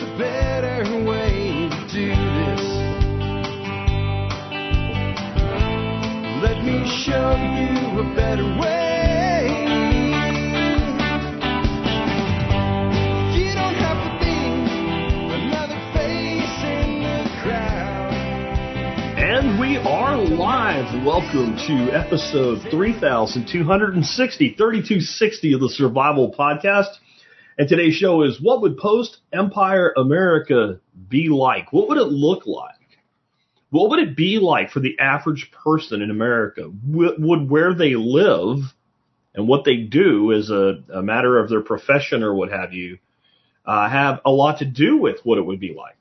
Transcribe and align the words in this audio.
a 0.00 0.16
better 0.16 1.04
way 1.04 1.68
to 1.68 1.80
do 1.92 2.08
this. 2.08 2.64
Let 6.42 6.64
me 6.64 6.88
show 7.04 7.36
you 7.36 8.00
a 8.00 8.14
better 8.16 8.44
way. 8.58 9.20
And 19.18 19.60
we 19.60 19.76
are 19.76 20.16
live. 20.16 21.04
Welcome 21.04 21.56
to 21.66 21.92
episode 21.92 22.62
3260, 22.70 24.54
3260 24.54 25.52
of 25.52 25.60
the 25.60 25.68
Survival 25.68 26.32
Podcast. 26.32 26.96
And 27.60 27.68
today's 27.68 27.94
show 27.94 28.22
is 28.22 28.40
What 28.40 28.62
Would 28.62 28.78
Post 28.78 29.18
Empire 29.34 29.92
America 29.94 30.80
Be 31.10 31.28
Like? 31.28 31.74
What 31.74 31.90
would 31.90 31.98
it 31.98 32.04
look 32.04 32.46
like? 32.46 32.74
What 33.68 33.90
would 33.90 33.98
it 33.98 34.16
be 34.16 34.38
like 34.38 34.70
for 34.70 34.80
the 34.80 34.98
average 34.98 35.50
person 35.50 36.00
in 36.00 36.10
America? 36.10 36.72
Would, 36.86 37.50
where 37.50 37.74
they 37.74 37.96
live 37.96 38.60
and 39.34 39.46
what 39.46 39.64
they 39.66 39.76
do 39.76 40.32
as 40.32 40.48
a, 40.48 40.82
a 40.90 41.02
matter 41.02 41.38
of 41.38 41.50
their 41.50 41.60
profession 41.60 42.22
or 42.22 42.34
what 42.34 42.50
have 42.50 42.72
you 42.72 42.96
uh, 43.66 43.90
have 43.90 44.22
a 44.24 44.30
lot 44.30 44.60
to 44.60 44.64
do 44.64 44.96
with 44.96 45.20
what 45.24 45.36
it 45.36 45.44
would 45.44 45.60
be 45.60 45.74
like? 45.74 45.98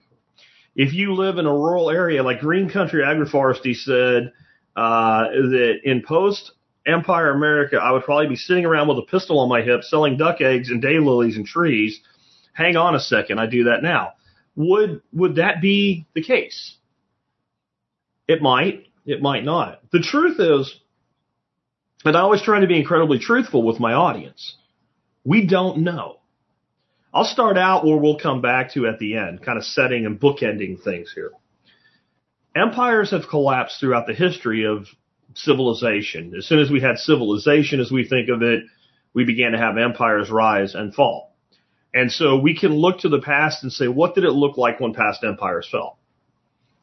if 0.77 0.93
you 0.93 1.13
live 1.13 1.39
in 1.39 1.45
a 1.45 1.53
rural 1.53 1.89
area 1.89 2.23
like 2.23 2.39
Green 2.39 2.69
Country 2.69 3.03
Agroforestry 3.03 3.75
said 3.75 4.31
uh, 4.77 5.23
that 5.23 5.79
in 5.83 6.03
post 6.03 6.53
Empire 6.89 7.31
America, 7.31 7.77
I 7.77 7.91
would 7.91 8.03
probably 8.03 8.27
be 8.27 8.35
sitting 8.35 8.65
around 8.65 8.87
with 8.87 8.97
a 8.97 9.03
pistol 9.03 9.39
on 9.39 9.49
my 9.49 9.61
hip 9.61 9.83
selling 9.83 10.17
duck 10.17 10.41
eggs 10.41 10.69
and 10.69 10.83
daylilies 10.83 11.35
and 11.35 11.45
trees. 11.45 11.99
Hang 12.53 12.75
on 12.75 12.95
a 12.95 12.99
second, 12.99 13.39
I 13.39 13.45
do 13.45 13.65
that 13.65 13.83
now. 13.83 14.13
Would 14.55 15.01
would 15.13 15.35
that 15.35 15.61
be 15.61 16.05
the 16.13 16.23
case? 16.23 16.75
It 18.27 18.41
might, 18.41 18.87
it 19.05 19.21
might 19.21 19.43
not. 19.43 19.81
The 19.91 20.01
truth 20.01 20.39
is, 20.39 20.79
and 22.05 22.15
I 22.15 22.21
always 22.21 22.41
try 22.41 22.59
to 22.59 22.67
be 22.67 22.79
incredibly 22.79 23.19
truthful 23.19 23.63
with 23.63 23.79
my 23.79 23.93
audience. 23.93 24.55
We 25.23 25.45
don't 25.45 25.79
know. 25.79 26.19
I'll 27.13 27.25
start 27.25 27.57
out 27.57 27.85
where 27.85 27.97
we'll 27.97 28.19
come 28.19 28.41
back 28.41 28.73
to 28.73 28.87
at 28.87 28.99
the 28.99 29.17
end, 29.17 29.41
kind 29.41 29.57
of 29.57 29.63
setting 29.63 30.05
and 30.05 30.19
bookending 30.19 30.81
things 30.83 31.11
here. 31.13 31.31
Empires 32.55 33.11
have 33.11 33.27
collapsed 33.29 33.79
throughout 33.79 34.05
the 34.05 34.13
history 34.13 34.65
of 34.65 34.85
civilization. 35.35 36.33
As 36.37 36.45
soon 36.45 36.59
as 36.59 36.69
we 36.69 36.81
had 36.81 36.97
civilization 36.97 37.79
as 37.79 37.91
we 37.91 38.07
think 38.07 38.29
of 38.29 38.41
it, 38.41 38.63
we 39.13 39.25
began 39.25 39.51
to 39.51 39.57
have 39.57 39.77
empires 39.77 40.29
rise 40.29 40.75
and 40.75 40.93
fall. 40.93 41.35
And 41.93 42.11
so 42.11 42.37
we 42.37 42.57
can 42.57 42.73
look 42.73 42.99
to 42.99 43.09
the 43.09 43.21
past 43.21 43.63
and 43.63 43.71
say, 43.71 43.87
what 43.87 44.13
did 44.13 44.23
it 44.23 44.31
look 44.31 44.57
like 44.57 44.79
when 44.79 44.93
past 44.93 45.23
empires 45.23 45.67
fell? 45.69 45.97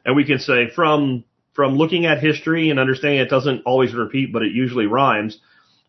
And 0.04 0.16
we 0.16 0.24
can 0.24 0.38
say 0.38 0.68
from, 0.74 1.24
from 1.54 1.76
looking 1.76 2.06
at 2.06 2.20
history 2.20 2.70
and 2.70 2.80
understanding 2.80 3.20
it 3.20 3.30
doesn't 3.30 3.62
always 3.64 3.94
repeat, 3.94 4.32
but 4.32 4.42
it 4.42 4.52
usually 4.52 4.86
rhymes, 4.86 5.38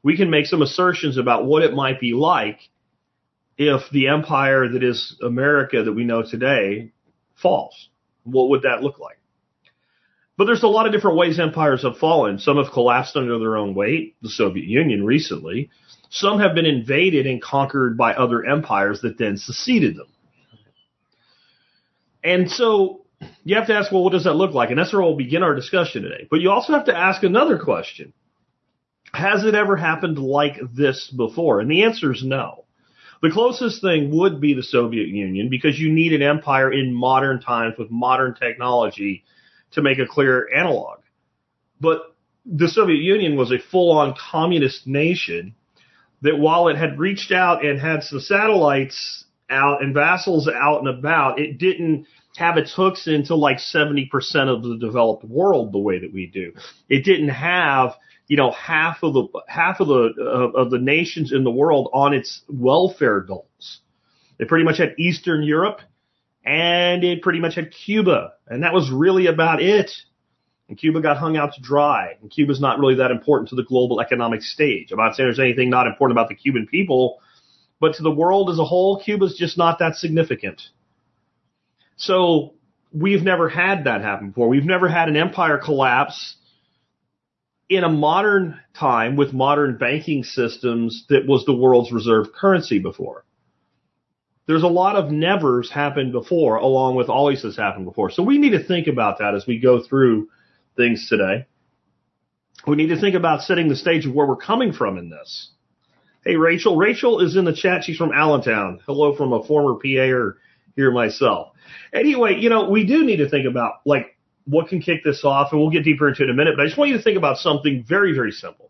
we 0.03 0.17
can 0.17 0.29
make 0.29 0.45
some 0.45 0.61
assertions 0.61 1.17
about 1.17 1.45
what 1.45 1.63
it 1.63 1.73
might 1.73 1.99
be 1.99 2.13
like 2.13 2.59
if 3.57 3.81
the 3.91 4.07
empire 4.07 4.67
that 4.67 4.83
is 4.83 5.17
America 5.23 5.83
that 5.83 5.93
we 5.93 6.03
know 6.03 6.21
today 6.21 6.91
falls. 7.35 7.89
What 8.23 8.49
would 8.49 8.63
that 8.63 8.83
look 8.83 8.99
like? 8.99 9.19
But 10.37 10.45
there's 10.45 10.63
a 10.63 10.67
lot 10.67 10.85
of 10.85 10.91
different 10.91 11.17
ways 11.17 11.39
empires 11.39 11.81
have 11.81 11.97
fallen. 11.97 12.37
Some 12.37 12.57
have 12.57 12.71
collapsed 12.71 13.15
under 13.15 13.39
their 13.39 13.57
own 13.57 13.73
weight, 13.73 14.15
the 14.21 14.29
Soviet 14.29 14.65
Union 14.65 15.03
recently. 15.03 15.71
Some 16.09 16.39
have 16.39 16.53
been 16.53 16.65
invaded 16.65 17.25
and 17.25 17.41
conquered 17.41 17.97
by 17.97 18.13
other 18.13 18.45
empires 18.45 19.01
that 19.01 19.17
then 19.17 19.37
succeeded 19.37 19.97
them. 19.97 20.07
And 22.23 22.49
so 22.51 23.01
you 23.43 23.55
have 23.55 23.67
to 23.67 23.73
ask, 23.73 23.91
well, 23.91 24.03
what 24.03 24.13
does 24.13 24.25
that 24.25 24.35
look 24.35 24.53
like? 24.53 24.69
And 24.69 24.77
that's 24.77 24.93
where 24.93 25.01
we'll 25.01 25.17
begin 25.17 25.43
our 25.43 25.55
discussion 25.55 26.03
today. 26.03 26.27
But 26.29 26.41
you 26.41 26.51
also 26.51 26.73
have 26.73 26.85
to 26.85 26.95
ask 26.95 27.23
another 27.23 27.57
question. 27.57 28.13
Has 29.13 29.43
it 29.43 29.55
ever 29.55 29.75
happened 29.75 30.19
like 30.19 30.59
this 30.73 31.09
before? 31.09 31.61
And 31.61 31.71
the 31.71 31.83
answer 31.83 32.11
is 32.11 32.23
no. 32.23 32.65
The 33.23 33.31
closest 33.31 33.81
thing 33.81 34.15
would 34.15 34.39
be 34.39 34.53
the 34.53 34.61
Soviet 34.61 35.07
Union 35.07 35.49
because 35.49 35.79
you 35.79 35.91
need 35.91 36.13
an 36.13 36.21
empire 36.21 36.71
in 36.71 36.93
modern 36.93 37.41
times 37.41 37.73
with 37.79 37.89
modern 37.89 38.35
technology 38.35 39.23
to 39.71 39.81
make 39.81 39.99
a 39.99 40.07
clear 40.07 40.47
analog. 40.53 40.99
But 41.79 42.15
the 42.45 42.67
Soviet 42.67 43.01
Union 43.01 43.35
was 43.35 43.51
a 43.51 43.59
full 43.59 43.91
on 43.91 44.15
communist 44.31 44.87
nation 44.87 45.55
that 46.21 46.39
while 46.39 46.67
it 46.67 46.77
had 46.77 46.97
reached 46.97 47.31
out 47.31 47.63
and 47.63 47.79
had 47.79 48.03
some 48.03 48.19
satellites 48.19 49.25
out 49.49 49.81
and 49.81 49.93
vassals 49.93 50.47
out 50.47 50.79
and 50.79 50.87
about, 50.87 51.39
it 51.39 51.57
didn't 51.57 52.07
have 52.37 52.57
its 52.57 52.73
hooks 52.73 53.07
into 53.07 53.35
like 53.35 53.57
70% 53.57 54.09
of 54.47 54.63
the 54.63 54.77
developed 54.79 55.23
world 55.23 55.71
the 55.71 55.79
way 55.79 55.99
that 55.99 56.13
we 56.13 56.27
do. 56.27 56.53
It 56.89 57.03
didn't 57.03 57.29
have 57.29 57.95
you 58.27 58.37
know 58.37 58.51
half 58.51 59.03
of 59.03 59.13
the 59.13 59.27
half 59.47 59.79
of 59.79 59.87
the 59.87 60.13
uh, 60.19 60.59
of 60.59 60.69
the 60.69 60.79
nations 60.79 61.31
in 61.31 61.43
the 61.43 61.51
world 61.51 61.89
on 61.93 62.13
its 62.13 62.41
welfare 62.49 63.21
goals. 63.21 63.81
It 64.37 64.47
pretty 64.47 64.65
much 64.65 64.77
had 64.77 64.95
Eastern 64.99 65.43
Europe 65.43 65.81
and 66.47 67.03
it 67.03 67.21
pretty 67.21 67.39
much 67.39 67.55
had 67.55 67.71
Cuba, 67.71 68.33
and 68.47 68.63
that 68.63 68.73
was 68.73 68.89
really 68.89 69.27
about 69.27 69.61
it. 69.61 69.91
And 70.69 70.77
Cuba 70.77 71.01
got 71.01 71.17
hung 71.17 71.35
out 71.35 71.53
to 71.55 71.61
dry, 71.61 72.15
and 72.21 72.31
Cuba's 72.31 72.61
not 72.61 72.79
really 72.79 72.95
that 72.95 73.11
important 73.11 73.49
to 73.49 73.55
the 73.55 73.63
global 73.63 73.99
economic 73.99 74.41
stage. 74.41 74.91
I'm 74.91 74.97
not 74.97 75.15
saying 75.15 75.27
there's 75.27 75.39
anything 75.39 75.69
not 75.69 75.87
important 75.87 76.17
about 76.17 76.29
the 76.29 76.35
Cuban 76.35 76.65
people, 76.65 77.19
but 77.81 77.95
to 77.95 78.03
the 78.03 78.11
world 78.11 78.49
as 78.49 78.59
a 78.59 78.65
whole, 78.65 79.01
Cuba's 79.03 79.35
just 79.37 79.57
not 79.57 79.79
that 79.79 79.95
significant. 79.95 80.61
So 81.97 82.53
we've 82.93 83.23
never 83.23 83.49
had 83.49 83.83
that 83.83 84.01
happen 84.01 84.29
before. 84.29 84.47
We've 84.47 84.65
never 84.65 84.87
had 84.87 85.09
an 85.09 85.17
empire 85.17 85.57
collapse 85.57 86.37
in 87.69 87.83
a 87.83 87.89
modern 87.89 88.59
time 88.73 89.17
with 89.17 89.33
modern 89.33 89.77
banking 89.77 90.23
systems 90.23 91.05
that 91.09 91.27
was 91.27 91.43
the 91.45 91.55
world's 91.55 91.91
reserve 91.91 92.27
currency 92.33 92.79
before. 92.79 93.25
There's 94.47 94.63
a 94.63 94.67
lot 94.67 94.95
of 94.95 95.11
nevers 95.11 95.69
happened 95.69 96.13
before, 96.13 96.55
along 96.55 96.95
with 96.95 97.09
always 97.09 97.43
has 97.43 97.57
happened 97.57 97.85
before. 97.85 98.09
So 98.09 98.23
we 98.23 98.37
need 98.37 98.51
to 98.51 98.63
think 98.63 98.87
about 98.87 99.19
that 99.19 99.35
as 99.35 99.45
we 99.45 99.59
go 99.59 99.83
through 99.83 100.29
things 100.77 101.07
today. 101.09 101.45
We 102.65 102.77
need 102.77 102.87
to 102.87 102.99
think 102.99 103.15
about 103.15 103.41
setting 103.41 103.67
the 103.67 103.75
stage 103.75 104.05
of 104.05 104.13
where 104.13 104.25
we're 104.25 104.37
coming 104.37 104.73
from 104.73 104.97
in 104.97 105.09
this. 105.09 105.51
Hey, 106.23 106.37
Rachel. 106.37 106.77
Rachel 106.77 107.19
is 107.19 107.35
in 107.35 107.45
the 107.45 107.53
chat. 107.53 107.83
She's 107.83 107.97
from 107.97 108.11
Allentown. 108.11 108.79
Hello 108.85 109.15
from 109.15 109.33
a 109.33 109.43
former 109.43 109.75
PA 109.75 110.35
here 110.77 110.91
myself. 110.91 111.53
Anyway, 111.93 112.37
you 112.39 112.49
know, 112.49 112.69
we 112.69 112.85
do 112.85 113.03
need 113.05 113.17
to 113.17 113.29
think 113.29 113.47
about 113.47 113.73
like 113.85 114.17
what 114.45 114.69
can 114.69 114.81
kick 114.81 115.03
this 115.03 115.25
off, 115.25 115.51
and 115.51 115.59
we'll 115.59 115.69
get 115.69 115.83
deeper 115.83 116.07
into 116.07 116.23
it 116.23 116.25
in 116.25 116.29
a 116.31 116.33
minute, 116.33 116.53
but 116.55 116.63
I 116.63 116.67
just 116.67 116.77
want 116.77 116.91
you 116.91 116.97
to 116.97 117.03
think 117.03 117.17
about 117.17 117.37
something 117.37 117.83
very, 117.85 118.13
very 118.13 118.31
simple. 118.31 118.66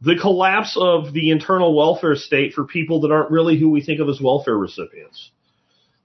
The 0.00 0.16
collapse 0.16 0.76
of 0.80 1.12
the 1.12 1.30
internal 1.30 1.74
welfare 1.74 2.14
state 2.14 2.54
for 2.54 2.64
people 2.64 3.00
that 3.00 3.10
aren't 3.10 3.30
really 3.30 3.58
who 3.58 3.70
we 3.70 3.80
think 3.80 4.00
of 4.00 4.08
as 4.08 4.20
welfare 4.20 4.56
recipients. 4.56 5.32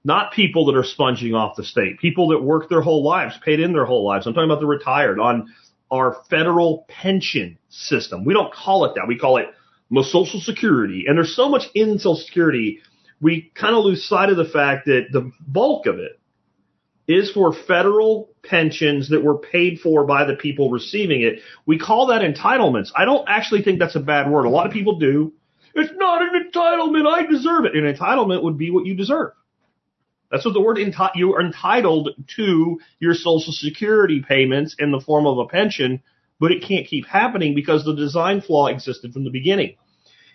Not 0.04 0.32
people 0.32 0.66
that 0.66 0.76
are 0.76 0.84
sponging 0.84 1.34
off 1.34 1.56
the 1.56 1.64
state, 1.64 1.98
people 1.98 2.28
that 2.28 2.42
work 2.42 2.68
their 2.68 2.82
whole 2.82 3.04
lives, 3.04 3.38
paid 3.44 3.60
in 3.60 3.72
their 3.72 3.84
whole 3.84 4.04
lives. 4.04 4.26
I'm 4.26 4.34
talking 4.34 4.50
about 4.50 4.60
the 4.60 4.66
retired 4.66 5.18
on 5.20 5.54
our 5.90 6.16
federal 6.28 6.86
pension 6.88 7.56
system. 7.68 8.24
We 8.24 8.34
don't 8.34 8.52
call 8.52 8.84
it 8.84 8.96
that. 8.96 9.06
We 9.06 9.18
call 9.18 9.36
it 9.36 9.46
Social 10.02 10.40
Security. 10.40 11.04
And 11.06 11.16
there's 11.16 11.36
so 11.36 11.48
much 11.48 11.64
in 11.74 11.98
Social 11.98 12.16
Security, 12.16 12.80
we 13.20 13.52
kind 13.54 13.76
of 13.76 13.84
lose 13.84 14.04
sight 14.08 14.28
of 14.28 14.36
the 14.36 14.44
fact 14.44 14.86
that 14.86 15.06
the 15.12 15.30
bulk 15.46 15.86
of 15.86 15.98
it 15.98 16.18
is 17.06 17.30
for 17.30 17.52
federal 17.52 18.30
pensions 18.42 19.10
that 19.10 19.22
were 19.22 19.38
paid 19.38 19.80
for 19.80 20.04
by 20.04 20.24
the 20.24 20.34
people 20.34 20.70
receiving 20.70 21.22
it. 21.22 21.40
We 21.66 21.78
call 21.78 22.06
that 22.06 22.22
entitlements. 22.22 22.90
I 22.96 23.04
don't 23.04 23.28
actually 23.28 23.62
think 23.62 23.78
that's 23.78 23.96
a 23.96 24.00
bad 24.00 24.30
word. 24.30 24.46
A 24.46 24.50
lot 24.50 24.66
of 24.66 24.72
people 24.72 24.98
do. 24.98 25.32
It's 25.74 25.92
not 25.96 26.22
an 26.22 26.50
entitlement. 26.50 27.06
I 27.06 27.26
deserve 27.26 27.64
it. 27.64 27.74
An 27.74 27.92
entitlement 27.92 28.42
would 28.42 28.56
be 28.56 28.70
what 28.70 28.86
you 28.86 28.94
deserve. 28.94 29.32
That's 30.30 30.44
what 30.44 30.54
the 30.54 30.60
word 30.60 30.78
enti- 30.78 31.14
you 31.14 31.34
are 31.34 31.40
entitled 31.40 32.10
to 32.36 32.80
your 32.98 33.14
social 33.14 33.52
security 33.52 34.24
payments 34.26 34.74
in 34.78 34.90
the 34.90 35.00
form 35.00 35.26
of 35.26 35.38
a 35.38 35.46
pension, 35.46 36.02
but 36.40 36.52
it 36.52 36.64
can't 36.66 36.86
keep 36.86 37.06
happening 37.06 37.54
because 37.54 37.84
the 37.84 37.94
design 37.94 38.40
flaw 38.40 38.66
existed 38.66 39.12
from 39.12 39.24
the 39.24 39.30
beginning. 39.30 39.76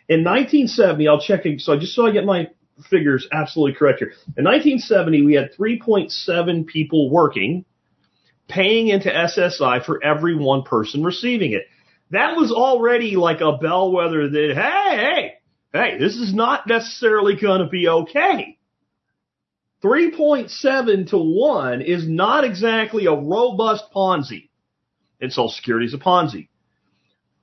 In 0.08 0.24
1970, 0.24 1.08
I'll 1.08 1.20
check 1.20 1.46
it. 1.46 1.62
So 1.62 1.78
just 1.78 1.96
so 1.96 2.08
I 2.08 2.12
get 2.12 2.26
my 2.26 2.50
figures 2.90 3.28
absolutely 3.32 3.78
correct 3.78 4.00
here. 4.00 4.14
In 4.38 4.46
1970, 4.46 5.24
we 5.24 5.34
had 5.34 5.54
3.7 5.54 6.68
people 6.68 7.10
working, 7.10 7.66
paying 8.48 8.88
into 8.88 9.10
SSI 9.10 9.86
for 9.86 10.04
every 10.04 10.36
one 10.36 10.64
person 10.64 11.04
receiving 11.04 11.54
it. 11.54 11.64
That 12.12 12.36
was 12.36 12.52
already 12.52 13.16
like 13.16 13.42
a 13.42 13.58
bellwether 13.58 14.30
that, 14.30 14.54
hey, 14.56 14.98
hey, 14.98 15.34
hey, 15.74 15.98
this 16.00 16.16
is 16.16 16.34
not 16.34 16.68
necessarily 16.68 17.36
going 17.36 17.62
to 17.62 17.68
be 17.68 17.88
okay. 17.88 18.58
3.7 19.84 21.10
to 21.12 21.18
1 21.18 21.82
is 21.82 22.08
not 22.08 22.44
exactly 22.44 23.06
a 23.06 23.14
robust 23.14 23.86
Ponzi. 23.94 24.50
And 25.22 25.32
Social 25.32 25.50
Security 25.50 25.86
is 25.86 25.94
a 25.94 25.98
Ponzi. 25.98 26.50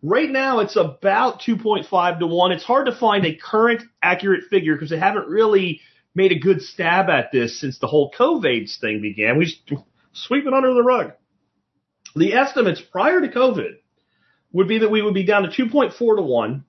Right 0.08 0.31
now, 0.31 0.61
it's 0.61 0.76
about 0.76 1.41
2.5 1.41 2.20
to 2.20 2.26
1. 2.29 2.53
It's 2.53 2.62
hard 2.62 2.87
to 2.87 2.94
find 2.94 3.26
a 3.26 3.35
current 3.35 3.82
accurate 4.00 4.44
figure 4.49 4.76
because 4.76 4.91
they 4.91 5.00
haven't 5.00 5.26
really 5.26 5.81
made 6.14 6.31
a 6.31 6.38
good 6.38 6.62
stab 6.62 7.11
at 7.11 7.32
this 7.32 7.61
since 7.61 7.81
the 7.81 7.88
whole 7.88 8.12
COVID 8.17 8.70
thing 8.81 9.03
began. 9.03 9.37
We 9.37 9.53
sweep 10.12 10.47
it 10.47 10.53
under 10.53 10.75
the 10.75 10.85
rug. 10.85 11.14
The 12.14 12.35
estimates 12.35 12.81
prior 12.81 13.20
to 13.20 13.26
COVID 13.26 13.79
would 14.53 14.69
be 14.69 14.79
that 14.79 14.93
we 14.93 15.03
would 15.03 15.12
be 15.12 15.26
down 15.26 15.43
to 15.43 15.49
2.4 15.49 15.99
to 15.99 16.23
1 16.23 16.64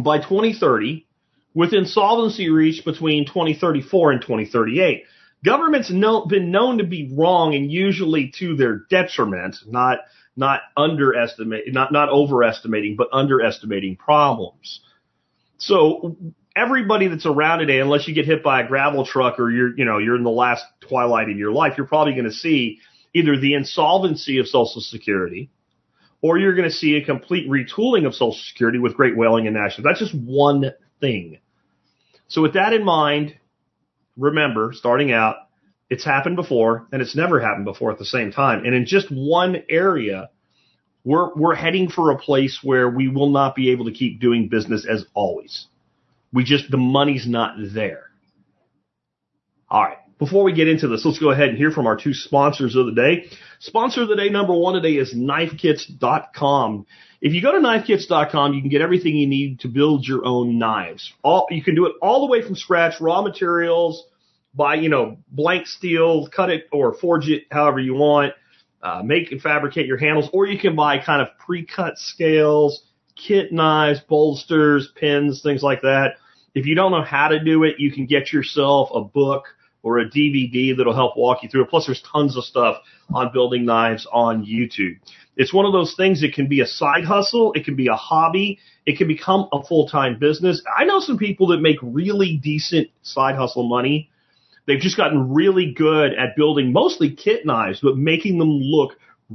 by 0.00 0.18
2030 0.18 1.06
with 1.54 1.72
insolvency 1.72 2.50
reached 2.50 2.84
between 2.84 3.26
2034 3.26 4.10
and 4.10 4.22
2038. 4.22 5.04
Governments 5.44 5.88
know, 5.88 6.26
been 6.26 6.50
known 6.50 6.78
to 6.78 6.84
be 6.84 7.14
wrong 7.16 7.54
and 7.54 7.70
usually 7.70 8.32
to 8.38 8.56
their 8.56 8.86
detriment, 8.90 9.56
not 9.68 10.00
not 10.40 10.62
underestimate, 10.76 11.72
not 11.72 11.92
not 11.92 12.08
overestimating, 12.08 12.96
but 12.96 13.08
underestimating 13.12 13.96
problems. 13.96 14.80
So 15.58 16.16
everybody 16.56 17.06
that's 17.08 17.26
around 17.26 17.60
today, 17.60 17.78
unless 17.78 18.08
you 18.08 18.14
get 18.14 18.24
hit 18.24 18.42
by 18.42 18.62
a 18.62 18.66
gravel 18.66 19.04
truck 19.06 19.38
or 19.38 19.50
you're 19.50 19.76
you 19.76 19.84
know 19.84 19.98
you're 19.98 20.16
in 20.16 20.24
the 20.24 20.30
last 20.30 20.64
twilight 20.80 21.28
of 21.28 21.36
your 21.36 21.52
life, 21.52 21.74
you're 21.76 21.86
probably 21.86 22.14
going 22.14 22.24
to 22.24 22.32
see 22.32 22.80
either 23.14 23.38
the 23.38 23.54
insolvency 23.54 24.38
of 24.38 24.48
Social 24.48 24.80
Security, 24.80 25.50
or 26.22 26.38
you're 26.38 26.54
going 26.54 26.68
to 26.68 26.74
see 26.74 26.96
a 26.96 27.04
complete 27.04 27.48
retooling 27.48 28.06
of 28.06 28.14
Social 28.14 28.40
Security 28.48 28.78
with 28.78 28.94
great 28.94 29.16
wailing 29.16 29.46
and 29.46 29.54
national. 29.54 29.84
That's 29.86 30.00
just 30.00 30.14
one 30.14 30.72
thing. 31.00 31.38
So 32.28 32.40
with 32.40 32.54
that 32.54 32.72
in 32.72 32.84
mind, 32.84 33.36
remember, 34.16 34.72
starting 34.72 35.12
out, 35.12 35.36
it's 35.90 36.04
happened 36.04 36.36
before 36.36 36.86
and 36.92 37.02
it's 37.02 37.16
never 37.16 37.40
happened 37.40 37.64
before 37.64 37.90
at 37.90 37.98
the 37.98 38.04
same 38.04 38.30
time. 38.30 38.64
And 38.64 38.74
in 38.74 38.86
just 38.86 39.10
one 39.10 39.62
area, 39.68 40.30
we're, 41.04 41.34
we're 41.34 41.54
heading 41.54 41.90
for 41.90 42.12
a 42.12 42.18
place 42.18 42.60
where 42.62 42.88
we 42.88 43.08
will 43.08 43.30
not 43.30 43.56
be 43.56 43.72
able 43.72 43.86
to 43.86 43.92
keep 43.92 44.20
doing 44.20 44.48
business 44.48 44.86
as 44.88 45.04
always. 45.14 45.66
We 46.32 46.44
just, 46.44 46.70
the 46.70 46.76
money's 46.76 47.26
not 47.26 47.56
there. 47.58 48.04
All 49.68 49.82
right. 49.82 49.96
Before 50.18 50.44
we 50.44 50.52
get 50.52 50.68
into 50.68 50.86
this, 50.86 51.04
let's 51.04 51.18
go 51.18 51.30
ahead 51.30 51.48
and 51.48 51.56
hear 51.56 51.70
from 51.70 51.86
our 51.86 51.96
two 51.96 52.12
sponsors 52.12 52.76
of 52.76 52.86
the 52.86 52.92
day. 52.92 53.30
Sponsor 53.58 54.02
of 54.02 54.08
the 54.08 54.16
day 54.16 54.28
number 54.28 54.54
one 54.54 54.74
today 54.74 54.96
is 54.96 55.14
knifekits.com. 55.14 56.86
If 57.22 57.32
you 57.32 57.40
go 57.40 57.52
to 57.52 57.58
knifekits.com, 57.58 58.52
you 58.52 58.60
can 58.60 58.68
get 58.68 58.82
everything 58.82 59.16
you 59.16 59.26
need 59.26 59.60
to 59.60 59.68
build 59.68 60.06
your 60.06 60.24
own 60.26 60.58
knives. 60.58 61.10
All, 61.22 61.46
you 61.50 61.62
can 61.62 61.74
do 61.74 61.86
it 61.86 61.94
all 62.02 62.20
the 62.20 62.30
way 62.30 62.42
from 62.42 62.54
scratch, 62.54 63.00
raw 63.00 63.22
materials, 63.22 64.04
buy, 64.54 64.74
you 64.74 64.88
know, 64.88 65.18
blank 65.30 65.66
steel, 65.66 66.28
cut 66.28 66.50
it 66.50 66.68
or 66.72 66.94
forge 66.94 67.28
it 67.28 67.44
however 67.50 67.80
you 67.80 67.94
want, 67.94 68.32
uh, 68.82 69.02
make 69.04 69.30
and 69.32 69.40
fabricate 69.40 69.86
your 69.86 69.98
handles, 69.98 70.28
or 70.32 70.46
you 70.46 70.58
can 70.58 70.74
buy 70.74 70.98
kind 70.98 71.22
of 71.22 71.28
pre-cut 71.38 71.98
scales, 71.98 72.82
kit 73.16 73.52
knives, 73.52 74.00
bolsters, 74.00 74.90
pins, 74.96 75.42
things 75.42 75.62
like 75.62 75.82
that. 75.82 76.14
If 76.54 76.66
you 76.66 76.74
don't 76.74 76.90
know 76.90 77.02
how 77.02 77.28
to 77.28 77.42
do 77.42 77.64
it, 77.64 77.78
you 77.78 77.92
can 77.92 78.06
get 78.06 78.32
yourself 78.32 78.90
a 78.94 79.02
book 79.02 79.44
or 79.82 79.98
a 79.98 80.10
DVD 80.10 80.76
that'll 80.76 80.94
help 80.94 81.16
walk 81.16 81.42
you 81.42 81.48
through 81.48 81.62
it. 81.62 81.70
Plus, 81.70 81.86
there's 81.86 82.02
tons 82.02 82.36
of 82.36 82.44
stuff 82.44 82.76
on 83.12 83.32
building 83.32 83.64
knives 83.64 84.06
on 84.12 84.44
YouTube. 84.44 84.98
It's 85.36 85.54
one 85.54 85.64
of 85.64 85.72
those 85.72 85.94
things 85.96 86.20
that 86.20 86.34
can 86.34 86.48
be 86.48 86.60
a 86.60 86.66
side 86.66 87.04
hustle. 87.04 87.52
It 87.54 87.64
can 87.64 87.76
be 87.76 87.86
a 87.86 87.94
hobby. 87.94 88.58
It 88.84 88.98
can 88.98 89.08
become 89.08 89.48
a 89.52 89.62
full-time 89.62 90.18
business. 90.18 90.62
I 90.76 90.84
know 90.84 91.00
some 91.00 91.16
people 91.16 91.46
that 91.48 91.60
make 91.60 91.78
really 91.82 92.36
decent 92.42 92.88
side 93.02 93.36
hustle 93.36 93.68
money. 93.68 94.10
They've 94.66 94.80
just 94.80 94.96
gotten 94.96 95.32
really 95.32 95.72
good 95.72 96.12
at 96.14 96.36
building 96.36 96.72
mostly 96.72 97.14
kit 97.14 97.44
knives, 97.44 97.80
but 97.82 97.96
making 97.96 98.38
them 98.38 98.50
look 98.50 98.92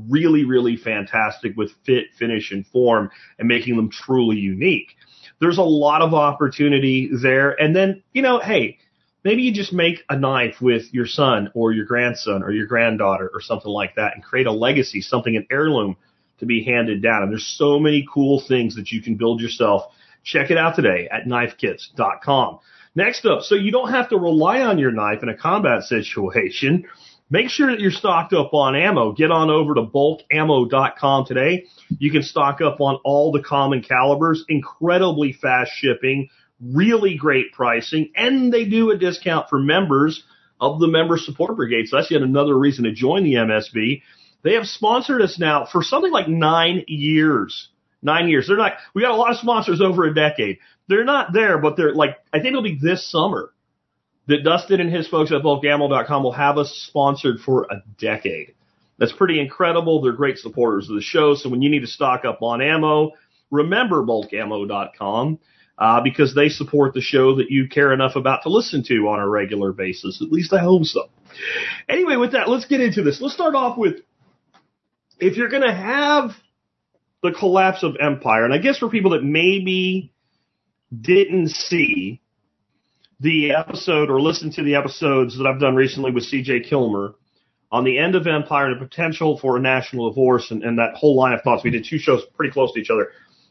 really, 0.10 0.46
really 0.46 0.78
fantastic 0.78 1.56
with 1.56 1.72
fit, 1.86 2.06
finish, 2.18 2.52
and 2.52 2.66
form 2.68 3.10
and 3.40 3.48
making 3.48 3.76
them 3.76 3.90
truly 3.90 4.38
unique. 4.38 4.96
There's 5.40 5.58
a 5.58 5.64
lot 5.64 6.02
of 6.02 6.14
opportunity 6.14 7.10
there. 7.22 7.52
And 7.52 7.76
then, 7.76 8.04
you 8.14 8.22
know, 8.22 8.40
hey, 8.40 8.80
maybe 9.24 9.42
you 9.42 9.54
just 9.54 9.74
make 9.74 10.04
a 10.10 10.18
knife 10.18 10.62
with 10.62 10.94
your 10.94 11.08
son 11.08 11.52
or 11.54 11.72
your 11.72 11.86
grandson 11.86 12.44
or 12.44 12.52
your 12.52 12.68
granddaughter 12.68 13.30
or 13.34 13.42
something 13.42 13.72
like 13.72 13.96
that 13.96 14.14
and 14.16 14.24
create 14.24 14.48
a 14.48 14.52
legacy, 14.52 15.02
something, 15.02 15.36
an 15.36 15.48
heirloom 15.52 15.98
to 16.40 16.46
be 16.46 16.64
handed 16.64 17.02
down. 17.02 17.24
And 17.24 17.32
there's 17.32 17.56
so 17.58 17.80
many 17.80 18.06
cool 18.12 18.42
things 18.48 18.76
that 18.76 18.92
you 18.92 19.02
can 19.02 19.16
build 19.16 19.42
yourself. 19.42 19.84
Check 20.24 20.52
it 20.52 20.58
out 20.58 20.76
today 20.76 21.08
at 21.12 21.26
knifekits.com. 21.26 22.60
Next 22.96 23.26
up, 23.26 23.42
so 23.42 23.56
you 23.56 23.72
don't 23.72 23.92
have 23.92 24.10
to 24.10 24.18
rely 24.18 24.62
on 24.62 24.80
your 24.80 24.92
knife 24.92 25.22
in 25.22 25.28
a 25.28 25.36
combat 25.36 25.84
situation. 25.84 26.86
Make 27.30 27.50
sure 27.50 27.72
that 27.72 27.80
you're 27.80 27.92
stocked 27.92 28.34
up 28.34 28.54
on 28.54 28.76
ammo. 28.76 29.12
Get 29.12 29.32
on 29.32 29.50
over 29.50 29.74
to 29.74 29.82
bulkammo.com 29.82 31.26
today. 31.26 31.66
You 31.98 32.12
can 32.12 32.24
stock 32.24 32.62
up 32.62 32.80
on 32.80 33.00
all 33.04 33.32
the 33.32 33.42
common 33.42 33.82
calibers, 33.82 34.46
incredibly 34.48 35.34
fast 35.34 35.72
shipping, 35.74 36.30
really 36.62 37.16
great 37.16 37.52
pricing, 37.52 38.12
and 38.16 38.54
they 38.54 38.66
do 38.66 38.92
a 38.92 38.98
discount 38.98 39.50
for 39.50 39.60
members 39.60 40.24
of 40.62 40.80
the 40.80 40.88
member 40.88 41.18
support 41.18 41.58
brigade. 41.58 41.88
So 41.88 41.98
that's 41.98 42.12
yet 42.12 42.22
another 42.22 42.58
reason 42.58 42.86
to 42.86 42.94
join 42.94 43.24
the 43.24 43.34
MSB. 43.34 44.04
They 44.44 44.54
have 44.54 44.68
sponsored 44.68 45.22
us 45.22 45.38
now 45.38 45.66
for 45.66 45.84
something 45.84 46.12
like 46.12 46.28
nine 46.28 46.86
years. 46.88 47.70
Nine 48.02 48.30
years. 48.30 48.48
They're 48.48 48.56
not, 48.56 48.74
we 48.94 49.02
got 49.02 49.12
a 49.12 49.16
lot 49.16 49.32
of 49.32 49.38
sponsors 49.38 49.82
over 49.82 50.06
a 50.06 50.14
decade. 50.14 50.60
They're 50.88 51.04
not 51.04 51.34
there, 51.34 51.58
but 51.58 51.78
they're 51.78 51.94
like, 51.94 52.18
I 52.32 52.38
think 52.38 52.50
it'll 52.50 52.62
be 52.62 52.80
this 52.82 53.10
summer 53.10 53.52
that 54.28 54.44
Dustin 54.44 54.82
and 54.82 54.94
his 54.94 55.08
folks 55.08 55.32
at 55.32 55.42
bulkammo.com 55.42 56.24
will 56.24 56.32
have 56.32 56.58
us 56.58 56.72
sponsored 56.88 57.40
for 57.40 57.68
a 57.70 57.84
decade. 58.00 58.54
That's 58.98 59.12
pretty 59.12 59.40
incredible. 59.40 60.02
They're 60.02 60.14
great 60.14 60.38
supporters 60.38 60.90
of 60.90 60.96
the 60.96 61.02
show. 61.02 61.36
So 61.36 61.50
when 61.50 61.62
you 61.62 61.70
need 61.70 61.82
to 61.82 61.88
stock 61.88 62.26
up 62.26 62.42
on 62.42 62.62
ammo, 62.62 63.12
remember 63.52 64.04
bulkammo.com 64.04 65.40
uh, 65.78 66.02
because 66.02 66.34
they 66.34 66.50
support 66.50 66.94
the 66.94 67.02
show 67.02 67.36
that 67.36 67.50
you 67.50 67.68
care 67.68 67.92
enough 67.94 68.16
about 68.16 68.44
to 68.44 68.50
listen 68.50 68.84
to 68.84 69.08
on 69.10 69.20
a 69.20 69.28
regular 69.28 69.74
basis. 69.74 70.22
At 70.22 70.32
least 70.32 70.54
I 70.54 70.60
hope 70.60 70.86
so. 70.86 71.10
Anyway, 71.90 72.16
with 72.16 72.32
that, 72.32 72.48
let's 72.48 72.66
get 72.66 72.80
into 72.80 73.04
this. 73.04 73.20
Let's 73.20 73.34
start 73.34 73.56
off 73.56 73.78
with 73.78 73.96
if 75.20 75.36
you're 75.38 75.50
going 75.50 75.64
to 75.64 75.74
have 75.74 76.32
the 77.22 77.32
collapse 77.32 77.84
of 77.84 77.98
empire, 78.00 78.46
and 78.46 78.54
I 78.54 78.60
guess 78.60 78.78
for 78.78 78.90
people 78.90 79.12
that 79.12 79.24
maybe 79.24 80.14
didn't 81.02 81.50
see 81.50 82.22
the 83.20 83.52
episode 83.52 84.10
or 84.10 84.20
listen 84.22 84.52
to 84.52 84.64
the 84.64 84.76
episodes 84.76 85.38
that 85.38 85.48
I've 85.48 85.60
done 85.60 85.76
recently 85.76 86.12
with 86.12 86.30
CJ 86.32 86.68
Kilmer 86.68 87.16
on 87.72 87.84
the 87.84 87.98
end 87.98 88.16
of 88.16 88.28
empire 88.28 88.68
and 88.68 88.80
the 88.80 88.86
potential 88.86 89.40
for 89.40 89.58
a 89.58 89.60
national 89.60 90.10
divorce 90.10 90.52
and, 90.52 90.64
and 90.64 90.78
that 90.80 90.96
whole 90.96 91.18
line 91.18 91.34
of 91.34 91.42
thoughts. 91.42 91.64
We 91.64 91.72
did 91.72 91.86
two 91.90 91.98
shows 91.98 92.24
pretty 92.36 92.52
close 92.52 92.74
to 92.74 92.80
each 92.80 92.90
other. 92.90 93.10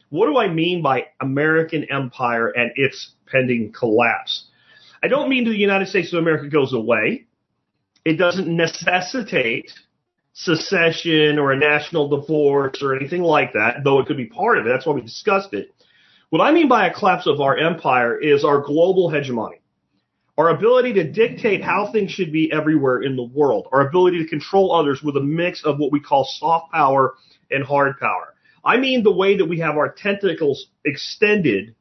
What 0.09 0.27
do 0.27 0.37
I 0.37 0.47
mean 0.47 0.81
by 0.81 1.05
American 1.19 1.85
empire 1.91 2.47
and 2.49 2.71
its 2.75 3.13
pending 3.27 3.73
collapse? 3.73 4.47
I 5.03 5.07
don't 5.07 5.29
mean 5.29 5.45
the 5.45 5.55
United 5.55 5.87
States 5.87 6.13
of 6.13 6.19
America 6.19 6.47
goes 6.47 6.73
away. 6.73 7.25
It 8.05 8.17
doesn't 8.17 8.47
necessitate 8.47 9.71
secession 10.33 11.37
or 11.39 11.51
a 11.51 11.57
national 11.57 12.09
divorce 12.09 12.81
or 12.81 12.95
anything 12.95 13.21
like 13.21 13.53
that, 13.53 13.83
though 13.83 13.99
it 13.99 14.05
could 14.05 14.17
be 14.17 14.27
part 14.27 14.57
of 14.57 14.65
it. 14.65 14.69
That's 14.69 14.85
why 14.85 14.93
we 14.93 15.01
discussed 15.01 15.53
it. 15.53 15.74
What 16.29 16.41
I 16.41 16.51
mean 16.51 16.67
by 16.67 16.87
a 16.87 16.93
collapse 16.93 17.27
of 17.27 17.39
our 17.39 17.57
empire 17.57 18.17
is 18.17 18.43
our 18.43 18.59
global 18.59 19.09
hegemony. 19.09 19.61
Our 20.37 20.49
ability 20.49 20.93
to 20.93 21.09
dictate 21.09 21.63
how 21.63 21.91
things 21.91 22.11
should 22.11 22.33
be 22.33 22.51
everywhere 22.51 23.01
in 23.01 23.15
the 23.15 23.23
world. 23.23 23.67
Our 23.71 23.87
ability 23.87 24.21
to 24.23 24.29
control 24.29 24.73
others 24.73 25.01
with 25.01 25.15
a 25.15 25.21
mix 25.21 25.63
of 25.63 25.77
what 25.77 25.91
we 25.91 25.99
call 26.01 26.25
soft 26.25 26.73
power 26.73 27.13
and 27.51 27.63
hard 27.63 27.99
power. 27.99 28.33
I 28.63 28.77
mean 28.77 29.03
the 29.03 29.15
way 29.15 29.37
that 29.37 29.45
we 29.45 29.59
have 29.59 29.77
our 29.77 29.91
tentacles 29.91 30.67
extended 30.83 31.75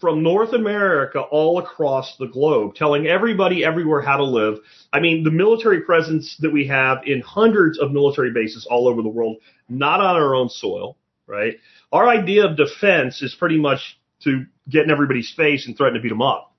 from 0.00 0.22
North 0.22 0.52
America 0.52 1.20
all 1.20 1.58
across 1.58 2.16
the 2.18 2.26
globe, 2.26 2.74
telling 2.74 3.06
everybody 3.06 3.64
everywhere 3.64 4.00
how 4.00 4.18
to 4.18 4.24
live. 4.24 4.58
I 4.92 5.00
mean, 5.00 5.24
the 5.24 5.30
military 5.30 5.80
presence 5.80 6.36
that 6.40 6.52
we 6.52 6.66
have 6.68 6.98
in 7.06 7.20
hundreds 7.22 7.78
of 7.78 7.92
military 7.92 8.30
bases 8.30 8.66
all 8.70 8.88
over 8.88 9.02
the 9.02 9.08
world, 9.08 9.36
not 9.68 10.00
on 10.00 10.16
our 10.16 10.34
own 10.34 10.48
soil, 10.48 10.96
right? 11.26 11.56
Our 11.92 12.08
idea 12.08 12.46
of 12.46 12.56
defense 12.56 13.22
is 13.22 13.34
pretty 13.34 13.58
much 13.58 13.98
to 14.24 14.46
get 14.68 14.84
in 14.84 14.90
everybody's 14.90 15.32
face 15.32 15.66
and 15.66 15.76
threaten 15.76 15.94
to 15.94 16.00
beat 16.00 16.08
them 16.08 16.22
up. 16.22 16.52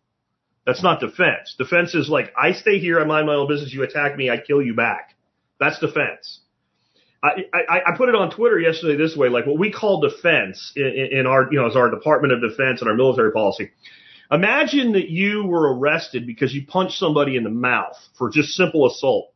That's 0.65 0.83
not 0.83 0.99
defense. 0.99 1.55
Defense 1.57 1.95
is 1.95 2.09
like, 2.09 2.33
I 2.37 2.51
stay 2.51 2.79
here, 2.79 2.99
I 2.99 3.05
mind 3.05 3.27
my 3.27 3.35
own 3.35 3.47
business, 3.47 3.73
you 3.73 3.83
attack 3.83 4.17
me, 4.17 4.29
I 4.29 4.37
kill 4.37 4.61
you 4.61 4.73
back. 4.75 5.15
That's 5.59 5.79
defense. 5.79 6.41
I, 7.23 7.45
I, 7.53 7.79
I 7.87 7.97
put 7.97 8.09
it 8.09 8.15
on 8.15 8.29
Twitter 8.29 8.59
yesterday 8.59 8.95
this 8.95 9.15
way, 9.15 9.29
like 9.29 9.45
what 9.45 9.57
we 9.57 9.71
call 9.71 10.01
defense 10.01 10.73
in, 10.75 11.09
in 11.11 11.25
our, 11.25 11.47
you 11.51 11.59
know, 11.59 11.67
as 11.67 11.75
our 11.75 11.89
Department 11.89 12.33
of 12.33 12.41
Defense 12.41 12.81
and 12.81 12.89
our 12.89 12.95
military 12.95 13.31
policy. 13.31 13.71
Imagine 14.29 14.91
that 14.93 15.09
you 15.09 15.45
were 15.45 15.73
arrested 15.73 16.27
because 16.27 16.53
you 16.53 16.65
punched 16.67 16.99
somebody 16.99 17.37
in 17.37 17.43
the 17.43 17.49
mouth 17.49 17.97
for 18.17 18.29
just 18.29 18.49
simple 18.49 18.85
assault. 18.85 19.33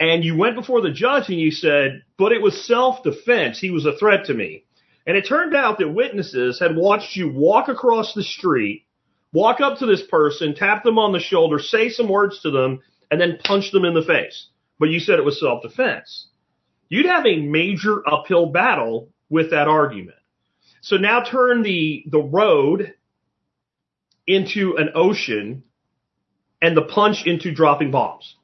And 0.00 0.24
you 0.24 0.36
went 0.36 0.56
before 0.56 0.80
the 0.80 0.90
judge 0.90 1.28
and 1.28 1.38
you 1.38 1.50
said, 1.50 2.02
but 2.18 2.32
it 2.32 2.42
was 2.42 2.66
self-defense. 2.66 3.58
He 3.60 3.70
was 3.70 3.86
a 3.86 3.96
threat 3.96 4.26
to 4.26 4.34
me. 4.34 4.64
And 5.06 5.16
it 5.16 5.26
turned 5.28 5.54
out 5.54 5.78
that 5.78 5.88
witnesses 5.88 6.58
had 6.58 6.76
watched 6.76 7.16
you 7.16 7.30
walk 7.30 7.68
across 7.68 8.14
the 8.14 8.22
street, 8.22 8.86
walk 9.32 9.60
up 9.60 9.78
to 9.78 9.86
this 9.86 10.02
person, 10.02 10.54
tap 10.54 10.82
them 10.82 10.98
on 10.98 11.12
the 11.12 11.20
shoulder, 11.20 11.58
say 11.58 11.90
some 11.90 12.08
words 12.08 12.40
to 12.40 12.50
them, 12.50 12.80
and 13.10 13.20
then 13.20 13.38
punch 13.44 13.70
them 13.70 13.84
in 13.84 13.94
the 13.94 14.02
face. 14.02 14.48
But 14.78 14.90
you 14.90 14.98
said 14.98 15.18
it 15.18 15.24
was 15.24 15.38
self-defense 15.40 16.28
you'd 16.88 17.06
have 17.06 17.26
a 17.26 17.40
major 17.40 18.08
uphill 18.08 18.46
battle 18.46 19.08
with 19.28 19.50
that 19.50 19.68
argument. 19.68 20.16
So 20.80 20.96
now 20.96 21.22
turn 21.24 21.62
the, 21.62 22.04
the 22.06 22.20
road 22.20 22.94
into 24.26 24.76
an 24.76 24.90
ocean 24.94 25.64
and 26.60 26.76
the 26.76 26.82
punch 26.82 27.26
into 27.26 27.52
dropping 27.52 27.90
bombs. 27.90 28.36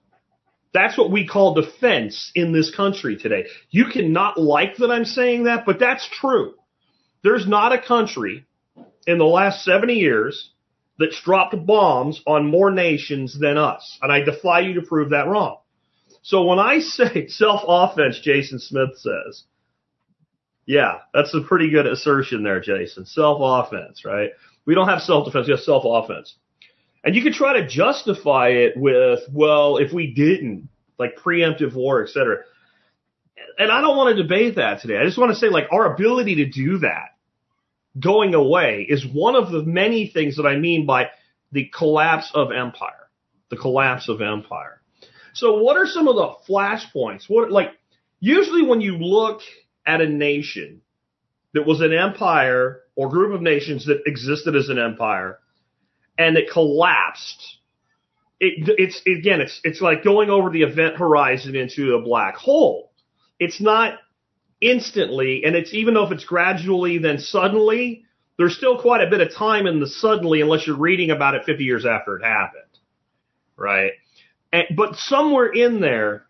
That's 0.72 0.96
what 0.96 1.10
we 1.10 1.26
call 1.26 1.54
defense 1.54 2.30
in 2.34 2.52
this 2.52 2.74
country 2.74 3.16
today. 3.16 3.46
You 3.70 3.86
cannot 3.86 4.38
like 4.38 4.76
that 4.76 4.90
I'm 4.90 5.04
saying 5.04 5.44
that, 5.44 5.66
but 5.66 5.80
that's 5.80 6.08
true. 6.08 6.54
There's 7.22 7.46
not 7.46 7.72
a 7.72 7.82
country 7.82 8.46
in 9.06 9.18
the 9.18 9.24
last 9.24 9.64
70 9.64 9.94
years 9.94 10.50
that's 10.98 11.20
dropped 11.22 11.66
bombs 11.66 12.22
on 12.26 12.50
more 12.50 12.70
nations 12.70 13.38
than 13.38 13.56
us. 13.56 13.98
And 14.00 14.12
I 14.12 14.20
defy 14.20 14.60
you 14.60 14.74
to 14.74 14.82
prove 14.82 15.10
that 15.10 15.26
wrong. 15.26 15.58
So 16.22 16.44
when 16.44 16.58
I 16.58 16.78
say 16.80 17.26
self 17.28 17.62
offense, 17.66 18.20
Jason 18.22 18.58
Smith 18.58 18.90
says, 18.96 19.44
yeah, 20.66 20.98
that's 21.12 21.34
a 21.34 21.40
pretty 21.40 21.70
good 21.70 21.86
assertion 21.86 22.44
there, 22.44 22.60
Jason. 22.60 23.06
Self 23.06 23.38
offense, 23.42 24.04
right? 24.04 24.30
We 24.66 24.74
don't 24.74 24.88
have 24.88 25.00
self 25.00 25.24
defense, 25.24 25.48
we 25.48 25.52
have 25.52 25.60
self 25.60 25.82
offense. 25.84 26.36
And 27.02 27.14
you 27.14 27.22
could 27.22 27.32
try 27.32 27.54
to 27.60 27.66
justify 27.66 28.48
it 28.48 28.76
with, 28.76 29.20
well, 29.32 29.78
if 29.78 29.92
we 29.92 30.12
didn't, 30.12 30.68
like 30.98 31.16
preemptive 31.16 31.74
war, 31.74 32.02
et 32.02 32.10
cetera. 32.10 32.38
And 33.58 33.72
I 33.72 33.80
don't 33.80 33.96
want 33.96 34.14
to 34.14 34.22
debate 34.22 34.56
that 34.56 34.82
today. 34.82 34.98
I 34.98 35.04
just 35.04 35.16
want 35.16 35.32
to 35.32 35.38
say, 35.38 35.48
like, 35.48 35.68
our 35.72 35.94
ability 35.94 36.36
to 36.36 36.46
do 36.46 36.78
that 36.78 37.16
going 37.98 38.34
away 38.34 38.86
is 38.88 39.04
one 39.06 39.34
of 39.34 39.50
the 39.50 39.62
many 39.62 40.08
things 40.08 40.36
that 40.36 40.46
I 40.46 40.56
mean 40.56 40.86
by 40.86 41.08
the 41.52 41.70
collapse 41.76 42.30
of 42.34 42.52
empire. 42.52 43.08
The 43.48 43.56
collapse 43.56 44.08
of 44.08 44.20
empire. 44.20 44.80
So 45.32 45.62
what 45.62 45.76
are 45.76 45.86
some 45.86 46.06
of 46.06 46.16
the 46.16 46.34
flashpoints? 46.48 47.24
What, 47.28 47.50
like, 47.50 47.70
usually 48.20 48.62
when 48.62 48.80
you 48.80 48.98
look 48.98 49.40
at 49.86 50.00
a 50.00 50.08
nation 50.08 50.82
that 51.54 51.66
was 51.66 51.80
an 51.80 51.92
empire 51.92 52.82
or 52.94 53.08
group 53.08 53.34
of 53.34 53.40
nations 53.40 53.86
that 53.86 54.02
existed 54.06 54.54
as 54.54 54.68
an 54.68 54.78
empire 54.78 55.38
and 56.20 56.36
it 56.36 56.50
collapsed, 56.50 57.56
it, 58.40 58.68
it's, 58.78 59.00
again, 59.06 59.40
it's, 59.40 59.58
it's 59.64 59.80
like 59.80 60.04
going 60.04 60.28
over 60.28 60.50
the 60.50 60.62
event 60.62 60.96
horizon 60.96 61.56
into 61.56 61.94
a 61.94 62.02
black 62.02 62.36
hole. 62.36 62.92
It's 63.38 63.58
not 63.58 63.94
instantly, 64.60 65.44
and 65.44 65.56
it's 65.56 65.72
even 65.72 65.94
though 65.94 66.04
if 66.04 66.12
it's 66.12 66.24
gradually, 66.24 66.98
then 66.98 67.18
suddenly, 67.18 68.04
there's 68.36 68.54
still 68.54 68.78
quite 68.78 69.02
a 69.02 69.08
bit 69.08 69.22
of 69.22 69.34
time 69.34 69.66
in 69.66 69.80
the 69.80 69.86
suddenly 69.86 70.42
unless 70.42 70.66
you're 70.66 70.76
reading 70.76 71.10
about 71.10 71.34
it 71.34 71.44
50 71.46 71.64
years 71.64 71.86
after 71.86 72.18
it 72.18 72.22
happened. 72.22 72.64
Right? 73.56 73.92
And, 74.52 74.64
but 74.76 74.96
somewhere 74.96 75.50
in 75.50 75.80
there 75.80 76.26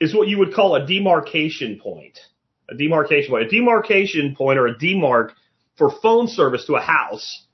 is 0.00 0.12
what 0.12 0.26
you 0.26 0.38
would 0.38 0.54
call 0.54 0.74
a 0.74 0.84
demarcation 0.84 1.78
point. 1.80 2.18
A 2.68 2.74
demarcation 2.74 3.30
point. 3.30 3.46
A 3.46 3.48
demarcation 3.48 4.34
point 4.34 4.58
or 4.58 4.66
a 4.66 4.74
demarc 4.74 5.30
for 5.76 5.92
phone 6.02 6.26
service 6.26 6.66
to 6.66 6.74
a 6.74 6.80
house 6.80 7.46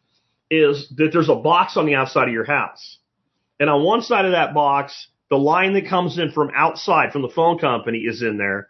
is 0.50 0.88
that 0.96 1.10
there's 1.12 1.28
a 1.28 1.34
box 1.34 1.76
on 1.76 1.86
the 1.86 1.94
outside 1.94 2.28
of 2.28 2.34
your 2.34 2.44
house. 2.44 2.98
And 3.58 3.70
on 3.70 3.84
one 3.84 4.02
side 4.02 4.24
of 4.24 4.32
that 4.32 4.54
box, 4.54 5.08
the 5.30 5.36
line 5.36 5.74
that 5.74 5.88
comes 5.88 6.18
in 6.18 6.30
from 6.30 6.50
outside 6.54 7.12
from 7.12 7.22
the 7.22 7.28
phone 7.28 7.58
company 7.58 7.98
is 7.98 8.22
in 8.22 8.36
there. 8.36 8.68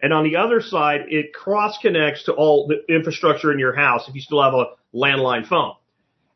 And 0.00 0.12
on 0.12 0.24
the 0.24 0.36
other 0.36 0.60
side, 0.60 1.02
it 1.08 1.32
cross 1.32 1.78
connects 1.78 2.24
to 2.24 2.32
all 2.32 2.66
the 2.66 2.82
infrastructure 2.92 3.52
in 3.52 3.60
your 3.60 3.74
house 3.74 4.08
if 4.08 4.14
you 4.14 4.20
still 4.20 4.42
have 4.42 4.54
a 4.54 4.66
landline 4.94 5.46
phone. 5.46 5.74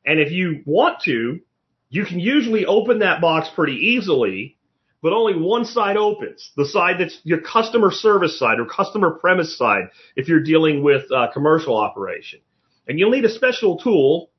And 0.04 0.20
if 0.20 0.30
you 0.30 0.62
want 0.66 1.00
to, 1.06 1.40
you 1.88 2.04
can 2.04 2.20
usually 2.20 2.64
open 2.64 3.00
that 3.00 3.20
box 3.20 3.48
pretty 3.54 3.74
easily, 3.74 4.56
but 5.02 5.12
only 5.12 5.34
one 5.34 5.64
side 5.64 5.96
opens. 5.96 6.52
The 6.56 6.66
side 6.66 6.96
that's 7.00 7.20
your 7.24 7.40
customer 7.40 7.90
service 7.90 8.38
side 8.38 8.60
or 8.60 8.66
customer 8.66 9.10
premise 9.10 9.58
side 9.58 9.88
if 10.14 10.28
you're 10.28 10.42
dealing 10.42 10.84
with 10.84 11.10
a 11.10 11.28
commercial 11.32 11.76
operation. 11.76 12.40
And 12.86 13.00
you'll 13.00 13.10
need 13.10 13.24
a 13.24 13.30
special 13.30 13.78
tool 13.78 14.30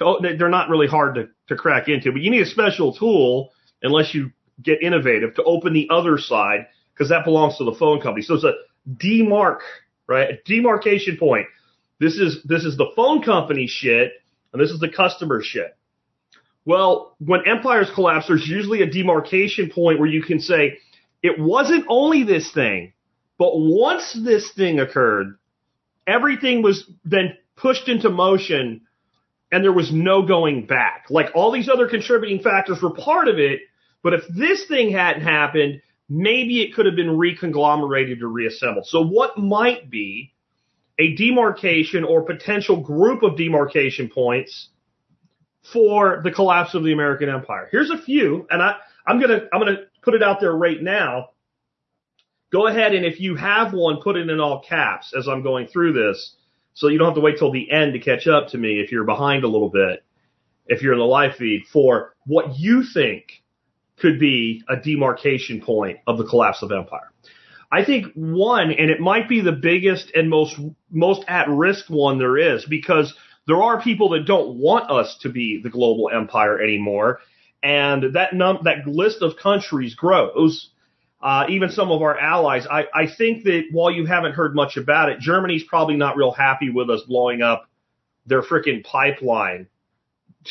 to, 0.00 0.36
they're 0.36 0.48
not 0.48 0.68
really 0.68 0.86
hard 0.86 1.14
to, 1.14 1.28
to 1.48 1.56
crack 1.56 1.88
into, 1.88 2.12
but 2.12 2.20
you 2.20 2.30
need 2.30 2.42
a 2.42 2.46
special 2.46 2.94
tool 2.94 3.50
unless 3.82 4.14
you 4.14 4.32
get 4.62 4.82
innovative 4.82 5.34
to 5.36 5.44
open 5.44 5.72
the 5.72 5.88
other 5.90 6.18
side 6.18 6.66
because 6.92 7.08
that 7.10 7.24
belongs 7.24 7.56
to 7.58 7.64
the 7.64 7.74
phone 7.74 8.00
company. 8.00 8.22
So 8.22 8.34
it's 8.34 8.44
a 8.44 8.54
demarc, 8.92 9.60
right? 10.06 10.30
A 10.30 10.38
demarcation 10.44 11.16
point. 11.16 11.46
This 11.98 12.14
is, 12.14 12.42
this 12.44 12.64
is 12.64 12.76
the 12.76 12.90
phone 12.96 13.22
company 13.22 13.66
shit 13.66 14.12
and 14.52 14.60
this 14.60 14.70
is 14.70 14.80
the 14.80 14.88
customer 14.88 15.42
shit. 15.42 15.76
Well, 16.64 17.16
when 17.18 17.46
empires 17.46 17.90
collapse, 17.94 18.26
there's 18.28 18.46
usually 18.46 18.82
a 18.82 18.90
demarcation 18.90 19.70
point 19.70 19.98
where 19.98 20.08
you 20.08 20.22
can 20.22 20.40
say, 20.40 20.78
it 21.22 21.38
wasn't 21.38 21.86
only 21.88 22.24
this 22.24 22.52
thing, 22.52 22.92
but 23.38 23.52
once 23.54 24.18
this 24.24 24.52
thing 24.52 24.80
occurred, 24.80 25.38
everything 26.06 26.62
was 26.62 26.90
then 27.04 27.36
pushed 27.56 27.88
into 27.88 28.10
motion 28.10 28.82
and 29.52 29.64
there 29.64 29.72
was 29.72 29.92
no 29.92 30.22
going 30.22 30.66
back. 30.66 31.06
Like 31.10 31.30
all 31.34 31.50
these 31.52 31.68
other 31.68 31.88
contributing 31.88 32.42
factors 32.42 32.80
were 32.80 32.94
part 32.94 33.28
of 33.28 33.38
it, 33.38 33.60
but 34.02 34.14
if 34.14 34.22
this 34.28 34.66
thing 34.66 34.92
hadn't 34.92 35.22
happened, 35.22 35.82
maybe 36.08 36.60
it 36.62 36.74
could 36.74 36.86
have 36.86 36.96
been 36.96 37.16
reconglomerated 37.16 38.22
or 38.22 38.28
reassembled. 38.28 38.86
So 38.86 39.02
what 39.02 39.38
might 39.38 39.90
be 39.90 40.32
a 40.98 41.14
demarcation 41.14 42.04
or 42.04 42.22
potential 42.22 42.80
group 42.80 43.22
of 43.22 43.36
demarcation 43.36 44.08
points 44.08 44.68
for 45.72 46.20
the 46.22 46.30
collapse 46.30 46.74
of 46.74 46.84
the 46.84 46.92
American 46.92 47.28
empire? 47.28 47.68
Here's 47.70 47.90
a 47.90 47.98
few, 47.98 48.46
and 48.50 48.62
I, 48.62 48.76
I'm 49.06 49.20
gonna, 49.20 49.42
I'm 49.52 49.60
gonna 49.60 49.84
put 50.02 50.14
it 50.14 50.22
out 50.22 50.40
there 50.40 50.52
right 50.54 50.80
now. 50.80 51.30
Go 52.52 52.66
ahead 52.66 52.94
and 52.94 53.04
if 53.04 53.20
you 53.20 53.36
have 53.36 53.72
one, 53.72 54.00
put 54.02 54.16
it 54.16 54.28
in 54.28 54.40
all 54.40 54.60
caps 54.60 55.14
as 55.16 55.28
I'm 55.28 55.42
going 55.42 55.68
through 55.68 55.92
this. 55.92 56.34
So 56.74 56.88
you 56.88 56.98
don't 56.98 57.08
have 57.08 57.14
to 57.16 57.20
wait 57.20 57.38
till 57.38 57.52
the 57.52 57.70
end 57.70 57.92
to 57.94 57.98
catch 57.98 58.26
up 58.26 58.48
to 58.48 58.58
me 58.58 58.80
if 58.80 58.92
you're 58.92 59.04
behind 59.04 59.44
a 59.44 59.48
little 59.48 59.70
bit, 59.70 60.04
if 60.66 60.82
you're 60.82 60.92
in 60.92 60.98
the 60.98 61.04
live 61.04 61.36
feed 61.36 61.64
for 61.72 62.14
what 62.26 62.58
you 62.58 62.84
think 62.84 63.42
could 63.98 64.18
be 64.18 64.62
a 64.68 64.76
demarcation 64.76 65.60
point 65.60 65.98
of 66.06 66.16
the 66.16 66.24
collapse 66.24 66.62
of 66.62 66.72
empire. 66.72 67.12
I 67.72 67.84
think 67.84 68.06
one, 68.14 68.72
and 68.72 68.90
it 68.90 69.00
might 69.00 69.28
be 69.28 69.40
the 69.40 69.52
biggest 69.52 70.10
and 70.14 70.28
most, 70.28 70.58
most 70.90 71.24
at 71.28 71.48
risk 71.48 71.88
one 71.88 72.18
there 72.18 72.36
is 72.36 72.64
because 72.64 73.14
there 73.46 73.62
are 73.62 73.80
people 73.80 74.10
that 74.10 74.26
don't 74.26 74.56
want 74.56 74.90
us 74.90 75.18
to 75.22 75.28
be 75.28 75.60
the 75.62 75.70
global 75.70 76.10
empire 76.12 76.60
anymore. 76.60 77.20
And 77.62 78.14
that 78.14 78.32
num- 78.32 78.60
that 78.64 78.86
list 78.86 79.22
of 79.22 79.36
countries 79.36 79.94
grows. 79.94 80.70
Uh, 81.22 81.44
even 81.50 81.68
some 81.70 81.90
of 81.90 82.00
our 82.00 82.18
allies. 82.18 82.66
I, 82.66 82.84
I 82.94 83.06
think 83.06 83.44
that 83.44 83.64
while 83.72 83.90
you 83.90 84.06
haven't 84.06 84.32
heard 84.32 84.54
much 84.54 84.78
about 84.78 85.10
it, 85.10 85.18
Germany's 85.20 85.62
probably 85.64 85.96
not 85.96 86.16
real 86.16 86.32
happy 86.32 86.70
with 86.70 86.88
us 86.88 87.02
blowing 87.02 87.42
up 87.42 87.68
their 88.26 88.42
freaking 88.42 88.82
pipeline 88.82 89.66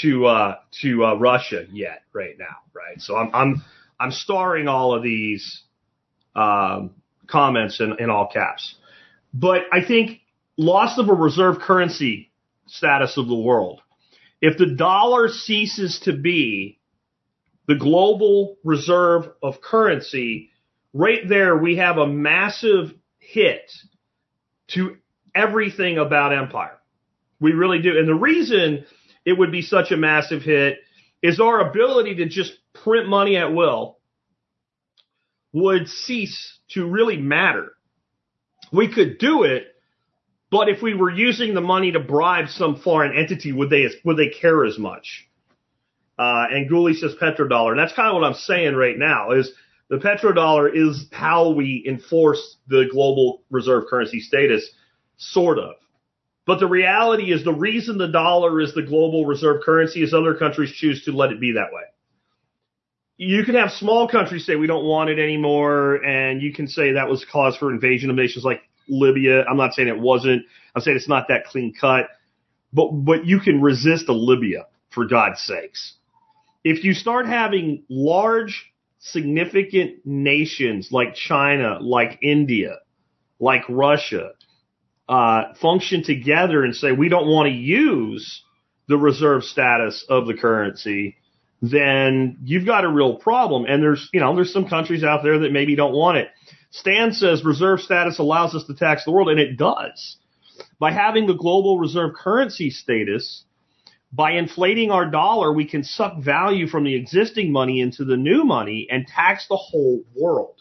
to 0.02 0.28
uh, 0.28 0.58
to 0.82 1.06
uh, 1.06 1.14
Russia 1.16 1.66
yet 1.72 2.04
right 2.14 2.38
now, 2.38 2.58
right? 2.74 3.02
So 3.02 3.16
I'm 3.16 3.34
I'm 3.34 3.64
I'm 4.00 4.12
starring 4.12 4.68
all 4.68 4.94
of 4.94 5.02
these 5.02 5.64
um, 6.36 6.92
comments 7.28 7.80
in, 7.80 7.96
in 8.00 8.12
all 8.12 8.28
caps, 8.28 8.76
but 9.34 9.64
I 9.72 9.84
think 9.84 10.22
loss 10.58 11.00
of 11.00 11.10
a 11.10 11.14
reserve 11.14 11.60
currency 11.60 12.32
status 12.68 13.18
of 13.18 13.28
the 13.28 13.36
world. 13.36 13.82
If 14.42 14.58
the 14.58 14.68
dollar 14.76 15.30
ceases 15.30 16.00
to 16.04 16.14
be 16.14 16.80
the 17.68 17.76
global 17.76 18.58
reserve 18.64 19.32
of 19.44 19.62
currency, 19.62 20.49
right 20.94 21.28
there 21.28 21.56
we 21.58 21.78
have 21.78 21.98
a 21.98 22.08
massive 22.08 22.94
hit 23.18 23.72
to 24.70 24.98
everything 25.36 25.98
about 25.98 26.34
empire. 26.34 26.78
We 27.40 27.52
really 27.52 27.82
do. 27.82 27.98
And 27.98 28.08
the 28.08 28.16
reason 28.16 28.86
it 29.26 29.38
would 29.38 29.52
be 29.52 29.62
such 29.62 29.92
a 29.92 29.98
massive 29.98 30.42
hit 30.42 30.80
is 31.22 31.40
our 31.40 31.70
ability 31.70 32.16
to 32.16 32.28
just 32.28 32.54
print 32.74 33.08
money 33.08 33.38
at 33.38 33.54
will 33.54 33.98
would 35.52 35.88
cease 35.88 36.60
to 36.70 36.88
really 36.88 37.18
matter. 37.18 37.74
We 38.72 38.94
could 38.94 39.18
do 39.18 39.44
it, 39.44 39.68
but 40.52 40.70
if 40.70 40.82
we 40.82 40.94
were 40.94 41.12
using 41.12 41.54
the 41.54 41.62
money 41.62 41.92
to 41.92 42.00
bribe 42.00 42.50
some 42.50 42.80
foreign 42.80 43.18
entity, 43.18 43.52
would 43.52 43.70
they 43.70 43.88
would 44.04 44.18
they 44.18 44.30
care 44.30 44.64
as 44.66 44.78
much? 44.78 45.28
Uh, 46.18 46.46
and 46.52 46.70
Gooley 46.70 46.94
says 46.94 47.16
petrodollar, 47.20 47.72
and 47.72 47.80
that's 47.80 47.94
kind 47.94 48.10
of 48.10 48.16
what 48.16 48.26
I'm 48.26 48.34
saying 48.34 48.76
right 48.76 48.98
now. 48.98 49.32
Is 49.32 49.52
the 49.90 49.98
petrodollar 49.98 50.70
is 50.74 51.08
how 51.12 51.50
we 51.50 51.84
enforce 51.88 52.58
the 52.68 52.86
global 52.92 53.44
reserve 53.50 53.86
currency 53.90 54.20
status, 54.20 54.70
sort 55.18 55.58
of. 55.58 55.76
But 56.46 56.60
the 56.60 56.68
reality 56.68 57.32
is 57.32 57.44
the 57.44 57.54
reason 57.54 57.98
the 57.98 58.08
dollar 58.08 58.62
is 58.62 58.74
the 58.74 58.82
global 58.82 59.26
reserve 59.26 59.62
currency 59.64 60.02
is 60.04 60.14
other 60.14 60.34
countries 60.36 60.72
choose 60.72 61.04
to 61.06 61.12
let 61.12 61.32
it 61.32 61.40
be 61.40 61.54
that 61.54 61.74
way. 61.74 61.84
You 63.18 63.44
can 63.44 63.56
have 63.56 63.72
small 63.72 64.08
countries 64.08 64.46
say 64.46 64.56
we 64.56 64.68
don't 64.68 64.86
want 64.86 65.10
it 65.10 65.20
anymore, 65.20 65.96
and 65.96 66.42
you 66.42 66.54
can 66.54 66.68
say 66.68 66.94
that 66.94 67.10
was 67.10 67.26
cause 67.32 67.58
for 67.58 67.72
invasion 67.72 68.10
of 68.10 68.16
nations 68.16 68.46
like 68.46 68.62
Libya. 68.88 69.44
I'm 69.44 69.58
not 69.58 69.74
saying 69.74 69.90
it 69.90 70.00
wasn't. 70.00 70.44
I'm 70.76 70.82
saying 70.82 70.98
it's 70.98 71.10
not 71.10 71.28
that 71.28 71.46
clean 71.46 71.74
cut. 71.80 72.08
But 72.72 72.92
but 72.92 73.26
you 73.26 73.40
can 73.40 73.62
resist 73.62 74.08
a 74.08 74.14
Libya 74.14 74.68
for 74.92 75.06
God's 75.06 75.42
sakes. 75.42 75.96
If 76.64 76.84
you 76.84 76.94
start 76.94 77.26
having 77.26 77.84
large, 77.90 78.69
significant 79.00 80.06
nations 80.06 80.90
like 80.92 81.16
China, 81.16 81.80
like 81.82 82.20
India, 82.22 82.76
like 83.40 83.64
Russia, 83.70 84.32
uh, 85.08 85.54
function 85.60 86.04
together 86.04 86.64
and 86.64 86.76
say 86.76 86.92
we 86.92 87.10
don't 87.10 87.28
want 87.28 87.48
to 87.48 87.54
use 87.54 88.44
the 88.88 88.98
reserve 88.98 89.44
status 89.44 90.06
of 90.10 90.28
the 90.28 90.34
currency, 90.34 91.16
then 91.62 92.38
you've 92.44 92.66
got 92.66 92.84
a 92.84 92.90
real 92.90 93.16
problem. 93.16 93.66
And 93.66 93.82
there's, 93.82 94.10
you 94.14 94.20
know, 94.20 94.36
there's 94.36 94.54
some 94.54 94.68
countries 94.68 95.04
out 95.04 95.24
there 95.24 95.40
that 95.40 95.52
maybe 95.52 95.76
don't 95.76 95.94
want 95.94 96.18
it. 96.18 96.30
Stan 96.72 97.14
says 97.14 97.44
reserve 97.44 97.80
status 97.80 98.20
allows 98.20 98.54
us 98.54 98.66
to 98.66 98.76
tax 98.76 99.06
the 99.06 99.12
world, 99.12 99.30
and 99.30 99.40
it 99.40 99.58
does. 99.58 100.18
By 100.78 100.92
having 100.92 101.26
the 101.26 101.34
global 101.34 101.80
reserve 101.80 102.14
currency 102.16 102.70
status, 102.70 103.44
by 104.12 104.32
inflating 104.32 104.92
our 104.92 105.10
dollar, 105.10 105.54
we 105.54 105.66
can 105.66 105.84
suck 105.84 106.18
value 106.18 106.68
from 106.68 106.84
the 106.84 106.96
existing 106.96 107.52
money 107.52 107.80
into 107.80 108.06
the 108.06 108.18
new 108.18 108.44
money 108.44 108.88
and 108.90 109.06
tax 109.06 109.48
the 109.48 109.56
whole 109.56 110.04
world. 110.16 110.56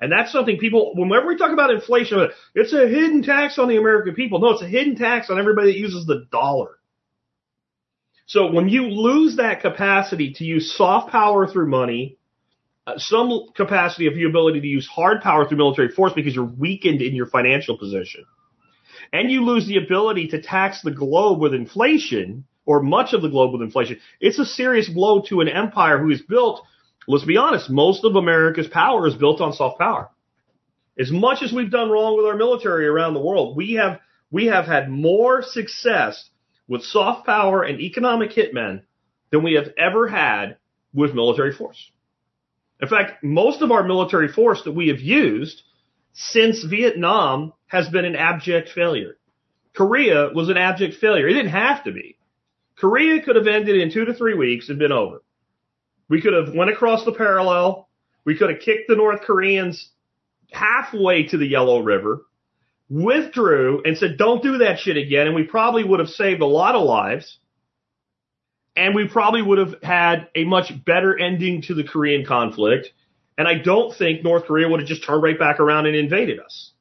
And 0.00 0.10
that's 0.10 0.32
something 0.32 0.58
people, 0.58 0.92
whenever 0.94 1.26
we 1.26 1.36
talk 1.36 1.52
about 1.52 1.70
inflation, 1.70 2.28
it's 2.54 2.72
a 2.72 2.88
hidden 2.88 3.22
tax 3.22 3.58
on 3.58 3.68
the 3.68 3.76
American 3.76 4.14
people. 4.14 4.40
No, 4.40 4.50
it's 4.50 4.62
a 4.62 4.68
hidden 4.68 4.96
tax 4.96 5.30
on 5.30 5.38
everybody 5.38 5.72
that 5.72 5.78
uses 5.78 6.06
the 6.06 6.26
dollar. 6.32 6.78
So 8.26 8.50
when 8.50 8.68
you 8.68 8.84
lose 8.88 9.36
that 9.36 9.60
capacity 9.60 10.32
to 10.34 10.44
use 10.44 10.74
soft 10.76 11.12
power 11.12 11.46
through 11.46 11.68
money, 11.68 12.18
uh, 12.86 12.94
some 12.96 13.46
capacity 13.54 14.06
of 14.06 14.16
your 14.16 14.30
ability 14.30 14.60
to 14.60 14.66
use 14.66 14.86
hard 14.86 15.20
power 15.20 15.46
through 15.46 15.58
military 15.58 15.88
force 15.88 16.12
because 16.14 16.34
you're 16.34 16.44
weakened 16.44 17.02
in 17.02 17.14
your 17.14 17.26
financial 17.26 17.78
position, 17.78 18.24
and 19.12 19.30
you 19.30 19.44
lose 19.44 19.66
the 19.66 19.76
ability 19.76 20.28
to 20.28 20.42
tax 20.42 20.82
the 20.82 20.90
globe 20.90 21.40
with 21.40 21.54
inflation, 21.54 22.44
or 22.66 22.82
much 22.82 23.12
of 23.12 23.22
the 23.22 23.28
globe 23.28 23.52
with 23.52 23.62
inflation, 23.62 23.98
it's 24.20 24.38
a 24.38 24.44
serious 24.44 24.88
blow 24.88 25.22
to 25.28 25.40
an 25.40 25.48
empire 25.48 25.98
who 25.98 26.10
is 26.10 26.22
built, 26.22 26.62
let's 27.06 27.24
be 27.24 27.36
honest, 27.36 27.70
most 27.70 28.04
of 28.04 28.16
America's 28.16 28.68
power 28.68 29.06
is 29.06 29.14
built 29.14 29.40
on 29.40 29.52
soft 29.52 29.78
power. 29.78 30.10
As 30.98 31.10
much 31.10 31.42
as 31.42 31.52
we've 31.52 31.70
done 31.70 31.90
wrong 31.90 32.16
with 32.16 32.26
our 32.26 32.36
military 32.36 32.86
around 32.86 33.14
the 33.14 33.22
world, 33.22 33.56
we 33.56 33.74
have, 33.74 34.00
we 34.30 34.46
have 34.46 34.66
had 34.66 34.88
more 34.88 35.42
success 35.42 36.30
with 36.68 36.82
soft 36.82 37.26
power 37.26 37.62
and 37.62 37.80
economic 37.80 38.30
hitmen 38.30 38.82
than 39.30 39.42
we 39.42 39.54
have 39.54 39.68
ever 39.76 40.08
had 40.08 40.56
with 40.92 41.14
military 41.14 41.52
force. 41.52 41.90
In 42.80 42.88
fact, 42.88 43.22
most 43.22 43.62
of 43.62 43.70
our 43.70 43.82
military 43.82 44.28
force 44.28 44.62
that 44.64 44.72
we 44.72 44.88
have 44.88 45.00
used 45.00 45.62
since 46.12 46.62
Vietnam 46.64 47.52
has 47.66 47.88
been 47.88 48.04
an 48.04 48.16
abject 48.16 48.68
failure. 48.68 49.16
Korea 49.74 50.30
was 50.32 50.48
an 50.48 50.56
abject 50.56 50.94
failure. 51.00 51.28
It 51.28 51.34
didn't 51.34 51.50
have 51.50 51.84
to 51.84 51.92
be. 51.92 52.16
Korea 52.76 53.22
could 53.22 53.36
have 53.36 53.46
ended 53.46 53.80
in 53.80 53.92
two 53.92 54.04
to 54.04 54.14
three 54.14 54.34
weeks 54.34 54.68
and 54.68 54.78
been 54.78 54.92
over. 54.92 55.22
We 56.08 56.20
could 56.20 56.34
have 56.34 56.54
went 56.54 56.70
across 56.70 57.04
the 57.04 57.12
parallel. 57.12 57.88
We 58.24 58.36
could 58.36 58.50
have 58.50 58.60
kicked 58.60 58.88
the 58.88 58.96
North 58.96 59.22
Koreans 59.22 59.90
halfway 60.50 61.24
to 61.24 61.36
the 61.36 61.46
Yellow 61.46 61.80
River, 61.80 62.26
withdrew 62.88 63.82
and 63.84 63.96
said, 63.96 64.16
don't 64.18 64.42
do 64.42 64.58
that 64.58 64.78
shit 64.78 64.96
again. 64.96 65.26
And 65.26 65.34
we 65.34 65.44
probably 65.44 65.84
would 65.84 66.00
have 66.00 66.08
saved 66.08 66.42
a 66.42 66.46
lot 66.46 66.74
of 66.74 66.82
lives. 66.82 67.38
And 68.76 68.94
we 68.94 69.08
probably 69.08 69.42
would 69.42 69.58
have 69.58 69.82
had 69.82 70.28
a 70.34 70.44
much 70.44 70.72
better 70.84 71.18
ending 71.18 71.62
to 71.62 71.74
the 71.74 71.84
Korean 71.84 72.26
conflict. 72.26 72.88
And 73.38 73.48
I 73.48 73.54
don't 73.54 73.96
think 73.96 74.22
North 74.22 74.46
Korea 74.46 74.68
would 74.68 74.80
have 74.80 74.88
just 74.88 75.04
turned 75.04 75.22
right 75.22 75.38
back 75.38 75.60
around 75.60 75.86
and 75.86 75.96
invaded 75.96 76.40
us. 76.40 76.72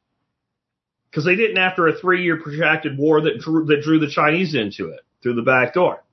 Because 1.13 1.25
they 1.25 1.35
didn't 1.35 1.59
after 1.59 1.87
a 1.87 1.95
three 1.95 2.23
year 2.23 2.37
protracted 2.41 2.97
war 2.97 3.21
that 3.21 3.39
drew, 3.39 3.65
that 3.65 3.83
drew 3.83 3.99
the 3.99 4.09
Chinese 4.09 4.55
into 4.55 4.87
it 4.89 5.01
through 5.21 5.35
the 5.35 5.43
back 5.43 5.75
door. 5.75 6.03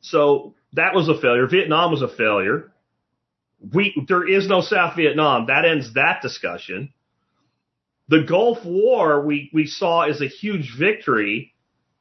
So 0.00 0.54
that 0.72 0.92
was 0.92 1.08
a 1.08 1.20
failure. 1.20 1.46
Vietnam 1.46 1.92
was 1.92 2.02
a 2.02 2.08
failure. 2.08 2.72
We, 3.72 4.04
there 4.08 4.26
is 4.28 4.48
no 4.48 4.60
South 4.60 4.96
Vietnam. 4.96 5.46
That 5.46 5.64
ends 5.64 5.94
that 5.94 6.20
discussion. 6.20 6.92
The 8.08 8.24
Gulf 8.28 8.64
War 8.64 9.24
we, 9.24 9.50
we 9.54 9.66
saw 9.66 10.02
as 10.02 10.20
a 10.20 10.26
huge 10.26 10.74
victory, 10.76 11.54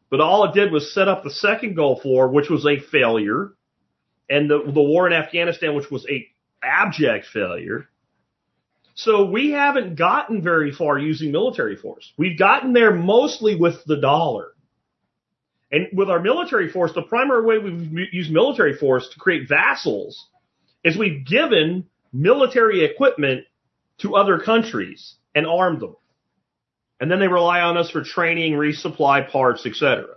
but 0.10 0.22
all 0.22 0.46
it 0.46 0.56
did 0.56 0.72
was 0.72 0.92
set 0.92 1.08
up 1.08 1.24
the 1.24 1.30
second 1.30 1.76
Gulf 1.76 2.04
War, 2.04 2.30
which 2.30 2.50
was 2.50 2.66
a 2.66 2.80
failure, 2.80 3.54
and 4.28 4.50
the, 4.50 4.64
the 4.64 4.82
war 4.82 5.06
in 5.06 5.14
Afghanistan, 5.14 5.76
which 5.76 5.92
was 5.92 6.04
a 6.10 6.28
abject 6.64 7.28
failure. 7.32 7.90
So 8.98 9.26
we 9.26 9.52
haven't 9.52 9.96
gotten 9.96 10.42
very 10.42 10.72
far 10.72 10.98
using 10.98 11.32
military 11.32 11.76
force. 11.76 12.12
We've 12.18 12.38
gotten 12.38 12.74
there 12.74 12.92
mostly 12.92 13.56
with 13.56 13.86
the 13.86 13.98
dollar. 13.98 14.48
And 15.72 15.88
with 15.94 16.10
our 16.10 16.20
military 16.20 16.72
force, 16.72 16.94
the 16.94 17.04
primary 17.04 17.46
way 17.46 17.60
we've 17.60 18.10
used 18.12 18.32
military 18.32 18.76
force 18.76 19.08
to 19.10 19.20
create 19.20 19.48
vassals 19.48 20.28
is 20.84 20.98
we've 20.98 21.24
given 21.28 21.86
military 22.12 22.84
equipment 22.84 23.46
to 24.00 24.16
other 24.16 24.40
countries 24.40 25.14
and 25.36 25.46
armed 25.46 25.82
them. 25.82 25.96
And 27.00 27.12
then 27.12 27.20
they 27.20 27.28
rely 27.28 27.62
on 27.62 27.78
us 27.78 27.92
for 27.92 28.04
training, 28.04 28.54
resupply 28.54 29.30
parts, 29.30 29.68
etc. 29.68 30.08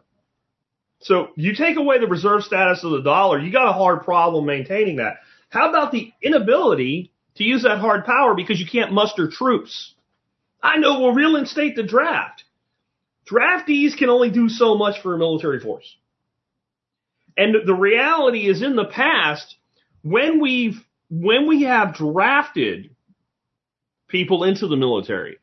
So 1.00 1.28
you 1.36 1.54
take 1.54 1.76
away 1.76 1.98
the 1.98 2.06
reserve 2.06 2.44
status 2.44 2.82
of 2.82 2.92
the 2.92 3.02
dollar, 3.02 3.38
you 3.38 3.52
got 3.52 3.68
a 3.68 3.74
hard 3.74 4.04
problem 4.04 4.46
maintaining 4.46 4.96
that. 4.96 5.16
How 5.50 5.68
about 5.68 5.92
the 5.92 6.14
inability 6.22 7.12
to 7.36 7.44
use 7.44 7.62
that 7.62 7.78
hard 7.78 8.04
power 8.04 8.34
because 8.34 8.60
you 8.60 8.66
can't 8.66 8.92
muster 8.92 9.28
troops? 9.28 9.94
I 10.62 10.76
know 10.76 11.00
we'll 11.00 11.12
reinstate 11.12 11.76
the 11.76 11.82
draft. 11.82 12.44
Draftees 13.30 13.96
can 13.96 14.08
only 14.08 14.30
do 14.30 14.48
so 14.48 14.76
much 14.76 15.00
for 15.02 15.14
a 15.14 15.18
military 15.18 15.60
force. 15.60 15.96
And 17.36 17.54
the 17.66 17.74
reality 17.74 18.48
is 18.48 18.62
in 18.62 18.76
the 18.76 18.84
past, 18.84 19.56
when 20.02 20.40
we've, 20.40 20.84
when 21.08 21.46
we 21.46 21.62
have 21.62 21.94
drafted 21.94 22.90
people 24.08 24.44
into 24.44 24.66
the 24.66 24.76
military, 24.76 25.38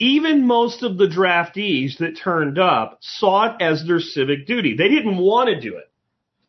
even 0.00 0.46
most 0.46 0.82
of 0.82 0.96
the 0.96 1.06
draftees 1.06 1.98
that 1.98 2.16
turned 2.16 2.58
up 2.58 2.98
saw 3.02 3.54
it 3.54 3.62
as 3.62 3.86
their 3.86 4.00
civic 4.00 4.46
duty. 4.46 4.74
They 4.74 4.88
didn't 4.88 5.18
want 5.18 5.50
to 5.50 5.60
do 5.60 5.76
it. 5.76 5.90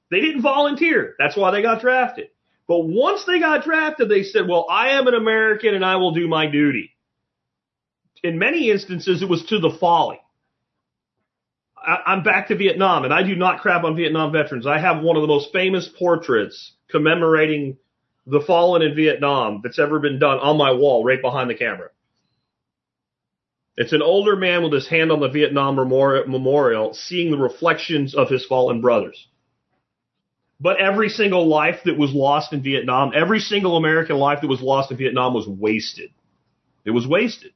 They 0.09 0.21
didn't 0.21 0.41
volunteer. 0.41 1.15
That's 1.19 1.37
why 1.37 1.51
they 1.51 1.61
got 1.61 1.81
drafted. 1.81 2.29
But 2.71 2.87
once 2.87 3.25
they 3.25 3.41
got 3.41 3.65
drafted, 3.65 4.07
they 4.07 4.23
said, 4.23 4.47
well, 4.47 4.65
I 4.69 4.91
am 4.91 5.05
an 5.05 5.13
American 5.13 5.75
and 5.75 5.83
I 5.83 5.97
will 5.97 6.13
do 6.13 6.29
my 6.29 6.47
duty. 6.47 6.95
In 8.23 8.39
many 8.39 8.71
instances, 8.71 9.21
it 9.21 9.27
was 9.27 9.43
to 9.47 9.59
the 9.59 9.71
folly. 9.77 10.21
I, 11.75 12.13
am 12.13 12.23
back 12.23 12.47
to 12.47 12.55
Vietnam, 12.55 13.03
and 13.03 13.13
I 13.13 13.23
do 13.23 13.35
not 13.35 13.59
crap 13.59 13.83
on 13.83 13.97
Vietnam 13.97 14.31
veterans. 14.31 14.65
I 14.65 14.79
have 14.79 15.03
one 15.03 15.17
of 15.17 15.21
the 15.21 15.27
most 15.27 15.51
famous 15.51 15.89
portraits 15.99 16.71
commemorating 16.89 17.75
the 18.25 18.39
fallen 18.39 18.83
in 18.83 18.95
Vietnam 18.95 19.59
that's 19.61 19.77
ever 19.77 19.99
been 19.99 20.17
done 20.17 20.39
on 20.39 20.57
my 20.57 20.71
wall 20.71 21.03
right 21.03 21.21
behind 21.21 21.49
the 21.49 21.55
camera. 21.55 21.89
It's 23.75 23.91
an 23.91 24.01
older 24.01 24.37
man 24.37 24.63
with 24.63 24.71
his 24.71 24.87
hand 24.87 25.11
on 25.11 25.19
the 25.19 25.27
Vietnam 25.27 25.75
memorial, 25.75 26.93
seeing 26.93 27.31
the 27.31 27.37
reflections 27.37 28.15
of 28.15 28.29
his 28.29 28.45
fallen 28.45 28.79
brothers. 28.79 29.27
But 30.61 30.79
every 30.79 31.09
single 31.09 31.47
life 31.47 31.81
that 31.85 31.97
was 31.97 32.13
lost 32.13 32.53
in 32.53 32.61
Vietnam, 32.61 33.13
every 33.15 33.39
single 33.39 33.77
American 33.77 34.17
life 34.17 34.41
that 34.41 34.47
was 34.47 34.61
lost 34.61 34.91
in 34.91 34.97
Vietnam 34.97 35.33
was 35.33 35.47
wasted. 35.47 36.11
It 36.85 36.91
was 36.91 37.07
wasted. 37.07 37.53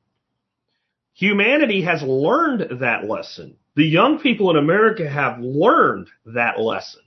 Humanity 1.14 1.84
has 1.84 2.02
learned 2.02 2.80
that 2.80 3.06
lesson. 3.06 3.58
The 3.76 3.86
young 3.86 4.20
people 4.20 4.50
in 4.50 4.58
America 4.58 5.08
have 5.08 5.40
learned 5.40 6.10
that 6.26 6.60
lesson. 6.60 7.02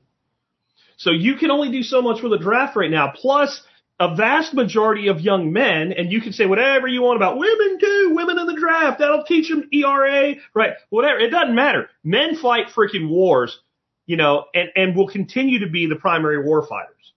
So 0.99 1.11
you 1.11 1.37
can 1.37 1.51
only 1.51 1.73
do 1.73 1.83
so 1.83 2.01
much 2.01 2.23
with 2.23 2.33
a 2.33 2.39
draft 2.39 2.77
right 2.77 2.91
now. 2.91 3.13
Plus, 3.15 3.61
a 4.01 4.15
vast 4.15 4.55
majority 4.55 5.09
of 5.09 5.21
young 5.21 5.53
men, 5.53 5.93
and 5.93 6.13
you 6.13 6.21
can 6.21 6.33
say 6.33 6.47
whatever 6.47 6.87
you 6.87 7.03
want 7.03 7.17
about 7.17 7.39
women 7.39 7.79
too, 7.81 8.13
women 8.15 8.39
in 8.39 8.47
the 8.47 8.55
draft, 8.55 9.01
that'll 9.01 9.25
teach 9.25 9.49
them 9.49 9.69
ERA, 9.73 10.35
right? 10.55 10.75
Whatever. 10.91 11.19
It 11.19 11.31
doesn't 11.31 11.55
matter. 11.55 11.89
Men 12.05 12.37
fight 12.37 12.69
freaking 12.69 13.09
wars, 13.09 13.59
you 14.09 14.17
know, 14.17 14.47
and, 14.53 14.71
and 14.75 14.97
will 14.97 15.07
continue 15.07 15.61
to 15.61 15.71
be 15.71 15.87
the 15.87 15.95
primary 15.95 16.45
war 16.45 16.67
fighters. 16.67 17.13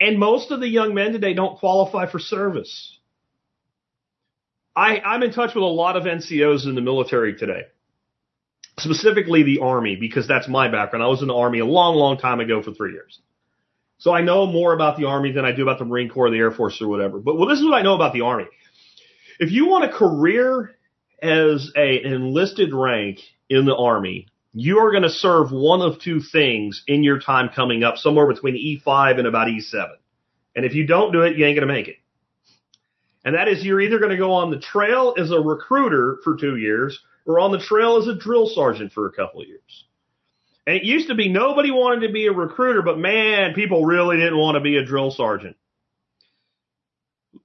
And 0.00 0.18
most 0.18 0.50
of 0.50 0.60
the 0.60 0.68
young 0.68 0.94
men 0.94 1.12
today 1.12 1.34
don't 1.34 1.58
qualify 1.58 2.10
for 2.10 2.18
service. 2.18 2.98
I, 4.74 5.00
I'm 5.00 5.22
in 5.22 5.32
touch 5.32 5.54
with 5.54 5.62
a 5.64 5.66
lot 5.66 5.96
of 5.96 6.04
NCOs 6.04 6.66
in 6.66 6.74
the 6.74 6.80
military 6.80 7.36
today 7.36 7.64
specifically 8.78 9.42
the 9.42 9.60
Army, 9.60 9.96
because 9.96 10.28
that's 10.28 10.48
my 10.48 10.68
background. 10.68 11.02
I 11.02 11.08
was 11.08 11.22
in 11.22 11.28
the 11.28 11.34
Army 11.34 11.60
a 11.60 11.64
long, 11.64 11.96
long 11.96 12.18
time 12.18 12.40
ago 12.40 12.62
for 12.62 12.72
three 12.72 12.92
years. 12.92 13.18
So 13.98 14.12
I 14.12 14.20
know 14.20 14.46
more 14.46 14.74
about 14.74 14.98
the 14.98 15.06
Army 15.06 15.32
than 15.32 15.44
I 15.44 15.52
do 15.52 15.62
about 15.62 15.78
the 15.78 15.86
Marine 15.86 16.10
Corps, 16.10 16.30
the 16.30 16.36
Air 16.36 16.50
Force, 16.50 16.80
or 16.82 16.88
whatever. 16.88 17.18
But 17.18 17.38
well, 17.38 17.48
this 17.48 17.58
is 17.58 17.64
what 17.64 17.74
I 17.74 17.82
know 17.82 17.94
about 17.94 18.12
the 18.12 18.20
Army. 18.22 18.44
If 19.38 19.50
you 19.50 19.68
want 19.68 19.84
a 19.84 19.88
career 19.88 20.72
as 21.22 21.70
a, 21.74 22.02
an 22.02 22.12
enlisted 22.12 22.74
rank 22.74 23.20
in 23.48 23.64
the 23.64 23.74
Army, 23.74 24.26
you 24.58 24.78
are 24.78 24.90
going 24.90 25.02
to 25.02 25.10
serve 25.10 25.52
one 25.52 25.82
of 25.82 26.00
two 26.00 26.18
things 26.18 26.82
in 26.86 27.04
your 27.04 27.20
time 27.20 27.50
coming 27.54 27.84
up, 27.84 27.98
somewhere 27.98 28.26
between 28.26 28.54
E5 28.54 29.18
and 29.18 29.26
about 29.26 29.48
E7. 29.48 29.88
And 30.54 30.64
if 30.64 30.74
you 30.74 30.86
don't 30.86 31.12
do 31.12 31.20
it, 31.20 31.36
you 31.36 31.44
ain't 31.44 31.58
going 31.58 31.68
to 31.68 31.74
make 31.74 31.88
it. 31.88 31.96
And 33.22 33.34
that 33.34 33.48
is 33.48 33.62
you're 33.62 33.82
either 33.82 33.98
going 33.98 34.12
to 34.12 34.16
go 34.16 34.32
on 34.32 34.50
the 34.50 34.58
trail 34.58 35.14
as 35.18 35.30
a 35.30 35.38
recruiter 35.38 36.20
for 36.24 36.36
two 36.36 36.56
years 36.56 36.98
or 37.26 37.38
on 37.38 37.52
the 37.52 37.58
trail 37.58 37.98
as 37.98 38.08
a 38.08 38.14
drill 38.14 38.46
sergeant 38.46 38.94
for 38.94 39.06
a 39.06 39.12
couple 39.12 39.42
of 39.42 39.46
years. 39.46 39.84
And 40.66 40.76
it 40.76 40.84
used 40.84 41.08
to 41.08 41.14
be 41.14 41.28
nobody 41.28 41.70
wanted 41.70 42.06
to 42.06 42.12
be 42.12 42.26
a 42.26 42.32
recruiter, 42.32 42.80
but 42.80 42.98
man, 42.98 43.52
people 43.52 43.84
really 43.84 44.16
didn't 44.16 44.38
want 44.38 44.54
to 44.54 44.62
be 44.62 44.78
a 44.78 44.84
drill 44.86 45.10
sergeant. 45.10 45.56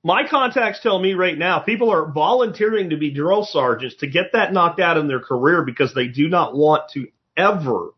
My 0.04 0.28
contacts 0.28 0.80
tell 0.82 0.98
me 0.98 1.14
right 1.14 1.38
now, 1.38 1.60
people 1.60 1.92
are 1.92 2.12
volunteering 2.12 2.90
to 2.90 2.98
be 2.98 3.12
drill 3.12 3.46
sergeants 3.46 3.98
to 3.98 4.08
get 4.08 4.34
that 4.34 4.52
knocked 4.52 4.80
out 4.80 4.98
in 4.98 5.08
their 5.08 5.20
career 5.20 5.64
because 5.64 5.94
they 5.94 6.08
do 6.08 6.28
not 6.28 6.56
want 6.56 6.90
to 6.94 7.08
ever 7.38 7.92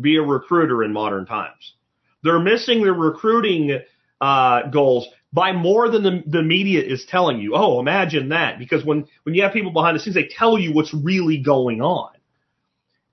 be 0.00 0.16
a 0.16 0.22
recruiter 0.22 0.84
in 0.84 0.92
modern 0.92 1.26
times. 1.26 1.74
They're 2.22 2.38
missing 2.38 2.82
their 2.82 2.94
recruiting 2.94 3.80
uh, 4.20 4.68
goals 4.70 5.08
by 5.32 5.52
more 5.52 5.90
than 5.90 6.02
the, 6.04 6.22
the 6.26 6.42
media 6.42 6.82
is 6.82 7.04
telling 7.06 7.40
you. 7.40 7.54
Oh, 7.54 7.80
imagine 7.80 8.28
that. 8.28 8.58
Because 8.60 8.84
when, 8.84 9.06
when 9.24 9.34
you 9.34 9.42
have 9.42 9.52
people 9.52 9.72
behind 9.72 9.96
the 9.96 10.00
scenes, 10.00 10.14
they 10.14 10.28
tell 10.28 10.58
you 10.58 10.72
what's 10.72 10.94
really 10.94 11.38
going 11.38 11.82
on. 11.82 12.12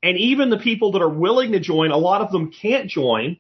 And 0.04 0.18
even 0.18 0.52
the 0.52 0.58
people 0.58 0.92
that 0.92 1.02
are 1.02 1.10
willing 1.10 1.54
to 1.54 1.60
join, 1.60 1.90
a 1.90 1.98
lot 1.98 2.22
of 2.22 2.32
them 2.32 2.52
can't 2.52 2.90
join 2.90 3.38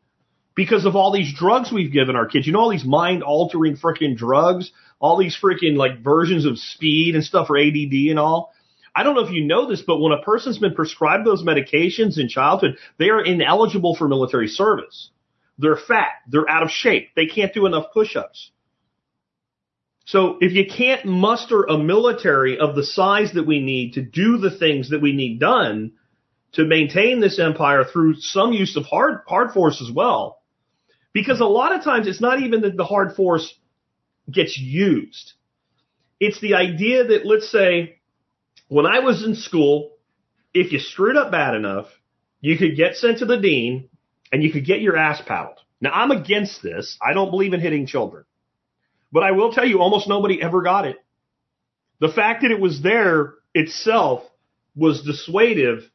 because 0.55 0.85
of 0.85 0.95
all 0.95 1.11
these 1.11 1.33
drugs 1.33 1.71
we've 1.71 1.91
given 1.91 2.15
our 2.15 2.25
kids. 2.25 2.47
You 2.47 2.53
know, 2.53 2.61
all 2.61 2.71
these 2.71 2.85
mind 2.85 3.23
altering 3.23 3.77
freaking 3.77 4.17
drugs, 4.17 4.71
all 4.99 5.17
these 5.17 5.37
freaking 5.41 5.75
like 5.75 6.03
versions 6.03 6.45
of 6.45 6.57
speed 6.57 7.15
and 7.15 7.23
stuff 7.23 7.47
for 7.47 7.57
ADD 7.57 7.93
and 8.09 8.19
all. 8.19 8.53
I 8.95 9.03
don't 9.03 9.15
know 9.15 9.25
if 9.25 9.31
you 9.31 9.45
know 9.45 9.67
this, 9.67 9.81
but 9.81 9.99
when 9.99 10.13
a 10.13 10.21
person's 10.21 10.57
been 10.57 10.73
prescribed 10.73 11.25
those 11.25 11.43
medications 11.43 12.17
in 12.17 12.29
childhood, 12.29 12.77
they 12.97 13.09
are 13.09 13.23
ineligible 13.23 13.95
for 13.95 14.07
military 14.07 14.47
service. 14.47 15.09
They're 15.57 15.77
fat. 15.77 16.11
They're 16.29 16.49
out 16.49 16.63
of 16.63 16.69
shape. 16.69 17.09
They 17.15 17.25
can't 17.25 17.53
do 17.53 17.65
enough 17.65 17.91
push-ups. 17.93 18.51
So 20.05 20.37
if 20.39 20.53
you 20.53 20.65
can't 20.65 21.05
muster 21.05 21.63
a 21.63 21.77
military 21.77 22.59
of 22.59 22.75
the 22.75 22.85
size 22.85 23.33
that 23.33 23.47
we 23.47 23.59
need 23.59 23.93
to 23.93 24.01
do 24.01 24.37
the 24.37 24.55
things 24.55 24.91
that 24.91 25.01
we 25.01 25.13
need 25.13 25.39
done 25.39 25.93
to 26.53 26.63
maintain 26.63 27.19
this 27.19 27.39
empire 27.39 27.83
through 27.83 28.15
some 28.19 28.53
use 28.53 28.77
of 28.77 28.85
hard, 28.85 29.21
hard 29.27 29.51
force 29.51 29.81
as 29.81 29.93
well, 29.93 30.41
because 31.11 31.41
a 31.41 31.45
lot 31.45 31.73
of 31.75 31.83
times 31.83 32.07
it's 32.07 32.21
not 32.21 32.39
even 32.41 32.61
that 32.61 32.77
the 32.77 32.85
hard 32.85 33.15
force 33.15 33.53
gets 34.31 34.57
used. 34.57 35.33
It's 36.19 36.39
the 36.39 36.55
idea 36.55 37.03
that 37.03 37.25
let's 37.25 37.51
say 37.51 37.99
when 38.67 38.85
I 38.85 38.99
was 38.99 39.23
in 39.23 39.35
school, 39.35 39.91
if 40.53 40.71
you 40.71 40.79
screwed 40.79 41.17
up 41.17 41.31
bad 41.31 41.55
enough, 41.55 41.87
you 42.41 42.57
could 42.57 42.75
get 42.75 42.95
sent 42.95 43.19
to 43.19 43.25
the 43.25 43.37
dean 43.37 43.89
and 44.31 44.43
you 44.43 44.51
could 44.51 44.65
get 44.65 44.81
your 44.81 44.97
ass 44.97 45.21
paddled. 45.25 45.59
Now 45.81 45.91
I'm 45.93 46.11
against 46.11 46.63
this. 46.63 46.97
I 47.01 47.13
don't 47.13 47.31
believe 47.31 47.53
in 47.53 47.59
hitting 47.59 47.85
children. 47.85 48.25
But 49.11 49.23
I 49.23 49.31
will 49.31 49.51
tell 49.51 49.65
you, 49.65 49.79
almost 49.79 50.07
nobody 50.07 50.41
ever 50.41 50.61
got 50.61 50.85
it. 50.85 50.97
The 51.99 52.09
fact 52.09 52.41
that 52.41 52.51
it 52.51 52.59
was 52.59 52.81
there 52.81 53.35
itself 53.53 54.23
was 54.75 55.03
dissuasive 55.03 55.89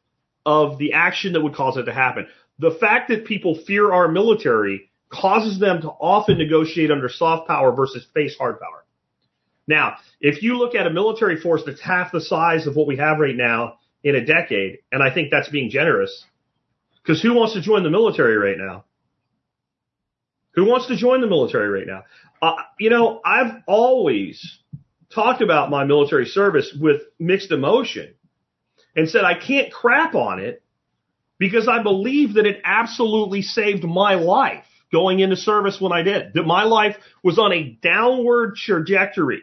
of 0.45 0.77
the 0.77 0.93
action 0.93 1.33
that 1.33 1.41
would 1.41 1.53
cause 1.53 1.77
it 1.77 1.83
to 1.83 1.93
happen. 1.93 2.27
The 2.57 2.71
fact 2.71 3.09
that 3.09 3.25
people 3.25 3.59
fear 3.67 3.91
our 3.91 4.07
military 4.07 4.90
causes 5.11 5.59
them 5.59 5.81
to 5.81 5.89
often 5.89 6.37
negotiate 6.37 6.91
under 6.91 7.09
soft 7.09 7.47
power 7.47 7.71
versus 7.73 8.05
face 8.13 8.35
hard 8.37 8.59
power. 8.59 8.85
Now, 9.67 9.97
if 10.19 10.41
you 10.41 10.57
look 10.57 10.75
at 10.75 10.87
a 10.87 10.89
military 10.89 11.39
force 11.39 11.61
that's 11.65 11.81
half 11.81 12.11
the 12.11 12.21
size 12.21 12.67
of 12.67 12.75
what 12.75 12.87
we 12.87 12.97
have 12.97 13.19
right 13.19 13.35
now 13.35 13.75
in 14.03 14.15
a 14.15 14.25
decade, 14.25 14.79
and 14.91 15.03
I 15.03 15.13
think 15.13 15.29
that's 15.29 15.49
being 15.49 15.69
generous, 15.69 16.25
because 17.01 17.21
who 17.21 17.33
wants 17.33 17.53
to 17.53 17.61
join 17.61 17.83
the 17.83 17.89
military 17.89 18.37
right 18.37 18.57
now? 18.57 18.85
Who 20.55 20.65
wants 20.65 20.87
to 20.87 20.97
join 20.97 21.21
the 21.21 21.27
military 21.27 21.69
right 21.69 21.87
now? 21.87 22.03
Uh, 22.41 22.55
you 22.79 22.89
know, 22.89 23.21
I've 23.23 23.61
always 23.67 24.59
talked 25.13 25.41
about 25.41 25.69
my 25.69 25.85
military 25.85 26.25
service 26.25 26.75
with 26.79 27.01
mixed 27.19 27.51
emotion 27.51 28.13
and 28.95 29.09
said 29.09 29.23
I 29.23 29.39
can't 29.39 29.71
crap 29.71 30.15
on 30.15 30.39
it 30.39 30.63
because 31.37 31.67
I 31.67 31.81
believe 31.83 32.33
that 32.35 32.45
it 32.45 32.61
absolutely 32.63 33.41
saved 33.41 33.83
my 33.83 34.15
life 34.15 34.65
going 34.91 35.19
into 35.19 35.35
service 35.35 35.79
when 35.79 35.91
I 35.91 36.03
did. 36.03 36.33
That 36.33 36.43
my 36.43 36.63
life 36.63 36.97
was 37.23 37.39
on 37.39 37.53
a 37.53 37.77
downward 37.81 38.55
trajectory. 38.55 39.41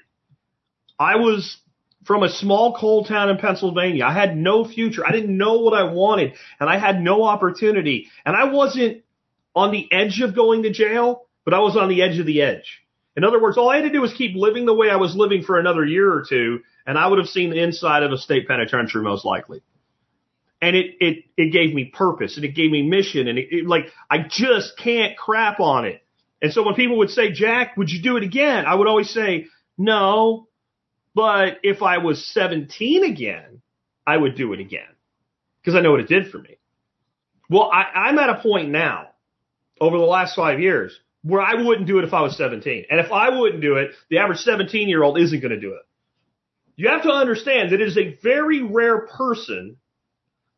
I 0.98 1.16
was 1.16 1.58
from 2.04 2.22
a 2.22 2.30
small 2.30 2.74
coal 2.74 3.04
town 3.04 3.28
in 3.28 3.36
Pennsylvania. 3.36 4.04
I 4.04 4.12
had 4.12 4.36
no 4.36 4.64
future. 4.64 5.06
I 5.06 5.12
didn't 5.12 5.36
know 5.36 5.58
what 5.58 5.74
I 5.74 5.92
wanted 5.92 6.32
and 6.58 6.68
I 6.68 6.78
had 6.78 7.00
no 7.00 7.24
opportunity. 7.24 8.08
And 8.24 8.34
I 8.34 8.44
wasn't 8.44 9.02
on 9.54 9.72
the 9.72 9.88
edge 9.92 10.20
of 10.20 10.34
going 10.34 10.62
to 10.62 10.72
jail, 10.72 11.26
but 11.44 11.54
I 11.54 11.60
was 11.60 11.76
on 11.76 11.88
the 11.88 12.02
edge 12.02 12.18
of 12.18 12.26
the 12.26 12.42
edge. 12.42 12.80
In 13.16 13.24
other 13.24 13.42
words, 13.42 13.58
all 13.58 13.68
I 13.68 13.76
had 13.76 13.82
to 13.82 13.90
do 13.90 14.00
was 14.00 14.14
keep 14.14 14.36
living 14.36 14.64
the 14.64 14.74
way 14.74 14.90
I 14.90 14.96
was 14.96 15.16
living 15.16 15.42
for 15.42 15.58
another 15.58 15.84
year 15.84 16.12
or 16.12 16.24
two, 16.28 16.60
and 16.86 16.96
I 16.96 17.08
would 17.08 17.18
have 17.18 17.26
seen 17.26 17.50
the 17.50 17.60
inside 17.60 18.04
of 18.04 18.12
a 18.12 18.16
state 18.16 18.46
penitentiary 18.46 19.02
most 19.02 19.24
likely 19.24 19.60
and 20.60 20.76
it 20.76 20.96
it 21.00 21.24
it 21.36 21.52
gave 21.52 21.74
me 21.74 21.86
purpose 21.86 22.36
and 22.36 22.44
it 22.44 22.54
gave 22.54 22.70
me 22.70 22.82
mission 22.82 23.28
and 23.28 23.38
it, 23.38 23.48
it, 23.50 23.66
like 23.66 23.86
I 24.10 24.18
just 24.28 24.76
can't 24.78 25.16
crap 25.16 25.60
on 25.60 25.84
it. 25.84 26.02
And 26.40 26.52
so 26.52 26.64
when 26.64 26.74
people 26.74 26.98
would 26.98 27.10
say, 27.10 27.32
"Jack, 27.32 27.76
would 27.76 27.90
you 27.90 28.02
do 28.02 28.16
it 28.16 28.22
again?" 28.22 28.64
I 28.66 28.74
would 28.74 28.86
always 28.86 29.10
say, 29.10 29.46
"No." 29.76 30.48
But 31.14 31.58
if 31.64 31.82
I 31.82 31.98
was 31.98 32.24
17 32.32 33.02
again, 33.02 33.60
I 34.06 34.16
would 34.16 34.36
do 34.36 34.52
it 34.52 34.60
again 34.60 34.86
because 35.60 35.74
I 35.74 35.80
know 35.80 35.90
what 35.90 36.00
it 36.00 36.08
did 36.08 36.30
for 36.30 36.38
me. 36.38 36.58
Well, 37.50 37.70
I, 37.72 38.06
I'm 38.08 38.18
at 38.18 38.30
a 38.30 38.40
point 38.40 38.70
now 38.70 39.08
over 39.80 39.98
the 39.98 40.04
last 40.04 40.36
five 40.36 40.60
years 40.60 40.96
where 41.22 41.42
I 41.42 41.54
wouldn't 41.54 41.86
do 41.88 41.98
it 41.98 42.04
if 42.04 42.14
I 42.14 42.20
was 42.20 42.36
17. 42.36 42.84
And 42.90 43.00
if 43.00 43.10
I 43.10 43.36
wouldn't 43.36 43.62
do 43.62 43.76
it, 43.76 43.90
the 44.10 44.18
average 44.18 44.38
17 44.38 44.88
year 44.88 45.02
old 45.02 45.18
isn't 45.18 45.40
going 45.40 45.50
to 45.50 45.60
do 45.60 45.74
it. 45.74 45.82
You 46.76 46.88
have 46.88 47.02
to 47.02 47.10
understand 47.10 47.72
that 47.72 47.80
it 47.80 47.88
is 47.88 47.98
a 47.98 48.16
very 48.22 48.62
rare 48.62 49.06
person 49.08 49.76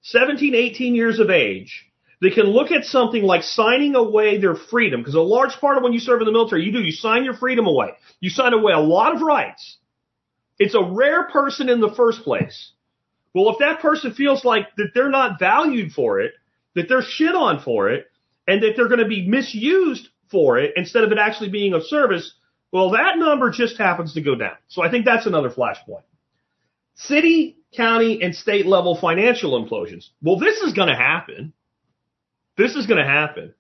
17, 0.03 0.55
18 0.55 0.95
years 0.95 1.19
of 1.19 1.31
age, 1.31 1.87
they 2.23 2.31
can 2.31 2.45
look 2.45 2.71
at 2.71 2.85
something 2.85 3.23
like 3.23 3.43
signing 3.43 3.95
away 3.95 4.39
their 4.39 4.55
freedom, 4.55 5.01
because 5.01 5.15
a 5.15 5.21
large 5.21 5.55
part 5.61 5.77
of 5.77 5.83
when 5.83 5.93
you 5.93 6.01
serve 6.01 6.21
in 6.21 6.27
the 6.27 6.33
military, 6.33 6.65
you 6.65 6.73
do, 6.73 6.81
you 6.81 6.93
sign 6.93 7.25
your 7.25 7.35
freedom 7.35 7.67
away. 7.67 7.91
You 8.21 8.31
sign 8.31 8.53
away 8.53 8.73
a 8.73 8.79
lot 8.79 9.15
of 9.15 9.23
rights. 9.23 9.79
It's 10.59 10.75
a 10.75 10.83
rare 10.83 11.25
person 11.29 11.69
in 11.69 11.81
the 11.81 11.95
first 11.95 12.23
place. 12.23 12.73
Well, 13.35 13.51
if 13.51 13.59
that 13.61 13.81
person 13.81 14.13
feels 14.13 14.45
like 14.45 14.75
that 14.77 14.91
they're 14.95 15.11
not 15.11 15.39
valued 15.39 15.93
for 15.93 16.21
it, 16.21 16.33
that 16.75 16.89
they're 16.89 17.03
shit 17.03 17.35
on 17.35 17.61
for 17.63 17.91
it, 17.91 18.07
and 18.47 18.63
that 18.63 18.73
they're 18.77 18.89
going 18.89 19.01
to 19.01 19.09
be 19.09 19.27
misused 19.27 20.09
for 20.31 20.59
it 20.59 20.73
instead 20.77 21.05
of 21.05 21.13
it 21.13 21.19
actually 21.19 21.49
being 21.49 21.73
of 21.73 21.85
service, 21.85 22.35
well, 22.73 22.91
that 22.91 23.17
number 23.17 23.51
just 23.51 23.79
happens 23.79 24.15
to 24.15 24.21
go 24.21 24.35
down. 24.35 24.57
So 24.69 24.83
I 24.83 24.91
think 24.91 25.05
that's 25.05 25.27
another 25.27 25.51
flashpoint. 25.51 26.03
City 27.05 27.57
county 27.77 28.23
and 28.23 28.35
state 28.35 28.67
level 28.67 28.99
financial 29.01 29.63
implosions. 29.63 30.09
Well, 30.23 30.39
this 30.39 30.59
is 30.59 30.73
going 30.73 30.89
to 30.89 30.97
happen. 30.97 31.53
This 32.57 32.75
is 32.75 32.87
going 32.87 32.99
to 32.99 33.09
happen. 33.09 33.55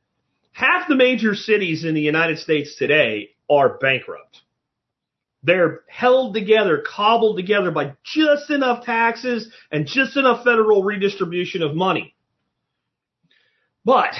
Half 0.52 0.88
the 0.88 0.96
major 0.96 1.34
cities 1.34 1.84
in 1.84 1.94
the 1.94 2.00
United 2.00 2.38
States 2.38 2.76
today 2.76 3.30
are 3.48 3.78
bankrupt. 3.78 4.40
They're 5.42 5.80
held 5.88 6.34
together, 6.34 6.84
cobbled 6.86 7.36
together 7.36 7.70
by 7.70 7.94
just 8.04 8.50
enough 8.50 8.84
taxes 8.84 9.50
and 9.70 9.86
just 9.86 10.16
enough 10.16 10.44
federal 10.44 10.82
redistribution 10.82 11.62
of 11.62 11.74
money. 11.74 12.14
But 13.84 14.10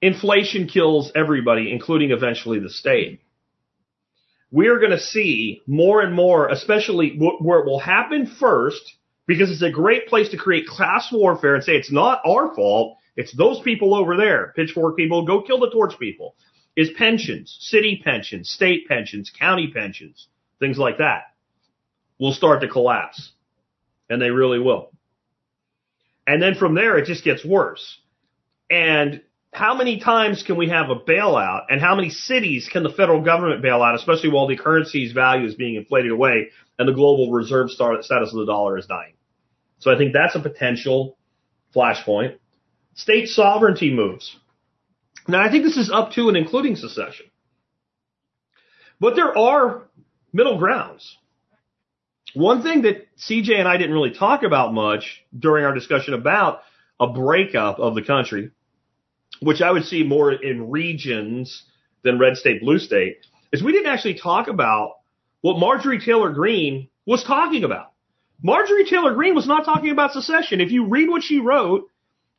inflation 0.00 0.66
kills 0.66 1.12
everybody, 1.14 1.70
including 1.70 2.10
eventually 2.10 2.58
the 2.58 2.70
state 2.70 3.20
we're 4.52 4.78
going 4.78 4.92
to 4.92 5.00
see 5.00 5.62
more 5.66 6.02
and 6.02 6.14
more, 6.14 6.48
especially 6.48 7.16
where 7.18 7.60
it 7.60 7.66
will 7.66 7.80
happen 7.80 8.26
first, 8.38 8.82
because 9.26 9.50
it's 9.50 9.62
a 9.62 9.70
great 9.70 10.06
place 10.06 10.28
to 10.28 10.36
create 10.36 10.66
class 10.66 11.08
warfare 11.10 11.54
and 11.54 11.64
say 11.64 11.72
it's 11.72 11.90
not 11.90 12.20
our 12.26 12.54
fault. 12.54 12.98
It's 13.16 13.34
those 13.34 13.60
people 13.60 13.94
over 13.94 14.16
there, 14.16 14.52
pitchfork 14.54 14.96
people, 14.96 15.26
go 15.26 15.42
kill 15.42 15.58
the 15.58 15.70
torch 15.70 15.98
people. 15.98 16.36
Is 16.74 16.90
pensions, 16.96 17.56
city 17.60 18.00
pensions, 18.02 18.48
state 18.48 18.88
pensions, 18.88 19.30
county 19.38 19.70
pensions, 19.74 20.28
things 20.58 20.78
like 20.78 20.98
that 20.98 21.24
will 22.18 22.32
start 22.32 22.62
to 22.62 22.68
collapse. 22.68 23.32
And 24.08 24.20
they 24.20 24.30
really 24.30 24.58
will. 24.58 24.90
And 26.26 26.42
then 26.42 26.54
from 26.54 26.74
there, 26.74 26.96
it 26.96 27.06
just 27.06 27.24
gets 27.24 27.44
worse. 27.44 27.98
And 28.70 29.22
how 29.52 29.74
many 29.74 30.00
times 30.00 30.42
can 30.42 30.56
we 30.56 30.70
have 30.70 30.88
a 30.88 30.96
bailout 30.96 31.66
and 31.68 31.80
how 31.80 31.94
many 31.94 32.08
cities 32.08 32.68
can 32.72 32.82
the 32.82 32.90
federal 32.90 33.20
government 33.20 33.60
bail 33.60 33.82
out, 33.82 33.94
especially 33.94 34.30
while 34.30 34.46
the 34.46 34.56
currency's 34.56 35.12
value 35.12 35.46
is 35.46 35.54
being 35.54 35.76
inflated 35.76 36.10
away 36.10 36.48
and 36.78 36.88
the 36.88 36.92
global 36.92 37.30
reserve 37.30 37.70
status 37.70 38.10
of 38.10 38.32
the 38.32 38.46
dollar 38.46 38.78
is 38.78 38.86
dying? 38.86 39.12
So 39.78 39.92
I 39.92 39.98
think 39.98 40.14
that's 40.14 40.34
a 40.34 40.40
potential 40.40 41.18
flashpoint. 41.76 42.38
State 42.94 43.28
sovereignty 43.28 43.92
moves. 43.92 44.34
Now 45.28 45.42
I 45.42 45.50
think 45.50 45.64
this 45.64 45.76
is 45.76 45.90
up 45.92 46.12
to 46.12 46.28
and 46.28 46.36
including 46.36 46.76
secession. 46.76 47.26
But 49.00 49.16
there 49.16 49.36
are 49.36 49.82
middle 50.32 50.58
grounds. 50.58 51.18
One 52.34 52.62
thing 52.62 52.82
that 52.82 53.08
CJ 53.18 53.58
and 53.58 53.68
I 53.68 53.76
didn't 53.76 53.92
really 53.92 54.14
talk 54.14 54.44
about 54.44 54.72
much 54.72 55.22
during 55.38 55.66
our 55.66 55.74
discussion 55.74 56.14
about 56.14 56.60
a 56.98 57.06
breakup 57.06 57.78
of 57.78 57.94
the 57.94 58.02
country, 58.02 58.50
which 59.42 59.60
I 59.60 59.70
would 59.70 59.84
see 59.84 60.02
more 60.04 60.32
in 60.32 60.70
regions 60.70 61.64
than 62.04 62.18
red 62.18 62.36
state, 62.36 62.60
blue 62.60 62.78
state, 62.78 63.18
is 63.52 63.62
we 63.62 63.72
didn't 63.72 63.92
actually 63.92 64.18
talk 64.18 64.48
about 64.48 64.94
what 65.40 65.58
Marjorie 65.58 66.00
Taylor 66.00 66.30
Greene 66.30 66.88
was 67.06 67.24
talking 67.24 67.64
about. 67.64 67.92
Marjorie 68.42 68.86
Taylor 68.86 69.14
Greene 69.14 69.34
was 69.34 69.46
not 69.46 69.64
talking 69.64 69.90
about 69.90 70.12
secession. 70.12 70.60
If 70.60 70.70
you 70.70 70.86
read 70.86 71.08
what 71.08 71.22
she 71.22 71.38
wrote 71.38 71.88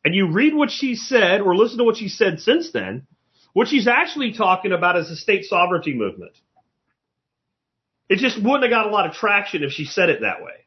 and 0.04 0.16
you 0.16 0.32
read 0.32 0.54
what 0.54 0.72
she 0.72 0.96
said 0.96 1.42
or 1.42 1.56
listen 1.56 1.78
to 1.78 1.84
what 1.84 1.98
she 1.98 2.10
said 2.10 2.40
since 2.40 2.72
then, 2.72 3.08
what 3.54 3.68
she's 3.68 3.88
actually 3.88 4.34
talking 4.34 4.72
about 4.72 4.98
is 4.98 5.10
the 5.10 5.16
state 5.16 5.46
sovereignty 5.46 5.94
movement. 5.94 6.34
It 8.10 8.18
just 8.18 8.38
wouldn't 8.42 8.64
have 8.64 8.72
got 8.72 8.88
a 8.88 8.92
lot 8.92 9.08
of 9.08 9.14
traction 9.16 9.64
if 9.64 9.72
she 9.72 9.86
said 9.86 10.10
it 10.10 10.22
that 10.22 10.42
way. 10.42 10.66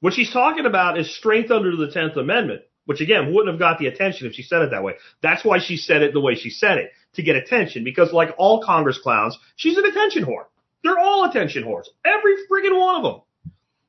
What 0.00 0.14
she's 0.14 0.32
talking 0.32 0.66
about 0.66 0.98
is 0.98 1.14
strength 1.16 1.50
under 1.50 1.76
the 1.76 1.86
10th 1.86 2.16
Amendment, 2.16 2.62
which 2.86 3.00
again 3.00 3.32
wouldn't 3.32 3.52
have 3.52 3.58
got 3.58 3.78
the 3.78 3.86
attention 3.86 4.26
if 4.26 4.34
she 4.34 4.42
said 4.42 4.62
it 4.62 4.70
that 4.70 4.82
way. 4.82 4.94
That's 5.22 5.44
why 5.44 5.58
she 5.58 5.76
said 5.76 6.02
it 6.02 6.12
the 6.12 6.20
way 6.20 6.34
she 6.34 6.50
said 6.50 6.78
it. 6.78 6.90
to 7.14 7.22
get 7.22 7.36
attention 7.36 7.84
because 7.84 8.12
like 8.12 8.34
all 8.38 8.62
Congress 8.62 8.98
clowns, 8.98 9.38
she's 9.56 9.76
an 9.76 9.86
attention 9.86 10.24
whore. 10.24 10.46
They're 10.82 10.98
all 10.98 11.24
attention 11.24 11.64
whores. 11.64 11.86
Every 12.04 12.34
friggin' 12.50 12.78
one 12.78 12.96
of 12.96 13.02
them. 13.02 13.22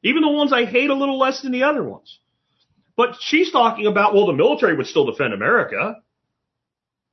Even 0.04 0.22
the 0.22 0.30
ones 0.30 0.54
I 0.54 0.66
hate 0.66 0.90
a 0.90 0.96
little 0.96 1.18
less 1.18 1.42
than 1.42 1.52
the 1.52 1.64
other 1.64 1.84
ones. 1.84 2.20
But 2.96 3.16
she's 3.20 3.52
talking 3.52 3.88
about, 3.88 4.14
well, 4.14 4.28
the 4.28 4.34
military 4.34 4.76
would 4.76 4.88
still 4.88 5.06
defend 5.06 5.34
America. 5.34 5.98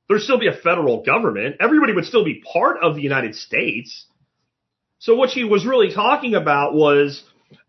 There'd 0.07 0.21
still 0.21 0.39
be 0.39 0.47
a 0.47 0.55
federal 0.55 1.03
government. 1.03 1.57
Everybody 1.59 1.93
would 1.93 2.05
still 2.05 2.23
be 2.23 2.43
part 2.53 2.77
of 2.81 2.95
the 2.95 3.01
United 3.01 3.35
States. 3.35 4.05
So 4.99 5.15
what 5.15 5.31
she 5.31 5.43
was 5.43 5.65
really 5.65 5.93
talking 5.93 6.35
about 6.35 6.73
was 6.73 7.23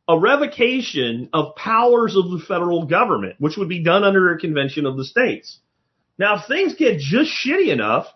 a 0.06 0.18
revocation 0.18 1.30
of 1.32 1.56
powers 1.56 2.16
of 2.16 2.30
the 2.30 2.44
federal 2.46 2.86
government, 2.86 3.36
which 3.38 3.56
would 3.56 3.68
be 3.68 3.82
done 3.82 4.04
under 4.04 4.32
a 4.32 4.38
convention 4.38 4.86
of 4.86 4.96
the 4.96 5.04
states. 5.04 5.58
Now, 6.18 6.36
if 6.36 6.46
things 6.46 6.74
get 6.74 6.98
just 6.98 7.30
shitty 7.30 7.72
enough, 7.72 8.06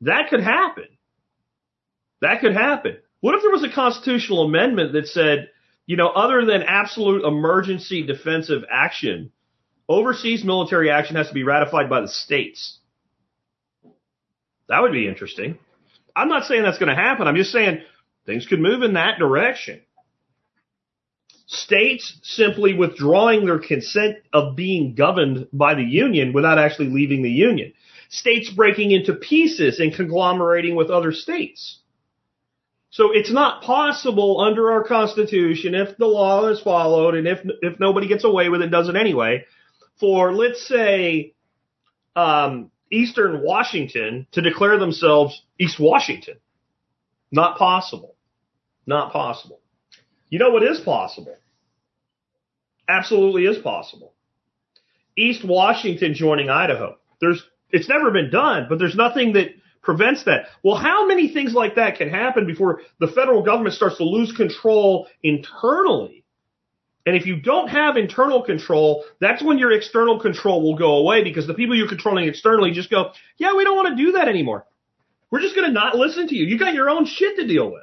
that 0.00 0.28
could 0.28 0.42
happen. 0.42 0.88
That 2.20 2.40
could 2.40 2.54
happen. 2.54 2.98
What 3.20 3.34
if 3.34 3.42
there 3.42 3.50
was 3.50 3.64
a 3.64 3.74
constitutional 3.74 4.44
amendment 4.44 4.92
that 4.92 5.06
said, 5.06 5.50
you 5.86 5.96
know, 5.96 6.08
other 6.08 6.44
than 6.44 6.62
absolute 6.62 7.24
emergency 7.24 8.02
defensive 8.02 8.64
action, 8.70 9.30
overseas 9.88 10.44
military 10.44 10.90
action 10.90 11.16
has 11.16 11.28
to 11.28 11.34
be 11.34 11.44
ratified 11.44 11.88
by 11.88 12.00
the 12.00 12.08
states? 12.08 12.78
That 14.68 14.82
would 14.82 14.92
be 14.92 15.08
interesting. 15.08 15.58
I'm 16.16 16.28
not 16.28 16.44
saying 16.44 16.62
that's 16.62 16.78
going 16.78 16.94
to 16.94 17.00
happen. 17.00 17.26
I'm 17.26 17.36
just 17.36 17.52
saying 17.52 17.82
things 18.26 18.46
could 18.46 18.60
move 18.60 18.82
in 18.82 18.94
that 18.94 19.18
direction. 19.18 19.80
States 21.54 22.18
simply 22.22 22.74
withdrawing 22.74 23.46
their 23.46 23.58
consent 23.58 24.18
of 24.32 24.56
being 24.56 24.94
governed 24.94 25.48
by 25.52 25.74
the 25.74 25.82
union 25.82 26.32
without 26.32 26.58
actually 26.58 26.90
leaving 26.90 27.22
the 27.22 27.30
union. 27.30 27.72
States 28.08 28.50
breaking 28.50 28.90
into 28.90 29.14
pieces 29.14 29.80
and 29.80 29.94
conglomerating 29.94 30.74
with 30.74 30.90
other 30.90 31.12
states. 31.12 31.78
So 32.90 33.10
it's 33.12 33.32
not 33.32 33.62
possible 33.62 34.40
under 34.40 34.70
our 34.70 34.84
Constitution, 34.84 35.74
if 35.74 35.96
the 35.96 36.06
law 36.06 36.46
is 36.48 36.60
followed 36.60 37.16
and 37.16 37.26
if 37.26 37.40
if 37.60 37.80
nobody 37.80 38.06
gets 38.06 38.22
away 38.24 38.48
with 38.48 38.62
it, 38.62 38.70
does 38.70 38.88
it 38.88 38.94
anyway, 38.94 39.46
for 39.98 40.32
let's 40.32 40.64
say 40.68 41.34
um, 42.14 42.70
Eastern 42.92 43.42
Washington 43.42 44.26
to 44.32 44.40
declare 44.40 44.78
themselves 44.78 45.42
East 45.58 45.80
Washington. 45.80 46.36
Not 47.32 47.58
possible. 47.58 48.14
Not 48.86 49.12
possible. 49.12 49.60
You 50.28 50.38
know 50.38 50.50
what 50.50 50.62
is 50.62 50.80
possible? 50.80 51.36
Absolutely 52.88 53.46
is 53.46 53.58
possible. 53.58 54.12
East 55.16 55.44
Washington 55.44 56.14
joining 56.14 56.50
Idaho. 56.50 56.96
There's 57.20 57.42
it's 57.70 57.88
never 57.88 58.10
been 58.10 58.30
done, 58.30 58.66
but 58.68 58.78
there's 58.78 58.94
nothing 58.94 59.32
that 59.32 59.48
prevents 59.82 60.24
that. 60.24 60.46
Well, 60.62 60.76
how 60.76 61.06
many 61.06 61.28
things 61.28 61.54
like 61.54 61.76
that 61.76 61.98
can 61.98 62.08
happen 62.08 62.46
before 62.46 62.82
the 63.00 63.08
federal 63.08 63.42
government 63.42 63.74
starts 63.74 63.98
to 63.98 64.04
lose 64.04 64.32
control 64.32 65.08
internally? 65.22 66.24
And 67.06 67.16
if 67.16 67.26
you 67.26 67.40
don't 67.40 67.68
have 67.68 67.96
internal 67.96 68.42
control, 68.42 69.04
that's 69.20 69.42
when 69.42 69.58
your 69.58 69.72
external 69.72 70.20
control 70.20 70.62
will 70.62 70.76
go 70.76 70.96
away 70.96 71.22
because 71.22 71.46
the 71.46 71.54
people 71.54 71.76
you're 71.76 71.88
controlling 71.88 72.26
externally 72.26 72.70
just 72.70 72.90
go, 72.90 73.10
yeah, 73.36 73.54
we 73.54 73.64
don't 73.64 73.76
want 73.76 73.96
to 73.96 74.04
do 74.04 74.12
that 74.12 74.28
anymore. 74.28 74.64
We're 75.30 75.40
just 75.40 75.54
going 75.54 75.66
to 75.66 75.72
not 75.72 75.96
listen 75.96 76.28
to 76.28 76.34
you. 76.34 76.46
You 76.46 76.58
got 76.58 76.74
your 76.74 76.88
own 76.88 77.04
shit 77.06 77.36
to 77.36 77.46
deal 77.46 77.70
with. 77.70 77.82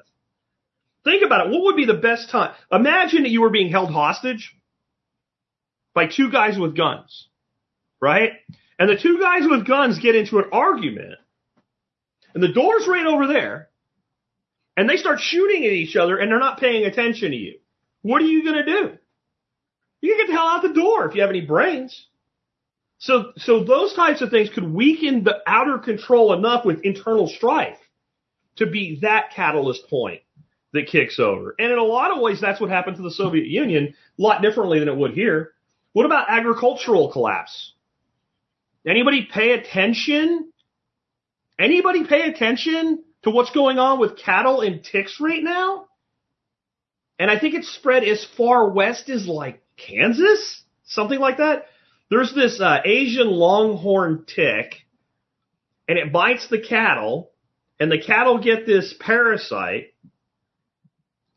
Think 1.03 1.23
about 1.23 1.47
it. 1.47 1.51
What 1.51 1.63
would 1.63 1.75
be 1.75 1.85
the 1.85 1.93
best 1.95 2.29
time? 2.29 2.53
Imagine 2.71 3.23
that 3.23 3.29
you 3.29 3.41
were 3.41 3.49
being 3.49 3.71
held 3.71 3.91
hostage 3.91 4.55
by 5.93 6.07
two 6.07 6.31
guys 6.31 6.57
with 6.57 6.75
guns, 6.75 7.27
right? 8.01 8.33
And 8.79 8.89
the 8.89 8.97
two 8.97 9.19
guys 9.19 9.43
with 9.47 9.67
guns 9.67 9.99
get 9.99 10.15
into 10.15 10.39
an 10.39 10.45
argument 10.51 11.15
and 12.33 12.41
the 12.41 12.53
door's 12.53 12.87
right 12.87 13.05
over 13.05 13.27
there 13.27 13.69
and 14.77 14.89
they 14.89 14.97
start 14.97 15.19
shooting 15.19 15.65
at 15.65 15.71
each 15.71 15.95
other 15.95 16.17
and 16.17 16.31
they're 16.31 16.39
not 16.39 16.59
paying 16.59 16.85
attention 16.85 17.31
to 17.31 17.37
you. 17.37 17.59
What 18.01 18.21
are 18.21 18.25
you 18.25 18.43
going 18.43 18.65
to 18.65 18.65
do? 18.65 18.97
You 20.01 20.15
can 20.15 20.25
get 20.25 20.27
the 20.27 20.33
hell 20.33 20.47
out 20.47 20.63
the 20.63 20.73
door 20.73 21.07
if 21.07 21.15
you 21.15 21.21
have 21.21 21.29
any 21.29 21.41
brains. 21.41 22.07
So, 22.97 23.33
so 23.37 23.63
those 23.63 23.93
types 23.93 24.21
of 24.21 24.29
things 24.29 24.49
could 24.49 24.71
weaken 24.71 25.23
the 25.23 25.39
outer 25.45 25.77
control 25.79 26.33
enough 26.33 26.65
with 26.65 26.81
internal 26.83 27.27
strife 27.27 27.77
to 28.57 28.65
be 28.65 28.99
that 29.01 29.31
catalyst 29.35 29.89
point 29.89 30.21
that 30.73 30.87
kicks 30.87 31.19
over. 31.19 31.55
And 31.57 31.71
in 31.71 31.77
a 31.77 31.83
lot 31.83 32.11
of 32.11 32.21
ways, 32.21 32.39
that's 32.39 32.61
what 32.61 32.69
happened 32.69 32.97
to 32.97 33.03
the 33.03 33.11
Soviet 33.11 33.47
Union, 33.47 33.93
a 34.17 34.21
lot 34.21 34.41
differently 34.41 34.79
than 34.79 34.87
it 34.87 34.95
would 34.95 35.13
here. 35.13 35.53
What 35.93 36.05
about 36.05 36.29
agricultural 36.29 37.11
collapse? 37.11 37.73
Anybody 38.85 39.27
pay 39.31 39.51
attention? 39.51 40.51
Anybody 41.59 42.05
pay 42.05 42.21
attention 42.21 43.03
to 43.23 43.29
what's 43.29 43.51
going 43.51 43.77
on 43.77 43.99
with 43.99 44.17
cattle 44.17 44.61
and 44.61 44.83
ticks 44.83 45.19
right 45.19 45.43
now? 45.43 45.87
And 47.19 47.29
I 47.29 47.37
think 47.37 47.53
it's 47.53 47.71
spread 47.71 48.03
as 48.03 48.25
far 48.35 48.69
west 48.69 49.09
as 49.09 49.27
like 49.27 49.61
Kansas, 49.77 50.63
something 50.85 51.19
like 51.19 51.37
that. 51.37 51.65
There's 52.09 52.33
this 52.33 52.59
uh, 52.59 52.79
Asian 52.83 53.27
longhorn 53.27 54.25
tick, 54.25 54.75
and 55.87 55.97
it 55.97 56.11
bites 56.11 56.47
the 56.49 56.59
cattle, 56.59 57.31
and 57.79 57.91
the 57.91 58.01
cattle 58.01 58.39
get 58.39 58.65
this 58.65 58.93
parasite, 58.99 59.93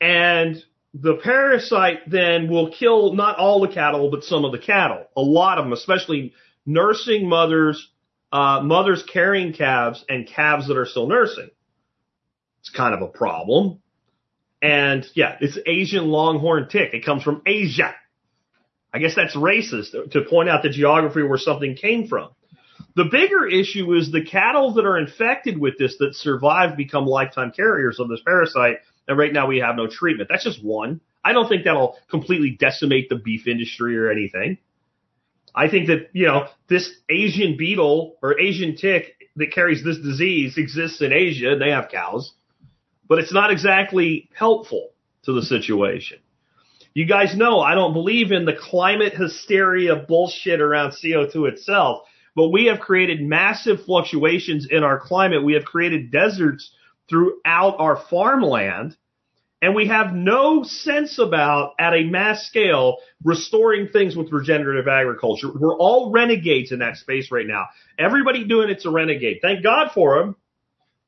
and 0.00 0.62
the 0.94 1.16
parasite 1.16 2.08
then 2.08 2.48
will 2.48 2.70
kill 2.70 3.14
not 3.14 3.36
all 3.36 3.60
the 3.60 3.72
cattle, 3.72 4.10
but 4.10 4.22
some 4.22 4.44
of 4.44 4.52
the 4.52 4.58
cattle. 4.58 5.06
A 5.16 5.20
lot 5.20 5.58
of 5.58 5.64
them, 5.64 5.72
especially 5.72 6.32
nursing 6.64 7.28
mothers, 7.28 7.90
uh, 8.32 8.60
mothers 8.62 9.02
carrying 9.02 9.52
calves, 9.52 10.04
and 10.08 10.26
calves 10.26 10.68
that 10.68 10.76
are 10.76 10.86
still 10.86 11.08
nursing. 11.08 11.50
It's 12.60 12.70
kind 12.70 12.94
of 12.94 13.02
a 13.02 13.08
problem. 13.08 13.80
And 14.62 15.04
yeah, 15.14 15.36
it's 15.40 15.58
Asian 15.66 16.06
longhorn 16.06 16.68
tick. 16.68 16.94
It 16.94 17.04
comes 17.04 17.24
from 17.24 17.42
Asia. 17.44 17.94
I 18.92 19.00
guess 19.00 19.16
that's 19.16 19.34
racist 19.34 20.10
to 20.12 20.20
point 20.22 20.48
out 20.48 20.62
the 20.62 20.70
geography 20.70 21.22
where 21.24 21.38
something 21.38 21.74
came 21.74 22.06
from. 22.06 22.30
The 22.94 23.04
bigger 23.10 23.46
issue 23.46 23.92
is 23.94 24.12
the 24.12 24.24
cattle 24.24 24.74
that 24.74 24.86
are 24.86 24.96
infected 24.96 25.58
with 25.58 25.76
this 25.76 25.96
that 25.98 26.14
survive 26.14 26.76
become 26.76 27.04
lifetime 27.04 27.50
carriers 27.50 27.98
of 27.98 28.08
this 28.08 28.20
parasite, 28.24 28.78
and 29.08 29.18
right 29.18 29.32
now 29.32 29.46
we 29.46 29.58
have 29.58 29.76
no 29.76 29.86
treatment. 29.86 30.28
That's 30.30 30.44
just 30.44 30.64
one. 30.64 31.00
I 31.24 31.32
don't 31.32 31.48
think 31.48 31.64
that'll 31.64 31.96
completely 32.10 32.50
decimate 32.50 33.08
the 33.08 33.16
beef 33.16 33.46
industry 33.46 33.96
or 33.96 34.10
anything. 34.10 34.58
I 35.54 35.70
think 35.70 35.86
that, 35.86 36.10
you 36.12 36.26
know, 36.26 36.48
this 36.68 36.90
Asian 37.08 37.56
beetle 37.56 38.16
or 38.22 38.38
Asian 38.40 38.76
tick 38.76 39.14
that 39.36 39.52
carries 39.52 39.84
this 39.84 39.98
disease 39.98 40.58
exists 40.58 41.00
in 41.00 41.12
Asia 41.12 41.52
and 41.52 41.62
they 41.62 41.70
have 41.70 41.88
cows, 41.90 42.32
but 43.08 43.18
it's 43.18 43.32
not 43.32 43.50
exactly 43.50 44.28
helpful 44.34 44.90
to 45.24 45.32
the 45.32 45.42
situation. 45.42 46.18
You 46.92 47.06
guys 47.06 47.36
know 47.36 47.60
I 47.60 47.74
don't 47.74 47.92
believe 47.92 48.30
in 48.30 48.44
the 48.44 48.56
climate 48.56 49.14
hysteria 49.14 49.96
bullshit 49.96 50.60
around 50.60 50.92
CO2 50.92 51.52
itself, 51.52 52.04
but 52.36 52.50
we 52.50 52.66
have 52.66 52.80
created 52.80 53.20
massive 53.20 53.84
fluctuations 53.84 54.66
in 54.70 54.84
our 54.84 55.00
climate. 55.00 55.44
We 55.44 55.54
have 55.54 55.64
created 55.64 56.10
deserts 56.10 56.70
throughout 57.08 57.76
our 57.78 58.02
farmland 58.10 58.96
and 59.64 59.74
we 59.74 59.88
have 59.88 60.12
no 60.12 60.62
sense 60.62 61.18
about 61.18 61.72
at 61.78 61.94
a 61.94 62.04
mass 62.04 62.46
scale 62.46 62.98
restoring 63.24 63.88
things 63.88 64.14
with 64.14 64.30
regenerative 64.30 64.88
agriculture. 64.88 65.48
We're 65.54 65.74
all 65.74 66.10
renegades 66.12 66.70
in 66.70 66.80
that 66.80 66.98
space 66.98 67.30
right 67.32 67.46
now. 67.46 67.68
Everybody 67.98 68.44
doing 68.44 68.68
it's 68.68 68.84
a 68.84 68.90
renegade. 68.90 69.38
Thank 69.40 69.62
God 69.62 69.92
for 69.94 70.18
them. 70.18 70.36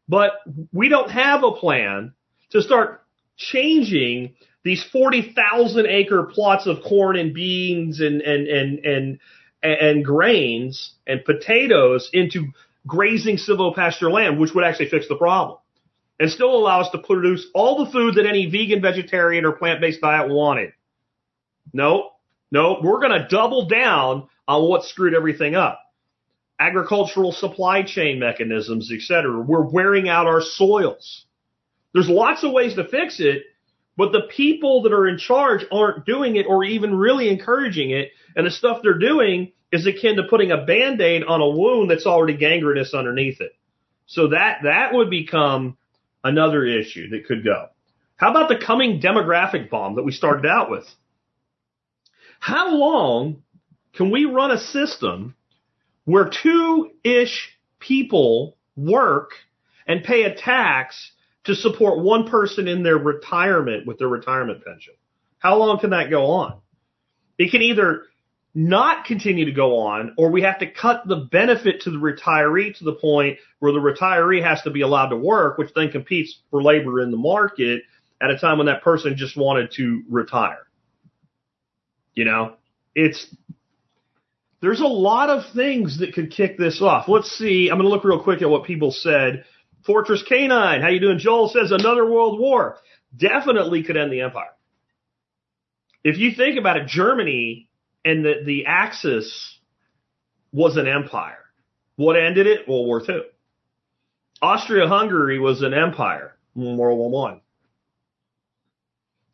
But 0.08 0.32
we 0.72 0.88
don't 0.88 1.10
have 1.10 1.44
a 1.44 1.52
plan 1.52 2.14
to 2.52 2.62
start 2.62 3.02
changing 3.36 4.36
these 4.64 4.82
40,000 4.90 5.86
acre 5.86 6.22
plots 6.22 6.66
of 6.66 6.78
corn 6.82 7.16
and 7.16 7.34
beans 7.34 8.00
and, 8.00 8.22
and, 8.22 8.48
and, 8.48 8.78
and, 8.86 9.18
and 9.62 10.02
grains 10.02 10.94
and 11.06 11.22
potatoes 11.26 12.08
into 12.14 12.46
grazing 12.86 13.36
civil 13.36 13.74
silvopasture 13.74 14.10
land, 14.10 14.38
which 14.38 14.54
would 14.54 14.64
actually 14.64 14.88
fix 14.88 15.08
the 15.08 15.16
problem 15.16 15.58
and 16.18 16.30
still 16.30 16.56
allow 16.56 16.80
us 16.80 16.90
to 16.90 16.98
produce 16.98 17.46
all 17.54 17.84
the 17.84 17.90
food 17.90 18.14
that 18.14 18.26
any 18.26 18.46
vegan, 18.46 18.80
vegetarian, 18.80 19.44
or 19.44 19.52
plant-based 19.52 20.00
diet 20.00 20.30
wanted. 20.30 20.72
No, 21.72 22.10
no, 22.50 22.78
we're 22.82 23.00
going 23.00 23.20
to 23.20 23.28
double 23.28 23.68
down 23.68 24.28
on 24.48 24.68
what 24.68 24.84
screwed 24.84 25.14
everything 25.14 25.54
up. 25.54 25.80
Agricultural 26.58 27.32
supply 27.32 27.82
chain 27.82 28.18
mechanisms, 28.18 28.90
et 28.90 29.02
cetera. 29.02 29.38
We're 29.40 29.68
wearing 29.68 30.08
out 30.08 30.26
our 30.26 30.40
soils. 30.40 31.26
There's 31.92 32.08
lots 32.08 32.44
of 32.44 32.52
ways 32.52 32.74
to 32.76 32.88
fix 32.88 33.20
it, 33.20 33.42
but 33.96 34.12
the 34.12 34.28
people 34.34 34.82
that 34.82 34.92
are 34.92 35.06
in 35.06 35.18
charge 35.18 35.66
aren't 35.70 36.06
doing 36.06 36.36
it 36.36 36.46
or 36.48 36.64
even 36.64 36.94
really 36.94 37.28
encouraging 37.28 37.90
it. 37.90 38.10
And 38.34 38.46
the 38.46 38.50
stuff 38.50 38.80
they're 38.82 38.98
doing 38.98 39.52
is 39.72 39.86
akin 39.86 40.16
to 40.16 40.22
putting 40.22 40.50
a 40.50 40.64
band-aid 40.64 41.24
on 41.24 41.40
a 41.40 41.48
wound 41.48 41.90
that's 41.90 42.06
already 42.06 42.36
gangrenous 42.36 42.94
underneath 42.94 43.40
it. 43.40 43.52
So 44.06 44.28
that, 44.28 44.60
that 44.62 44.94
would 44.94 45.10
become 45.10 45.76
another 46.28 46.64
issue 46.64 47.10
that 47.10 47.26
could 47.26 47.44
go. 47.44 47.68
How 48.16 48.30
about 48.30 48.48
the 48.48 48.64
coming 48.64 49.00
demographic 49.00 49.68
bomb 49.70 49.96
that 49.96 50.04
we 50.04 50.12
started 50.12 50.46
out 50.46 50.70
with? 50.70 50.86
How 52.40 52.74
long 52.74 53.42
can 53.94 54.10
we 54.10 54.24
run 54.24 54.50
a 54.50 54.58
system 54.58 55.34
where 56.04 56.30
two 56.30 56.90
ish 57.04 57.56
people 57.78 58.56
work 58.76 59.30
and 59.86 60.04
pay 60.04 60.24
a 60.24 60.34
tax 60.34 61.12
to 61.46 61.54
support 61.54 62.02
one 62.02 62.28
person 62.28 62.66
in 62.66 62.82
their 62.82 62.98
retirement 62.98 63.86
with 63.86 63.98
their 63.98 64.08
retirement 64.08 64.64
pension. 64.64 64.94
How 65.38 65.56
long 65.56 65.78
can 65.78 65.90
that 65.90 66.10
go 66.10 66.26
on? 66.26 66.58
It 67.38 67.52
can 67.52 67.62
either 67.62 68.02
not 68.56 69.04
continue 69.04 69.44
to 69.44 69.52
go 69.52 69.80
on, 69.80 70.14
or 70.16 70.30
we 70.30 70.40
have 70.40 70.60
to 70.60 70.66
cut 70.66 71.06
the 71.06 71.28
benefit 71.30 71.82
to 71.82 71.90
the 71.90 71.98
retiree 71.98 72.74
to 72.78 72.84
the 72.84 72.94
point 72.94 73.38
where 73.58 73.70
the 73.70 73.78
retiree 73.78 74.42
has 74.42 74.62
to 74.62 74.70
be 74.70 74.80
allowed 74.80 75.10
to 75.10 75.16
work, 75.16 75.58
which 75.58 75.74
then 75.74 75.90
competes 75.90 76.40
for 76.50 76.62
labor 76.62 77.02
in 77.02 77.10
the 77.10 77.18
market 77.18 77.82
at 78.20 78.30
a 78.30 78.38
time 78.38 78.56
when 78.56 78.66
that 78.66 78.82
person 78.82 79.14
just 79.14 79.36
wanted 79.36 79.72
to 79.72 80.02
retire. 80.08 80.66
You 82.14 82.24
know, 82.24 82.54
it's 82.94 83.26
there's 84.62 84.80
a 84.80 84.86
lot 84.86 85.28
of 85.28 85.52
things 85.54 85.98
that 85.98 86.14
could 86.14 86.32
kick 86.32 86.56
this 86.56 86.80
off. 86.80 87.08
Let's 87.08 87.28
see. 87.32 87.68
I'm 87.70 87.76
going 87.76 87.86
to 87.86 87.94
look 87.94 88.04
real 88.04 88.22
quick 88.22 88.40
at 88.40 88.48
what 88.48 88.64
people 88.64 88.90
said. 88.90 89.44
Fortress 89.84 90.24
Canine, 90.26 90.80
how 90.80 90.88
you 90.88 90.98
doing? 90.98 91.18
Joel 91.18 91.50
says 91.50 91.72
another 91.72 92.10
world 92.10 92.40
war 92.40 92.78
definitely 93.14 93.82
could 93.82 93.98
end 93.98 94.10
the 94.10 94.22
empire. 94.22 94.54
If 96.02 96.16
you 96.16 96.32
think 96.34 96.58
about 96.58 96.78
it, 96.78 96.86
Germany 96.86 97.65
and 98.06 98.24
the, 98.24 98.34
the 98.44 98.66
Axis 98.66 99.58
was 100.52 100.76
an 100.76 100.86
empire. 100.86 101.44
What 101.96 102.16
ended 102.16 102.46
it? 102.46 102.68
World 102.68 102.86
War 102.86 103.02
II. 103.06 103.22
Austria-Hungary 104.40 105.40
was 105.40 105.62
an 105.62 105.74
empire. 105.74 106.36
World 106.54 106.78
War 106.98 107.10
One. 107.10 107.40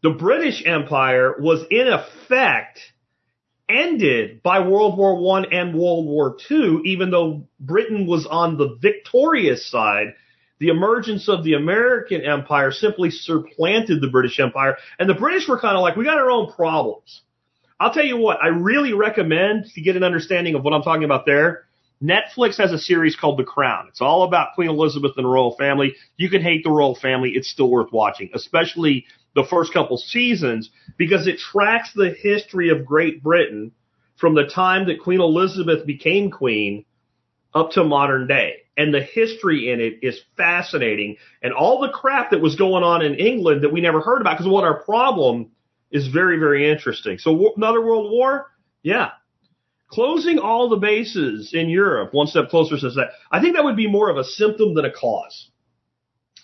The 0.02 0.10
British 0.10 0.64
Empire 0.66 1.36
was 1.38 1.64
in 1.70 1.86
effect 1.86 2.80
ended 3.68 4.42
by 4.42 4.60
World 4.60 4.96
War 4.96 5.20
One 5.20 5.52
and 5.52 5.74
World 5.74 6.06
War 6.06 6.36
Two, 6.48 6.82
even 6.84 7.10
though 7.10 7.46
Britain 7.60 8.06
was 8.06 8.26
on 8.28 8.56
the 8.56 8.76
victorious 8.80 9.70
side. 9.70 10.14
The 10.58 10.68
emergence 10.68 11.28
of 11.28 11.44
the 11.44 11.54
American 11.54 12.22
Empire 12.22 12.70
simply 12.70 13.10
supplanted 13.10 14.00
the 14.00 14.10
British 14.10 14.38
Empire, 14.40 14.76
and 14.98 15.08
the 15.08 15.14
British 15.14 15.48
were 15.48 15.58
kind 15.58 15.76
of 15.76 15.82
like, 15.82 15.96
we 15.96 16.04
got 16.04 16.18
our 16.18 16.30
own 16.30 16.52
problems. 16.52 17.22
I'll 17.82 17.92
tell 17.92 18.04
you 18.04 18.16
what, 18.16 18.38
I 18.40 18.46
really 18.46 18.92
recommend 18.92 19.66
to 19.74 19.80
get 19.80 19.96
an 19.96 20.04
understanding 20.04 20.54
of 20.54 20.62
what 20.62 20.72
I'm 20.72 20.82
talking 20.82 21.02
about 21.02 21.26
there. 21.26 21.64
Netflix 22.00 22.56
has 22.58 22.70
a 22.70 22.78
series 22.78 23.16
called 23.16 23.40
The 23.40 23.44
Crown. 23.44 23.86
It's 23.88 24.00
all 24.00 24.22
about 24.22 24.54
Queen 24.54 24.68
Elizabeth 24.68 25.14
and 25.16 25.24
the 25.24 25.28
royal 25.28 25.56
family. 25.56 25.96
You 26.16 26.30
can 26.30 26.42
hate 26.42 26.62
the 26.62 26.70
royal 26.70 26.94
family. 26.94 27.30
It's 27.30 27.50
still 27.50 27.68
worth 27.68 27.90
watching, 27.90 28.30
especially 28.34 29.06
the 29.34 29.42
first 29.42 29.72
couple 29.72 29.96
seasons 29.96 30.70
because 30.96 31.26
it 31.26 31.40
tracks 31.40 31.90
the 31.92 32.10
history 32.10 32.68
of 32.68 32.86
Great 32.86 33.20
Britain 33.20 33.72
from 34.14 34.36
the 34.36 34.46
time 34.46 34.86
that 34.86 35.00
Queen 35.00 35.20
Elizabeth 35.20 35.84
became 35.84 36.30
queen 36.30 36.84
up 37.52 37.72
to 37.72 37.82
modern 37.82 38.28
day. 38.28 38.58
And 38.76 38.94
the 38.94 39.02
history 39.02 39.72
in 39.72 39.80
it 39.80 39.98
is 40.02 40.20
fascinating. 40.36 41.16
And 41.42 41.52
all 41.52 41.80
the 41.80 41.90
crap 41.90 42.30
that 42.30 42.40
was 42.40 42.54
going 42.54 42.84
on 42.84 43.02
in 43.02 43.16
England 43.16 43.64
that 43.64 43.72
we 43.72 43.80
never 43.80 44.00
heard 44.00 44.20
about 44.20 44.38
because 44.38 44.48
what 44.48 44.62
our 44.62 44.84
problem 44.84 45.50
is 45.92 46.08
very, 46.08 46.38
very 46.38 46.70
interesting. 46.70 47.18
So 47.18 47.52
another 47.56 47.84
world 47.84 48.10
war? 48.10 48.46
Yeah. 48.82 49.10
Closing 49.88 50.38
all 50.38 50.70
the 50.70 50.78
bases 50.78 51.50
in 51.52 51.68
Europe, 51.68 52.14
one 52.14 52.26
step 52.26 52.48
closer 52.48 52.78
says 52.78 52.94
that. 52.94 53.10
I 53.30 53.40
think 53.40 53.54
that 53.54 53.64
would 53.64 53.76
be 53.76 53.86
more 53.86 54.08
of 54.08 54.16
a 54.16 54.24
symptom 54.24 54.74
than 54.74 54.86
a 54.86 54.90
cause. 54.90 55.50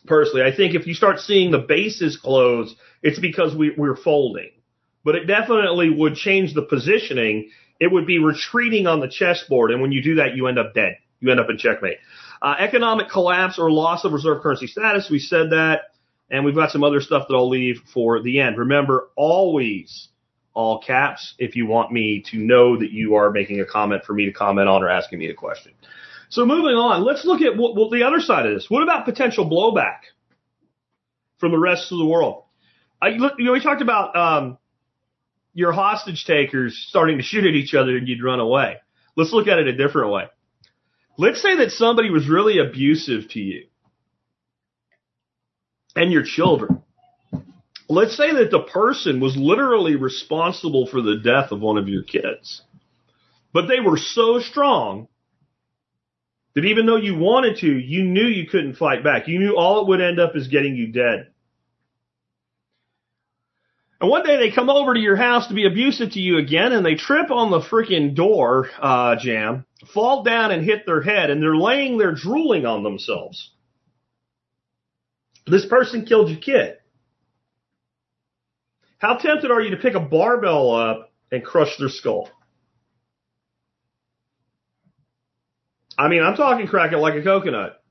Personally, 0.07 0.43
I 0.43 0.55
think 0.55 0.75
if 0.75 0.87
you 0.87 0.95
start 0.95 1.19
seeing 1.19 1.51
the 1.51 1.59
bases 1.59 2.19
close, 2.19 2.75
it's 3.03 3.19
because 3.19 3.55
we, 3.57 3.73
we're 3.77 3.97
folding. 3.97 4.51
But 5.03 5.15
it 5.15 5.25
definitely 5.25 5.91
would 5.91 6.15
change 6.15 6.55
the 6.55 6.63
positioning. 6.63 7.51
It 7.81 7.91
would 7.91 8.07
be 8.07 8.19
retreating 8.19 8.87
on 8.87 9.01
the 9.01 9.09
chessboard, 9.09 9.71
and 9.71 9.81
when 9.81 9.93
you 9.93 10.03
do 10.03 10.17
that, 10.17 10.37
you 10.37 10.47
end 10.47 10.59
up 10.59 10.75
dead. 10.75 10.99
You 11.21 11.31
end 11.31 11.41
up 11.41 11.49
in 11.49 11.57
checkmate. 11.57 11.99
Uh, 12.43 12.55
economic 12.59 13.09
collapse 13.09 13.59
or 13.59 13.71
loss 13.71 14.05
of 14.05 14.13
reserve 14.13 14.43
currency 14.43 14.67
status. 14.67 15.09
We 15.11 15.19
said 15.19 15.51
that. 15.51 15.83
And 16.31 16.45
we've 16.45 16.55
got 16.55 16.71
some 16.71 16.85
other 16.85 17.01
stuff 17.01 17.27
that 17.29 17.35
I'll 17.35 17.49
leave 17.49 17.81
for 17.93 18.23
the 18.23 18.41
end. 18.41 18.59
Remember, 18.59 19.09
always 19.17 20.09
all 20.55 20.81
caps 20.81 21.35
if 21.39 21.57
you 21.57 21.67
want 21.67 21.93
me 21.93 22.25
to 22.31 22.37
know 22.37 22.77
that 22.79 22.91
you 22.91 23.15
are 23.15 23.31
making 23.31 23.61
a 23.61 23.65
comment 23.65 24.05
for 24.05 24.13
me 24.13 24.27
to 24.27 24.33
comment 24.33 24.69
on 24.69 24.83
or 24.83 24.89
asking 24.89 25.19
me 25.19 25.29
a 25.29 25.35
question. 25.35 25.73
So 26.31 26.45
moving 26.45 26.75
on, 26.75 27.05
let's 27.05 27.25
look 27.25 27.41
at 27.41 27.57
what, 27.57 27.75
what 27.75 27.91
the 27.91 28.03
other 28.03 28.21
side 28.21 28.45
of 28.45 28.55
this. 28.55 28.69
What 28.69 28.83
about 28.83 29.05
potential 29.05 29.49
blowback 29.49 30.01
from 31.39 31.53
the 31.53 31.59
rest 31.59 31.91
of 31.93 31.99
the 31.99 32.05
world? 32.05 32.45
I, 33.01 33.09
you 33.09 33.31
know, 33.39 33.53
we 33.53 33.63
talked 33.63 33.81
about 33.81 34.17
um, 34.17 34.59
your 35.55 35.73
hostage 35.73 36.25
takers 36.27 36.85
starting 36.89 37.17
to 37.19 37.23
shoot 37.23 37.45
at 37.45 37.55
each 37.55 37.73
other 37.73 37.97
and 37.97 38.07
you'd 38.07 38.23
run 38.23 38.41
away. 38.41 38.77
Let's 39.17 39.33
look 39.33 39.49
at 39.49 39.59
it 39.59 39.69
a 39.69 39.77
different 39.77 40.13
way. 40.13 40.25
Let's 41.17 41.41
say 41.41 41.57
that 41.59 41.71
somebody 41.71 42.11
was 42.11 42.29
really 42.29 42.59
abusive 42.59 43.31
to 43.31 43.41
you 43.41 43.67
and 45.99 46.13
your 46.13 46.23
children. 46.23 46.83
Let's 47.89 48.17
say 48.17 48.33
that 48.33 48.51
the 48.51 48.63
person 48.63 49.19
was 49.19 49.37
literally 49.37 49.97
responsible 49.97 50.87
for 50.87 51.03
the 51.03 51.17
death 51.17 51.51
of 51.51 51.61
one 51.61 51.77
of 51.77 51.89
your 51.89 52.05
kids, 52.05 52.63
but 53.53 53.67
they 53.67 53.81
were 53.81 53.97
so 53.97 54.39
strong 54.39 55.09
that 56.55 56.65
even 56.65 56.87
though 56.87 56.97
you 56.97 57.17
wanted 57.17 57.59
to, 57.59 57.67
you 57.67 58.05
knew 58.05 58.27
you 58.27 58.47
couldn't 58.47 58.77
fight 58.77 59.03
back. 59.03 59.27
You 59.27 59.39
knew 59.39 59.57
all 59.57 59.81
it 59.81 59.89
would 59.89 60.01
end 60.01 60.21
up 60.21 60.37
is 60.37 60.49
getting 60.49 60.77
you 60.77 60.89
dead. 60.89 61.29
And 64.01 64.09
one 64.09 64.25
day 64.25 64.37
they 64.37 64.55
come 64.55 64.71
over 64.71 64.95
to 64.95 65.01
your 65.01 65.17
house 65.17 65.49
to 65.49 65.55
be 65.55 65.67
abusive 65.67 66.13
to 66.13 66.21
you 66.21 66.39
again, 66.39 66.73
and 66.73 66.87
they 66.87 66.95
trip 66.95 67.33
on 67.33 67.51
the 67.51 67.61
freaking 67.61 68.15
door 68.15 68.71
uh, 68.81 69.17
jam, 69.17 69.65
fall 69.93 70.23
down 70.23 70.53
and 70.53 70.65
hit 70.65 70.87
their 70.87 71.03
head, 71.03 71.31
and 71.31 71.43
they're 71.43 71.57
laying 71.57 71.99
there 71.99 72.15
drooling 72.15 72.65
on 72.67 72.85
themselves. 72.85 73.51
This 75.51 75.67
person 75.67 76.05
killed 76.05 76.31
your 76.31 76.39
kid. 76.39 76.77
How 78.99 79.17
tempted 79.17 79.51
are 79.51 79.61
you 79.61 79.71
to 79.71 79.77
pick 79.77 79.95
a 79.95 80.01
barbell 80.01 80.75
up 80.75 81.13
and 81.31 81.45
crush 81.45 81.77
their 81.79 81.89
skull? 81.89 82.31
I 85.97 86.09
mean, 86.09 86.23
I'm 86.23 86.37
talking 86.37 86.67
crack 86.67 86.93
it 86.93 86.99
like 86.99 87.15
a 87.15 87.23
coconut. 87.23 87.83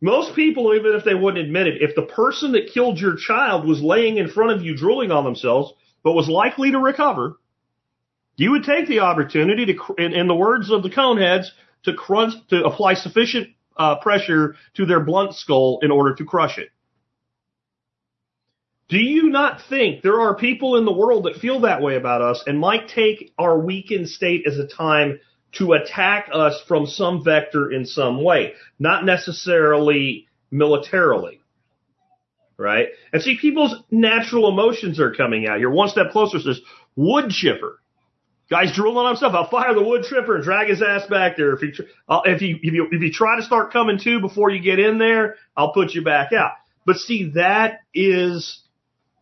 Most 0.00 0.34
people, 0.34 0.74
even 0.74 0.94
if 0.94 1.04
they 1.04 1.14
wouldn't 1.14 1.44
admit 1.44 1.66
it, 1.66 1.82
if 1.82 1.94
the 1.94 2.02
person 2.02 2.52
that 2.52 2.72
killed 2.72 2.98
your 2.98 3.16
child 3.16 3.66
was 3.66 3.80
laying 3.80 4.16
in 4.16 4.28
front 4.28 4.50
of 4.52 4.62
you 4.62 4.76
drooling 4.76 5.12
on 5.12 5.24
themselves, 5.24 5.72
but 6.02 6.12
was 6.12 6.28
likely 6.28 6.72
to 6.72 6.78
recover, 6.78 7.38
you 8.36 8.50
would 8.52 8.64
take 8.64 8.88
the 8.88 9.00
opportunity 9.00 9.66
to, 9.66 9.94
in, 9.98 10.12
in 10.12 10.26
the 10.26 10.34
words 10.34 10.70
of 10.70 10.82
the 10.82 10.90
coneheads, 10.90 11.46
to 11.84 11.94
crunch, 11.94 12.34
to 12.48 12.64
apply 12.64 12.94
sufficient 12.94 13.48
uh, 13.76 13.96
pressure 13.96 14.56
to 14.74 14.86
their 14.86 15.00
blunt 15.00 15.34
skull 15.34 15.80
in 15.82 15.90
order 15.90 16.14
to 16.14 16.24
crush 16.24 16.58
it. 16.58 16.68
Do 18.88 18.98
you 18.98 19.30
not 19.30 19.62
think 19.70 20.02
there 20.02 20.20
are 20.20 20.34
people 20.34 20.76
in 20.76 20.84
the 20.84 20.92
world 20.92 21.24
that 21.24 21.40
feel 21.40 21.60
that 21.60 21.80
way 21.80 21.96
about 21.96 22.20
us 22.20 22.44
and 22.46 22.58
might 22.58 22.88
take 22.88 23.32
our 23.38 23.58
weakened 23.58 24.08
state 24.08 24.44
as 24.46 24.58
a 24.58 24.66
time 24.66 25.18
to 25.52 25.72
attack 25.72 26.28
us 26.32 26.62
from 26.68 26.86
some 26.86 27.24
vector 27.24 27.70
in 27.70 27.86
some 27.86 28.22
way, 28.22 28.52
not 28.78 29.04
necessarily 29.04 30.28
militarily? 30.50 31.40
Right? 32.58 32.88
And 33.12 33.22
see, 33.22 33.38
people's 33.38 33.74
natural 33.90 34.48
emotions 34.48 35.00
are 35.00 35.14
coming 35.14 35.46
out. 35.48 35.58
You're 35.58 35.70
one 35.70 35.88
step 35.88 36.10
closer 36.10 36.38
says 36.38 36.60
wood 36.94 37.30
chipper. 37.30 37.81
Guy's 38.52 38.74
drooling 38.74 38.98
on 38.98 39.14
himself. 39.14 39.32
I'll 39.34 39.48
fire 39.48 39.72
the 39.72 39.82
wood 39.82 40.04
chipper 40.04 40.34
and 40.34 40.44
drag 40.44 40.68
his 40.68 40.82
ass 40.82 41.06
back 41.08 41.38
there. 41.38 41.54
If 41.54 41.62
you, 41.62 41.72
if 42.10 42.42
you, 42.42 42.58
if 42.62 42.74
you, 42.74 42.88
if 42.92 43.00
you 43.00 43.10
try 43.10 43.36
to 43.36 43.42
start 43.42 43.72
coming 43.72 43.98
to 44.00 44.20
before 44.20 44.50
you 44.50 44.60
get 44.60 44.78
in 44.78 44.98
there, 44.98 45.36
I'll 45.56 45.72
put 45.72 45.94
you 45.94 46.04
back 46.04 46.34
out. 46.34 46.52
But 46.84 46.96
see, 46.96 47.32
that 47.34 47.78
is 47.94 48.60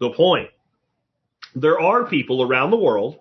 the 0.00 0.10
point. 0.10 0.50
There 1.54 1.78
are 1.78 2.08
people 2.08 2.42
around 2.42 2.72
the 2.72 2.76
world, 2.76 3.20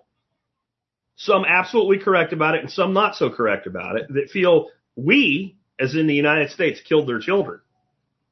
some 1.14 1.44
absolutely 1.44 1.98
correct 1.98 2.32
about 2.32 2.56
it 2.56 2.62
and 2.62 2.72
some 2.72 2.92
not 2.92 3.14
so 3.14 3.30
correct 3.30 3.68
about 3.68 3.96
it, 3.96 4.12
that 4.12 4.30
feel 4.30 4.70
we, 4.96 5.56
as 5.78 5.94
in 5.94 6.08
the 6.08 6.14
United 6.14 6.50
States, 6.50 6.80
killed 6.80 7.08
their 7.08 7.20
children. 7.20 7.60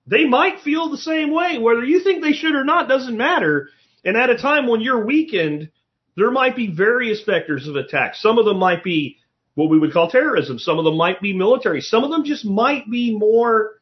They 0.05 0.25
might 0.25 0.63
feel 0.63 0.91
the 0.91 0.99
same 0.99 1.31
way. 1.33 1.59
Whether 1.59 1.85
you 1.85 2.01
think 2.01 2.25
they 2.25 2.33
should 2.33 2.57
or 2.57 2.65
not 2.65 2.89
doesn't 2.89 3.17
matter. 3.17 3.69
And 4.05 4.17
at 4.17 4.31
a 4.31 4.39
time 4.39 4.67
when 4.67 4.81
you're 4.81 5.05
weakened, 5.05 5.71
there 6.19 6.33
might 6.33 6.57
be 6.57 6.67
various 6.67 7.23
vectors 7.23 7.69
of 7.69 7.77
attack. 7.77 8.17
Some 8.17 8.39
of 8.39 8.45
them 8.45 8.59
might 8.59 8.83
be 8.83 9.19
what 9.55 9.71
we 9.71 9.79
would 9.79 9.93
call 9.93 10.11
terrorism. 10.11 10.59
Some 10.59 10.77
of 10.77 10.85
them 10.85 10.97
might 10.97 11.21
be 11.21 11.33
military. 11.33 11.81
Some 11.81 12.03
of 12.03 12.11
them 12.11 12.25
just 12.25 12.45
might 12.45 12.91
be 12.91 13.17
more 13.17 13.81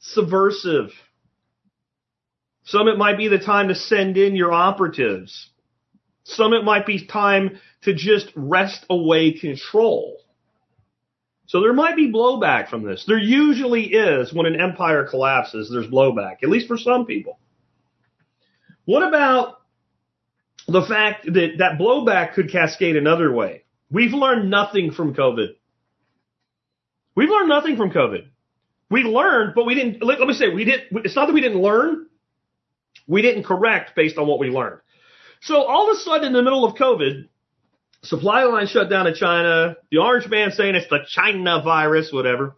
subversive. 0.00 0.90
Some 2.64 2.88
it 2.88 2.98
might 2.98 3.16
be 3.16 3.28
the 3.28 3.38
time 3.38 3.68
to 3.68 3.74
send 3.74 4.18
in 4.18 4.36
your 4.36 4.52
operatives. 4.52 5.48
Some 6.24 6.52
it 6.52 6.62
might 6.62 6.84
be 6.84 7.06
time 7.06 7.58
to 7.84 7.94
just 7.94 8.30
wrest 8.36 8.84
away 8.90 9.32
control. 9.32 10.18
So 11.46 11.62
there 11.62 11.72
might 11.72 11.96
be 11.96 12.12
blowback 12.12 12.68
from 12.68 12.84
this. 12.84 13.06
There 13.06 13.18
usually 13.18 13.84
is 13.84 14.32
when 14.32 14.44
an 14.44 14.60
empire 14.60 15.06
collapses, 15.08 15.70
there's 15.70 15.86
blowback, 15.86 16.42
at 16.42 16.50
least 16.50 16.68
for 16.68 16.76
some 16.76 17.06
people. 17.06 17.38
What 18.84 19.06
about 19.06 19.63
the 20.66 20.82
fact 20.82 21.26
that 21.26 21.54
that 21.58 21.78
blowback 21.78 22.34
could 22.34 22.50
cascade 22.50 22.96
another 22.96 23.32
way. 23.32 23.64
We've 23.90 24.12
learned 24.12 24.50
nothing 24.50 24.92
from 24.92 25.14
COVID. 25.14 25.48
We've 27.14 27.28
learned 27.28 27.48
nothing 27.48 27.76
from 27.76 27.90
COVID. 27.90 28.26
We 28.90 29.02
learned, 29.02 29.54
but 29.54 29.66
we 29.66 29.74
didn't, 29.74 30.02
let, 30.02 30.18
let 30.18 30.28
me 30.28 30.34
say, 30.34 30.48
we 30.48 30.64
didn't, 30.64 31.04
it's 31.04 31.16
not 31.16 31.26
that 31.26 31.32
we 31.32 31.40
didn't 31.40 31.60
learn. 31.60 32.06
We 33.06 33.22
didn't 33.22 33.44
correct 33.44 33.94
based 33.94 34.18
on 34.18 34.26
what 34.26 34.38
we 34.38 34.48
learned. 34.48 34.80
So 35.42 35.62
all 35.62 35.90
of 35.90 35.96
a 35.96 36.00
sudden 36.00 36.28
in 36.28 36.32
the 36.32 36.42
middle 36.42 36.64
of 36.64 36.76
COVID, 36.76 37.28
supply 38.02 38.44
line 38.44 38.66
shut 38.66 38.88
down 38.88 39.06
in 39.06 39.14
China, 39.14 39.76
the 39.90 39.98
orange 39.98 40.28
man 40.28 40.52
saying 40.52 40.74
it's 40.74 40.88
the 40.88 41.00
China 41.08 41.62
virus, 41.62 42.12
whatever. 42.12 42.56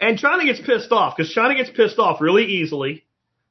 And 0.00 0.18
China 0.18 0.44
gets 0.44 0.60
pissed 0.60 0.92
off 0.92 1.16
because 1.16 1.32
China 1.32 1.54
gets 1.54 1.70
pissed 1.70 1.98
off 1.98 2.20
really 2.20 2.44
easily. 2.44 3.04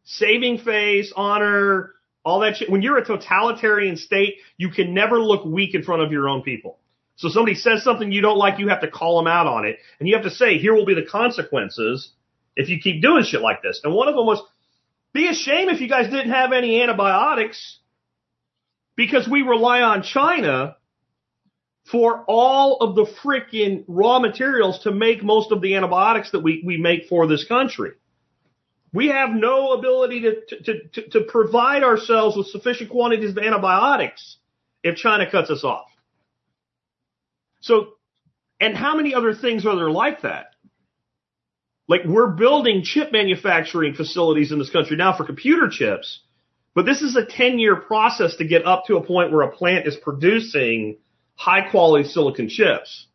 Saving 0.05 0.59
face, 0.59 1.11
honor, 1.15 1.93
all 2.27 2.41
that 2.41 2.57
shit. 2.57 2.69
When 2.69 2.81
you're 2.81 2.97
a 2.97 3.05
totalitarian 3.05 3.95
state, 3.95 4.35
you 4.57 4.69
can 4.69 4.93
never 4.93 5.17
look 5.17 5.45
weak 5.45 5.73
in 5.73 5.83
front 5.83 6.01
of 6.01 6.11
your 6.11 6.27
own 6.27 6.41
people. 6.41 6.77
So 7.15 7.29
somebody 7.29 7.55
says 7.55 7.83
something 7.83 8.11
you 8.11 8.21
don't 8.21 8.37
like, 8.37 8.59
you 8.59 8.67
have 8.67 8.81
to 8.81 8.91
call 8.91 9.17
them 9.17 9.27
out 9.27 9.47
on 9.47 9.65
it. 9.65 9.79
And 9.99 10.09
you 10.09 10.15
have 10.15 10.25
to 10.25 10.29
say, 10.29 10.57
here 10.57 10.73
will 10.75 10.85
be 10.85 10.93
the 10.93 11.05
consequences 11.09 12.11
if 12.57 12.67
you 12.67 12.79
keep 12.79 13.01
doing 13.01 13.23
shit 13.23 13.41
like 13.41 13.63
this. 13.63 13.79
And 13.83 13.93
one 13.93 14.09
of 14.09 14.15
them 14.15 14.25
was, 14.25 14.41
be 15.13 15.29
a 15.29 15.33
shame 15.33 15.69
if 15.69 15.79
you 15.79 15.87
guys 15.87 16.11
didn't 16.11 16.31
have 16.31 16.51
any 16.51 16.81
antibiotics 16.81 17.79
because 18.97 19.25
we 19.27 19.41
rely 19.41 19.81
on 19.81 20.03
China 20.03 20.75
for 21.89 22.25
all 22.27 22.77
of 22.81 22.95
the 22.95 23.05
freaking 23.23 23.85
raw 23.87 24.19
materials 24.19 24.79
to 24.79 24.91
make 24.91 25.23
most 25.23 25.53
of 25.53 25.61
the 25.61 25.75
antibiotics 25.75 26.31
that 26.31 26.41
we, 26.41 26.61
we 26.65 26.75
make 26.75 27.07
for 27.07 27.25
this 27.25 27.45
country. 27.45 27.91
We 28.97 29.09
have 29.09 29.29
no 29.29 29.73
ability 29.73 30.21
to, 30.21 30.63
to, 30.63 30.87
to, 30.87 31.09
to 31.09 31.21
provide 31.21 31.83
ourselves 31.83 32.35
with 32.35 32.47
sufficient 32.47 32.89
quantities 32.89 33.29
of 33.29 33.37
antibiotics 33.37 34.37
if 34.81 34.95
China 34.95 35.29
cuts 35.29 35.51
us 35.51 35.63
off. 35.63 35.85
So, 37.61 37.89
and 38.59 38.75
how 38.75 38.95
many 38.95 39.13
other 39.13 39.35
things 39.35 39.67
are 39.67 39.75
there 39.75 39.91
like 39.91 40.23
that? 40.23 40.47
Like 41.87 42.05
we're 42.05 42.31
building 42.31 42.81
chip 42.83 43.11
manufacturing 43.11 43.93
facilities 43.93 44.51
in 44.51 44.57
this 44.57 44.71
country 44.71 44.97
now 44.97 45.15
for 45.15 45.25
computer 45.25 45.69
chips, 45.69 46.21
but 46.73 46.87
this 46.87 47.03
is 47.03 47.15
a 47.15 47.23
10 47.23 47.59
year 47.59 47.75
process 47.75 48.37
to 48.37 48.47
get 48.47 48.65
up 48.65 48.85
to 48.87 48.97
a 48.97 49.05
point 49.05 49.31
where 49.31 49.43
a 49.43 49.55
plant 49.55 49.85
is 49.85 49.95
producing 49.95 50.97
high 51.35 51.69
quality 51.69 52.09
silicon 52.09 52.49
chips. 52.49 53.05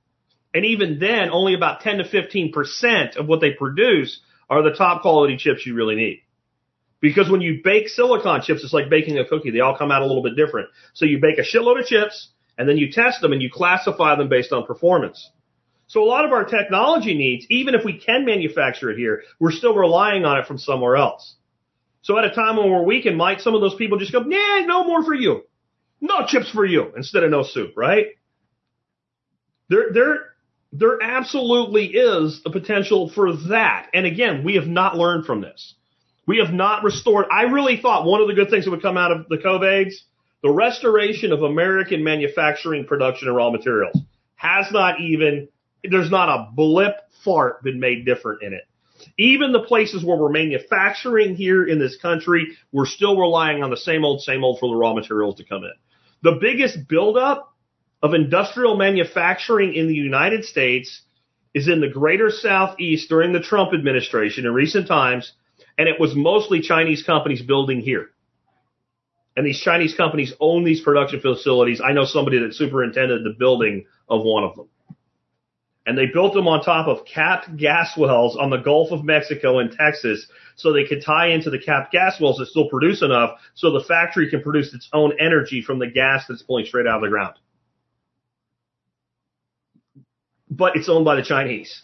And 0.54 0.64
even 0.64 1.00
then, 1.00 1.30
only 1.30 1.54
about 1.54 1.80
10 1.80 1.98
to 1.98 2.04
15% 2.04 3.16
of 3.16 3.26
what 3.26 3.40
they 3.40 3.50
produce 3.50 4.20
are 4.52 4.62
the 4.62 4.76
top 4.76 5.00
quality 5.00 5.38
chips 5.38 5.64
you 5.64 5.74
really 5.74 5.94
need. 5.94 6.20
Because 7.00 7.30
when 7.30 7.40
you 7.40 7.62
bake 7.64 7.88
silicon 7.88 8.42
chips, 8.42 8.62
it's 8.62 8.74
like 8.74 8.90
baking 8.90 9.18
a 9.18 9.24
cookie. 9.24 9.50
They 9.50 9.60
all 9.60 9.76
come 9.76 9.90
out 9.90 10.02
a 10.02 10.06
little 10.06 10.22
bit 10.22 10.36
different. 10.36 10.68
So 10.92 11.06
you 11.06 11.20
bake 11.20 11.38
a 11.38 11.42
shitload 11.42 11.80
of 11.80 11.86
chips 11.86 12.28
and 12.58 12.68
then 12.68 12.76
you 12.76 12.92
test 12.92 13.22
them 13.22 13.32
and 13.32 13.40
you 13.40 13.50
classify 13.50 14.14
them 14.14 14.28
based 14.28 14.52
on 14.52 14.66
performance. 14.66 15.30
So 15.86 16.02
a 16.02 16.04
lot 16.04 16.26
of 16.26 16.32
our 16.32 16.44
technology 16.44 17.14
needs, 17.14 17.46
even 17.48 17.74
if 17.74 17.82
we 17.82 17.98
can 17.98 18.26
manufacture 18.26 18.90
it 18.90 18.98
here, 18.98 19.22
we're 19.40 19.52
still 19.52 19.74
relying 19.74 20.26
on 20.26 20.38
it 20.38 20.46
from 20.46 20.58
somewhere 20.58 20.96
else. 20.96 21.34
So 22.02 22.18
at 22.18 22.24
a 22.24 22.30
time 22.30 22.58
when 22.58 22.70
we're 22.70 22.84
weak 22.84 23.06
and 23.06 23.16
might 23.16 23.40
some 23.40 23.54
of 23.54 23.62
those 23.62 23.74
people 23.74 23.98
just 23.98 24.12
go, 24.12 24.20
nah, 24.20 24.60
no 24.66 24.84
more 24.84 25.02
for 25.02 25.14
you. 25.14 25.44
No 26.02 26.26
chips 26.26 26.50
for 26.50 26.66
you 26.66 26.92
instead 26.94 27.24
of 27.24 27.30
no 27.30 27.42
soup, 27.42 27.72
right? 27.74 28.06
There, 29.70 30.31
there 30.72 31.02
absolutely 31.02 31.86
is 31.86 32.40
a 32.46 32.50
potential 32.50 33.10
for 33.10 33.36
that. 33.48 33.88
And 33.92 34.06
again, 34.06 34.42
we 34.42 34.54
have 34.54 34.66
not 34.66 34.96
learned 34.96 35.26
from 35.26 35.42
this. 35.42 35.74
We 36.26 36.38
have 36.38 36.52
not 36.52 36.82
restored. 36.82 37.26
I 37.30 37.42
really 37.42 37.76
thought 37.76 38.06
one 38.06 38.22
of 38.22 38.28
the 38.28 38.34
good 38.34 38.48
things 38.48 38.64
that 38.64 38.70
would 38.70 38.82
come 38.82 38.96
out 38.96 39.12
of 39.12 39.28
the 39.28 39.36
COVIDs, 39.36 39.94
the 40.42 40.50
restoration 40.50 41.32
of 41.32 41.42
American 41.42 42.02
manufacturing 42.02 42.86
production 42.86 43.28
and 43.28 43.36
raw 43.36 43.50
materials 43.50 43.96
has 44.36 44.66
not 44.72 45.00
even, 45.00 45.48
there's 45.84 46.10
not 46.10 46.28
a 46.28 46.50
blip 46.52 46.94
fart 47.24 47.62
been 47.62 47.78
made 47.78 48.06
different 48.06 48.42
in 48.42 48.52
it. 48.54 48.66
Even 49.18 49.52
the 49.52 49.62
places 49.62 50.04
where 50.04 50.16
we're 50.16 50.30
manufacturing 50.30 51.34
here 51.34 51.64
in 51.66 51.78
this 51.78 51.96
country, 51.96 52.56
we're 52.70 52.86
still 52.86 53.18
relying 53.18 53.62
on 53.62 53.70
the 53.70 53.76
same 53.76 54.04
old, 54.04 54.22
same 54.22 54.42
old 54.42 54.58
for 54.58 54.68
the 54.68 54.76
raw 54.76 54.94
materials 54.94 55.36
to 55.36 55.44
come 55.44 55.64
in. 55.64 55.72
The 56.22 56.38
biggest 56.40 56.88
buildup 56.88 57.51
of 58.02 58.14
industrial 58.14 58.76
manufacturing 58.76 59.74
in 59.74 59.86
the 59.86 59.94
United 59.94 60.44
States 60.44 61.02
is 61.54 61.68
in 61.68 61.80
the 61.80 61.88
greater 61.88 62.30
southeast 62.30 63.08
during 63.08 63.32
the 63.32 63.40
Trump 63.40 63.72
administration 63.72 64.46
in 64.46 64.52
recent 64.52 64.88
times, 64.88 65.32
and 65.78 65.88
it 65.88 66.00
was 66.00 66.14
mostly 66.14 66.60
Chinese 66.60 67.02
companies 67.02 67.42
building 67.42 67.80
here. 67.80 68.10
And 69.36 69.46
these 69.46 69.60
Chinese 69.60 69.94
companies 69.94 70.34
own 70.40 70.64
these 70.64 70.82
production 70.82 71.20
facilities. 71.20 71.80
I 71.82 71.92
know 71.92 72.04
somebody 72.04 72.38
that 72.40 72.54
superintended 72.54 73.24
the 73.24 73.34
building 73.38 73.86
of 74.08 74.22
one 74.24 74.44
of 74.44 74.56
them. 74.56 74.68
And 75.86 75.98
they 75.98 76.06
built 76.06 76.34
them 76.34 76.46
on 76.46 76.62
top 76.62 76.86
of 76.86 77.04
capped 77.06 77.56
gas 77.56 77.96
wells 77.96 78.36
on 78.36 78.50
the 78.50 78.58
Gulf 78.58 78.92
of 78.92 79.04
Mexico 79.04 79.58
and 79.58 79.72
Texas 79.72 80.26
so 80.54 80.72
they 80.72 80.84
could 80.84 81.02
tie 81.04 81.28
into 81.28 81.50
the 81.50 81.58
capped 81.58 81.92
gas 81.92 82.20
wells 82.20 82.36
that 82.36 82.46
still 82.46 82.68
produce 82.68 83.02
enough 83.02 83.38
so 83.54 83.72
the 83.72 83.84
factory 83.84 84.30
can 84.30 84.42
produce 84.42 84.72
its 84.74 84.88
own 84.92 85.12
energy 85.18 85.60
from 85.60 85.78
the 85.78 85.88
gas 85.88 86.24
that's 86.28 86.42
pulling 86.42 86.66
straight 86.66 86.86
out 86.86 86.96
of 86.96 87.02
the 87.02 87.08
ground. 87.08 87.34
But 90.54 90.76
it's 90.76 90.88
owned 90.88 91.06
by 91.06 91.16
the 91.16 91.22
Chinese. 91.22 91.82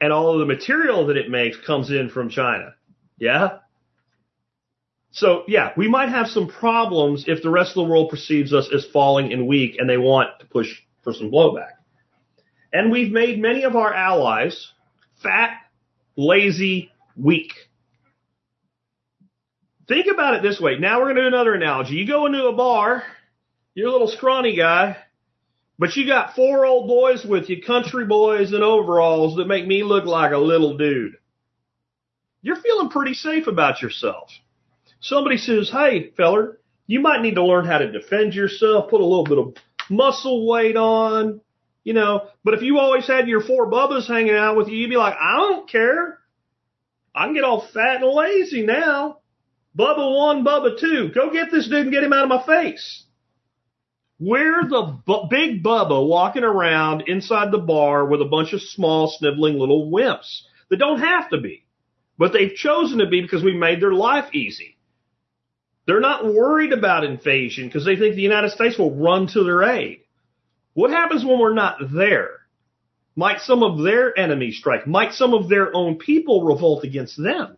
And 0.00 0.12
all 0.12 0.32
of 0.32 0.38
the 0.38 0.46
material 0.46 1.08
that 1.08 1.16
it 1.16 1.28
makes 1.28 1.56
comes 1.66 1.90
in 1.90 2.08
from 2.08 2.30
China. 2.30 2.74
Yeah? 3.18 3.58
So 5.10 5.42
yeah, 5.48 5.72
we 5.76 5.88
might 5.88 6.10
have 6.10 6.28
some 6.28 6.48
problems 6.48 7.24
if 7.26 7.42
the 7.42 7.50
rest 7.50 7.70
of 7.70 7.84
the 7.84 7.90
world 7.90 8.10
perceives 8.10 8.54
us 8.54 8.70
as 8.72 8.86
falling 8.92 9.32
and 9.32 9.48
weak 9.48 9.76
and 9.78 9.90
they 9.90 9.98
want 9.98 10.28
to 10.38 10.46
push 10.46 10.68
for 11.02 11.12
some 11.12 11.30
blowback. 11.30 11.72
And 12.72 12.92
we've 12.92 13.10
made 13.10 13.40
many 13.40 13.64
of 13.64 13.74
our 13.74 13.92
allies 13.92 14.70
fat, 15.20 15.50
lazy, 16.16 16.92
weak. 17.16 17.52
Think 19.88 20.06
about 20.06 20.34
it 20.34 20.42
this 20.42 20.60
way. 20.60 20.78
Now 20.78 20.98
we're 20.98 21.06
going 21.06 21.16
to 21.16 21.22
do 21.22 21.26
another 21.26 21.54
analogy. 21.54 21.96
You 21.96 22.06
go 22.06 22.26
into 22.26 22.46
a 22.46 22.54
bar, 22.54 23.02
you're 23.74 23.88
a 23.88 23.92
little 23.92 24.06
scrawny 24.06 24.56
guy, 24.56 24.96
but 25.80 25.96
you 25.96 26.06
got 26.06 26.36
four 26.36 26.66
old 26.66 26.86
boys 26.86 27.24
with 27.24 27.48
you, 27.48 27.62
country 27.62 28.04
boys 28.04 28.52
in 28.52 28.62
overalls 28.62 29.36
that 29.36 29.48
make 29.48 29.66
me 29.66 29.82
look 29.82 30.04
like 30.04 30.32
a 30.32 30.38
little 30.38 30.76
dude. 30.76 31.14
You're 32.42 32.60
feeling 32.60 32.90
pretty 32.90 33.14
safe 33.14 33.46
about 33.46 33.80
yourself. 33.80 34.30
Somebody 35.00 35.38
says, 35.38 35.70
hey, 35.70 36.10
feller, 36.18 36.60
you 36.86 37.00
might 37.00 37.22
need 37.22 37.36
to 37.36 37.44
learn 37.44 37.64
how 37.64 37.78
to 37.78 37.90
defend 37.90 38.34
yourself, 38.34 38.90
put 38.90 39.00
a 39.00 39.06
little 39.06 39.24
bit 39.24 39.38
of 39.38 39.54
muscle 39.88 40.46
weight 40.46 40.76
on, 40.76 41.40
you 41.82 41.94
know, 41.94 42.28
but 42.44 42.52
if 42.52 42.60
you 42.60 42.78
always 42.78 43.06
had 43.06 43.26
your 43.26 43.40
four 43.40 43.70
bubbas 43.70 44.06
hanging 44.06 44.34
out 44.34 44.58
with 44.58 44.68
you, 44.68 44.76
you'd 44.76 44.90
be 44.90 44.98
like, 44.98 45.14
I 45.18 45.38
don't 45.38 45.66
care. 45.66 46.18
I 47.14 47.24
can 47.24 47.32
get 47.32 47.44
all 47.44 47.66
fat 47.72 48.02
and 48.02 48.12
lazy 48.12 48.66
now. 48.66 49.20
Bubba 49.74 50.14
one, 50.14 50.44
Bubba 50.44 50.78
two. 50.78 51.10
Go 51.14 51.32
get 51.32 51.50
this 51.50 51.68
dude 51.70 51.84
and 51.86 51.90
get 51.90 52.04
him 52.04 52.12
out 52.12 52.24
of 52.24 52.28
my 52.28 52.44
face. 52.44 53.06
We're 54.20 54.64
the 54.68 54.98
bu- 55.06 55.28
big 55.30 55.62
Bubba 55.64 56.06
walking 56.06 56.44
around 56.44 57.04
inside 57.08 57.50
the 57.50 57.58
bar 57.58 58.04
with 58.04 58.20
a 58.20 58.26
bunch 58.26 58.52
of 58.52 58.60
small, 58.60 59.08
sniveling 59.08 59.58
little 59.58 59.90
wimps 59.90 60.42
that 60.68 60.76
don't 60.76 61.00
have 61.00 61.30
to 61.30 61.40
be, 61.40 61.64
but 62.18 62.34
they've 62.34 62.54
chosen 62.54 62.98
to 62.98 63.06
be 63.06 63.22
because 63.22 63.42
we 63.42 63.56
made 63.56 63.80
their 63.80 63.94
life 63.94 64.34
easy. 64.34 64.76
They're 65.86 66.00
not 66.00 66.26
worried 66.26 66.74
about 66.74 67.04
invasion 67.04 67.66
because 67.66 67.86
they 67.86 67.96
think 67.96 68.14
the 68.14 68.20
United 68.20 68.50
States 68.50 68.78
will 68.78 68.94
run 68.94 69.26
to 69.28 69.42
their 69.42 69.62
aid. 69.62 70.00
What 70.74 70.90
happens 70.90 71.24
when 71.24 71.38
we're 71.38 71.54
not 71.54 71.78
there? 71.90 72.40
Might 73.16 73.40
some 73.40 73.62
of 73.62 73.82
their 73.82 74.16
enemies 74.18 74.58
strike? 74.58 74.86
Might 74.86 75.14
some 75.14 75.32
of 75.32 75.48
their 75.48 75.74
own 75.74 75.96
people 75.96 76.44
revolt 76.44 76.84
against 76.84 77.16
them? 77.16 77.56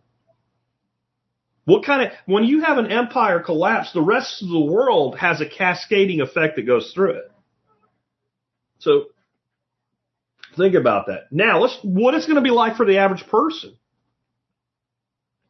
What 1.65 1.85
kind 1.85 2.03
of, 2.03 2.11
when 2.25 2.43
you 2.43 2.61
have 2.61 2.77
an 2.77 2.91
empire 2.91 3.39
collapse, 3.39 3.93
the 3.93 4.01
rest 4.01 4.41
of 4.41 4.49
the 4.49 4.59
world 4.59 5.17
has 5.17 5.39
a 5.39 5.47
cascading 5.47 6.19
effect 6.19 6.57
that 6.57 6.63
goes 6.63 6.91
through 6.93 7.11
it. 7.11 7.31
So, 8.79 9.05
think 10.57 10.75
about 10.75 11.07
that. 11.07 11.31
Now, 11.31 11.59
let's, 11.61 11.77
what 11.83 12.15
it's 12.15 12.25
going 12.25 12.35
to 12.35 12.41
be 12.41 12.49
like 12.49 12.75
for 12.75 12.85
the 12.85 12.97
average 12.97 13.25
person? 13.27 13.77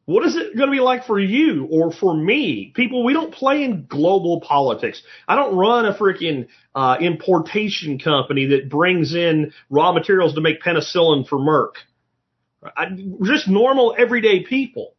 What 0.06 0.26
is 0.26 0.36
it 0.36 0.56
going 0.56 0.68
to 0.68 0.76
be 0.76 0.82
like 0.82 1.06
for 1.06 1.18
you 1.18 1.66
or 1.70 1.90
for 1.90 2.14
me? 2.14 2.72
People, 2.74 3.04
we 3.04 3.14
don't 3.14 3.32
play 3.32 3.64
in 3.64 3.86
global 3.86 4.40
politics. 4.40 5.02
I 5.26 5.34
don't 5.34 5.56
run 5.56 5.86
a 5.86 5.94
freaking 5.94 6.48
uh, 6.74 6.98
importation 7.00 7.98
company 7.98 8.46
that 8.48 8.68
brings 8.68 9.14
in 9.14 9.52
raw 9.70 9.92
materials 9.92 10.34
to 10.34 10.42
make 10.42 10.62
penicillin 10.62 11.26
for 11.26 11.38
Merck. 11.38 11.72
I, 12.76 12.86
just 13.24 13.48
normal, 13.48 13.94
everyday 13.96 14.44
people. 14.44 14.93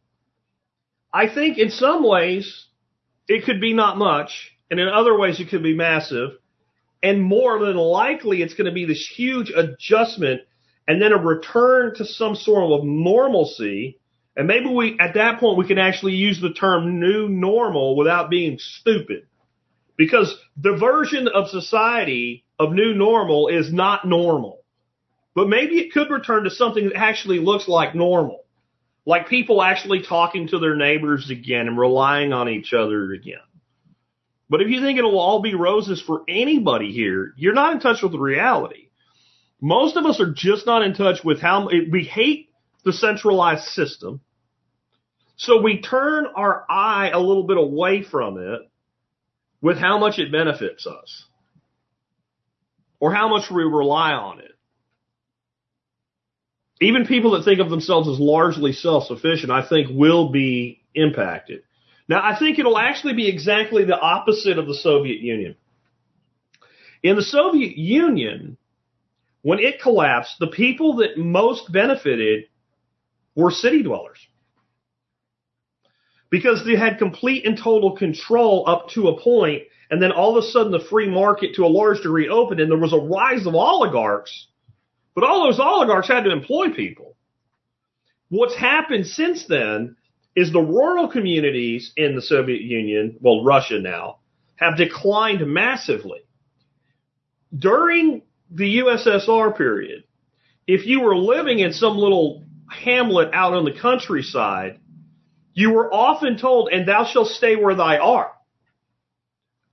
I 1.16 1.32
think 1.32 1.58
in 1.58 1.70
some 1.70 2.02
ways 2.06 2.66
it 3.28 3.44
could 3.44 3.60
be 3.60 3.72
not 3.72 3.96
much, 3.96 4.52
and 4.70 4.78
in 4.78 4.88
other 4.88 5.18
ways 5.18 5.40
it 5.40 5.48
could 5.48 5.62
be 5.62 5.74
massive. 5.74 6.30
And 7.02 7.22
more 7.22 7.58
than 7.64 7.76
likely, 7.76 8.42
it's 8.42 8.54
going 8.54 8.66
to 8.66 8.72
be 8.72 8.84
this 8.84 9.06
huge 9.06 9.50
adjustment 9.50 10.42
and 10.88 11.00
then 11.00 11.12
a 11.12 11.16
return 11.16 11.94
to 11.96 12.04
some 12.04 12.34
sort 12.34 12.70
of 12.72 12.84
normalcy 12.84 13.98
and 14.36 14.46
maybe 14.46 14.66
we, 14.66 14.98
at 15.00 15.14
that 15.14 15.40
point, 15.40 15.56
we 15.56 15.66
can 15.66 15.78
actually 15.78 16.12
use 16.12 16.40
the 16.40 16.52
term 16.52 17.00
new 17.00 17.26
normal 17.28 17.96
without 17.96 18.28
being 18.28 18.58
stupid. 18.58 19.26
Because 19.96 20.36
the 20.58 20.76
version 20.76 21.26
of 21.26 21.48
society 21.48 22.44
of 22.58 22.72
new 22.72 22.92
normal 22.92 23.48
is 23.48 23.72
not 23.72 24.06
normal. 24.06 24.60
But 25.34 25.48
maybe 25.48 25.78
it 25.78 25.92
could 25.92 26.10
return 26.10 26.44
to 26.44 26.50
something 26.50 26.90
that 26.90 26.96
actually 26.96 27.38
looks 27.38 27.66
like 27.66 27.94
normal. 27.94 28.44
Like 29.06 29.28
people 29.28 29.62
actually 29.62 30.02
talking 30.02 30.48
to 30.48 30.58
their 30.58 30.74
neighbors 30.74 31.30
again 31.30 31.68
and 31.68 31.78
relying 31.78 32.32
on 32.32 32.48
each 32.48 32.72
other 32.74 33.12
again. 33.12 33.38
But 34.50 34.60
if 34.62 34.68
you 34.68 34.80
think 34.80 34.98
it'll 34.98 35.18
all 35.18 35.40
be 35.40 35.54
roses 35.54 36.02
for 36.04 36.22
anybody 36.28 36.92
here, 36.92 37.32
you're 37.36 37.54
not 37.54 37.72
in 37.72 37.80
touch 37.80 38.02
with 38.02 38.14
reality. 38.14 38.88
Most 39.60 39.96
of 39.96 40.04
us 40.04 40.20
are 40.20 40.32
just 40.34 40.66
not 40.66 40.82
in 40.82 40.94
touch 40.94 41.24
with 41.24 41.40
how 41.40 41.68
we 41.68 42.04
hate 42.04 42.50
the 42.84 42.92
centralized 42.92 43.64
system. 43.64 44.20
So 45.36 45.62
we 45.62 45.80
turn 45.80 46.26
our 46.34 46.64
eye 46.68 47.10
a 47.12 47.20
little 47.20 47.46
bit 47.46 47.58
away 47.58 48.02
from 48.02 48.38
it 48.38 48.60
with 49.60 49.78
how 49.78 49.98
much 49.98 50.18
it 50.18 50.32
benefits 50.32 50.86
us 50.86 51.26
or 53.00 53.14
how 53.14 53.28
much 53.28 53.50
we 53.50 53.62
rely 53.62 54.12
on 54.12 54.40
it. 54.40 54.55
Even 56.80 57.06
people 57.06 57.32
that 57.32 57.44
think 57.44 57.60
of 57.60 57.70
themselves 57.70 58.08
as 58.08 58.18
largely 58.18 58.72
self-sufficient, 58.72 59.50
I 59.50 59.66
think 59.66 59.88
will 59.90 60.30
be 60.30 60.82
impacted. 60.94 61.62
Now, 62.08 62.20
I 62.22 62.38
think 62.38 62.58
it'll 62.58 62.78
actually 62.78 63.14
be 63.14 63.28
exactly 63.28 63.84
the 63.84 63.98
opposite 63.98 64.58
of 64.58 64.66
the 64.66 64.74
Soviet 64.74 65.20
Union. 65.20 65.56
In 67.02 67.16
the 67.16 67.22
Soviet 67.22 67.76
Union, 67.76 68.58
when 69.42 69.58
it 69.58 69.80
collapsed, 69.80 70.36
the 70.38 70.48
people 70.48 70.96
that 70.96 71.16
most 71.16 71.72
benefited 71.72 72.44
were 73.34 73.50
city 73.50 73.82
dwellers. 73.82 74.18
Because 76.30 76.64
they 76.64 76.76
had 76.76 76.98
complete 76.98 77.46
and 77.46 77.56
total 77.56 77.96
control 77.96 78.64
up 78.66 78.88
to 78.90 79.08
a 79.08 79.20
point, 79.20 79.62
and 79.90 80.02
then 80.02 80.12
all 80.12 80.36
of 80.36 80.44
a 80.44 80.48
sudden 80.48 80.72
the 80.72 80.80
free 80.90 81.08
market 81.08 81.54
to 81.54 81.64
a 81.64 81.68
large 81.68 81.98
degree 81.98 82.28
opened, 82.28 82.60
and 82.60 82.70
there 82.70 82.78
was 82.78 82.92
a 82.92 82.98
rise 82.98 83.46
of 83.46 83.54
oligarchs. 83.54 84.48
But 85.16 85.24
all 85.24 85.44
those 85.44 85.58
oligarchs 85.58 86.08
had 86.08 86.24
to 86.24 86.30
employ 86.30 86.68
people. 86.68 87.16
What's 88.28 88.54
happened 88.54 89.06
since 89.06 89.46
then 89.46 89.96
is 90.36 90.52
the 90.52 90.60
rural 90.60 91.08
communities 91.08 91.92
in 91.96 92.14
the 92.14 92.20
Soviet 92.20 92.60
Union, 92.60 93.16
well, 93.20 93.42
Russia 93.42 93.80
now, 93.80 94.18
have 94.56 94.76
declined 94.76 95.44
massively. 95.46 96.20
During 97.56 98.22
the 98.50 98.80
USSR 98.80 99.56
period, 99.56 100.04
if 100.66 100.84
you 100.86 101.00
were 101.00 101.16
living 101.16 101.60
in 101.60 101.72
some 101.72 101.96
little 101.96 102.44
hamlet 102.70 103.30
out 103.32 103.54
on 103.54 103.64
the 103.64 103.72
countryside, 103.72 104.80
you 105.54 105.70
were 105.70 105.92
often 105.92 106.36
told, 106.36 106.68
and 106.70 106.86
thou 106.86 107.06
shalt 107.06 107.28
stay 107.28 107.56
where 107.56 107.74
thy 107.74 107.96
art. 107.96 108.32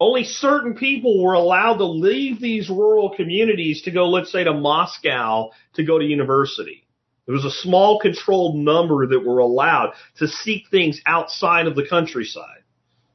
Only 0.03 0.25
certain 0.25 0.73
people 0.73 1.23
were 1.23 1.31
allowed 1.31 1.77
to 1.77 1.85
leave 1.85 2.41
these 2.41 2.69
rural 2.69 3.15
communities 3.15 3.83
to 3.83 3.91
go, 3.91 4.09
let's 4.09 4.33
say, 4.33 4.43
to 4.43 4.53
Moscow 4.53 5.51
to 5.75 5.85
go 5.85 5.97
to 5.97 6.03
university. 6.03 6.85
There 7.25 7.33
was 7.33 7.45
a 7.45 7.61
small 7.61 8.01
controlled 8.01 8.57
number 8.57 9.07
that 9.07 9.25
were 9.25 9.39
allowed 9.39 9.93
to 10.17 10.27
seek 10.27 10.67
things 10.69 10.99
outside 11.05 11.67
of 11.67 11.77
the 11.77 11.87
countryside. 11.89 12.63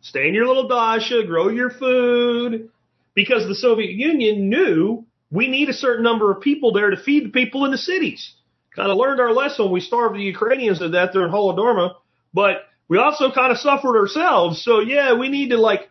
Stay 0.01 0.29
in 0.29 0.35
your 0.35 0.47
little 0.47 0.67
dacha, 0.67 1.25
grow 1.27 1.51
your 1.51 1.69
food, 1.69 2.71
because 3.13 3.47
the 3.47 3.55
Soviet 3.55 3.91
Union 3.91 4.49
knew 4.49 5.05
we 5.31 5.47
need 5.47 5.69
a 5.69 5.75
certain 5.75 6.03
number 6.03 6.33
of 6.33 6.41
people 6.41 6.73
there 6.73 6.89
to 6.89 6.97
feed 6.97 7.27
the 7.27 7.39
people 7.39 7.67
in 7.67 7.71
the 7.71 7.77
cities. 7.77 8.33
Kind 8.75 8.91
of 8.91 8.97
learned 8.97 9.21
our 9.21 9.35
lesson 9.35 9.71
we 9.71 9.81
starved 9.81 10.17
the 10.17 10.23
Ukrainians 10.23 10.79
to 10.79 10.91
death 10.91 11.11
there 11.13 11.27
in 11.27 11.31
Holodomor, 11.31 11.97
but 12.33 12.63
we 12.89 12.97
also 12.97 13.31
kind 13.31 13.53
of 13.53 13.59
suffered 13.59 13.99
ourselves. 13.99 14.65
So 14.65 14.81
yeah, 14.81 15.13
we 15.19 15.29
need 15.29 15.51
to 15.51 15.59
like 15.59 15.83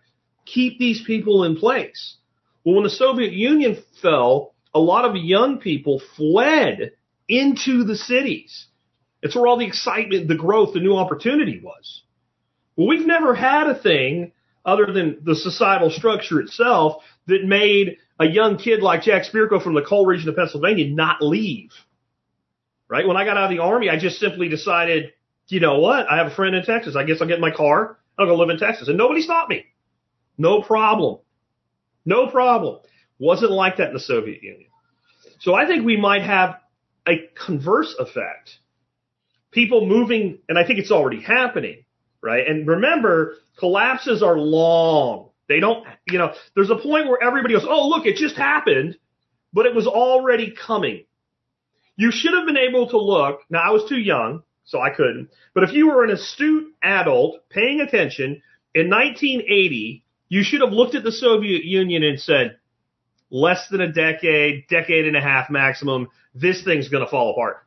keep 0.54 0.80
these 0.80 1.04
people 1.06 1.44
in 1.44 1.58
place. 1.58 2.16
Well, 2.64 2.76
when 2.76 2.84
the 2.84 2.90
Soviet 2.90 3.34
Union 3.34 3.78
fell, 4.02 4.54
a 4.74 4.80
lot 4.80 5.06
of 5.06 5.16
young 5.16 5.60
people 5.60 6.02
fled 6.16 6.92
into 7.28 7.84
the 7.84 7.96
cities. 7.96 8.68
It's 9.22 9.36
where 9.36 9.48
all 9.48 9.58
the 9.58 9.66
excitement, 9.66 10.28
the 10.28 10.36
growth, 10.36 10.74
the 10.74 10.80
new 10.80 10.96
opportunity 10.96 11.60
was. 11.64 12.04
Well, 12.76 12.88
we've 12.88 13.08
never 13.08 13.34
had 13.34 13.68
a 13.68 13.82
thing 13.82 14.32
other 14.66 14.92
than 14.92 15.20
the 15.24 15.36
societal 15.36 15.90
structure 15.90 16.40
itself 16.40 17.04
that 17.28 17.44
made 17.44 17.98
a 18.20 18.26
young 18.26 18.58
kid 18.58 18.82
like 18.82 19.04
Jack 19.04 19.24
Spirko 19.24 19.62
from 19.62 19.74
the 19.74 19.82
coal 19.82 20.06
region 20.06 20.30
of 20.30 20.36
Pennsylvania 20.36 20.90
not 20.90 21.22
leave. 21.22 21.72
Right? 22.90 23.08
When 23.08 23.18
I 23.18 23.26
got 23.26 23.38
out 23.38 23.52
of 23.52 23.58
the 23.58 23.64
army, 23.64 23.90
I 23.90 23.98
just 23.98 24.20
simply 24.20 24.50
decided, 24.50 25.14
you 25.48 25.60
know 25.60 25.80
what? 25.80 26.10
I 26.10 26.18
have 26.18 26.28
a 26.28 26.36
friend 26.36 26.56
in 26.56 26.64
Texas. 26.64 26.96
I 26.96 27.04
guess 27.04 27.18
I'll 27.20 27.28
get 27.28 27.36
in 27.36 27.42
my 27.42 27.52
car. 27.52 27.98
I'll 28.18 28.28
go 28.28 28.36
live 28.36 28.50
in 28.50 28.60
Texas. 28.60 28.88
And 28.88 28.98
nobody 28.98 29.22
stopped 29.22 29.50
me. 29.50 29.66
No 30.38 30.62
problem. 30.62 31.20
No 32.06 32.28
problem. 32.28 32.80
Wasn't 33.20 33.52
like 33.52 33.78
that 33.78 33.90
in 33.90 33.94
the 33.94 34.00
Soviet 34.00 34.44
Union. 34.44 34.70
So 35.40 35.54
I 35.54 35.66
think 35.66 35.86
we 35.86 35.98
might 35.98 36.24
have 36.24 36.60
a 37.08 37.30
converse 37.46 37.96
effect. 38.00 38.60
People 39.52 39.86
moving, 39.86 40.40
and 40.48 40.58
I 40.58 40.66
think 40.66 40.80
it's 40.80 40.92
already 40.92 41.22
happening, 41.22 41.86
right? 42.22 42.48
And 42.48 42.68
remember, 42.68 43.36
collapses 43.58 44.22
are 44.22 44.38
long. 44.38 45.30
They 45.48 45.60
don't, 45.60 45.86
you 46.08 46.18
know, 46.18 46.34
there's 46.56 46.70
a 46.70 46.76
point 46.76 47.08
where 47.08 47.22
everybody 47.24 47.54
goes, 47.54 47.66
oh, 47.68 47.88
look, 47.88 48.06
it 48.06 48.18
just 48.18 48.36
happened, 48.36 48.98
but 49.54 49.66
it 49.66 49.74
was 49.74 49.88
already 49.88 50.52
coming. 50.52 51.06
You 51.96 52.12
should 52.12 52.34
have 52.34 52.46
been 52.46 52.58
able 52.58 52.90
to 52.90 52.98
look. 52.98 53.42
Now, 53.50 53.62
I 53.62 53.72
was 53.72 53.88
too 53.90 53.98
young, 53.98 54.44
so 54.66 54.80
I 54.82 54.92
couldn't. 54.92 55.30
But 55.54 55.64
if 55.64 55.72
you 55.72 55.88
were 55.88 56.04
an 56.04 56.12
astute 56.12 56.74
adult 56.84 57.50
paying 57.50 57.80
attention 57.80 58.42
in 58.76 58.90
1980, 58.90 60.04
you 60.30 60.44
should 60.44 60.62
have 60.62 60.72
looked 60.72 60.96
at 60.96 61.04
the 61.04 61.12
Soviet 61.12 61.64
Union 61.64 62.04
and 62.04 62.20
said, 62.20 62.58
less 63.30 63.68
than 63.70 63.82
a 63.82 63.92
decade, 63.92 64.68
decade 64.70 65.06
and 65.06 65.16
a 65.16 65.22
half 65.22 65.50
maximum, 65.50 66.08
this 66.34 66.64
thing's 66.64 66.90
going 66.90 67.04
to 67.04 67.10
fall 67.10 67.32
apart. 67.32 67.58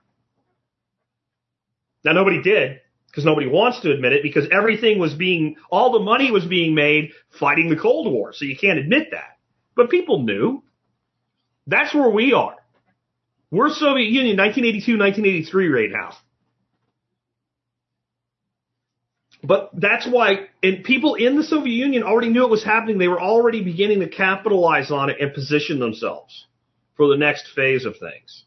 Now 2.05 2.13
nobody 2.13 2.43
did 2.43 2.81
because 3.09 3.25
nobody 3.25 3.47
wants 3.47 3.81
to 3.81 3.91
admit 3.91 4.13
it 4.13 4.23
because 4.23 4.47
everything 4.53 4.99
was 4.99 5.15
being, 5.15 5.57
all 5.71 5.93
the 5.93 5.99
money 5.99 6.31
was 6.31 6.45
being 6.45 6.75
made 6.75 7.11
fighting 7.39 7.69
the 7.69 7.77
Cold 7.77 8.11
War. 8.13 8.33
So 8.33 8.45
you 8.45 8.57
can't 8.57 8.79
admit 8.79 9.09
that. 9.11 9.39
But 9.75 9.91
people 9.91 10.23
knew. 10.23 10.63
That's 11.67 11.95
where 11.95 12.09
we 12.09 12.33
are. 12.33 12.57
We're 13.51 13.71
Soviet 13.71 14.09
Union 14.09 14.37
1982, 14.37 14.99
1983 14.99 15.69
right 15.69 15.91
now. 15.91 16.17
But 19.43 19.71
that's 19.73 20.07
why, 20.07 20.49
and 20.63 20.85
people 20.85 21.15
in 21.15 21.37
the 21.37 21.43
Soviet 21.45 21.73
Union 21.73 22.03
already 22.03 22.29
knew 22.29 22.45
it 22.45 22.51
was 22.51 22.63
happening. 22.63 22.99
They 22.99 23.09
were 23.09 23.21
already 23.21 23.63
beginning 23.63 24.01
to 24.01 24.09
capitalize 24.09 24.91
on 24.91 25.09
it 25.09 25.17
and 25.21 25.33
position 25.33 25.79
themselves 25.79 26.47
for 26.97 27.09
the 27.09 27.17
next 27.17 27.49
phase 27.55 27.87
of 27.87 27.97
things. 27.99 28.45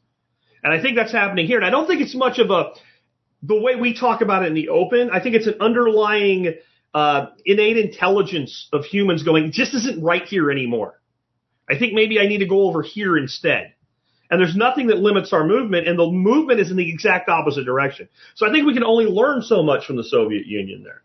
And 0.63 0.71
I 0.71 0.81
think 0.81 0.95
that's 0.95 1.11
happening 1.11 1.47
here. 1.47 1.57
And 1.57 1.65
I 1.65 1.71
don't 1.71 1.87
think 1.87 2.01
it's 2.01 2.15
much 2.15 2.37
of 2.37 2.51
a, 2.51 2.73
the 3.41 3.59
way 3.59 3.75
we 3.75 3.97
talk 3.97 4.21
about 4.21 4.43
it 4.43 4.47
in 4.47 4.53
the 4.53 4.69
open, 4.69 5.09
I 5.11 5.19
think 5.19 5.35
it's 5.35 5.47
an 5.47 5.55
underlying, 5.59 6.55
uh, 6.93 7.27
innate 7.43 7.77
intelligence 7.77 8.69
of 8.71 8.85
humans 8.85 9.23
going, 9.23 9.51
just 9.51 9.73
isn't 9.73 10.01
right 10.03 10.23
here 10.23 10.51
anymore. 10.51 11.01
I 11.67 11.77
think 11.79 11.93
maybe 11.93 12.19
I 12.19 12.27
need 12.27 12.39
to 12.39 12.47
go 12.47 12.67
over 12.67 12.83
here 12.83 13.17
instead. 13.17 13.72
And 14.33 14.41
there's 14.41 14.55
nothing 14.55 14.87
that 14.87 14.97
limits 14.97 15.31
our 15.31 15.45
movement, 15.45 15.87
and 15.87 15.99
the 15.99 16.09
movement 16.09 16.59
is 16.59 16.71
in 16.71 16.75
the 16.75 16.89
exact 16.89 17.29
opposite 17.29 17.65
direction. 17.65 18.09
So 18.33 18.49
I 18.49 18.51
think 18.51 18.65
we 18.65 18.73
can 18.73 18.83
only 18.83 19.05
learn 19.05 19.43
so 19.43 19.61
much 19.61 19.85
from 19.85 19.95
the 19.95 20.03
Soviet 20.03 20.47
Union 20.47 20.83
there. 20.83 21.03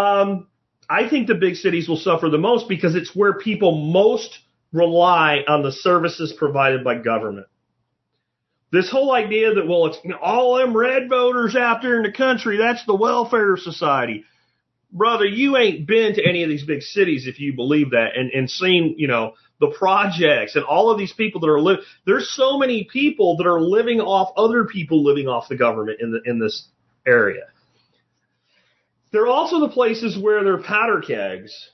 Um, 0.00 0.46
I 0.88 1.10
think 1.10 1.26
the 1.26 1.34
big 1.34 1.56
cities 1.56 1.90
will 1.90 1.98
suffer 1.98 2.30
the 2.30 2.38
most 2.38 2.70
because 2.70 2.94
it's 2.94 3.14
where 3.14 3.34
people 3.34 3.92
most 3.92 4.38
rely 4.72 5.44
on 5.46 5.62
the 5.62 5.72
services 5.72 6.32
provided 6.32 6.82
by 6.82 6.94
government. 7.02 7.48
This 8.72 8.90
whole 8.90 9.12
idea 9.12 9.52
that, 9.52 9.68
well, 9.68 9.88
it's 9.88 9.98
all 10.22 10.56
them 10.56 10.74
red 10.74 11.10
voters 11.10 11.54
out 11.54 11.82
there 11.82 11.98
in 11.98 12.02
the 12.02 12.12
country, 12.12 12.56
that's 12.56 12.86
the 12.86 12.96
welfare 12.96 13.58
society. 13.58 14.24
Brother, 14.92 15.24
you 15.24 15.56
ain't 15.56 15.86
been 15.86 16.14
to 16.14 16.22
any 16.24 16.42
of 16.42 16.50
these 16.50 16.64
big 16.64 16.82
cities 16.82 17.26
if 17.26 17.40
you 17.40 17.54
believe 17.54 17.90
that 17.90 18.10
and, 18.14 18.30
and 18.30 18.48
seen, 18.50 18.94
you 18.98 19.08
know, 19.08 19.32
the 19.58 19.68
projects 19.68 20.54
and 20.54 20.64
all 20.64 20.90
of 20.90 20.98
these 20.98 21.12
people 21.12 21.40
that 21.40 21.48
are 21.48 21.60
living. 21.60 21.82
There's 22.04 22.28
so 22.28 22.58
many 22.58 22.84
people 22.84 23.38
that 23.38 23.46
are 23.46 23.60
living 23.60 24.00
off 24.00 24.34
other 24.36 24.64
people 24.64 25.02
living 25.02 25.28
off 25.28 25.48
the 25.48 25.56
government 25.56 26.00
in 26.00 26.12
the 26.12 26.20
in 26.26 26.38
this 26.38 26.68
area. 27.06 27.44
They're 29.12 29.28
also 29.28 29.60
the 29.60 29.68
places 29.68 30.18
where 30.18 30.42
there 30.44 30.54
are 30.54 30.62
powder 30.62 31.00
kegs, 31.00 31.70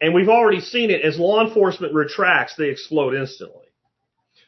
and 0.00 0.14
we've 0.14 0.28
already 0.28 0.60
seen 0.60 0.90
it. 0.90 1.02
As 1.02 1.18
law 1.18 1.44
enforcement 1.46 1.92
retracts, 1.92 2.56
they 2.56 2.68
explode 2.68 3.14
instantly. 3.14 3.66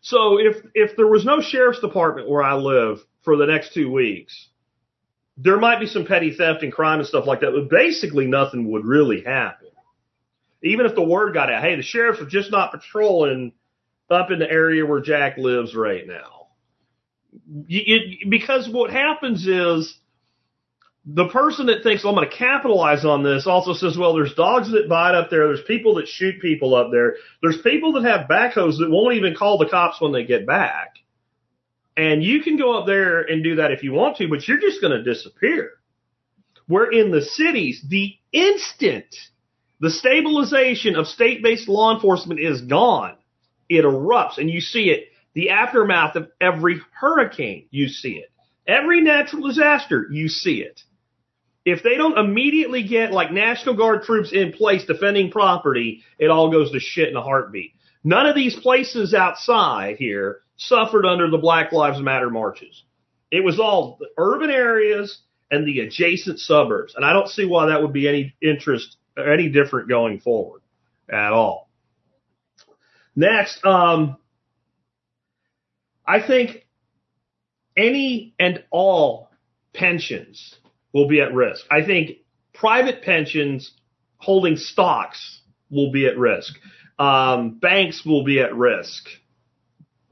So 0.00 0.38
if 0.38 0.64
if 0.74 0.96
there 0.96 1.06
was 1.06 1.24
no 1.24 1.40
sheriff's 1.42 1.80
department 1.80 2.30
where 2.30 2.42
I 2.42 2.54
live 2.54 2.98
for 3.24 3.36
the 3.36 3.46
next 3.46 3.74
two 3.74 3.90
weeks, 3.90 4.48
there 5.36 5.58
might 5.58 5.80
be 5.80 5.86
some 5.86 6.06
petty 6.06 6.34
theft 6.34 6.62
and 6.62 6.72
crime 6.72 6.98
and 6.98 7.08
stuff 7.08 7.26
like 7.26 7.40
that, 7.40 7.52
but 7.52 7.68
basically 7.68 8.26
nothing 8.26 8.70
would 8.70 8.84
really 8.84 9.22
happen 9.22 9.66
even 10.62 10.86
if 10.86 10.94
the 10.94 11.02
word 11.02 11.34
got 11.34 11.52
out, 11.52 11.62
hey, 11.62 11.76
the 11.76 11.82
sheriffs 11.82 12.20
are 12.20 12.26
just 12.26 12.50
not 12.50 12.72
patrolling 12.72 13.52
up 14.10 14.30
in 14.30 14.38
the 14.38 14.50
area 14.50 14.86
where 14.86 15.00
Jack 15.00 15.36
lives 15.36 15.74
right 15.74 16.06
now. 16.06 16.46
Because 18.28 18.68
what 18.68 18.90
happens 18.90 19.46
is 19.46 19.96
the 21.04 21.28
person 21.28 21.66
that 21.66 21.82
thinks 21.82 22.02
well, 22.02 22.14
I'm 22.14 22.18
going 22.18 22.30
to 22.30 22.36
capitalize 22.36 23.04
on 23.04 23.22
this 23.22 23.46
also 23.46 23.74
says, 23.74 23.96
well, 23.96 24.14
there's 24.14 24.34
dogs 24.34 24.70
that 24.72 24.88
bite 24.88 25.14
up 25.14 25.30
there. 25.30 25.46
There's 25.48 25.66
people 25.66 25.96
that 25.96 26.08
shoot 26.08 26.40
people 26.40 26.74
up 26.74 26.88
there. 26.90 27.16
There's 27.42 27.60
people 27.60 27.92
that 27.92 28.04
have 28.04 28.28
backhoes 28.28 28.78
that 28.78 28.90
won't 28.90 29.16
even 29.16 29.36
call 29.36 29.58
the 29.58 29.68
cops 29.68 30.00
when 30.00 30.12
they 30.12 30.24
get 30.24 30.46
back. 30.46 30.94
And 31.96 32.22
you 32.22 32.42
can 32.42 32.56
go 32.56 32.78
up 32.78 32.86
there 32.86 33.22
and 33.22 33.42
do 33.42 33.56
that 33.56 33.72
if 33.72 33.82
you 33.82 33.92
want 33.92 34.18
to, 34.18 34.28
but 34.28 34.46
you're 34.46 34.60
just 34.60 34.80
going 34.80 34.92
to 34.92 35.02
disappear. 35.02 35.70
Where 36.66 36.90
in 36.90 37.10
the 37.10 37.22
cities, 37.22 37.84
the 37.88 38.14
instant 38.32 39.14
the 39.80 39.90
stabilization 39.90 40.96
of 40.96 41.06
state-based 41.06 41.68
law 41.68 41.94
enforcement 41.94 42.40
is 42.40 42.62
gone, 42.62 43.16
it 43.68 43.84
erupts 43.84 44.38
and 44.38 44.48
you 44.48 44.60
see 44.60 44.90
it. 44.90 45.08
The 45.34 45.50
aftermath 45.50 46.16
of 46.16 46.28
every 46.40 46.80
hurricane, 46.98 47.66
you 47.70 47.88
see 47.88 48.14
it. 48.14 48.30
Every 48.66 49.02
natural 49.02 49.46
disaster, 49.46 50.06
you 50.10 50.28
see 50.28 50.62
it. 50.62 50.80
If 51.66 51.82
they 51.82 51.96
don't 51.96 52.16
immediately 52.16 52.84
get 52.84 53.12
like 53.12 53.32
National 53.32 53.76
Guard 53.76 54.04
troops 54.04 54.32
in 54.32 54.52
place 54.52 54.86
defending 54.86 55.30
property, 55.30 56.04
it 56.18 56.30
all 56.30 56.50
goes 56.50 56.70
to 56.72 56.80
shit 56.80 57.10
in 57.10 57.16
a 57.16 57.22
heartbeat. 57.22 57.72
None 58.02 58.26
of 58.26 58.34
these 58.34 58.56
places 58.56 59.12
outside 59.12 59.96
here 59.96 60.40
suffered 60.56 61.06
under 61.06 61.30
the 61.30 61.38
Black 61.38 61.72
Lives 61.72 62.00
Matter 62.00 62.30
marches. 62.30 62.82
It 63.30 63.44
was 63.44 63.58
all 63.58 63.96
the 63.98 64.08
urban 64.18 64.50
areas 64.50 65.18
and 65.50 65.66
the 65.66 65.80
adjacent 65.80 66.38
suburbs. 66.38 66.94
And 66.94 67.04
I 67.04 67.12
don't 67.12 67.28
see 67.28 67.44
why 67.44 67.66
that 67.66 67.82
would 67.82 67.92
be 67.92 68.08
any 68.08 68.34
interest 68.40 68.96
or 69.16 69.32
any 69.32 69.48
different 69.48 69.88
going 69.88 70.20
forward 70.20 70.62
at 71.10 71.32
all. 71.32 71.68
Next, 73.14 73.64
um, 73.64 74.16
I 76.06 76.24
think 76.24 76.66
any 77.76 78.34
and 78.38 78.62
all 78.70 79.30
pensions 79.74 80.54
will 80.92 81.08
be 81.08 81.20
at 81.20 81.34
risk. 81.34 81.64
I 81.70 81.84
think 81.84 82.18
private 82.54 83.02
pensions 83.02 83.72
holding 84.18 84.56
stocks 84.56 85.40
will 85.70 85.92
be 85.92 86.06
at 86.06 86.18
risk. 86.18 86.54
Um, 86.98 87.58
banks 87.58 88.04
will 88.04 88.24
be 88.24 88.40
at 88.40 88.54
risk 88.54 89.08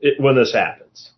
it, 0.01 0.21
when 0.21 0.37
this 0.37 0.53
happens. 0.53 1.11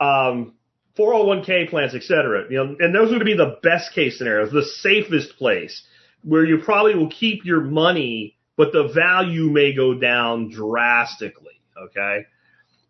Um, 0.00 0.54
401k 0.98 1.70
plans, 1.70 1.94
et 1.94 2.02
cetera. 2.02 2.44
You 2.50 2.56
know, 2.56 2.76
and 2.78 2.94
those 2.94 3.10
would 3.12 3.24
be 3.24 3.36
the 3.36 3.58
best 3.62 3.92
case 3.94 4.18
scenarios, 4.18 4.50
the 4.52 4.64
safest 4.64 5.36
place 5.36 5.82
where 6.22 6.44
you 6.44 6.58
probably 6.58 6.94
will 6.94 7.10
keep 7.10 7.44
your 7.44 7.60
money, 7.60 8.36
but 8.56 8.72
the 8.72 8.88
value 8.94 9.50
may 9.50 9.72
go 9.72 9.94
down 9.94 10.50
drastically. 10.50 11.60
Okay. 11.80 12.26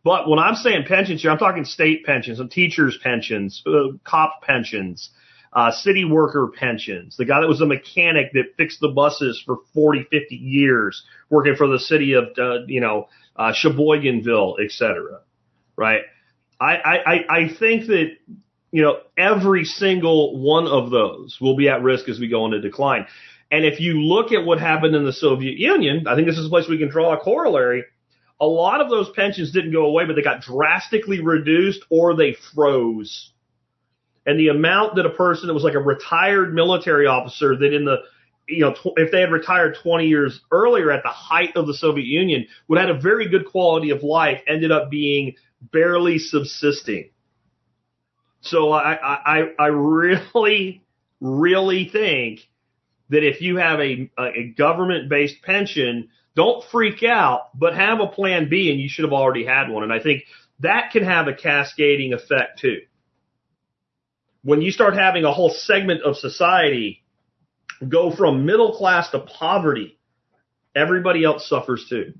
But 0.02 0.28
when 0.28 0.38
I'm 0.38 0.54
saying 0.54 0.84
pensions 0.86 1.20
here, 1.22 1.30
I'm 1.30 1.38
talking 1.38 1.64
state 1.64 2.04
pensions 2.04 2.40
and 2.40 2.50
teachers 2.50 2.98
pensions, 3.02 3.62
uh, 3.66 3.98
cop 4.04 4.42
pensions, 4.42 5.10
uh, 5.52 5.70
city 5.70 6.04
worker 6.04 6.52
pensions, 6.54 7.16
the 7.16 7.24
guy 7.24 7.40
that 7.40 7.48
was 7.48 7.60
a 7.60 7.66
mechanic 7.66 8.32
that 8.32 8.54
fixed 8.56 8.80
the 8.80 8.88
buses 8.88 9.42
for 9.44 9.58
40, 9.74 10.06
50 10.10 10.34
years 10.34 11.02
working 11.30 11.56
for 11.56 11.66
the 11.66 11.78
city 11.78 12.14
of, 12.14 12.24
uh, 12.38 12.66
you 12.66 12.80
know, 12.80 13.08
uh, 13.36 13.52
Sheboyganville, 13.52 14.56
et 14.64 14.70
cetera. 14.70 15.20
Right. 15.76 16.02
I, 16.60 16.74
I, 16.74 17.24
I 17.30 17.48
think 17.48 17.86
that, 17.86 18.16
you 18.72 18.82
know, 18.82 18.98
every 19.16 19.64
single 19.64 20.38
one 20.38 20.66
of 20.66 20.90
those 20.90 21.38
will 21.40 21.56
be 21.56 21.68
at 21.68 21.82
risk 21.82 22.08
as 22.08 22.18
we 22.18 22.28
go 22.28 22.46
into 22.46 22.60
decline. 22.60 23.06
And 23.50 23.64
if 23.64 23.80
you 23.80 24.02
look 24.02 24.32
at 24.32 24.44
what 24.44 24.60
happened 24.60 24.94
in 24.94 25.04
the 25.04 25.12
Soviet 25.12 25.56
Union, 25.56 26.06
I 26.06 26.14
think 26.14 26.26
this 26.26 26.36
is 26.36 26.46
a 26.46 26.50
place 26.50 26.68
we 26.68 26.78
can 26.78 26.90
draw 26.90 27.14
a 27.14 27.18
corollary. 27.18 27.84
A 28.40 28.46
lot 28.46 28.80
of 28.80 28.90
those 28.90 29.08
pensions 29.16 29.52
didn't 29.52 29.72
go 29.72 29.86
away, 29.86 30.04
but 30.04 30.14
they 30.16 30.22
got 30.22 30.42
drastically 30.42 31.20
reduced 31.20 31.80
or 31.90 32.14
they 32.14 32.36
froze. 32.54 33.32
And 34.28 34.38
the 34.38 34.48
amount 34.48 34.96
that 34.96 35.06
a 35.06 35.10
person 35.10 35.46
that 35.46 35.54
was 35.54 35.64
like 35.64 35.72
a 35.72 35.78
retired 35.78 36.52
military 36.52 37.06
officer 37.06 37.56
that 37.56 37.72
in 37.72 37.86
the, 37.86 37.96
you 38.46 38.60
know, 38.60 38.74
tw- 38.74 38.92
if 38.98 39.10
they 39.10 39.22
had 39.22 39.32
retired 39.32 39.78
20 39.82 40.06
years 40.06 40.42
earlier 40.52 40.90
at 40.90 41.02
the 41.02 41.08
height 41.08 41.56
of 41.56 41.66
the 41.66 41.72
Soviet 41.72 42.04
Union 42.04 42.46
would 42.68 42.78
have 42.78 42.88
had 42.88 42.96
a 42.96 43.00
very 43.00 43.26
good 43.26 43.46
quality 43.46 43.88
of 43.88 44.02
life 44.02 44.42
ended 44.46 44.70
up 44.70 44.90
being 44.90 45.34
barely 45.72 46.18
subsisting. 46.18 47.08
So 48.42 48.70
I, 48.70 48.92
I, 48.96 49.52
I 49.58 49.66
really, 49.68 50.84
really 51.22 51.88
think 51.88 52.40
that 53.08 53.26
if 53.26 53.40
you 53.40 53.56
have 53.56 53.80
a, 53.80 54.10
a 54.18 54.52
government 54.58 55.08
based 55.08 55.40
pension, 55.42 56.10
don't 56.36 56.62
freak 56.64 57.02
out, 57.02 57.58
but 57.58 57.74
have 57.74 58.00
a 58.00 58.06
plan 58.06 58.50
B 58.50 58.70
and 58.70 58.78
you 58.78 58.90
should 58.90 59.06
have 59.06 59.14
already 59.14 59.46
had 59.46 59.70
one. 59.70 59.84
And 59.84 59.92
I 59.92 60.00
think 60.00 60.24
that 60.60 60.90
can 60.92 61.04
have 61.04 61.28
a 61.28 61.32
cascading 61.32 62.12
effect 62.12 62.58
too. 62.58 62.82
When 64.48 64.62
you 64.62 64.70
start 64.70 64.94
having 64.94 65.26
a 65.26 65.30
whole 65.30 65.50
segment 65.50 66.00
of 66.04 66.16
society 66.16 67.04
go 67.86 68.10
from 68.10 68.46
middle 68.46 68.74
class 68.78 69.10
to 69.10 69.18
poverty, 69.18 69.98
everybody 70.74 71.22
else 71.22 71.46
suffers 71.46 71.84
too. 71.86 72.14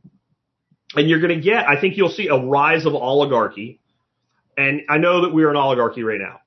And 0.94 1.08
you're 1.08 1.20
going 1.20 1.34
to 1.34 1.42
get, 1.42 1.66
I 1.66 1.80
think 1.80 1.96
you'll 1.96 2.10
see 2.10 2.28
a 2.28 2.36
rise 2.36 2.84
of 2.84 2.94
oligarchy. 2.94 3.80
And 4.58 4.82
I 4.90 4.98
know 4.98 5.22
that 5.22 5.32
we're 5.32 5.48
an 5.48 5.56
oligarchy 5.56 6.02
right 6.02 6.20
now, 6.20 6.40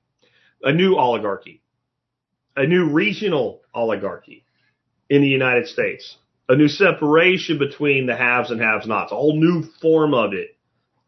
a 0.62 0.72
new 0.72 0.94
oligarchy, 0.94 1.64
a 2.54 2.64
new 2.64 2.90
regional 2.90 3.62
oligarchy 3.74 4.44
in 5.10 5.20
the 5.20 5.26
United 5.26 5.66
States, 5.66 6.16
a 6.48 6.54
new 6.54 6.68
separation 6.68 7.58
between 7.58 8.06
the 8.06 8.14
haves 8.14 8.52
and 8.52 8.60
haves 8.60 8.86
nots, 8.86 9.10
a 9.10 9.16
whole 9.16 9.36
new 9.36 9.64
form 9.80 10.14
of 10.14 10.32
it 10.32 10.56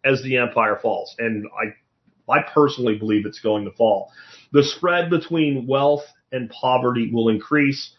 as 0.05 0.21
the 0.25 0.39
empire 0.39 0.81
falls. 0.83 1.15
And 1.21 1.47
I, 1.47 2.33
I 2.33 2.43
personally 2.43 2.99
believe 2.99 3.25
it's 3.25 3.39
going 3.39 3.67
to 3.67 3.71
fall. 3.71 4.11
The 4.55 4.63
spread 4.63 5.11
between 5.11 5.67
wealth 5.67 6.05
and 6.31 6.49
poverty 6.49 7.11
will 7.13 7.29
increase 7.29 7.91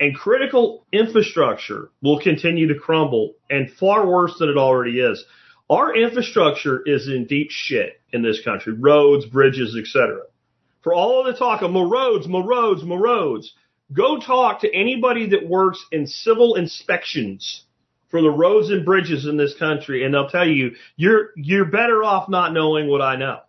and 0.00 0.16
critical 0.16 0.86
infrastructure 0.90 1.90
will 2.00 2.18
continue 2.18 2.68
to 2.68 2.80
crumble 2.80 3.34
and 3.50 3.70
far 3.70 4.06
worse 4.06 4.38
than 4.38 4.48
it 4.48 4.56
already 4.56 4.98
is. 4.98 5.22
Our 5.68 5.94
infrastructure 5.94 6.82
is 6.86 7.06
in 7.06 7.26
deep 7.26 7.50
shit 7.50 8.00
in 8.14 8.22
this 8.22 8.42
country. 8.42 8.72
Roads, 8.72 9.26
bridges, 9.26 9.76
etc. 9.76 10.22
For 10.80 10.94
all 10.94 11.20
of 11.20 11.26
the 11.26 11.38
talk 11.38 11.60
of 11.60 11.70
more 11.70 11.86
roads, 11.86 12.26
more 12.26 12.46
roads, 12.46 12.82
more 12.82 12.98
roads, 12.98 13.52
go 13.92 14.18
talk 14.18 14.62
to 14.62 14.74
anybody 14.74 15.28
that 15.28 15.46
works 15.46 15.84
in 15.92 16.06
civil 16.06 16.54
inspections 16.54 17.64
for 18.08 18.22
the 18.22 18.30
roads 18.30 18.70
and 18.70 18.86
bridges 18.86 19.26
in 19.26 19.36
this 19.36 19.54
country 19.58 20.02
and 20.02 20.14
they'll 20.14 20.30
tell 20.30 20.48
you 20.48 20.76
you're 20.96 21.28
you're 21.36 21.66
better 21.66 22.02
off 22.02 22.30
not 22.30 22.54
knowing 22.54 22.88
what 22.88 23.02
I 23.02 23.16
know. 23.16 23.40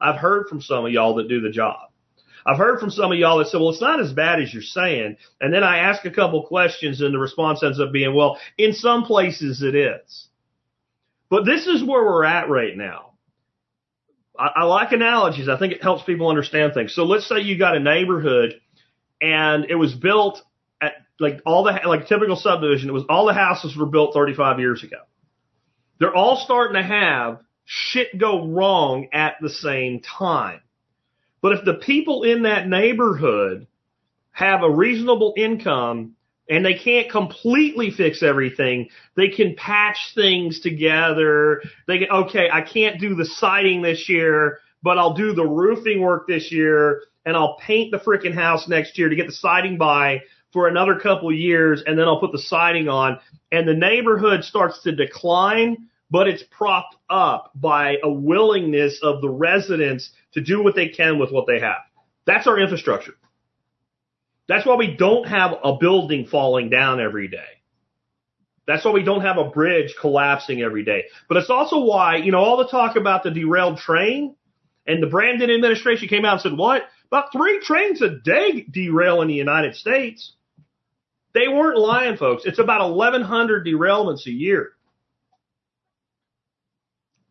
I've 0.00 0.16
heard 0.16 0.48
from 0.48 0.60
some 0.60 0.86
of 0.86 0.92
y'all 0.92 1.16
that 1.16 1.28
do 1.28 1.40
the 1.40 1.50
job. 1.50 1.88
I've 2.46 2.56
heard 2.56 2.80
from 2.80 2.90
some 2.90 3.12
of 3.12 3.18
y'all 3.18 3.38
that 3.38 3.48
said, 3.48 3.60
well, 3.60 3.70
it's 3.70 3.80
not 3.80 4.00
as 4.00 4.12
bad 4.12 4.40
as 4.40 4.52
you're 4.52 4.62
saying. 4.62 5.16
And 5.40 5.52
then 5.52 5.62
I 5.62 5.78
ask 5.78 6.04
a 6.04 6.10
couple 6.10 6.46
questions 6.46 7.00
and 7.00 7.12
the 7.12 7.18
response 7.18 7.62
ends 7.62 7.78
up 7.80 7.92
being, 7.92 8.14
well, 8.14 8.38
in 8.56 8.72
some 8.72 9.04
places 9.04 9.62
it 9.62 9.74
is. 9.74 10.28
But 11.28 11.44
this 11.44 11.66
is 11.66 11.84
where 11.84 12.02
we're 12.02 12.24
at 12.24 12.48
right 12.48 12.74
now. 12.74 13.12
I, 14.38 14.50
I 14.56 14.64
like 14.64 14.92
analogies. 14.92 15.48
I 15.48 15.58
think 15.58 15.74
it 15.74 15.82
helps 15.82 16.04
people 16.04 16.28
understand 16.28 16.72
things. 16.72 16.94
So 16.94 17.04
let's 17.04 17.28
say 17.28 17.40
you 17.40 17.58
got 17.58 17.76
a 17.76 17.80
neighborhood 17.80 18.54
and 19.20 19.66
it 19.68 19.74
was 19.74 19.92
built 19.94 20.40
at 20.80 20.92
like 21.20 21.42
all 21.44 21.64
the, 21.64 21.80
like 21.86 22.06
typical 22.06 22.36
subdivision. 22.36 22.88
It 22.88 22.92
was 22.92 23.04
all 23.10 23.26
the 23.26 23.34
houses 23.34 23.76
were 23.76 23.86
built 23.86 24.14
35 24.14 24.58
years 24.58 24.82
ago. 24.82 24.98
They're 25.98 26.14
all 26.14 26.36
starting 26.36 26.80
to 26.80 26.86
have 26.86 27.40
shit 27.70 28.16
go 28.16 28.46
wrong 28.46 29.08
at 29.12 29.36
the 29.42 29.50
same 29.50 30.00
time. 30.00 30.62
But 31.42 31.52
if 31.52 31.66
the 31.66 31.74
people 31.74 32.22
in 32.22 32.44
that 32.44 32.66
neighborhood 32.66 33.66
have 34.32 34.62
a 34.62 34.70
reasonable 34.70 35.34
income 35.36 36.14
and 36.48 36.64
they 36.64 36.72
can't 36.72 37.10
completely 37.10 37.90
fix 37.90 38.22
everything, 38.22 38.88
they 39.16 39.28
can 39.28 39.54
patch 39.54 39.98
things 40.14 40.60
together. 40.60 41.60
They 41.86 41.98
can, 41.98 42.10
okay, 42.10 42.48
I 42.50 42.62
can't 42.62 42.98
do 42.98 43.14
the 43.14 43.26
siding 43.26 43.82
this 43.82 44.08
year, 44.08 44.60
but 44.82 44.96
I'll 44.96 45.12
do 45.12 45.34
the 45.34 45.46
roofing 45.46 46.00
work 46.00 46.26
this 46.26 46.50
year 46.50 47.02
and 47.26 47.36
I'll 47.36 47.58
paint 47.58 47.90
the 47.90 47.98
freaking 47.98 48.34
house 48.34 48.66
next 48.66 48.96
year 48.96 49.10
to 49.10 49.16
get 49.16 49.26
the 49.26 49.32
siding 49.34 49.76
by 49.76 50.22
for 50.54 50.68
another 50.68 50.98
couple 50.98 51.30
years 51.30 51.82
and 51.86 51.98
then 51.98 52.06
I'll 52.08 52.20
put 52.20 52.32
the 52.32 52.38
siding 52.38 52.88
on 52.88 53.20
and 53.52 53.68
the 53.68 53.74
neighborhood 53.74 54.42
starts 54.42 54.82
to 54.84 54.96
decline 54.96 55.88
but 56.10 56.28
it's 56.28 56.42
propped 56.50 56.96
up 57.10 57.52
by 57.54 57.96
a 58.02 58.10
willingness 58.10 59.00
of 59.02 59.20
the 59.20 59.28
residents 59.28 60.10
to 60.32 60.40
do 60.40 60.62
what 60.62 60.74
they 60.74 60.88
can 60.88 61.18
with 61.18 61.30
what 61.30 61.46
they 61.46 61.60
have. 61.60 61.80
That's 62.26 62.46
our 62.46 62.58
infrastructure. 62.58 63.14
That's 64.48 64.66
why 64.66 64.76
we 64.76 64.96
don't 64.96 65.28
have 65.28 65.52
a 65.62 65.76
building 65.76 66.26
falling 66.26 66.70
down 66.70 67.00
every 67.00 67.28
day. 67.28 67.58
That's 68.66 68.84
why 68.84 68.92
we 68.92 69.02
don't 69.02 69.22
have 69.22 69.38
a 69.38 69.48
bridge 69.48 69.94
collapsing 69.98 70.60
every 70.60 70.84
day. 70.84 71.04
But 71.26 71.38
it's 71.38 71.50
also 71.50 71.80
why, 71.80 72.16
you 72.16 72.32
know, 72.32 72.38
all 72.38 72.58
the 72.58 72.68
talk 72.68 72.96
about 72.96 73.22
the 73.22 73.30
derailed 73.30 73.78
train 73.78 74.34
and 74.86 75.02
the 75.02 75.06
Brandon 75.06 75.50
administration 75.50 76.08
came 76.08 76.24
out 76.24 76.34
and 76.34 76.40
said, 76.42 76.56
what? 76.56 76.82
About 77.10 77.32
three 77.32 77.60
trains 77.60 78.02
a 78.02 78.10
day 78.10 78.66
derail 78.70 79.22
in 79.22 79.28
the 79.28 79.34
United 79.34 79.74
States. 79.74 80.32
They 81.32 81.48
weren't 81.48 81.78
lying, 81.78 82.16
folks. 82.16 82.44
It's 82.44 82.58
about 82.58 82.94
1,100 82.94 83.66
derailments 83.66 84.26
a 84.26 84.30
year. 84.30 84.72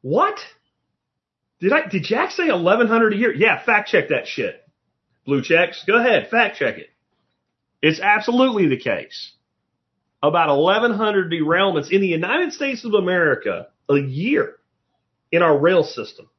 What? 0.07 0.39
Did 1.59 1.73
I 1.73 1.89
did 1.89 2.03
Jack 2.03 2.31
say 2.31 2.47
eleven 2.47 2.87
hundred 2.87 3.11
a 3.11 3.17
year? 3.17 3.33
Yeah, 3.33 3.61
fact 3.61 3.89
check 3.89 4.07
that 4.07 4.25
shit. 4.25 4.55
Blue 5.25 5.41
checks. 5.41 5.83
Go 5.85 5.99
ahead, 5.99 6.29
fact 6.29 6.55
check 6.55 6.77
it. 6.77 6.87
It's 7.81 7.99
absolutely 7.99 8.69
the 8.69 8.77
case. 8.77 9.33
About 10.23 10.47
eleven 10.47 10.93
hundred 10.93 11.29
derailments 11.29 11.91
in 11.91 11.99
the 11.99 12.07
United 12.07 12.53
States 12.53 12.85
of 12.85 12.93
America 12.93 13.67
a 13.89 13.97
year 13.97 14.55
in 15.29 15.41
our 15.41 15.57
rail 15.57 15.83
system. 15.83 16.29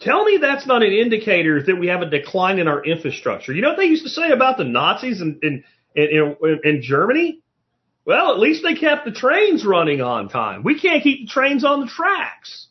Tell 0.00 0.24
me 0.24 0.38
that's 0.40 0.66
not 0.66 0.82
an 0.82 0.90
indicator 0.90 1.62
that 1.62 1.78
we 1.78 1.86
have 1.86 2.02
a 2.02 2.10
decline 2.10 2.58
in 2.58 2.66
our 2.66 2.84
infrastructure. 2.84 3.52
You 3.52 3.62
know 3.62 3.68
what 3.68 3.78
they 3.78 3.84
used 3.84 4.02
to 4.02 4.10
say 4.10 4.30
about 4.32 4.58
the 4.58 4.64
Nazis 4.64 5.20
in, 5.20 5.38
in, 5.40 5.62
in, 5.94 6.36
in, 6.42 6.60
in 6.64 6.82
Germany? 6.82 7.42
Well, 8.04 8.32
at 8.32 8.38
least 8.38 8.62
they 8.62 8.74
kept 8.74 9.04
the 9.04 9.12
trains 9.12 9.64
running 9.64 10.00
on 10.00 10.28
time. 10.28 10.62
We 10.62 10.80
can't 10.80 11.02
keep 11.02 11.26
the 11.26 11.32
trains 11.32 11.64
on 11.64 11.80
the 11.80 11.86
tracks. 11.86 12.68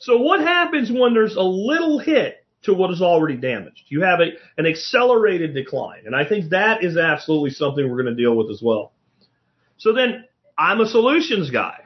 So 0.00 0.18
what 0.18 0.40
happens 0.40 0.90
when 0.90 1.14
there's 1.14 1.36
a 1.36 1.42
little 1.42 1.98
hit 1.98 2.44
to 2.62 2.74
what 2.74 2.90
is 2.90 3.02
already 3.02 3.36
damaged? 3.36 3.82
You 3.88 4.02
have 4.02 4.20
a, 4.20 4.32
an 4.58 4.66
accelerated 4.66 5.54
decline. 5.54 6.02
And 6.06 6.16
I 6.16 6.24
think 6.24 6.50
that 6.50 6.82
is 6.82 6.96
absolutely 6.96 7.50
something 7.50 7.88
we're 7.88 8.02
going 8.02 8.14
to 8.14 8.22
deal 8.22 8.34
with 8.34 8.50
as 8.50 8.60
well. 8.62 8.92
So 9.76 9.92
then 9.92 10.24
I'm 10.58 10.80
a 10.80 10.86
solutions 10.86 11.50
guy. 11.50 11.78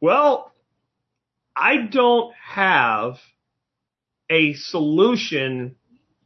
Well, 0.00 0.52
I 1.56 1.76
don't 1.90 2.34
have 2.34 3.18
a 4.30 4.54
solution 4.54 5.76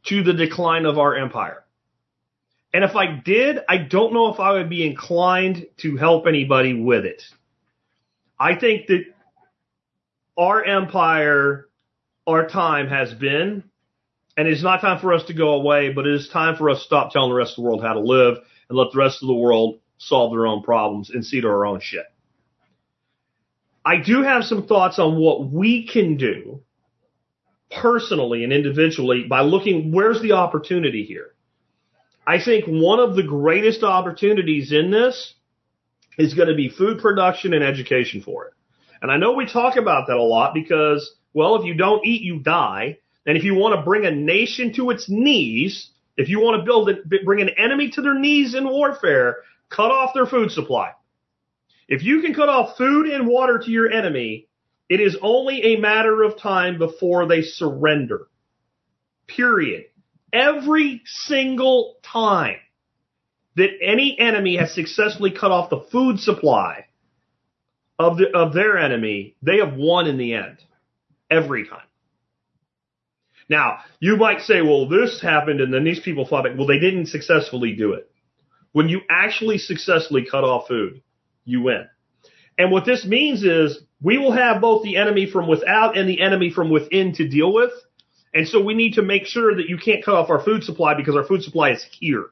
to 0.05 0.23
the 0.23 0.33
decline 0.33 0.85
of 0.85 0.97
our 0.97 1.15
empire. 1.15 1.63
And 2.73 2.83
if 2.83 2.95
I 2.95 3.07
did, 3.07 3.59
I 3.67 3.77
don't 3.77 4.13
know 4.13 4.31
if 4.31 4.39
I 4.39 4.53
would 4.53 4.69
be 4.69 4.85
inclined 4.85 5.65
to 5.77 5.97
help 5.97 6.27
anybody 6.27 6.73
with 6.73 7.05
it. 7.05 7.23
I 8.39 8.55
think 8.55 8.87
that 8.87 9.05
our 10.37 10.63
empire, 10.63 11.67
our 12.27 12.47
time 12.47 12.87
has 12.87 13.13
been, 13.13 13.63
and 14.37 14.47
it's 14.47 14.63
not 14.63 14.81
time 14.81 14.99
for 14.99 15.13
us 15.13 15.23
to 15.25 15.33
go 15.33 15.55
away, 15.55 15.91
but 15.91 16.07
it 16.07 16.13
is 16.13 16.29
time 16.29 16.55
for 16.55 16.69
us 16.69 16.79
to 16.79 16.85
stop 16.85 17.11
telling 17.11 17.29
the 17.29 17.35
rest 17.35 17.53
of 17.53 17.55
the 17.57 17.61
world 17.63 17.81
how 17.81 17.93
to 17.93 17.99
live 17.99 18.37
and 18.69 18.77
let 18.77 18.91
the 18.91 18.99
rest 18.99 19.21
of 19.21 19.27
the 19.27 19.33
world 19.33 19.79
solve 19.97 20.31
their 20.31 20.47
own 20.47 20.63
problems 20.63 21.09
and 21.09 21.25
see 21.25 21.41
to 21.41 21.47
our 21.47 21.65
own 21.65 21.81
shit. 21.81 22.05
I 23.83 23.97
do 23.97 24.21
have 24.21 24.43
some 24.43 24.67
thoughts 24.67 24.99
on 24.99 25.17
what 25.17 25.49
we 25.49 25.87
can 25.87 26.15
do 26.17 26.61
personally 27.71 28.43
and 28.43 28.53
individually 28.53 29.25
by 29.27 29.41
looking 29.41 29.91
where's 29.91 30.21
the 30.21 30.33
opportunity 30.33 31.03
here. 31.03 31.33
I 32.29 32.39
think 32.39 32.65
one 32.67 32.99
of 32.99 33.15
the 33.15 33.23
greatest 33.23 33.81
opportunities 33.81 34.71
in 34.71 34.91
this 34.91 35.33
is 36.19 36.35
going 36.35 36.47
to 36.47 36.53
be 36.53 36.69
food 36.69 36.99
production 36.99 37.55
and 37.55 37.63
education 37.63 38.21
for 38.21 38.45
it. 38.45 38.53
And 39.01 39.11
I 39.11 39.17
know 39.17 39.33
we 39.33 39.47
talk 39.47 39.77
about 39.77 40.05
that 40.05 40.17
a 40.17 40.21
lot 40.21 40.53
because, 40.53 41.15
well, 41.33 41.55
if 41.55 41.65
you 41.65 41.73
don't 41.73 42.05
eat, 42.05 42.21
you 42.21 42.37
die. 42.37 42.99
And 43.25 43.35
if 43.35 43.43
you 43.43 43.55
want 43.55 43.79
to 43.79 43.81
bring 43.81 44.05
a 44.05 44.11
nation 44.11 44.73
to 44.75 44.91
its 44.91 45.09
knees, 45.09 45.89
if 46.17 46.29
you 46.29 46.39
want 46.39 46.59
to 46.61 46.65
build 46.65 46.89
it, 46.89 47.25
bring 47.25 47.41
an 47.41 47.49
enemy 47.57 47.89
to 47.89 48.01
their 48.03 48.13
knees 48.13 48.53
in 48.53 48.69
warfare, 48.69 49.37
cut 49.69 49.89
off 49.89 50.13
their 50.13 50.27
food 50.27 50.51
supply. 50.51 50.91
If 51.87 52.03
you 52.03 52.21
can 52.21 52.35
cut 52.35 52.47
off 52.47 52.77
food 52.77 53.07
and 53.07 53.27
water 53.27 53.57
to 53.57 53.71
your 53.71 53.89
enemy, 53.89 54.49
it 54.87 54.99
is 54.99 55.17
only 55.23 55.73
a 55.73 55.79
matter 55.79 56.21
of 56.21 56.37
time 56.39 56.77
before 56.77 57.25
they 57.25 57.41
surrender. 57.41 58.27
Period. 59.25 59.85
Every 60.33 61.01
single 61.05 61.95
time 62.03 62.57
that 63.55 63.69
any 63.81 64.17
enemy 64.19 64.57
has 64.57 64.73
successfully 64.73 65.31
cut 65.31 65.51
off 65.51 65.69
the 65.69 65.85
food 65.91 66.19
supply 66.19 66.85
of 67.97 68.17
the, 68.17 68.35
of 68.35 68.53
their 68.53 68.77
enemy, 68.77 69.35
they 69.41 69.57
have 69.57 69.73
won 69.73 70.07
in 70.07 70.17
the 70.17 70.33
end. 70.33 70.57
Every 71.29 71.67
time. 71.67 71.83
Now, 73.49 73.79
you 73.99 74.15
might 74.15 74.41
say, 74.41 74.61
well, 74.61 74.87
this 74.87 75.21
happened 75.21 75.59
and 75.59 75.73
then 75.73 75.83
these 75.83 75.99
people 75.99 76.25
fought 76.25 76.43
back. 76.43 76.57
Well, 76.57 76.67
they 76.67 76.79
didn't 76.79 77.07
successfully 77.07 77.75
do 77.75 77.93
it. 77.93 78.09
When 78.71 78.89
you 78.89 79.01
actually 79.09 79.57
successfully 79.57 80.25
cut 80.29 80.43
off 80.43 80.67
food, 80.67 81.01
you 81.45 81.63
win. 81.63 81.87
And 82.57 82.71
what 82.71 82.85
this 82.85 83.05
means 83.05 83.43
is 83.43 83.79
we 84.01 84.17
will 84.17 84.31
have 84.31 84.61
both 84.61 84.83
the 84.83 84.97
enemy 84.97 85.29
from 85.29 85.47
without 85.47 85.97
and 85.97 86.07
the 86.07 86.21
enemy 86.21 86.51
from 86.51 86.69
within 86.69 87.13
to 87.15 87.27
deal 87.27 87.51
with. 87.51 87.71
And 88.33 88.47
so 88.47 88.61
we 88.61 88.73
need 88.73 88.93
to 88.93 89.01
make 89.01 89.25
sure 89.25 89.55
that 89.55 89.69
you 89.69 89.77
can't 89.77 90.03
cut 90.03 90.13
off 90.13 90.29
our 90.29 90.43
food 90.43 90.63
supply 90.63 90.93
because 90.93 91.15
our 91.15 91.23
food 91.23 91.43
supply 91.43 91.71
is 91.71 91.83
here. 91.91 92.27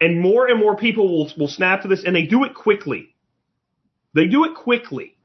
And 0.00 0.20
more 0.20 0.48
and 0.48 0.58
more 0.58 0.76
people 0.76 1.08
will, 1.08 1.32
will 1.38 1.48
snap 1.48 1.82
to 1.82 1.88
this 1.88 2.04
and 2.04 2.14
they 2.14 2.26
do 2.26 2.44
it 2.44 2.54
quickly. 2.54 3.14
They 4.14 4.26
do 4.26 4.44
it 4.44 4.54
quickly. 4.54 5.16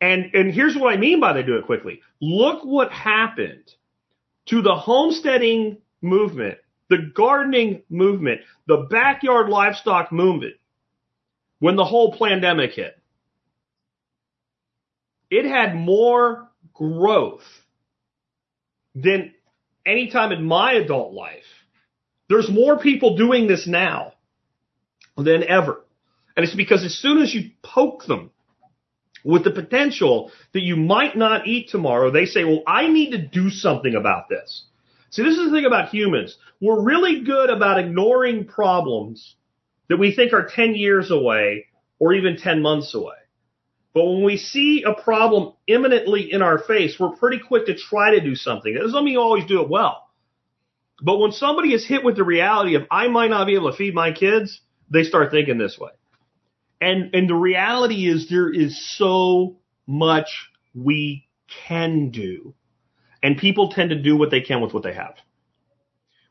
And, 0.00 0.30
and 0.34 0.52
here's 0.52 0.76
what 0.76 0.92
I 0.92 0.96
mean 0.96 1.20
by 1.20 1.34
they 1.34 1.42
do 1.42 1.56
it 1.56 1.66
quickly. 1.66 2.00
Look 2.20 2.64
what 2.64 2.90
happened 2.90 3.70
to 4.46 4.62
the 4.62 4.74
homesteading 4.74 5.78
movement, 6.00 6.58
the 6.88 7.10
gardening 7.14 7.82
movement, 7.90 8.40
the 8.66 8.88
backyard 8.90 9.48
livestock 9.48 10.10
movement 10.10 10.54
when 11.58 11.76
the 11.76 11.84
whole 11.84 12.16
pandemic 12.16 12.72
hit. 12.72 12.99
It 15.30 15.44
had 15.44 15.74
more 15.74 16.48
growth 16.74 17.44
than 18.94 19.32
any 19.86 20.10
time 20.10 20.32
in 20.32 20.44
my 20.44 20.72
adult 20.72 21.12
life. 21.12 21.44
There's 22.28 22.50
more 22.50 22.78
people 22.78 23.16
doing 23.16 23.46
this 23.46 23.66
now 23.66 24.12
than 25.16 25.44
ever. 25.44 25.84
And 26.36 26.44
it's 26.44 26.54
because 26.54 26.84
as 26.84 26.94
soon 26.98 27.22
as 27.22 27.34
you 27.34 27.50
poke 27.62 28.06
them 28.06 28.30
with 29.24 29.44
the 29.44 29.50
potential 29.50 30.30
that 30.52 30.62
you 30.62 30.76
might 30.76 31.16
not 31.16 31.46
eat 31.46 31.68
tomorrow, 31.68 32.10
they 32.10 32.26
say, 32.26 32.44
well, 32.44 32.62
I 32.66 32.88
need 32.88 33.10
to 33.10 33.18
do 33.18 33.50
something 33.50 33.94
about 33.94 34.28
this. 34.28 34.64
See, 35.10 35.22
this 35.22 35.36
is 35.36 35.50
the 35.50 35.56
thing 35.56 35.66
about 35.66 35.88
humans. 35.88 36.36
We're 36.60 36.82
really 36.82 37.22
good 37.24 37.50
about 37.50 37.80
ignoring 37.80 38.46
problems 38.46 39.34
that 39.88 39.98
we 39.98 40.14
think 40.14 40.32
are 40.32 40.48
10 40.48 40.76
years 40.76 41.10
away 41.10 41.66
or 41.98 42.14
even 42.14 42.36
10 42.36 42.62
months 42.62 42.94
away. 42.94 43.14
But 43.92 44.04
when 44.04 44.22
we 44.22 44.36
see 44.36 44.84
a 44.84 44.94
problem 44.94 45.54
imminently 45.66 46.32
in 46.32 46.42
our 46.42 46.58
face, 46.58 46.96
we're 46.98 47.16
pretty 47.16 47.40
quick 47.40 47.66
to 47.66 47.74
try 47.74 48.12
to 48.12 48.20
do 48.20 48.36
something. 48.36 48.74
That 48.74 48.82
doesn't 48.82 49.04
mean 49.04 49.14
you 49.14 49.20
always 49.20 49.46
do 49.46 49.62
it 49.62 49.68
well. 49.68 50.06
But 51.02 51.18
when 51.18 51.32
somebody 51.32 51.72
is 51.74 51.86
hit 51.86 52.04
with 52.04 52.16
the 52.16 52.24
reality 52.24 52.76
of, 52.76 52.84
I 52.90 53.08
might 53.08 53.30
not 53.30 53.46
be 53.46 53.54
able 53.54 53.70
to 53.70 53.76
feed 53.76 53.94
my 53.94 54.12
kids, 54.12 54.60
they 54.90 55.02
start 55.02 55.30
thinking 55.30 55.58
this 55.58 55.78
way. 55.78 55.90
And, 56.80 57.14
and 57.14 57.28
the 57.28 57.34
reality 57.34 58.08
is 58.08 58.28
there 58.28 58.52
is 58.52 58.96
so 58.96 59.56
much 59.86 60.28
we 60.74 61.26
can 61.66 62.10
do. 62.10 62.54
And 63.22 63.36
people 63.36 63.70
tend 63.70 63.90
to 63.90 64.00
do 64.00 64.16
what 64.16 64.30
they 64.30 64.40
can 64.40 64.60
with 64.60 64.72
what 64.72 64.82
they 64.82 64.94
have. 64.94 65.14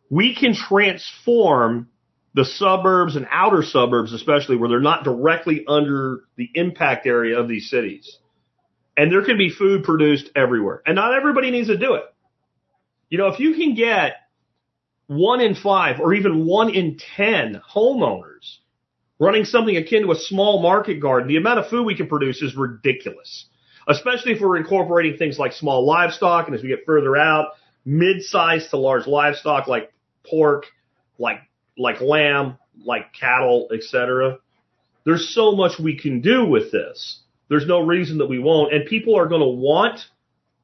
We 0.09 0.35
can 0.35 0.55
transform 0.55 1.89
the 2.33 2.45
suburbs 2.45 3.15
and 3.15 3.27
outer 3.31 3.63
suburbs, 3.63 4.13
especially 4.13 4.55
where 4.55 4.69
they're 4.69 4.79
not 4.79 5.03
directly 5.03 5.63
under 5.67 6.21
the 6.35 6.49
impact 6.53 7.05
area 7.05 7.39
of 7.39 7.47
these 7.47 7.69
cities. 7.69 8.17
And 8.95 9.11
there 9.11 9.23
can 9.23 9.37
be 9.37 9.49
food 9.49 9.83
produced 9.83 10.29
everywhere. 10.35 10.81
And 10.85 10.95
not 10.95 11.13
everybody 11.13 11.51
needs 11.51 11.69
to 11.69 11.77
do 11.77 11.95
it. 11.95 12.03
You 13.09 13.17
know, 13.17 13.27
if 13.27 13.39
you 13.39 13.55
can 13.55 13.73
get 13.73 14.17
one 15.07 15.41
in 15.41 15.55
five 15.55 15.99
or 15.99 16.13
even 16.13 16.45
one 16.45 16.69
in 16.69 16.97
10 17.15 17.61
homeowners 17.73 18.57
running 19.17 19.43
something 19.43 19.75
akin 19.75 20.03
to 20.03 20.11
a 20.11 20.15
small 20.15 20.61
market 20.61 20.99
garden, 20.99 21.27
the 21.27 21.37
amount 21.37 21.59
of 21.59 21.67
food 21.69 21.83
we 21.83 21.95
can 21.95 22.07
produce 22.07 22.41
is 22.41 22.55
ridiculous. 22.55 23.45
Especially 23.87 24.33
if 24.33 24.41
we're 24.41 24.57
incorporating 24.57 25.17
things 25.17 25.39
like 25.39 25.53
small 25.53 25.85
livestock 25.85 26.47
and 26.47 26.55
as 26.55 26.61
we 26.61 26.69
get 26.69 26.85
further 26.85 27.17
out, 27.17 27.53
mid-sized 27.85 28.69
to 28.69 28.77
large 28.77 29.07
livestock 29.07 29.67
like 29.67 29.91
pork, 30.29 30.65
like 31.17 31.39
like 31.79 32.01
lamb, 32.01 32.57
like 32.85 33.13
cattle, 33.13 33.69
etc. 33.73 34.37
There's 35.05 35.33
so 35.33 35.53
much 35.53 35.79
we 35.79 35.97
can 35.97 36.21
do 36.21 36.45
with 36.45 36.71
this. 36.71 37.21
There's 37.49 37.65
no 37.65 37.79
reason 37.79 38.19
that 38.19 38.27
we 38.27 38.37
won't. 38.39 38.73
And 38.73 38.85
people 38.85 39.17
are 39.17 39.27
going 39.27 39.41
to 39.41 39.47
want 39.47 40.01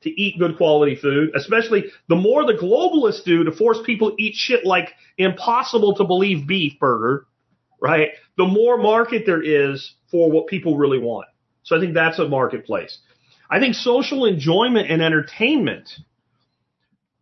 to 0.01 0.09
eat 0.09 0.37
good 0.37 0.57
quality 0.57 0.95
food, 0.95 1.31
especially 1.35 1.85
the 2.07 2.15
more 2.15 2.45
the 2.45 2.53
globalists 2.53 3.23
do 3.23 3.43
to 3.43 3.51
force 3.51 3.79
people 3.83 4.11
to 4.11 4.23
eat 4.23 4.35
shit 4.35 4.65
like 4.65 4.89
impossible 5.17 5.95
to 5.95 6.03
believe 6.03 6.45
beef 6.47 6.79
burger, 6.79 7.25
right? 7.81 8.09
The 8.37 8.45
more 8.45 8.77
market 8.77 9.23
there 9.25 9.41
is 9.41 9.95
for 10.11 10.29
what 10.29 10.47
people 10.47 10.77
really 10.77 10.99
want. 10.99 11.27
So 11.63 11.75
I 11.75 11.79
think 11.79 11.95
that's 11.95 12.19
a 12.19 12.27
marketplace. 12.27 12.99
I 13.49 13.59
think 13.59 13.73
social 13.73 14.25
enjoyment 14.25 14.91
and 14.91 15.01
entertainment 15.01 15.89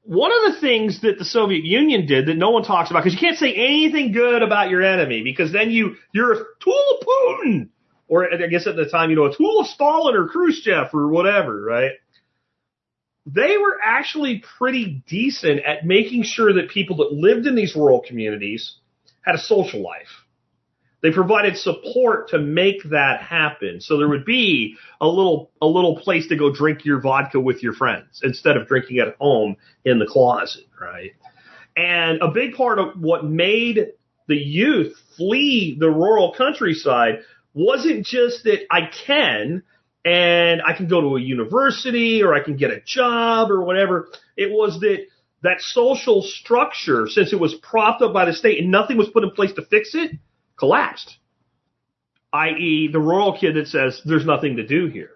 one 0.04 0.32
of 0.32 0.54
the 0.54 0.60
things 0.60 1.01
that 1.01 1.18
the 1.18 1.26
Soviet 1.26 1.64
Union 1.64 2.06
did 2.06 2.28
that 2.28 2.36
no 2.36 2.49
one 2.49 2.64
talks 2.64 2.89
about, 2.89 3.04
because 3.04 3.14
you 3.14 3.20
can't 3.20 3.38
say 3.38 3.54
anything 3.54 4.12
good 4.12 4.43
about 4.43 4.70
your 4.70 4.84
enemy, 4.84 5.24
because 5.24 5.51
then 5.51 5.72
you 5.72 5.95
you're 6.14 6.34
a 6.34 6.45
tool 6.62 6.99
of 6.99 7.08
Putin, 7.08 7.70
or 8.08 8.32
I 8.34 8.47
guess 8.47 8.68
at 8.68 8.76
the 8.76 8.89
time 8.89 9.10
you 9.10 9.16
know 9.16 9.26
a 9.26 9.36
tool 9.36 9.62
of 9.62 9.68
Stalin 9.68 10.16
or 10.16 10.28
Khrushchev 10.28 10.93
or 10.93 11.08
whatever, 11.08 11.64
right? 11.64 11.91
They 13.26 13.58
were 13.58 13.80
actually 13.82 14.43
pretty 14.58 15.04
decent 15.08 15.62
at 15.62 15.86
making 15.86 16.24
sure 16.24 16.54
that 16.54 16.70
people 16.70 16.97
that 16.97 17.14
lived 17.14 17.47
in 17.47 17.56
these 17.56 17.74
rural 17.74 18.01
communities 18.06 18.76
had 19.22 19.36
a 19.36 19.39
social 19.39 19.82
life. 19.82 20.22
They 21.04 21.12
provided 21.12 21.58
support 21.58 22.30
to 22.30 22.39
make 22.39 22.82
that 22.86 23.22
happen. 23.22 23.82
So 23.82 23.97
there 23.97 24.08
would 24.08 24.24
be 24.24 24.78
a 25.01 25.08
little, 25.08 25.51
a 25.62 25.68
little 25.68 25.97
place 25.97 26.28
to 26.30 26.38
go 26.38 26.49
drink 26.49 26.86
your 26.86 27.01
vodka 27.01 27.41
with 27.41 27.62
your 27.62 27.74
friends 27.74 28.22
instead 28.24 28.56
of 28.56 28.68
drinking 28.68 28.99
at 28.99 29.18
home 29.18 29.58
in 29.84 29.99
the 29.99 30.06
closet, 30.06 30.64
right? 30.80 31.12
And 31.76 32.22
a 32.22 32.32
big 32.32 32.56
part 32.56 32.80
of 32.80 33.01
what 33.01 33.26
made 33.26 33.88
the 34.30 34.38
youth 34.38 34.95
flee 35.18 35.76
the 35.78 35.89
rural 35.89 36.34
countryside 36.38 37.20
wasn't 37.54 38.06
just 38.06 38.45
that 38.45 38.62
I 38.72 38.89
can, 39.06 39.64
and 40.06 40.62
I 40.66 40.72
can 40.72 40.88
go 40.88 41.01
to 41.01 41.18
a 41.18 41.22
university 41.22 42.24
or 42.24 42.34
I 42.34 42.41
can 42.41 42.56
get 42.56 42.72
a 42.72 42.80
job 42.80 43.51
or 43.51 43.62
whatever. 43.62 44.08
It 44.38 44.51
was 44.51 44.80
that 44.80 45.06
that 45.41 45.60
social 45.60 46.22
structure, 46.22 47.10
since 47.10 47.34
it 47.34 47.39
was 47.39 47.54
propped 47.56 48.01
up 48.01 48.14
by 48.14 48.24
the 48.24 48.34
state 48.34 48.60
and 48.62 48.72
nothing 48.72 48.95
was 48.95 49.10
put 49.10 49.26
in 49.26 49.32
place 49.32 49.51
to 49.54 49.66
fix 49.66 49.93
it, 49.93 50.12
collapsed. 50.64 51.18
I.e., 52.32 52.89
the 52.89 52.99
rural 52.99 53.38
kid 53.38 53.57
that 53.57 53.68
says, 53.68 54.01
there's 54.05 54.26
nothing 54.26 54.55
to 54.55 54.66
do 54.66 54.88
here. 54.88 55.09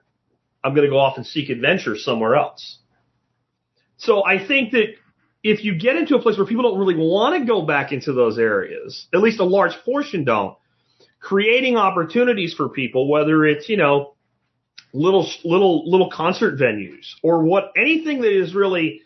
I'm 0.61 0.73
going 0.73 0.83
to 0.83 0.91
go 0.91 0.99
off 0.99 1.15
and 1.15 1.25
seek 1.25 1.49
adventure 1.49 1.95
somewhere 1.95 2.35
else. 2.35 2.79
So 3.95 4.25
I 4.25 4.45
think 4.45 4.73
that 4.73 4.87
if 5.43 5.63
you 5.63 5.79
get 5.79 5.95
into 5.95 6.17
a 6.17 6.21
place 6.21 6.35
where 6.37 6.45
people 6.45 6.63
don't 6.63 6.77
really 6.77 6.97
want 6.97 7.39
to 7.39 7.47
go 7.47 7.61
back 7.61 7.93
into 7.93 8.11
those 8.11 8.37
areas, 8.37 9.07
at 9.13 9.21
least 9.21 9.39
a 9.39 9.45
large 9.45 9.71
portion 9.85 10.25
don't, 10.25 10.57
creating 11.21 11.77
opportunities 11.77 12.53
for 12.53 12.67
people, 12.67 13.09
whether 13.09 13.45
it's, 13.45 13.69
you 13.69 13.77
know, 13.77 14.15
little, 14.91 15.29
little, 15.45 15.89
little 15.89 16.11
concert 16.11 16.59
venues 16.59 17.13
or 17.23 17.45
what, 17.45 17.71
anything 17.77 18.19
that 18.19 18.37
is 18.37 18.53
really, 18.53 18.99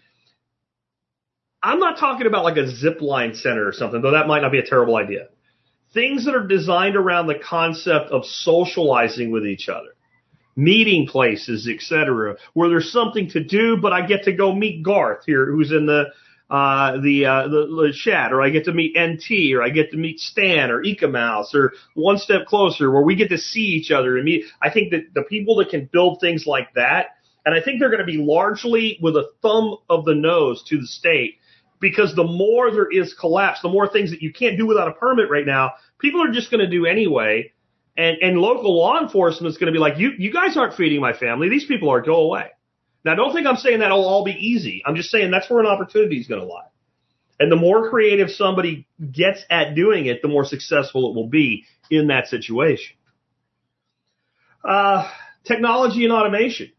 I'm 1.61 1.77
not 1.77 1.99
talking 1.99 2.25
about 2.25 2.43
like 2.43 2.57
a 2.57 2.67
zip 2.67 2.99
line 2.99 3.35
center 3.35 3.67
or 3.67 3.73
something, 3.73 4.01
though 4.01 4.11
that 4.13 4.25
might 4.25 4.41
not 4.41 4.51
be 4.51 4.57
a 4.57 4.65
terrible 4.65 4.95
idea. 4.95 5.27
Things 5.93 6.25
that 6.25 6.35
are 6.35 6.47
designed 6.47 6.95
around 6.95 7.27
the 7.27 7.39
concept 7.39 8.11
of 8.11 8.25
socializing 8.25 9.31
with 9.31 9.45
each 9.45 9.67
other 9.69 9.89
meeting 10.55 11.07
places, 11.07 11.67
etc., 11.67 12.35
where 12.53 12.69
there's 12.69 12.91
something 12.91 13.29
to 13.29 13.43
do, 13.43 13.77
but 13.77 13.93
I 13.93 14.05
get 14.05 14.23
to 14.23 14.33
go 14.33 14.53
meet 14.53 14.83
Garth 14.83 15.23
here, 15.25 15.45
who's 15.45 15.71
in 15.71 15.85
the 15.85 16.05
uh, 16.49 16.99
the, 16.99 17.25
uh, 17.25 17.47
the 17.47 17.65
the 17.65 17.93
chat, 17.93 18.33
or 18.33 18.41
I 18.41 18.49
get 18.49 18.65
to 18.65 18.73
meet 18.73 18.97
NT, 18.99 19.53
or 19.53 19.63
I 19.63 19.69
get 19.69 19.91
to 19.91 19.97
meet 19.97 20.19
Stan 20.19 20.69
or 20.69 20.83
Mouse, 21.07 21.55
or 21.55 21.71
one 21.93 22.17
step 22.17 22.45
closer, 22.45 22.91
where 22.91 23.03
we 23.03 23.15
get 23.15 23.29
to 23.29 23.37
see 23.37 23.61
each 23.61 23.89
other 23.89 24.17
and 24.17 24.25
meet. 24.25 24.43
I 24.61 24.69
think 24.69 24.91
that 24.91 25.13
the 25.13 25.23
people 25.23 25.55
that 25.57 25.69
can 25.69 25.89
build 25.93 26.19
things 26.19 26.45
like 26.45 26.73
that, 26.73 27.15
and 27.45 27.55
I 27.55 27.61
think 27.61 27.79
they're 27.79 27.89
going 27.89 28.05
to 28.05 28.05
be 28.05 28.17
largely 28.17 28.99
with 29.01 29.15
a 29.15 29.29
thumb 29.41 29.77
of 29.89 30.03
the 30.03 30.13
nose 30.13 30.61
to 30.67 30.77
the 30.77 30.87
state, 30.87 31.35
because 31.81 32.15
the 32.15 32.23
more 32.23 32.71
there 32.71 32.89
is 32.89 33.13
collapse, 33.13 33.61
the 33.61 33.69
more 33.69 33.89
things 33.89 34.11
that 34.11 34.21
you 34.21 34.31
can't 34.31 34.57
do 34.57 34.67
without 34.67 34.87
a 34.87 34.93
permit 34.93 35.29
right 35.29 35.45
now, 35.45 35.71
people 35.99 36.23
are 36.23 36.31
just 36.31 36.51
going 36.51 36.61
to 36.61 36.69
do 36.69 36.85
anyway. 36.85 37.51
And, 37.97 38.17
and 38.21 38.37
local 38.37 38.77
law 38.77 39.01
enforcement 39.01 39.51
is 39.51 39.57
going 39.57 39.73
to 39.73 39.77
be 39.77 39.81
like, 39.81 39.97
you, 39.97 40.11
you 40.17 40.31
guys 40.31 40.55
aren't 40.55 40.75
feeding 40.75 41.01
my 41.01 41.11
family. 41.11 41.49
These 41.49 41.65
people 41.65 41.89
are, 41.89 42.01
go 42.01 42.21
away. 42.21 42.51
Now, 43.03 43.15
don't 43.15 43.33
think 43.33 43.47
I'm 43.47 43.57
saying 43.57 43.79
that'll 43.79 44.05
all 44.05 44.23
be 44.23 44.31
easy. 44.31 44.83
I'm 44.85 44.95
just 44.95 45.09
saying 45.09 45.31
that's 45.31 45.49
where 45.49 45.59
an 45.59 45.65
opportunity 45.65 46.17
is 46.17 46.27
going 46.27 46.39
to 46.39 46.47
lie. 46.47 46.67
And 47.39 47.51
the 47.51 47.55
more 47.55 47.89
creative 47.89 48.29
somebody 48.29 48.87
gets 49.11 49.43
at 49.49 49.73
doing 49.73 50.05
it, 50.05 50.21
the 50.21 50.27
more 50.27 50.45
successful 50.45 51.09
it 51.09 51.15
will 51.15 51.27
be 51.27 51.65
in 51.89 52.07
that 52.07 52.27
situation. 52.27 52.95
Uh, 54.63 55.09
technology 55.43 56.03
and 56.03 56.13
automation. 56.13 56.71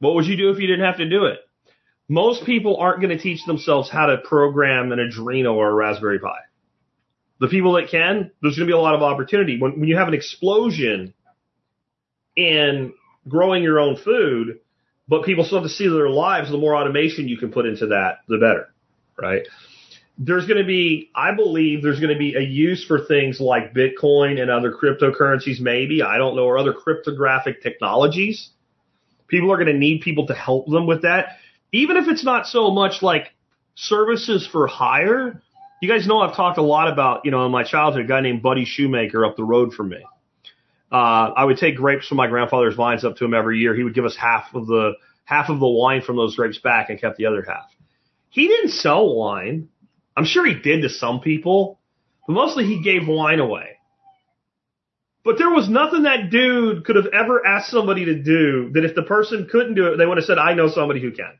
What 0.00 0.16
would 0.16 0.26
you 0.26 0.36
do 0.36 0.50
if 0.50 0.58
you 0.58 0.66
didn't 0.66 0.84
have 0.84 0.96
to 0.96 1.08
do 1.08 1.26
it? 1.26 1.38
Most 2.08 2.44
people 2.44 2.76
aren't 2.76 3.00
going 3.00 3.16
to 3.16 3.22
teach 3.22 3.44
themselves 3.44 3.90
how 3.90 4.06
to 4.06 4.18
program 4.18 4.92
an 4.92 4.98
Arduino 4.98 5.54
or 5.54 5.70
a 5.70 5.74
Raspberry 5.74 6.18
Pi. 6.18 6.36
The 7.40 7.48
people 7.48 7.74
that 7.74 7.88
can, 7.90 8.30
there's 8.42 8.56
going 8.56 8.68
to 8.68 8.72
be 8.72 8.76
a 8.76 8.80
lot 8.80 8.94
of 8.94 9.02
opportunity. 9.02 9.58
When, 9.58 9.80
when 9.80 9.88
you 9.88 9.96
have 9.96 10.08
an 10.08 10.14
explosion 10.14 11.14
in 12.36 12.94
growing 13.26 13.62
your 13.62 13.80
own 13.80 13.96
food, 13.96 14.60
but 15.08 15.24
people 15.24 15.44
still 15.44 15.58
have 15.58 15.68
to 15.68 15.74
see 15.74 15.88
their 15.88 16.08
lives, 16.08 16.50
the 16.50 16.58
more 16.58 16.76
automation 16.76 17.28
you 17.28 17.38
can 17.38 17.52
put 17.52 17.66
into 17.66 17.88
that, 17.88 18.18
the 18.28 18.38
better, 18.38 18.68
right? 19.18 19.42
There's 20.16 20.46
going 20.46 20.60
to 20.60 20.66
be, 20.66 21.10
I 21.14 21.34
believe 21.34 21.82
there's 21.82 22.00
going 22.00 22.12
to 22.12 22.18
be 22.18 22.36
a 22.36 22.40
use 22.40 22.84
for 22.84 23.04
things 23.04 23.40
like 23.40 23.74
Bitcoin 23.74 24.40
and 24.40 24.50
other 24.50 24.72
cryptocurrencies, 24.72 25.60
maybe, 25.60 26.02
I 26.02 26.18
don't 26.18 26.36
know, 26.36 26.44
or 26.44 26.58
other 26.58 26.72
cryptographic 26.72 27.62
technologies. 27.62 28.50
People 29.26 29.52
are 29.52 29.56
going 29.56 29.72
to 29.72 29.78
need 29.78 30.02
people 30.02 30.26
to 30.28 30.34
help 30.34 30.66
them 30.68 30.86
with 30.86 31.02
that. 31.02 31.38
Even 31.74 31.96
if 31.96 32.06
it's 32.06 32.22
not 32.22 32.46
so 32.46 32.70
much 32.70 33.02
like 33.02 33.34
services 33.74 34.46
for 34.46 34.68
hire, 34.68 35.42
you 35.82 35.88
guys 35.88 36.06
know 36.06 36.20
I've 36.20 36.36
talked 36.36 36.56
a 36.56 36.62
lot 36.62 36.88
about, 36.88 37.24
you 37.24 37.32
know, 37.32 37.44
in 37.46 37.50
my 37.50 37.64
childhood, 37.64 38.04
a 38.04 38.06
guy 38.06 38.20
named 38.20 38.42
Buddy 38.42 38.64
Shoemaker 38.64 39.26
up 39.26 39.36
the 39.36 39.42
road 39.42 39.74
from 39.74 39.88
me. 39.88 40.06
Uh, 40.92 41.32
I 41.36 41.44
would 41.44 41.56
take 41.58 41.74
grapes 41.74 42.06
from 42.06 42.16
my 42.16 42.28
grandfather's 42.28 42.76
vines 42.76 43.04
up 43.04 43.16
to 43.16 43.24
him 43.24 43.34
every 43.34 43.58
year. 43.58 43.74
He 43.74 43.82
would 43.82 43.92
give 43.92 44.04
us 44.04 44.14
half 44.16 44.54
of 44.54 44.68
the 44.68 44.92
half 45.24 45.48
of 45.48 45.58
the 45.58 45.66
wine 45.66 46.02
from 46.02 46.14
those 46.14 46.36
grapes 46.36 46.58
back 46.58 46.90
and 46.90 47.00
kept 47.00 47.16
the 47.16 47.26
other 47.26 47.42
half. 47.42 47.64
He 48.30 48.46
didn't 48.46 48.70
sell 48.70 49.12
wine. 49.12 49.68
I'm 50.16 50.26
sure 50.26 50.46
he 50.46 50.54
did 50.54 50.82
to 50.82 50.88
some 50.88 51.20
people, 51.20 51.80
but 52.24 52.34
mostly 52.34 52.66
he 52.66 52.84
gave 52.84 53.08
wine 53.08 53.40
away. 53.40 53.78
But 55.24 55.38
there 55.38 55.50
was 55.50 55.68
nothing 55.68 56.04
that 56.04 56.30
dude 56.30 56.84
could 56.84 56.94
have 56.94 57.08
ever 57.12 57.44
asked 57.44 57.72
somebody 57.72 58.04
to 58.04 58.14
do 58.14 58.70
that 58.74 58.84
if 58.84 58.94
the 58.94 59.02
person 59.02 59.48
couldn't 59.50 59.74
do 59.74 59.86
it, 59.86 59.96
they 59.96 60.06
would 60.06 60.18
have 60.18 60.26
said, 60.26 60.38
I 60.38 60.54
know 60.54 60.68
somebody 60.68 61.00
who 61.00 61.10
can. 61.10 61.32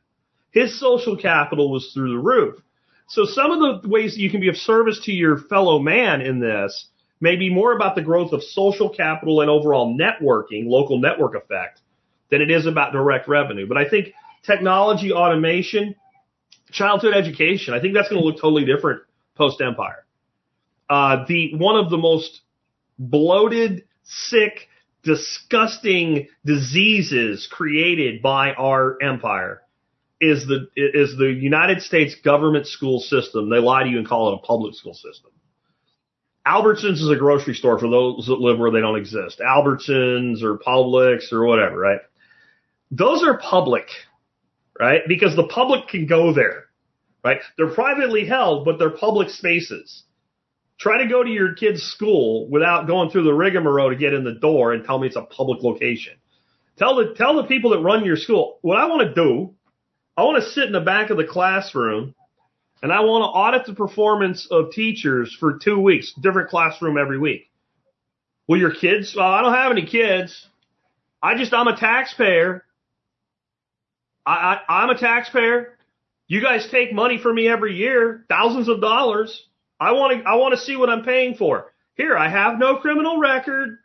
His 0.55 0.79
social 0.79 1.17
capital 1.17 1.69
was 1.69 1.91
through 1.93 2.11
the 2.11 2.17
roof. 2.17 2.61
So 3.09 3.25
some 3.25 3.51
of 3.51 3.83
the 3.83 3.89
ways 3.89 4.15
that 4.15 4.21
you 4.21 4.29
can 4.31 4.39
be 4.39 4.47
of 4.47 4.55
service 4.55 5.01
to 5.03 5.11
your 5.11 5.37
fellow 5.37 5.79
man 5.79 6.21
in 6.21 6.39
this 6.39 6.87
may 7.19 7.35
be 7.35 7.53
more 7.53 7.73
about 7.73 7.95
the 7.95 8.01
growth 8.01 8.31
of 8.31 8.41
social 8.41 8.89
capital 8.89 9.41
and 9.41 9.49
overall 9.49 9.95
networking, 9.95 10.65
local 10.67 10.97
network 10.97 11.35
effect, 11.35 11.81
than 12.31 12.41
it 12.41 12.49
is 12.49 12.65
about 12.67 12.93
direct 12.93 13.27
revenue. 13.27 13.67
But 13.67 13.77
I 13.77 13.89
think 13.89 14.13
technology, 14.43 15.11
automation, 15.11 15.95
childhood 16.71 17.13
education, 17.13 17.73
I 17.73 17.81
think 17.81 17.93
that's 17.93 18.07
going 18.07 18.21
to 18.21 18.25
look 18.25 18.39
totally 18.39 18.63
different 18.63 19.01
post 19.35 19.59
empire. 19.59 20.05
Uh, 20.89 21.25
the 21.27 21.53
one 21.55 21.75
of 21.75 21.89
the 21.89 21.97
most 21.97 22.39
bloated, 22.97 23.83
sick, 24.03 24.69
disgusting 25.03 26.29
diseases 26.45 27.45
created 27.51 28.21
by 28.21 28.53
our 28.53 28.97
empire 29.01 29.61
is 30.21 30.47
the 30.47 30.67
is 30.75 31.17
the 31.17 31.31
United 31.31 31.81
States 31.81 32.15
government 32.23 32.67
school 32.67 32.99
system. 32.99 33.49
They 33.49 33.59
lie 33.59 33.83
to 33.83 33.89
you 33.89 33.97
and 33.97 34.07
call 34.07 34.31
it 34.31 34.39
a 34.41 34.45
public 34.45 34.75
school 34.75 34.93
system. 34.93 35.31
Albertsons 36.47 37.01
is 37.01 37.09
a 37.09 37.15
grocery 37.15 37.55
store 37.55 37.79
for 37.79 37.89
those 37.89 38.27
that 38.27 38.39
live 38.39 38.59
where 38.59 38.71
they 38.71 38.79
don't 38.79 38.97
exist. 38.97 39.39
Albertsons 39.39 40.43
or 40.43 40.59
Publix 40.59 41.31
or 41.33 41.45
whatever, 41.45 41.77
right? 41.77 41.99
Those 42.91 43.23
are 43.23 43.39
public, 43.39 43.87
right? 44.79 45.01
Because 45.07 45.35
the 45.35 45.47
public 45.47 45.87
can 45.87 46.05
go 46.05 46.33
there, 46.33 46.65
right? 47.23 47.39
They're 47.57 47.73
privately 47.73 48.25
held, 48.25 48.63
but 48.63 48.77
they're 48.77 48.91
public 48.91 49.29
spaces. 49.29 50.03
Try 50.79 51.01
to 51.01 51.09
go 51.09 51.23
to 51.23 51.29
your 51.29 51.55
kid's 51.55 51.81
school 51.81 52.47
without 52.49 52.85
going 52.85 53.09
through 53.09 53.23
the 53.23 53.33
rigmarole 53.33 53.89
to 53.89 53.95
get 53.95 54.13
in 54.13 54.23
the 54.23 54.33
door 54.35 54.73
and 54.73 54.85
tell 54.85 54.99
me 54.99 55.07
it's 55.07 55.15
a 55.15 55.23
public 55.23 55.63
location. 55.63 56.13
Tell 56.77 56.97
the, 56.97 57.15
tell 57.15 57.37
the 57.37 57.47
people 57.47 57.71
that 57.71 57.79
run 57.79 58.05
your 58.05 58.17
school, 58.17 58.59
what 58.61 58.77
I 58.77 58.85
want 58.85 59.07
to 59.07 59.15
do 59.15 59.55
I 60.17 60.23
want 60.23 60.43
to 60.43 60.49
sit 60.49 60.65
in 60.65 60.71
the 60.71 60.81
back 60.81 61.09
of 61.09 61.17
the 61.17 61.25
classroom 61.25 62.15
and 62.81 62.91
I 62.91 63.01
want 63.01 63.23
to 63.23 63.27
audit 63.27 63.65
the 63.65 63.73
performance 63.73 64.47
of 64.49 64.71
teachers 64.71 65.35
for 65.39 65.57
two 65.57 65.79
weeks, 65.79 66.13
different 66.21 66.49
classroom 66.49 66.97
every 66.97 67.17
week. 67.17 67.49
Will 68.47 68.59
your 68.59 68.73
kids? 68.73 69.13
Well, 69.15 69.27
I 69.27 69.41
don't 69.41 69.53
have 69.53 69.71
any 69.71 69.85
kids. 69.85 70.47
I 71.21 71.35
just, 71.35 71.53
I'm 71.53 71.67
a 71.67 71.75
taxpayer. 71.75 72.63
I, 74.25 74.59
I, 74.67 74.83
I'm 74.83 74.89
a 74.89 74.97
taxpayer. 74.97 75.77
You 76.27 76.41
guys 76.41 76.67
take 76.69 76.93
money 76.93 77.17
from 77.17 77.35
me 77.35 77.47
every 77.47 77.75
year, 77.75 78.25
thousands 78.29 78.69
of 78.69 78.81
dollars. 78.81 79.47
I 79.79 79.91
want 79.91 80.21
to, 80.21 80.29
I 80.29 80.35
want 80.35 80.53
to 80.53 80.61
see 80.61 80.75
what 80.75 80.89
I'm 80.89 81.03
paying 81.03 81.35
for. 81.35 81.71
Here, 81.95 82.17
I 82.17 82.29
have 82.29 82.59
no 82.59 82.77
criminal 82.77 83.19
record. 83.19 83.77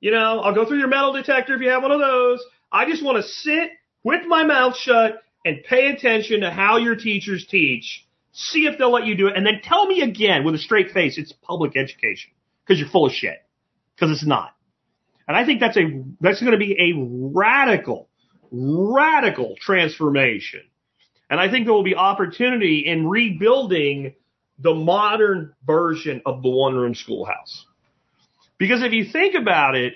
You 0.00 0.12
know, 0.12 0.40
I'll 0.40 0.54
go 0.54 0.66
through 0.66 0.78
your 0.78 0.88
metal 0.88 1.12
detector 1.12 1.54
if 1.54 1.60
you 1.60 1.68
have 1.70 1.82
one 1.82 1.92
of 1.92 2.00
those. 2.00 2.42
I 2.72 2.88
just 2.88 3.04
want 3.04 3.16
to 3.16 3.28
sit 3.28 3.70
with 4.02 4.26
my 4.26 4.44
mouth 4.44 4.76
shut 4.76 5.22
and 5.44 5.62
pay 5.64 5.88
attention 5.88 6.40
to 6.40 6.50
how 6.50 6.76
your 6.76 6.96
teachers 6.96 7.46
teach. 7.46 8.06
See 8.32 8.66
if 8.66 8.78
they'll 8.78 8.92
let 8.92 9.06
you 9.06 9.16
do 9.16 9.26
it, 9.26 9.36
and 9.36 9.44
then 9.44 9.60
tell 9.62 9.86
me 9.86 10.02
again 10.02 10.44
with 10.44 10.54
a 10.54 10.58
straight 10.58 10.92
face 10.92 11.18
it's 11.18 11.32
public 11.32 11.76
education 11.76 12.30
because 12.64 12.78
you're 12.78 12.88
full 12.88 13.06
of 13.06 13.12
shit. 13.12 13.38
Because 13.94 14.12
it's 14.12 14.26
not. 14.26 14.54
And 15.26 15.36
I 15.36 15.44
think 15.44 15.60
that's 15.60 15.76
a 15.76 16.04
that's 16.20 16.40
going 16.40 16.52
to 16.52 16.58
be 16.58 16.72
a 16.72 16.92
radical, 16.96 18.08
radical 18.50 19.56
transformation. 19.60 20.62
And 21.28 21.38
I 21.38 21.50
think 21.50 21.66
there 21.66 21.74
will 21.74 21.84
be 21.84 21.94
opportunity 21.94 22.80
in 22.86 23.06
rebuilding 23.08 24.14
the 24.58 24.74
modern 24.74 25.54
version 25.64 26.22
of 26.26 26.42
the 26.42 26.50
one 26.50 26.74
room 26.74 26.94
schoolhouse. 26.94 27.64
Because 28.58 28.82
if 28.82 28.92
you 28.92 29.04
think 29.04 29.34
about 29.34 29.74
it, 29.74 29.94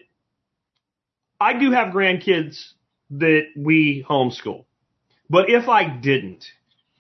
I 1.41 1.59
do 1.59 1.73
have 1.73 1.93
grandkids 1.93 2.73
that 3.11 3.47
we 3.57 4.05
homeschool. 4.09 4.65
But 5.29 5.49
if 5.49 5.69
I 5.69 5.89
didn't, 5.89 6.45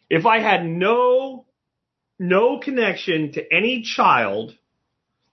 if 0.09 0.27
I 0.27 0.41
had 0.41 0.65
no, 0.65 1.47
no 2.19 2.59
connection 2.59 3.33
to 3.33 3.53
any 3.53 3.83
child 3.83 4.57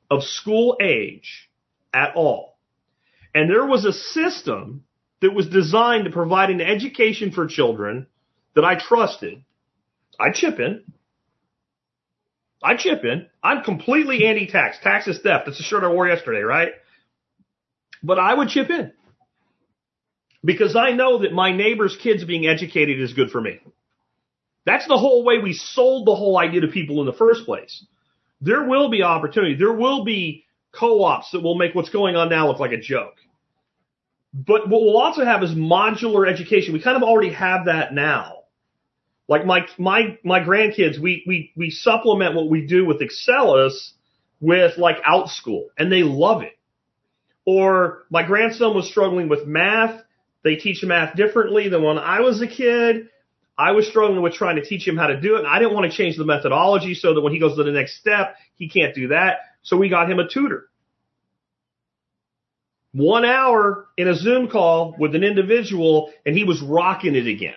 of 0.09 0.23
school 0.23 0.77
age 0.81 1.49
at 1.93 2.15
all, 2.15 2.57
and 3.33 3.49
there 3.49 3.65
was 3.65 3.85
a 3.85 3.93
system 3.93 4.83
that 5.21 5.33
was 5.33 5.47
designed 5.47 6.05
to 6.05 6.11
provide 6.11 6.49
an 6.49 6.61
education 6.61 7.31
for 7.31 7.47
children 7.47 8.07
that 8.55 8.65
I 8.65 8.75
trusted, 8.75 9.43
I'd 10.19 10.33
chip 10.33 10.59
in. 10.59 10.83
I'd 12.63 12.79
chip 12.79 13.03
in. 13.03 13.27
I'm 13.41 13.63
completely 13.63 14.25
anti-tax. 14.25 14.77
Tax 14.83 15.07
is 15.07 15.19
theft. 15.19 15.45
That's 15.45 15.57
the 15.57 15.63
shirt 15.63 15.83
I 15.83 15.87
wore 15.87 16.07
yesterday, 16.07 16.41
right? 16.41 16.73
But 18.03 18.19
I 18.19 18.33
would 18.33 18.49
chip 18.49 18.69
in. 18.69 18.91
Because 20.43 20.75
I 20.75 20.91
know 20.91 21.19
that 21.19 21.33
my 21.33 21.55
neighbor's 21.55 21.95
kids 22.01 22.23
being 22.23 22.47
educated 22.47 22.99
is 22.99 23.13
good 23.13 23.29
for 23.29 23.39
me. 23.39 23.59
That's 24.65 24.87
the 24.87 24.97
whole 24.97 25.23
way 25.23 25.39
we 25.39 25.53
sold 25.53 26.07
the 26.07 26.15
whole 26.15 26.37
idea 26.37 26.61
to 26.61 26.67
people 26.67 26.99
in 26.99 27.05
the 27.05 27.13
first 27.13 27.45
place. 27.45 27.85
There 28.41 28.63
will 28.63 28.89
be 28.89 29.03
opportunity. 29.03 29.55
There 29.55 29.73
will 29.73 30.03
be 30.03 30.45
co-ops 30.71 31.31
that 31.31 31.41
will 31.41 31.55
make 31.55 31.75
what's 31.75 31.89
going 31.89 32.15
on 32.15 32.29
now 32.29 32.47
look 32.47 32.59
like 32.59 32.71
a 32.71 32.79
joke. 32.79 33.15
But 34.33 34.69
what 34.69 34.81
we'll 34.81 34.97
also 34.97 35.25
have 35.25 35.43
is 35.43 35.51
modular 35.51 36.31
education. 36.31 36.73
We 36.73 36.81
kind 36.81 36.97
of 36.97 37.03
already 37.03 37.33
have 37.33 37.65
that 37.65 37.93
now. 37.93 38.37
Like 39.27 39.45
my 39.45 39.65
my 39.77 40.17
my 40.23 40.39
grandkids, 40.39 40.99
we 40.99 41.23
we 41.27 41.51
we 41.55 41.69
supplement 41.69 42.35
what 42.35 42.49
we 42.49 42.65
do 42.65 42.85
with 42.85 43.01
Acellus 43.01 43.91
with 44.39 44.77
like 44.77 45.03
OutSchool, 45.03 45.65
and 45.77 45.91
they 45.91 46.03
love 46.03 46.41
it. 46.41 46.57
Or 47.45 48.03
my 48.09 48.23
grandson 48.23 48.73
was 48.75 48.89
struggling 48.89 49.29
with 49.29 49.45
math. 49.47 50.01
They 50.43 50.55
teach 50.55 50.83
math 50.83 51.15
differently 51.15 51.69
than 51.69 51.83
when 51.83 51.97
I 51.97 52.21
was 52.21 52.41
a 52.41 52.47
kid. 52.47 53.09
I 53.57 53.71
was 53.71 53.87
struggling 53.87 54.21
with 54.21 54.33
trying 54.33 54.55
to 54.55 54.65
teach 54.65 54.87
him 54.87 54.97
how 54.97 55.07
to 55.07 55.19
do 55.19 55.35
it. 55.35 55.39
And 55.39 55.47
I 55.47 55.59
didn't 55.59 55.73
want 55.73 55.91
to 55.91 55.95
change 55.95 56.17
the 56.17 56.25
methodology 56.25 56.95
so 56.95 57.13
that 57.13 57.21
when 57.21 57.33
he 57.33 57.39
goes 57.39 57.55
to 57.57 57.63
the 57.63 57.71
next 57.71 57.99
step, 57.99 58.35
he 58.55 58.69
can't 58.69 58.95
do 58.95 59.09
that. 59.09 59.39
So 59.61 59.77
we 59.77 59.89
got 59.89 60.09
him 60.09 60.19
a 60.19 60.27
tutor. 60.27 60.67
One 62.93 63.23
hour 63.23 63.87
in 63.97 64.07
a 64.07 64.15
Zoom 64.15 64.49
call 64.49 64.95
with 64.97 65.15
an 65.15 65.23
individual 65.23 66.11
and 66.25 66.35
he 66.35 66.43
was 66.43 66.61
rocking 66.61 67.15
it 67.15 67.27
again. 67.27 67.53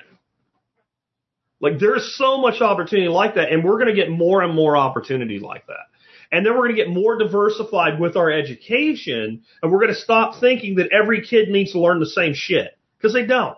Like 1.61 1.79
there's 1.79 2.15
so 2.17 2.39
much 2.39 2.61
opportunity 2.61 3.09
like 3.09 3.37
that 3.37 3.51
and 3.51 3.65
we're 3.65 3.79
going 3.79 3.89
to 3.89 3.95
get 3.95 4.11
more 4.11 4.43
and 4.43 4.55
more 4.55 4.77
opportunity 4.77 5.39
like 5.39 5.67
that. 5.67 5.87
And 6.35 6.45
then 6.45 6.55
we're 6.55 6.65
going 6.67 6.75
to 6.75 6.85
get 6.85 6.91
more 6.91 7.17
diversified 7.17 8.01
with 8.01 8.17
our 8.17 8.29
education 8.29 9.45
and 9.63 9.73
we're 9.73 9.79
going 9.79 9.95
to 9.95 10.01
stop 10.01 10.41
thinking 10.41 10.75
that 10.77 10.89
every 10.91 11.25
kid 11.25 11.49
needs 11.49 11.71
to 11.73 11.79
learn 11.79 12.01
the 12.01 12.07
same 12.07 12.35
shit 12.35 12.77
because 12.99 13.13
they 13.13 13.25
don't. 13.25 13.57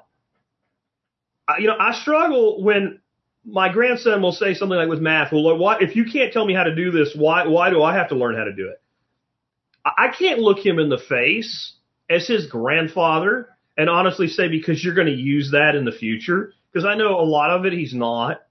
I, 1.48 1.56
you 1.60 1.68
know, 1.68 1.76
I 1.80 1.98
struggle 1.98 2.62
when 2.62 3.00
my 3.46 3.72
grandson 3.72 4.20
will 4.20 4.32
say 4.32 4.52
something 4.52 4.76
like 4.76 4.90
with 4.90 5.00
math, 5.00 5.32
well, 5.32 5.56
why, 5.56 5.78
if 5.80 5.96
you 5.96 6.04
can't 6.04 6.34
tell 6.34 6.44
me 6.44 6.52
how 6.52 6.64
to 6.64 6.74
do 6.74 6.90
this, 6.90 7.16
why, 7.16 7.46
why 7.46 7.70
do 7.70 7.82
I 7.82 7.94
have 7.94 8.10
to 8.10 8.14
learn 8.14 8.36
how 8.36 8.44
to 8.44 8.52
do 8.52 8.68
it? 8.68 8.82
I 9.86 10.08
can't 10.08 10.40
look 10.40 10.58
him 10.58 10.78
in 10.78 10.90
the 10.90 10.98
face 10.98 11.76
as 12.10 12.28
his 12.28 12.46
grandfather 12.46 13.48
and 13.78 13.88
honestly 13.88 14.28
say 14.28 14.48
because 14.48 14.84
you're 14.84 14.94
going 14.94 15.06
to 15.06 15.14
use 15.14 15.52
that 15.52 15.76
in 15.76 15.86
the 15.86 15.92
future 15.92 16.52
because 16.70 16.84
I 16.84 16.94
know 16.94 17.18
a 17.18 17.24
lot 17.24 17.48
of 17.48 17.64
it 17.64 17.72
he's 17.72 17.94
not. 17.94 18.42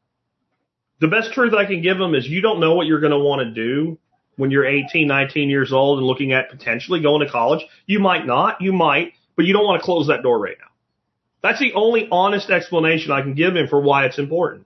The 0.99 1.09
best 1.09 1.33
truth 1.33 1.53
I 1.53 1.65
can 1.65 1.83
give 1.83 1.99
him 1.99 2.15
is 2.15 2.27
you 2.27 2.41
don't 2.41 2.59
know 2.59 2.73
what 2.73 2.87
you're 2.87 3.01
going 3.01 3.11
to 3.11 3.19
want 3.19 3.41
to 3.41 3.53
do 3.53 3.99
when 4.37 4.51
you're 4.51 4.65
18, 4.65 5.07
19 5.07 5.49
years 5.49 5.71
old 5.71 5.99
and 5.99 6.07
looking 6.07 6.33
at 6.33 6.49
potentially 6.49 7.01
going 7.01 7.25
to 7.25 7.31
college. 7.31 7.65
You 7.85 7.99
might 7.99 8.25
not, 8.25 8.61
you 8.61 8.73
might, 8.73 9.13
but 9.35 9.45
you 9.45 9.53
don't 9.53 9.65
want 9.65 9.81
to 9.81 9.85
close 9.85 10.07
that 10.07 10.23
door 10.23 10.39
right 10.39 10.57
now. 10.59 10.67
That's 11.41 11.59
the 11.59 11.73
only 11.73 12.07
honest 12.11 12.49
explanation 12.49 13.11
I 13.11 13.21
can 13.21 13.35
give 13.35 13.55
him 13.55 13.67
for 13.67 13.79
why 13.79 14.05
it's 14.05 14.17
important. 14.17 14.65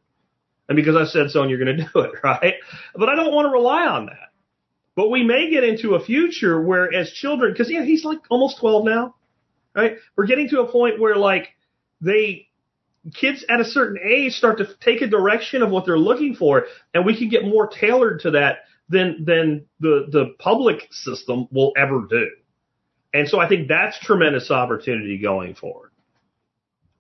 And 0.67 0.75
because 0.75 0.95
I 0.95 1.05
said 1.05 1.31
so 1.31 1.41
and 1.41 1.49
you're 1.49 1.63
going 1.63 1.77
to 1.77 1.83
do 1.83 1.99
it, 1.99 2.11
right? 2.23 2.55
But 2.95 3.09
I 3.09 3.15
don't 3.15 3.33
want 3.33 3.47
to 3.47 3.51
rely 3.51 3.85
on 3.85 4.05
that. 4.07 4.29
But 4.95 5.09
we 5.09 5.23
may 5.23 5.49
get 5.49 5.63
into 5.63 5.95
a 5.95 6.03
future 6.03 6.61
where 6.61 6.93
as 6.93 7.11
children, 7.11 7.53
because 7.53 7.71
yeah, 7.71 7.83
he's 7.83 8.03
like 8.03 8.19
almost 8.29 8.59
12 8.59 8.85
now, 8.85 9.15
right? 9.75 9.97
We're 10.15 10.25
getting 10.25 10.49
to 10.49 10.61
a 10.61 10.71
point 10.71 10.99
where 10.99 11.15
like 11.15 11.49
they, 12.01 12.47
kids 13.13 13.45
at 13.49 13.59
a 13.59 13.65
certain 13.65 13.99
age 14.03 14.33
start 14.33 14.57
to 14.57 14.67
take 14.81 15.01
a 15.01 15.07
direction 15.07 15.61
of 15.61 15.69
what 15.69 15.85
they're 15.85 15.97
looking 15.97 16.35
for 16.35 16.65
and 16.93 17.05
we 17.05 17.17
can 17.17 17.29
get 17.29 17.45
more 17.45 17.67
tailored 17.67 18.19
to 18.21 18.31
that 18.31 18.59
than, 18.89 19.23
than 19.25 19.65
the, 19.79 20.07
the 20.11 20.35
public 20.39 20.87
system 20.91 21.47
will 21.51 21.73
ever 21.77 22.05
do. 22.09 22.29
And 23.13 23.27
so 23.27 23.39
I 23.39 23.47
think 23.47 23.67
that's 23.67 23.99
tremendous 23.99 24.51
opportunity 24.51 25.17
going 25.17 25.55
forward. 25.55 25.91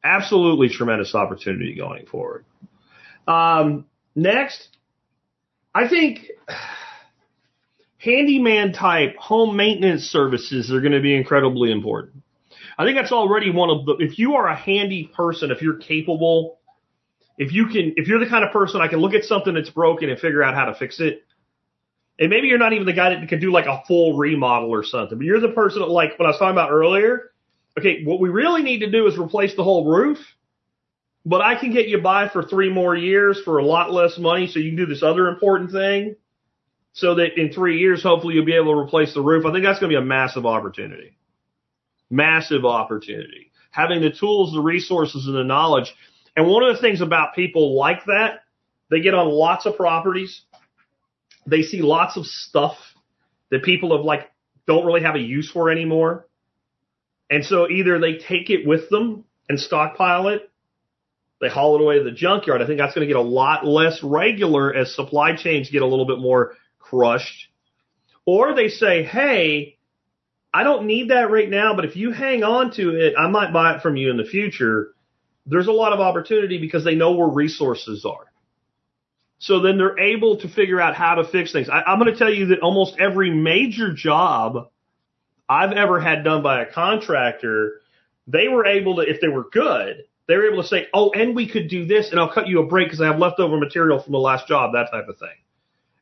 Absolutely 0.03 0.69
tremendous 0.69 1.13
opportunity 1.13 1.75
going 1.75 2.05
forward. 2.05 2.45
Um, 3.27 3.85
next, 4.15 4.77
I 5.73 5.87
think 5.87 6.27
handyman 7.97 8.73
type 8.73 9.17
home 9.17 9.55
maintenance 9.55 10.03
services 10.03 10.71
are 10.71 10.79
going 10.79 10.93
to 10.93 11.01
be 11.01 11.15
incredibly 11.15 11.71
important. 11.71 12.23
I 12.77 12.85
think 12.85 12.97
that's 12.97 13.11
already 13.11 13.51
one 13.51 13.69
of 13.69 13.85
the, 13.85 13.97
if 13.99 14.17
you 14.17 14.35
are 14.35 14.47
a 14.47 14.55
handy 14.55 15.11
person, 15.13 15.51
if 15.51 15.61
you're 15.61 15.77
capable, 15.77 16.59
if 17.37 17.51
you 17.51 17.67
can, 17.67 17.93
if 17.97 18.07
you're 18.07 18.19
the 18.19 18.29
kind 18.29 18.45
of 18.45 18.51
person 18.51 18.79
I 18.79 18.87
can 18.87 18.99
look 18.99 19.13
at 19.13 19.25
something 19.25 19.53
that's 19.53 19.69
broken 19.69 20.09
and 20.09 20.17
figure 20.17 20.41
out 20.41 20.55
how 20.55 20.65
to 20.65 20.73
fix 20.73 20.99
it, 21.01 21.23
and 22.19 22.29
maybe 22.29 22.47
you're 22.47 22.57
not 22.57 22.73
even 22.73 22.85
the 22.85 22.93
guy 22.93 23.15
that 23.15 23.27
can 23.29 23.39
do 23.39 23.51
like 23.51 23.65
a 23.65 23.81
full 23.87 24.17
remodel 24.17 24.69
or 24.69 24.83
something, 24.83 25.17
but 25.17 25.25
you're 25.25 25.39
the 25.39 25.49
person 25.49 25.81
that 25.81 25.87
like, 25.87 26.19
what 26.19 26.25
I 26.25 26.29
was 26.29 26.37
talking 26.37 26.51
about 26.51 26.69
earlier, 26.69 27.31
okay, 27.77 28.03
what 28.03 28.19
we 28.19 28.29
really 28.29 28.61
need 28.61 28.79
to 28.79 28.91
do 28.91 29.07
is 29.07 29.17
replace 29.17 29.55
the 29.55 29.63
whole 29.63 29.85
roof, 29.85 30.19
but 31.25 31.41
I 31.41 31.55
can 31.55 31.71
get 31.71 31.87
you 31.87 32.01
by 32.01 32.27
for 32.27 32.43
three 32.43 32.71
more 32.71 32.95
years 32.95 33.41
for 33.43 33.57
a 33.57 33.65
lot 33.65 33.91
less 33.91 34.17
money 34.17 34.47
so 34.47 34.59
you 34.59 34.71
can 34.71 34.77
do 34.77 34.85
this 34.85 35.01
other 35.01 35.27
important 35.27 35.71
thing 35.71 36.15
so 36.91 37.15
that 37.15 37.39
in 37.39 37.53
three 37.53 37.79
years, 37.79 38.03
hopefully 38.03 38.35
you'll 38.35 38.45
be 38.45 38.55
able 38.55 38.73
to 38.73 38.79
replace 38.79 39.13
the 39.13 39.21
roof. 39.21 39.45
I 39.45 39.53
think 39.53 39.63
that's 39.63 39.79
going 39.79 39.91
to 39.91 39.97
be 39.97 40.03
a 40.03 40.05
massive 40.05 40.45
opportunity. 40.45 41.17
Massive 42.09 42.65
opportunity. 42.65 43.51
Having 43.71 44.01
the 44.01 44.11
tools, 44.11 44.51
the 44.51 44.61
resources, 44.61 45.27
and 45.27 45.35
the 45.35 45.43
knowledge. 45.43 45.93
And 46.35 46.47
one 46.47 46.63
of 46.63 46.75
the 46.75 46.81
things 46.81 46.99
about 46.99 47.35
people 47.35 47.77
like 47.77 48.05
that, 48.05 48.41
they 48.89 48.99
get 48.99 49.13
on 49.13 49.27
lots 49.27 49.65
of 49.65 49.77
properties. 49.77 50.41
They 51.45 51.61
see 51.61 51.81
lots 51.81 52.17
of 52.17 52.25
stuff 52.25 52.75
that 53.51 53.63
people 53.63 53.95
have 53.95 54.05
like, 54.05 54.29
don't 54.67 54.85
really 54.85 55.01
have 55.01 55.15
a 55.15 55.19
use 55.19 55.49
for 55.51 55.71
anymore. 55.71 56.27
And 57.29 57.43
so 57.43 57.69
either 57.69 57.99
they 57.99 58.17
take 58.17 58.49
it 58.49 58.67
with 58.67 58.89
them 58.89 59.25
and 59.47 59.59
stockpile 59.59 60.27
it, 60.27 60.49
they 61.41 61.49
haul 61.49 61.75
it 61.75 61.81
away 61.81 61.97
to 61.97 62.03
the 62.03 62.11
junkyard. 62.11 62.61
I 62.61 62.67
think 62.67 62.79
that's 62.79 62.93
going 62.93 63.07
to 63.07 63.13
get 63.13 63.19
a 63.19 63.21
lot 63.21 63.65
less 63.65 64.03
regular 64.03 64.73
as 64.73 64.93
supply 64.93 65.35
chains 65.35 65.69
get 65.69 65.81
a 65.81 65.87
little 65.87 66.05
bit 66.05 66.19
more 66.19 66.53
crushed. 66.79 67.47
Or 68.25 68.53
they 68.53 68.67
say, 68.67 69.03
hey, 69.03 69.77
I 70.53 70.63
don't 70.63 70.85
need 70.85 71.09
that 71.09 71.31
right 71.31 71.49
now, 71.49 71.75
but 71.75 71.85
if 71.85 71.95
you 71.95 72.11
hang 72.11 72.43
on 72.43 72.71
to 72.73 72.89
it, 72.95 73.13
I 73.17 73.27
might 73.27 73.53
buy 73.53 73.75
it 73.75 73.81
from 73.81 73.95
you 73.95 74.09
in 74.09 74.17
the 74.17 74.25
future. 74.25 74.93
There's 75.45 75.67
a 75.67 75.71
lot 75.71 75.93
of 75.93 75.99
opportunity 75.99 76.57
because 76.59 76.83
they 76.83 76.95
know 76.95 77.13
where 77.13 77.27
resources 77.27 78.05
are. 78.05 78.28
So 79.39 79.61
then 79.61 79.77
they're 79.77 79.97
able 79.97 80.37
to 80.37 80.49
figure 80.49 80.81
out 80.81 80.95
how 80.95 81.15
to 81.15 81.23
fix 81.23 81.51
things. 81.51 81.69
I, 81.69 81.81
I'm 81.81 81.97
going 81.97 82.11
to 82.11 82.19
tell 82.19 82.31
you 82.31 82.47
that 82.47 82.59
almost 82.59 82.95
every 82.99 83.31
major 83.31 83.93
job 83.93 84.69
I've 85.47 85.71
ever 85.71 85.99
had 85.99 86.23
done 86.23 86.43
by 86.43 86.61
a 86.61 86.71
contractor, 86.71 87.81
they 88.27 88.49
were 88.49 88.65
able 88.65 88.97
to, 88.97 89.01
if 89.01 89.21
they 89.21 89.29
were 89.29 89.45
good, 89.49 90.03
they 90.27 90.35
were 90.35 90.51
able 90.51 90.61
to 90.61 90.67
say, 90.67 90.87
oh, 90.93 91.11
and 91.11 91.35
we 91.35 91.49
could 91.49 91.69
do 91.69 91.85
this, 91.85 92.11
and 92.11 92.19
I'll 92.19 92.31
cut 92.31 92.47
you 92.47 92.59
a 92.59 92.67
break 92.67 92.87
because 92.87 93.01
I 93.01 93.07
have 93.07 93.17
leftover 93.17 93.57
material 93.57 93.99
from 93.99 94.11
the 94.11 94.19
last 94.19 94.47
job, 94.47 94.73
that 94.73 94.91
type 94.91 95.07
of 95.07 95.17
thing. 95.17 95.29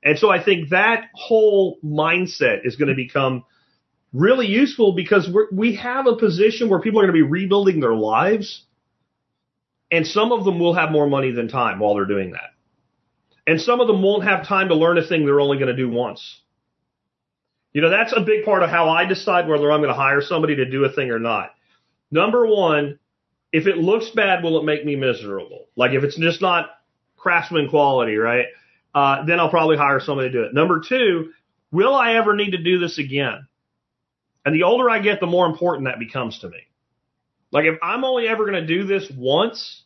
And 0.03 0.17
so 0.17 0.29
I 0.29 0.43
think 0.43 0.69
that 0.69 1.05
whole 1.13 1.77
mindset 1.83 2.65
is 2.65 2.75
going 2.75 2.89
to 2.89 2.95
become 2.95 3.45
really 4.13 4.47
useful 4.47 4.93
because 4.93 5.29
we 5.51 5.75
have 5.75 6.07
a 6.07 6.15
position 6.15 6.69
where 6.69 6.81
people 6.81 6.99
are 6.99 7.03
going 7.03 7.15
to 7.15 7.25
be 7.25 7.29
rebuilding 7.29 7.79
their 7.79 7.95
lives, 7.95 8.63
and 9.91 10.05
some 10.05 10.31
of 10.31 10.43
them 10.43 10.59
will 10.59 10.73
have 10.73 10.91
more 10.91 11.07
money 11.07 11.31
than 11.31 11.47
time 11.47 11.79
while 11.79 11.95
they're 11.95 12.05
doing 12.05 12.31
that. 12.31 12.56
And 13.47 13.61
some 13.61 13.79
of 13.79 13.87
them 13.87 14.03
won't 14.03 14.25
have 14.25 14.45
time 14.45 14.67
to 14.67 14.75
learn 14.75 14.97
a 14.97 15.07
thing 15.07 15.25
they're 15.25 15.39
only 15.39 15.57
going 15.57 15.73
to 15.73 15.75
do 15.75 15.89
once. 15.89 16.41
You 17.71 17.81
know, 17.81 17.89
that's 17.89 18.13
a 18.15 18.21
big 18.21 18.43
part 18.43 18.61
of 18.61 18.69
how 18.69 18.89
I 18.89 19.05
decide 19.05 19.47
whether 19.47 19.71
I'm 19.71 19.79
going 19.79 19.93
to 19.93 19.99
hire 19.99 20.21
somebody 20.21 20.57
to 20.57 20.65
do 20.69 20.83
a 20.83 20.91
thing 20.91 21.11
or 21.11 21.19
not. 21.19 21.51
Number 22.11 22.45
one, 22.45 22.99
if 23.53 23.65
it 23.65 23.77
looks 23.77 24.09
bad, 24.09 24.43
will 24.43 24.59
it 24.59 24.65
make 24.65 24.85
me 24.85 24.95
miserable? 24.95 25.67
Like 25.75 25.91
if 25.91 26.03
it's 26.03 26.19
just 26.19 26.41
not 26.41 26.69
craftsman 27.15 27.69
quality, 27.69 28.17
right? 28.17 28.47
Uh, 28.93 29.25
then 29.25 29.39
I'll 29.39 29.49
probably 29.49 29.77
hire 29.77 29.99
somebody 29.99 30.29
to 30.29 30.33
do 30.33 30.43
it. 30.43 30.53
Number 30.53 30.81
two, 30.87 31.31
will 31.71 31.95
I 31.95 32.15
ever 32.15 32.35
need 32.35 32.51
to 32.51 32.57
do 32.57 32.79
this 32.79 32.97
again? 32.97 33.47
And 34.45 34.55
the 34.55 34.63
older 34.63 34.89
I 34.89 34.99
get, 34.99 35.19
the 35.19 35.27
more 35.27 35.45
important 35.45 35.87
that 35.87 35.99
becomes 35.99 36.39
to 36.39 36.49
me. 36.49 36.59
Like 37.51 37.65
if 37.65 37.77
I'm 37.81 38.03
only 38.03 38.27
ever 38.27 38.45
going 38.45 38.65
to 38.65 38.67
do 38.67 38.85
this 38.85 39.09
once, 39.15 39.83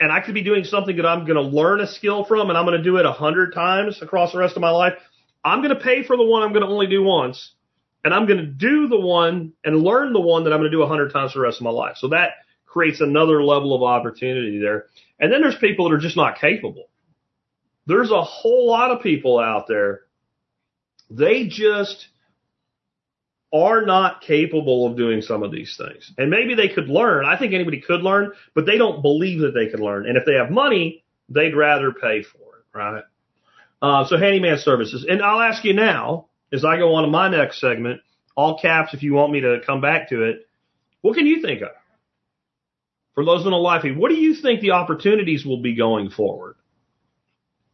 and 0.00 0.12
I 0.12 0.20
could 0.20 0.34
be 0.34 0.42
doing 0.42 0.64
something 0.64 0.96
that 0.96 1.06
I'm 1.06 1.24
going 1.24 1.36
to 1.36 1.42
learn 1.42 1.80
a 1.80 1.86
skill 1.86 2.24
from, 2.24 2.48
and 2.48 2.58
I'm 2.58 2.64
going 2.64 2.78
to 2.78 2.82
do 2.82 2.96
it 2.98 3.06
a 3.06 3.12
hundred 3.12 3.52
times 3.52 4.00
across 4.00 4.32
the 4.32 4.38
rest 4.38 4.56
of 4.56 4.62
my 4.62 4.70
life, 4.70 4.94
I'm 5.44 5.60
going 5.60 5.74
to 5.74 5.80
pay 5.80 6.04
for 6.04 6.16
the 6.16 6.24
one 6.24 6.42
I'm 6.42 6.52
going 6.52 6.64
to 6.64 6.68
only 6.68 6.86
do 6.86 7.02
once, 7.02 7.52
and 8.04 8.14
I'm 8.14 8.26
going 8.26 8.38
to 8.38 8.46
do 8.46 8.88
the 8.88 9.00
one 9.00 9.52
and 9.64 9.82
learn 9.82 10.12
the 10.12 10.20
one 10.20 10.44
that 10.44 10.52
I'm 10.52 10.60
going 10.60 10.70
to 10.70 10.76
do 10.76 10.82
a 10.82 10.88
hundred 10.88 11.12
times 11.12 11.32
for 11.32 11.38
the 11.38 11.44
rest 11.44 11.58
of 11.58 11.64
my 11.64 11.70
life. 11.70 11.96
So 11.96 12.08
that 12.08 12.30
creates 12.66 13.00
another 13.00 13.42
level 13.42 13.74
of 13.74 13.82
opportunity 13.82 14.60
there. 14.60 14.86
And 15.18 15.32
then 15.32 15.40
there's 15.40 15.56
people 15.56 15.88
that 15.88 15.94
are 15.96 16.00
just 16.00 16.16
not 16.16 16.40
capable. 16.40 16.88
There's 17.86 18.10
a 18.10 18.22
whole 18.22 18.68
lot 18.68 18.90
of 18.90 19.02
people 19.02 19.38
out 19.38 19.66
there. 19.66 20.02
They 21.10 21.48
just 21.48 22.06
are 23.52 23.84
not 23.84 24.20
capable 24.20 24.86
of 24.86 24.96
doing 24.96 25.22
some 25.22 25.42
of 25.42 25.50
these 25.50 25.76
things. 25.76 26.12
And 26.18 26.30
maybe 26.30 26.54
they 26.54 26.68
could 26.68 26.88
learn. 26.88 27.24
I 27.24 27.38
think 27.38 27.54
anybody 27.54 27.80
could 27.80 28.02
learn, 28.02 28.32
but 28.54 28.66
they 28.66 28.76
don't 28.76 29.00
believe 29.00 29.40
that 29.40 29.52
they 29.52 29.70
could 29.70 29.80
learn. 29.80 30.06
And 30.06 30.16
if 30.16 30.24
they 30.26 30.34
have 30.34 30.50
money, 30.50 31.04
they'd 31.28 31.56
rather 31.56 31.92
pay 31.92 32.22
for 32.22 32.58
it, 32.58 32.76
right? 32.76 33.04
Uh, 33.80 34.06
so 34.06 34.18
handyman 34.18 34.58
services. 34.58 35.06
And 35.08 35.22
I'll 35.22 35.40
ask 35.40 35.64
you 35.64 35.72
now, 35.72 36.26
as 36.52 36.64
I 36.64 36.76
go 36.76 36.94
on 36.94 37.04
to 37.04 37.10
my 37.10 37.28
next 37.28 37.60
segment, 37.60 38.00
all 38.36 38.58
caps 38.58 38.92
if 38.92 39.02
you 39.02 39.14
want 39.14 39.32
me 39.32 39.40
to 39.40 39.60
come 39.64 39.80
back 39.80 40.10
to 40.10 40.24
it, 40.24 40.46
what 41.00 41.16
can 41.16 41.26
you 41.26 41.40
think 41.40 41.62
of? 41.62 41.70
for 43.18 43.24
those 43.24 43.44
in 43.44 43.52
a 43.52 43.56
life, 43.56 43.82
what 43.96 44.10
do 44.10 44.14
you 44.14 44.32
think 44.32 44.60
the 44.60 44.70
opportunities 44.70 45.44
will 45.44 45.60
be 45.60 45.74
going 45.74 46.08
forward 46.08 46.54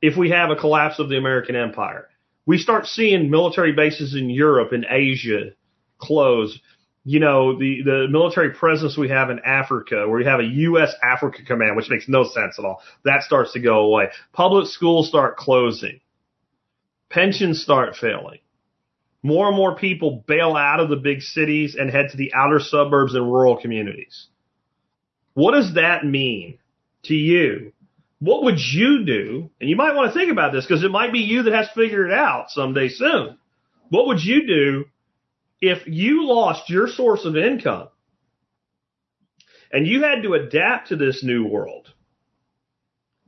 if 0.00 0.16
we 0.16 0.30
have 0.30 0.48
a 0.48 0.56
collapse 0.56 0.98
of 0.98 1.10
the 1.10 1.18
American 1.18 1.54
empire? 1.54 2.08
We 2.46 2.56
start 2.56 2.86
seeing 2.86 3.30
military 3.30 3.72
bases 3.72 4.14
in 4.14 4.30
Europe 4.30 4.72
and 4.72 4.86
Asia 4.88 5.50
close. 5.98 6.58
You 7.04 7.20
know, 7.20 7.58
the, 7.58 7.82
the 7.84 8.06
military 8.08 8.50
presence 8.50 8.96
we 8.96 9.10
have 9.10 9.28
in 9.28 9.40
Africa, 9.40 10.08
where 10.08 10.18
we 10.18 10.24
have 10.24 10.40
a 10.40 10.44
U.S. 10.44 10.94
Africa 11.02 11.42
command, 11.44 11.76
which 11.76 11.90
makes 11.90 12.08
no 12.08 12.24
sense 12.24 12.58
at 12.58 12.64
all. 12.64 12.80
That 13.04 13.22
starts 13.22 13.52
to 13.52 13.60
go 13.60 13.80
away. 13.80 14.08
Public 14.32 14.68
schools 14.68 15.08
start 15.08 15.36
closing. 15.36 16.00
Pensions 17.10 17.62
start 17.62 17.96
failing. 17.96 18.38
More 19.22 19.48
and 19.48 19.56
more 19.56 19.74
people 19.76 20.24
bail 20.26 20.56
out 20.56 20.80
of 20.80 20.88
the 20.88 20.96
big 20.96 21.22
cities 21.22 21.76
and 21.78 21.90
head 21.90 22.10
to 22.10 22.16
the 22.16 22.32
outer 22.34 22.60
suburbs 22.60 23.14
and 23.14 23.24
rural 23.24 23.56
communities. 23.56 24.26
What 25.34 25.52
does 25.52 25.74
that 25.74 26.04
mean 26.04 26.58
to 27.04 27.14
you? 27.14 27.72
What 28.18 28.44
would 28.44 28.58
you 28.58 29.04
do? 29.04 29.50
And 29.60 29.68
you 29.68 29.76
might 29.76 29.94
want 29.94 30.12
to 30.12 30.18
think 30.18 30.30
about 30.30 30.52
this 30.52 30.64
because 30.66 30.84
it 30.84 30.90
might 30.90 31.12
be 31.12 31.20
you 31.20 31.42
that 31.42 31.52
has 31.52 31.68
to 31.68 31.74
figure 31.74 32.06
it 32.06 32.12
out 32.12 32.50
someday 32.50 32.88
soon. 32.88 33.38
What 33.90 34.06
would 34.06 34.22
you 34.22 34.46
do 34.46 34.84
if 35.60 35.86
you 35.86 36.26
lost 36.26 36.68
your 36.70 36.86
source 36.88 37.24
of 37.24 37.36
income 37.36 37.88
and 39.72 39.86
you 39.86 40.02
had 40.02 40.22
to 40.22 40.34
adapt 40.34 40.88
to 40.88 40.96
this 40.96 41.22
new 41.24 41.46
world? 41.46 41.88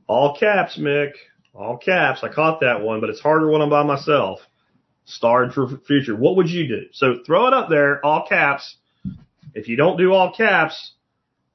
All 0.07 0.37
caps, 0.37 0.77
Mick. 0.77 1.11
All 1.53 1.77
caps. 1.77 2.23
I 2.23 2.29
caught 2.29 2.61
that 2.61 2.81
one, 2.81 3.01
but 3.01 3.09
it's 3.09 3.19
harder 3.19 3.49
when 3.49 3.61
I'm 3.61 3.69
by 3.69 3.83
myself. 3.83 4.39
Starred 5.05 5.53
for 5.53 5.67
future. 5.87 6.15
What 6.15 6.35
would 6.35 6.49
you 6.49 6.67
do? 6.67 6.81
So 6.91 7.15
throw 7.25 7.47
it 7.47 7.53
up 7.53 7.69
there, 7.69 8.05
all 8.05 8.27
caps. 8.27 8.77
If 9.53 9.67
you 9.67 9.75
don't 9.75 9.97
do 9.97 10.13
all 10.13 10.33
caps, 10.33 10.93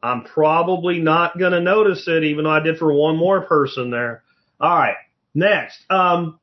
I'm 0.02 0.24
probably 0.24 0.98
not 0.98 1.38
going 1.38 1.52
to 1.52 1.60
notice 1.60 2.08
it, 2.08 2.24
even 2.24 2.44
though 2.44 2.50
I 2.50 2.60
did 2.60 2.78
for 2.78 2.92
one 2.92 3.16
more 3.16 3.42
person 3.42 3.90
there. 3.90 4.24
All 4.60 4.76
right. 4.76 4.96
Next. 5.34 5.78
Um, 5.88 6.40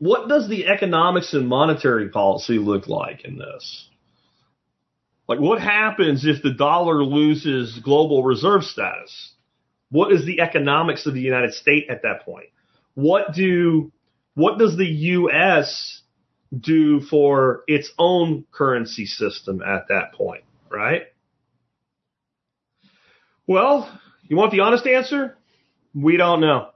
what 0.00 0.28
does 0.28 0.48
the 0.48 0.66
economics 0.66 1.32
and 1.32 1.46
monetary 1.46 2.08
policy 2.08 2.58
look 2.58 2.88
like 2.88 3.24
in 3.24 3.38
this? 3.38 3.88
Like, 5.28 5.38
what 5.38 5.60
happens 5.60 6.26
if 6.26 6.42
the 6.42 6.52
dollar 6.52 7.04
loses 7.04 7.78
global 7.78 8.24
reserve 8.24 8.64
status? 8.64 9.32
What 9.90 10.12
is 10.12 10.26
the 10.26 10.40
economics 10.40 11.06
of 11.06 11.14
the 11.14 11.20
United 11.20 11.54
States 11.54 11.86
at 11.88 12.02
that 12.02 12.24
point? 12.24 12.48
What 12.94 13.32
do, 13.32 13.92
what 14.34 14.58
does 14.58 14.76
the 14.76 14.86
U.S. 14.86 16.02
do 16.58 17.00
for 17.00 17.62
its 17.68 17.92
own 17.96 18.44
currency 18.50 19.06
system 19.06 19.62
at 19.62 19.86
that 19.88 20.14
point? 20.14 20.42
right? 20.70 21.02
Well, 23.46 23.90
you 24.22 24.36
want 24.36 24.52
the 24.52 24.60
honest 24.60 24.86
answer? 24.86 25.36
We 25.94 26.16
don't 26.16 26.40
know. 26.40 26.70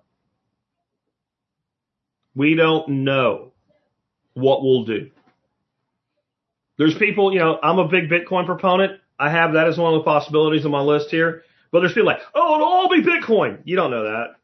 We 2.35 2.55
don't 2.55 2.89
know 3.05 3.53
what 4.35 4.63
we'll 4.63 4.85
do. 4.85 5.11
There's 6.77 6.97
people, 6.97 7.33
you 7.33 7.39
know, 7.39 7.59
I'm 7.63 7.79
a 7.79 7.89
big 7.89 8.11
Bitcoin 8.11 8.47
proponent. 8.47 9.01
I 9.19 9.31
have 9.31 9.53
that 9.53 9.69
as 9.69 9.79
one 9.79 9.95
of 9.95 10.01
the 10.01 10.05
possibilities 10.05 10.65
on 10.65 10.73
my 10.73 10.81
list 10.81 11.11
here. 11.11 11.43
But 11.71 11.81
there's 11.81 11.93
people 11.93 12.07
like, 12.07 12.21
oh, 12.35 12.55
it'll 12.55 12.67
all 12.67 12.89
be 12.89 13.03
Bitcoin. 13.03 13.61
You 13.65 13.77
don't 13.77 13.91
know 13.91 14.05
that. 14.05 14.35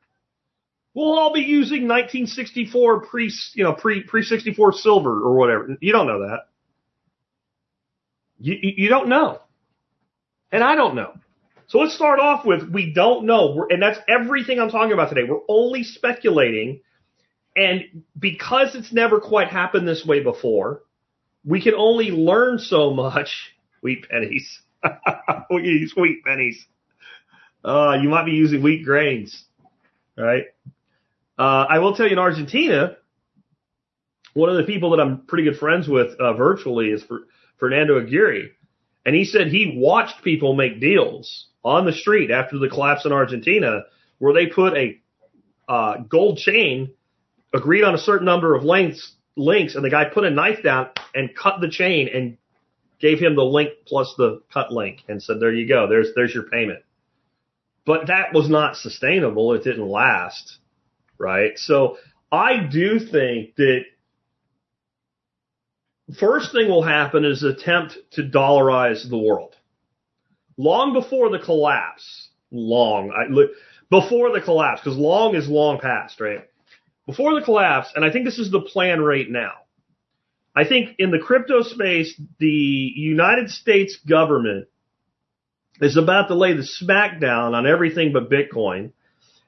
We'll 0.94 1.18
all 1.18 1.32
be 1.32 1.40
using 1.40 1.86
1964 1.86 3.06
pre, 3.06 3.32
you 3.54 3.64
know, 3.64 3.74
pre 3.74 4.02
pre 4.02 4.22
64 4.22 4.72
silver 4.74 5.20
or 5.20 5.36
whatever. 5.36 5.76
You 5.80 5.92
don't 5.92 6.06
know 6.06 6.28
that. 6.28 6.40
You, 8.40 8.56
you 8.60 8.88
don't 8.88 9.08
know. 9.08 9.40
And 10.50 10.64
I 10.64 10.74
don't 10.74 10.96
know. 10.96 11.12
So 11.68 11.78
let's 11.78 11.94
start 11.94 12.18
off 12.18 12.44
with 12.44 12.68
we 12.68 12.92
don't 12.92 13.26
know. 13.26 13.54
We're, 13.54 13.68
and 13.68 13.80
that's 13.80 14.00
everything 14.08 14.58
I'm 14.58 14.70
talking 14.70 14.92
about 14.92 15.10
today. 15.10 15.28
We're 15.28 15.42
only 15.48 15.84
speculating. 15.84 16.80
And 17.60 18.04
because 18.18 18.74
it's 18.74 18.90
never 18.90 19.20
quite 19.20 19.48
happened 19.48 19.86
this 19.86 20.02
way 20.06 20.22
before, 20.22 20.80
we 21.44 21.60
can 21.60 21.74
only 21.74 22.10
learn 22.10 22.58
so 22.58 22.94
much. 22.94 23.52
Wheat 23.82 24.08
pennies. 24.08 24.60
wheat 25.50 26.24
pennies. 26.24 26.66
Uh, 27.62 27.98
you 28.00 28.08
might 28.08 28.24
be 28.24 28.32
using 28.32 28.62
wheat 28.62 28.82
grains, 28.84 29.44
right? 30.16 30.44
Uh, 31.38 31.66
I 31.68 31.78
will 31.78 31.94
tell 31.94 32.06
you 32.06 32.12
in 32.12 32.18
Argentina, 32.18 32.96
one 34.32 34.48
of 34.48 34.56
the 34.56 34.64
people 34.64 34.90
that 34.90 35.00
I'm 35.00 35.26
pretty 35.26 35.44
good 35.44 35.58
friends 35.58 35.86
with 35.86 36.18
uh, 36.18 36.32
virtually 36.34 36.88
is 36.88 37.02
for 37.02 37.20
Fernando 37.58 37.98
Aguirre. 37.98 38.52
And 39.04 39.14
he 39.14 39.24
said 39.24 39.48
he 39.48 39.74
watched 39.76 40.22
people 40.22 40.54
make 40.54 40.80
deals 40.80 41.48
on 41.62 41.84
the 41.84 41.92
street 41.92 42.30
after 42.30 42.58
the 42.58 42.68
collapse 42.68 43.04
in 43.04 43.12
Argentina 43.12 43.82
where 44.18 44.32
they 44.34 44.46
put 44.46 44.74
a 44.76 45.00
uh, 45.68 45.98
gold 46.08 46.38
chain, 46.38 46.92
agreed 47.52 47.84
on 47.84 47.94
a 47.94 47.98
certain 47.98 48.24
number 48.26 48.54
of 48.54 48.64
lengths, 48.64 49.12
links, 49.36 49.74
and 49.74 49.84
the 49.84 49.90
guy 49.90 50.04
put 50.04 50.24
a 50.24 50.30
knife 50.30 50.62
down 50.62 50.88
and 51.14 51.34
cut 51.34 51.60
the 51.60 51.68
chain 51.68 52.08
and 52.12 52.36
gave 53.00 53.18
him 53.18 53.34
the 53.34 53.44
link 53.44 53.70
plus 53.86 54.14
the 54.16 54.42
cut 54.52 54.72
link 54.72 55.02
and 55.08 55.22
said, 55.22 55.40
there 55.40 55.52
you 55.52 55.66
go. 55.66 55.88
There's, 55.88 56.08
there's 56.14 56.34
your 56.34 56.44
payment. 56.44 56.80
But 57.86 58.08
that 58.08 58.34
was 58.34 58.48
not 58.48 58.76
sustainable. 58.76 59.54
It 59.54 59.64
didn't 59.64 59.88
last. 59.88 60.58
Right. 61.18 61.58
So 61.58 61.96
I 62.30 62.58
do 62.70 62.98
think 62.98 63.56
that 63.56 63.82
first 66.18 66.52
thing 66.52 66.68
will 66.68 66.82
happen 66.82 67.24
is 67.24 67.42
attempt 67.42 67.98
to 68.12 68.22
dollarize 68.22 69.08
the 69.08 69.18
world. 69.18 69.56
Long 70.56 70.92
before 70.92 71.30
the 71.30 71.38
collapse, 71.38 72.28
long, 72.50 73.10
I, 73.10 73.32
before 73.88 74.30
the 74.32 74.42
collapse, 74.42 74.82
because 74.82 74.98
long 74.98 75.34
is 75.34 75.48
long 75.48 75.80
past, 75.80 76.20
right? 76.20 76.49
Before 77.06 77.34
the 77.34 77.44
collapse, 77.44 77.92
and 77.94 78.04
I 78.04 78.12
think 78.12 78.24
this 78.24 78.38
is 78.38 78.50
the 78.50 78.60
plan 78.60 79.00
right 79.00 79.28
now. 79.28 79.52
I 80.54 80.64
think 80.64 80.96
in 80.98 81.10
the 81.10 81.18
crypto 81.18 81.62
space, 81.62 82.20
the 82.38 82.46
United 82.46 83.50
States 83.50 83.96
government 84.08 84.68
is 85.80 85.96
about 85.96 86.28
to 86.28 86.34
lay 86.34 86.54
the 86.54 86.68
smackdown 86.82 87.54
on 87.54 87.66
everything 87.66 88.12
but 88.12 88.30
Bitcoin. 88.30 88.92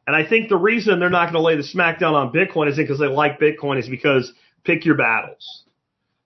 And 0.06 0.16
I 0.16 0.26
think 0.26 0.48
the 0.48 0.56
reason 0.56 0.98
they're 0.98 1.10
not 1.10 1.32
going 1.32 1.34
to 1.34 1.40
lay 1.40 1.56
the 1.56 1.62
smackdown 1.62 2.14
on 2.14 2.32
Bitcoin 2.32 2.68
is 2.68 2.76
because 2.76 2.98
they 2.98 3.06
like 3.06 3.38
Bitcoin 3.38 3.78
is 3.78 3.88
because 3.88 4.32
pick 4.64 4.84
your 4.84 4.96
battles. 4.96 5.64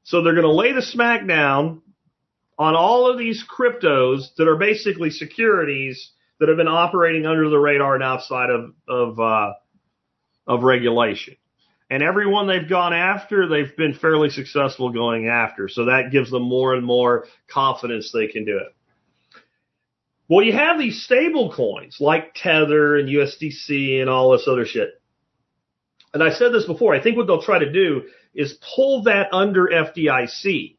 So 0.05 0.23
they're 0.23 0.35
going 0.35 0.45
to 0.45 0.53
lay 0.53 0.73
the 0.73 0.81
smackdown 0.81 1.81
on 2.59 2.75
all 2.75 3.11
of 3.11 3.19
these 3.19 3.45
cryptos 3.45 4.35
that 4.37 4.49
are 4.49 4.57
basically 4.57 5.11
securities 5.11 6.11
that 6.39 6.49
have 6.49 6.57
been 6.57 6.69
operating 6.69 7.27
under 7.27 7.49
the 7.49 7.59
radar 7.59 7.95
and 7.95 8.05
outside 8.05 8.51
of 8.51 8.73
of 8.89 9.19
uh, 9.19 9.53
of 10.47 10.63
regulation. 10.63 11.37
And 11.89 12.03
everyone 12.03 12.49
they've 12.49 12.69
gone 12.69 12.93
after, 12.93 13.49
they've 13.49 13.77
been 13.77 13.95
fairly 13.95 14.31
successful 14.31 14.91
going 14.91 15.29
after. 15.29 15.69
So 15.69 15.87
that 15.87 16.11
gives 16.11 16.31
them 16.31 16.43
more 16.43 16.75
and 16.75 16.85
more 16.85 17.27
confidence 17.49 18.11
they 18.11 18.27
can 18.27 18.45
do 18.45 18.59
it. 18.59 18.75
Well, 20.29 20.45
you 20.45 20.53
have 20.53 20.79
these 20.79 21.05
stable 21.05 21.53
coins 21.53 21.99
like 22.01 22.35
Tether 22.35 22.97
and 22.97 23.09
USDC 23.09 24.01
and 24.01 24.11
all 24.11 24.33
this 24.33 24.49
other 24.49 24.67
shit. 24.67 25.01
And 26.13 26.23
I 26.23 26.33
said 26.33 26.53
this 26.53 26.65
before. 26.65 26.95
I 26.95 27.03
think 27.03 27.17
what 27.17 27.29
they'll 27.29 27.43
try 27.43 27.61
to 27.61 27.73
do 27.73 28.05
is 28.35 28.59
pull 28.75 29.05
that 29.05 29.33
under 29.33 29.67
FDIC 29.67 30.77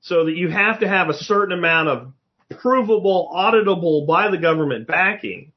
so 0.00 0.26
that 0.26 0.36
you 0.36 0.48
have 0.48 0.80
to 0.80 0.88
have 0.88 1.08
a 1.08 1.14
certain 1.14 1.58
amount 1.58 1.88
of 1.88 2.12
provable, 2.60 3.30
auditable 3.34 4.06
by 4.06 4.30
the 4.30 4.38
government 4.38 4.86
backing. 4.86 5.52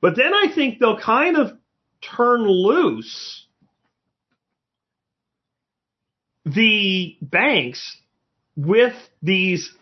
But 0.00 0.16
then 0.16 0.32
I 0.32 0.46
think 0.54 0.78
they'll 0.78 1.00
kind 1.00 1.36
of 1.36 1.58
turn 2.02 2.42
loose 2.46 3.46
the 6.44 7.16
banks 7.22 7.96
with 8.56 8.94
these 9.22 9.72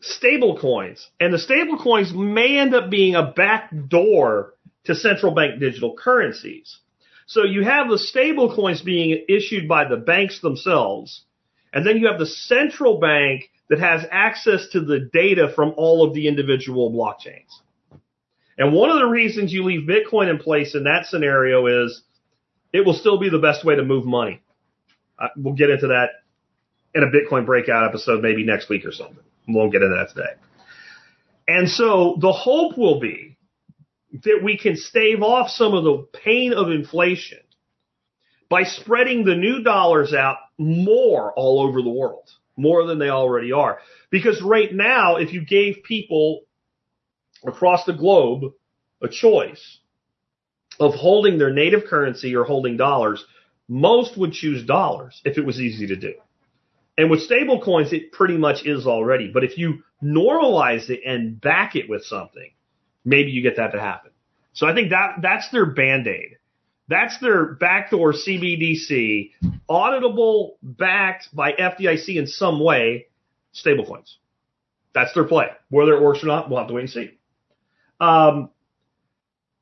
stable 0.00 0.58
coins. 0.58 1.08
And 1.18 1.32
the 1.32 1.38
stable 1.38 1.78
coins 1.78 2.12
may 2.12 2.58
end 2.58 2.74
up 2.74 2.90
being 2.90 3.14
a 3.14 3.32
backdoor 3.32 4.54
to 4.84 4.94
central 4.94 5.34
bank 5.34 5.60
digital 5.60 5.96
currencies. 5.96 6.78
So 7.26 7.44
you 7.44 7.64
have 7.64 7.88
the 7.88 7.98
stable 7.98 8.54
coins 8.54 8.82
being 8.82 9.24
issued 9.28 9.66
by 9.66 9.88
the 9.88 9.96
banks 9.96 10.40
themselves, 10.40 11.24
and 11.72 11.86
then 11.86 11.96
you 11.96 12.08
have 12.08 12.18
the 12.18 12.26
central 12.26 13.00
bank 13.00 13.50
that 13.70 13.78
has 13.78 14.04
access 14.10 14.68
to 14.72 14.80
the 14.80 15.08
data 15.10 15.50
from 15.54 15.72
all 15.76 16.06
of 16.06 16.14
the 16.14 16.28
individual 16.28 16.92
blockchains. 16.92 17.48
And 18.56 18.72
one 18.72 18.90
of 18.90 18.98
the 18.98 19.06
reasons 19.06 19.52
you 19.52 19.64
leave 19.64 19.88
Bitcoin 19.88 20.30
in 20.30 20.38
place 20.38 20.74
in 20.74 20.84
that 20.84 21.06
scenario 21.06 21.84
is 21.84 22.02
it 22.72 22.84
will 22.86 22.94
still 22.94 23.18
be 23.18 23.28
the 23.28 23.38
best 23.38 23.64
way 23.64 23.74
to 23.76 23.84
move 23.84 24.04
money. 24.04 24.40
Uh, 25.18 25.28
we'll 25.36 25.54
get 25.54 25.70
into 25.70 25.88
that 25.88 26.10
in 26.94 27.02
a 27.02 27.06
Bitcoin 27.06 27.46
breakout 27.46 27.88
episode 27.88 28.22
maybe 28.22 28.44
next 28.44 28.68
week 28.68 28.84
or 28.84 28.92
something. 28.92 29.18
We 29.48 29.54
won't 29.54 29.72
get 29.72 29.82
into 29.82 29.96
that 29.96 30.14
today. 30.14 30.34
And 31.46 31.68
so 31.68 32.16
the 32.20 32.32
hope 32.32 32.78
will 32.78 33.00
be 33.00 33.36
that 34.22 34.40
we 34.42 34.56
can 34.56 34.76
stave 34.76 35.22
off 35.22 35.50
some 35.50 35.74
of 35.74 35.84
the 35.84 36.06
pain 36.24 36.52
of 36.52 36.70
inflation 36.70 37.38
by 38.48 38.62
spreading 38.62 39.24
the 39.24 39.34
new 39.34 39.62
dollars 39.62 40.14
out 40.14 40.36
more 40.58 41.32
all 41.34 41.60
over 41.60 41.82
the 41.82 41.90
world. 41.90 42.30
more 42.56 42.86
than 42.86 42.98
they 42.98 43.08
already 43.08 43.52
are. 43.52 43.78
Because 44.10 44.40
right 44.42 44.72
now, 44.72 45.16
if 45.16 45.32
you 45.32 45.44
gave 45.44 45.82
people 45.84 46.42
across 47.46 47.84
the 47.84 47.92
globe 47.92 48.52
a 49.02 49.08
choice 49.08 49.78
of 50.80 50.94
holding 50.94 51.38
their 51.38 51.52
native 51.52 51.84
currency 51.84 52.34
or 52.34 52.44
holding 52.44 52.76
dollars, 52.76 53.24
most 53.68 54.16
would 54.16 54.32
choose 54.32 54.64
dollars 54.64 55.20
if 55.24 55.38
it 55.38 55.46
was 55.46 55.60
easy 55.60 55.86
to 55.86 55.96
do. 55.96 56.14
And 56.96 57.10
with 57.10 57.22
stable 57.22 57.60
coins, 57.60 57.92
it 57.92 58.12
pretty 58.12 58.36
much 58.36 58.64
is 58.64 58.86
already. 58.86 59.30
But 59.32 59.44
if 59.44 59.58
you 59.58 59.82
normalize 60.02 60.90
it 60.90 61.00
and 61.04 61.40
back 61.40 61.74
it 61.76 61.88
with 61.88 62.04
something, 62.04 62.50
maybe 63.04 63.30
you 63.30 63.42
get 63.42 63.56
that 63.56 63.72
to 63.72 63.80
happen. 63.80 64.12
So 64.52 64.66
I 64.66 64.74
think 64.74 64.90
that 64.90 65.16
that's 65.20 65.50
their 65.50 65.66
band-aid. 65.66 66.36
That's 66.86 67.18
their 67.18 67.54
backdoor 67.54 68.12
CBDC, 68.12 69.32
auditable, 69.68 70.52
backed 70.62 71.34
by 71.34 71.52
FDIC 71.52 72.16
in 72.16 72.26
some 72.26 72.62
way, 72.62 73.06
stablecoins. 73.54 74.14
That's 74.94 75.12
their 75.14 75.24
play. 75.24 75.48
Whether 75.70 75.94
it 75.94 76.02
works 76.02 76.22
or 76.22 76.26
not, 76.26 76.48
we'll 76.48 76.58
have 76.58 76.68
to 76.68 76.74
wait 76.74 76.82
and 76.82 76.90
see. 76.90 77.18
Um, 78.00 78.50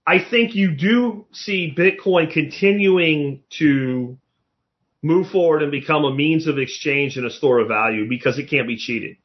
I 0.06 0.18
think 0.18 0.54
you 0.54 0.74
do 0.74 1.26
see 1.32 1.74
Bitcoin 1.76 2.32
continuing 2.32 3.42
to 3.58 4.18
move 5.02 5.28
forward 5.30 5.62
and 5.62 5.70
become 5.70 6.04
a 6.04 6.14
means 6.14 6.46
of 6.46 6.58
exchange 6.58 7.16
and 7.16 7.26
a 7.26 7.30
store 7.30 7.60
of 7.60 7.68
value 7.68 8.08
because 8.08 8.38
it 8.38 8.48
can't 8.48 8.66
be 8.66 8.76
cheated. 8.76 9.16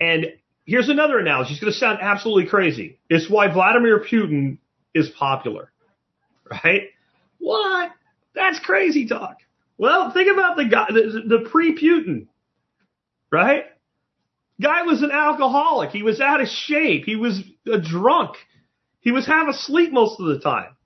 And 0.00 0.26
here's 0.64 0.88
another 0.88 1.18
analogy. 1.18 1.52
It's 1.52 1.60
going 1.60 1.72
to 1.72 1.78
sound 1.78 1.98
absolutely 2.00 2.48
crazy. 2.48 2.98
It's 3.08 3.28
why 3.28 3.52
Vladimir 3.52 4.00
Putin 4.00 4.58
is 4.94 5.08
popular, 5.10 5.70
right? 6.50 6.88
What? 7.38 7.92
That's 8.34 8.60
crazy 8.60 9.06
talk. 9.06 9.36
Well, 9.78 10.12
think 10.12 10.30
about 10.30 10.56
the 10.56 10.66
guy, 10.66 10.86
the, 10.88 11.22
the 11.26 11.48
pre-Putin, 11.50 12.26
right? 13.32 13.64
Guy 14.60 14.82
was 14.82 15.02
an 15.02 15.10
alcoholic. 15.10 15.90
He 15.90 16.02
was 16.02 16.20
out 16.20 16.40
of 16.40 16.48
shape. 16.48 17.04
He 17.06 17.16
was 17.16 17.42
a 17.66 17.80
drunk. 17.80 18.36
He 19.00 19.12
was 19.12 19.26
half 19.26 19.48
asleep 19.48 19.92
most 19.92 20.20
of 20.20 20.26
the 20.26 20.40
time. 20.40 20.76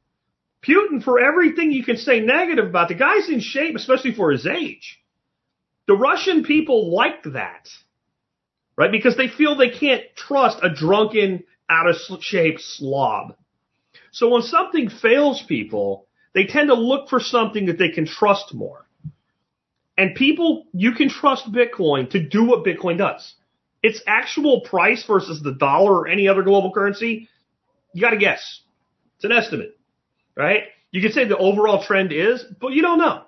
Putin, 0.67 1.03
for 1.03 1.21
everything 1.21 1.73
you 1.73 1.85
can 1.85 1.97
say 1.97 2.21
negative 2.21 2.67
about, 2.67 2.89
the 2.89 2.95
guy's 2.95 3.29
in 3.29 3.41
shape, 3.41 3.77
especially 3.77 4.15
for 4.15 4.31
his 4.31 4.47
age. 4.47 5.01
The 5.87 5.97
Russian 5.97 6.45
people 6.45 6.95
like 6.95 7.23
that, 7.25 7.69
right? 8.77 8.91
Because 8.91 9.17
they 9.17 9.29
feel 9.29 9.57
they 9.57 9.71
can't 9.71 10.03
trust 10.17 10.59
a 10.63 10.71
drunken, 10.71 11.45
out 11.69 11.89
of 11.89 11.97
shape 12.21 12.61
slob. 12.61 13.37
So 14.13 14.29
when 14.29 14.43
something 14.43 14.91
fails 14.91 15.43
people, 15.43 16.07
they 16.35 16.45
tend 16.45 16.69
to 16.69 16.75
look 16.75 17.09
for 17.09 17.21
something 17.21 17.67
that 17.67 17.79
they 17.79 17.89
can 17.89 18.07
trust 18.07 18.55
more. 18.55 18.87
And 19.97 20.15
people, 20.15 20.67
you 20.73 20.93
can 20.93 21.09
trust 21.09 21.53
Bitcoin 21.53 22.11
to 22.11 22.21
do 22.21 22.45
what 22.45 22.65
Bitcoin 22.65 22.99
does. 22.99 23.35
Its 23.85 24.01
actual 24.07 24.63
price 24.63 25.05
versus 25.07 25.43
the 25.43 25.53
dollar 25.53 25.93
or 25.93 26.09
any 26.09 26.27
other 26.27 26.43
global 26.43 26.73
currency, 26.73 27.29
you 27.93 28.01
got 28.01 28.11
to 28.11 28.17
guess. 28.17 28.63
It's 29.17 29.25
an 29.25 29.33
estimate, 29.33 29.77
right? 30.35 30.63
You 30.91 31.03
can 31.03 31.13
say 31.13 31.27
the 31.27 31.37
overall 31.37 31.85
trend 31.85 32.11
is, 32.11 32.43
but 32.63 32.73
you 32.73 32.81
don't 32.81 32.97
know. 32.97 33.25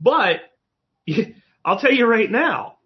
But 0.00 0.40
I'll 1.62 1.78
tell 1.78 1.92
you 1.92 2.06
right 2.06 2.30
now, 2.30 2.76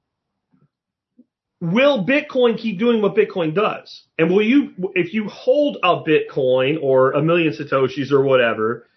will 1.60 2.04
Bitcoin 2.04 2.58
keep 2.58 2.80
doing 2.80 3.00
what 3.00 3.14
Bitcoin 3.14 3.54
does? 3.54 4.02
And 4.18 4.28
will 4.28 4.42
you, 4.42 4.72
if 4.96 5.14
you 5.14 5.28
hold 5.28 5.76
a 5.84 6.02
Bitcoin 6.02 6.82
or 6.82 7.12
a 7.12 7.22
million 7.22 7.52
Satoshis 7.52 8.10
or 8.10 8.24
whatever, 8.24 8.88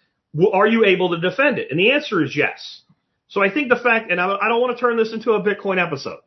are 0.52 0.66
you 0.66 0.84
able 0.84 1.10
to 1.10 1.20
defend 1.20 1.60
it? 1.60 1.68
And 1.70 1.78
the 1.78 1.92
answer 1.92 2.24
is 2.24 2.36
yes. 2.36 2.82
So 3.28 3.40
I 3.40 3.50
think 3.50 3.68
the 3.68 3.76
fact, 3.76 4.10
and 4.10 4.20
I 4.20 4.48
don't 4.48 4.60
want 4.60 4.76
to 4.76 4.80
turn 4.80 4.96
this 4.96 5.12
into 5.12 5.34
a 5.34 5.40
Bitcoin 5.40 5.80
episode. 5.80 6.18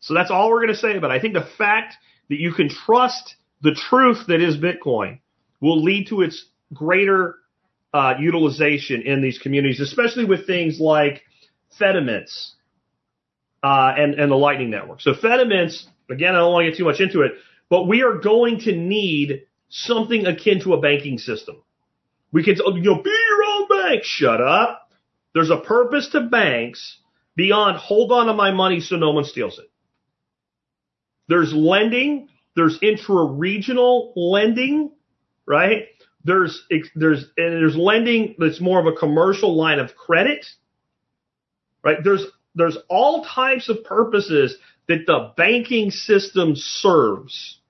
So 0.00 0.14
that's 0.14 0.30
all 0.30 0.50
we're 0.50 0.60
going 0.60 0.74
to 0.74 0.80
say. 0.80 0.98
But 0.98 1.10
I 1.10 1.20
think 1.20 1.34
the 1.34 1.48
fact 1.58 1.94
that 2.28 2.38
you 2.38 2.52
can 2.52 2.68
trust 2.68 3.36
the 3.62 3.72
truth 3.72 4.26
that 4.28 4.40
is 4.40 4.56
Bitcoin 4.56 5.20
will 5.60 5.82
lead 5.82 6.08
to 6.08 6.22
its 6.22 6.46
greater 6.72 7.36
uh, 7.94 8.14
utilization 8.18 9.02
in 9.02 9.22
these 9.22 9.38
communities, 9.38 9.80
especially 9.80 10.24
with 10.24 10.46
things 10.46 10.78
like 10.78 11.22
Fedimints 11.80 12.52
uh, 13.62 13.92
and 13.96 14.14
and 14.14 14.30
the 14.30 14.36
Lightning 14.36 14.70
Network. 14.70 15.00
So 15.00 15.14
Fedimints, 15.14 15.86
again, 16.10 16.34
I 16.34 16.38
don't 16.38 16.52
want 16.52 16.64
to 16.66 16.70
get 16.70 16.78
too 16.78 16.84
much 16.84 17.00
into 17.00 17.22
it, 17.22 17.32
but 17.68 17.88
we 17.88 18.02
are 18.02 18.18
going 18.18 18.60
to 18.60 18.72
need 18.76 19.46
something 19.68 20.26
akin 20.26 20.60
to 20.62 20.74
a 20.74 20.80
banking 20.80 21.18
system. 21.18 21.56
We 22.32 22.44
can, 22.44 22.56
you 22.56 22.82
know, 22.82 23.02
be 23.02 23.10
your 23.10 23.44
own 23.44 23.68
bank. 23.68 24.04
Shut 24.04 24.40
up. 24.40 24.90
There's 25.34 25.50
a 25.50 25.56
purpose 25.56 26.08
to 26.10 26.20
banks 26.20 26.98
beyond 27.34 27.78
hold 27.78 28.12
on 28.12 28.26
to 28.26 28.32
my 28.32 28.50
money 28.52 28.80
so 28.80 28.96
no 28.96 29.10
one 29.10 29.24
steals 29.24 29.58
it. 29.58 29.66
There's 31.28 31.52
lending. 31.52 32.28
There's 32.54 32.78
intra-regional 32.80 34.12
lending, 34.16 34.92
right? 35.46 35.88
There's, 36.24 36.62
there's, 36.94 37.24
and 37.36 37.52
there's 37.52 37.76
lending 37.76 38.34
that's 38.38 38.60
more 38.60 38.80
of 38.80 38.86
a 38.86 38.96
commercial 38.96 39.56
line 39.56 39.78
of 39.78 39.94
credit, 39.94 40.44
right? 41.84 41.98
There's, 42.02 42.24
there's 42.54 42.78
all 42.88 43.24
types 43.24 43.68
of 43.68 43.84
purposes 43.84 44.56
that 44.88 45.04
the 45.06 45.32
banking 45.36 45.90
system 45.90 46.54
serves 46.56 47.60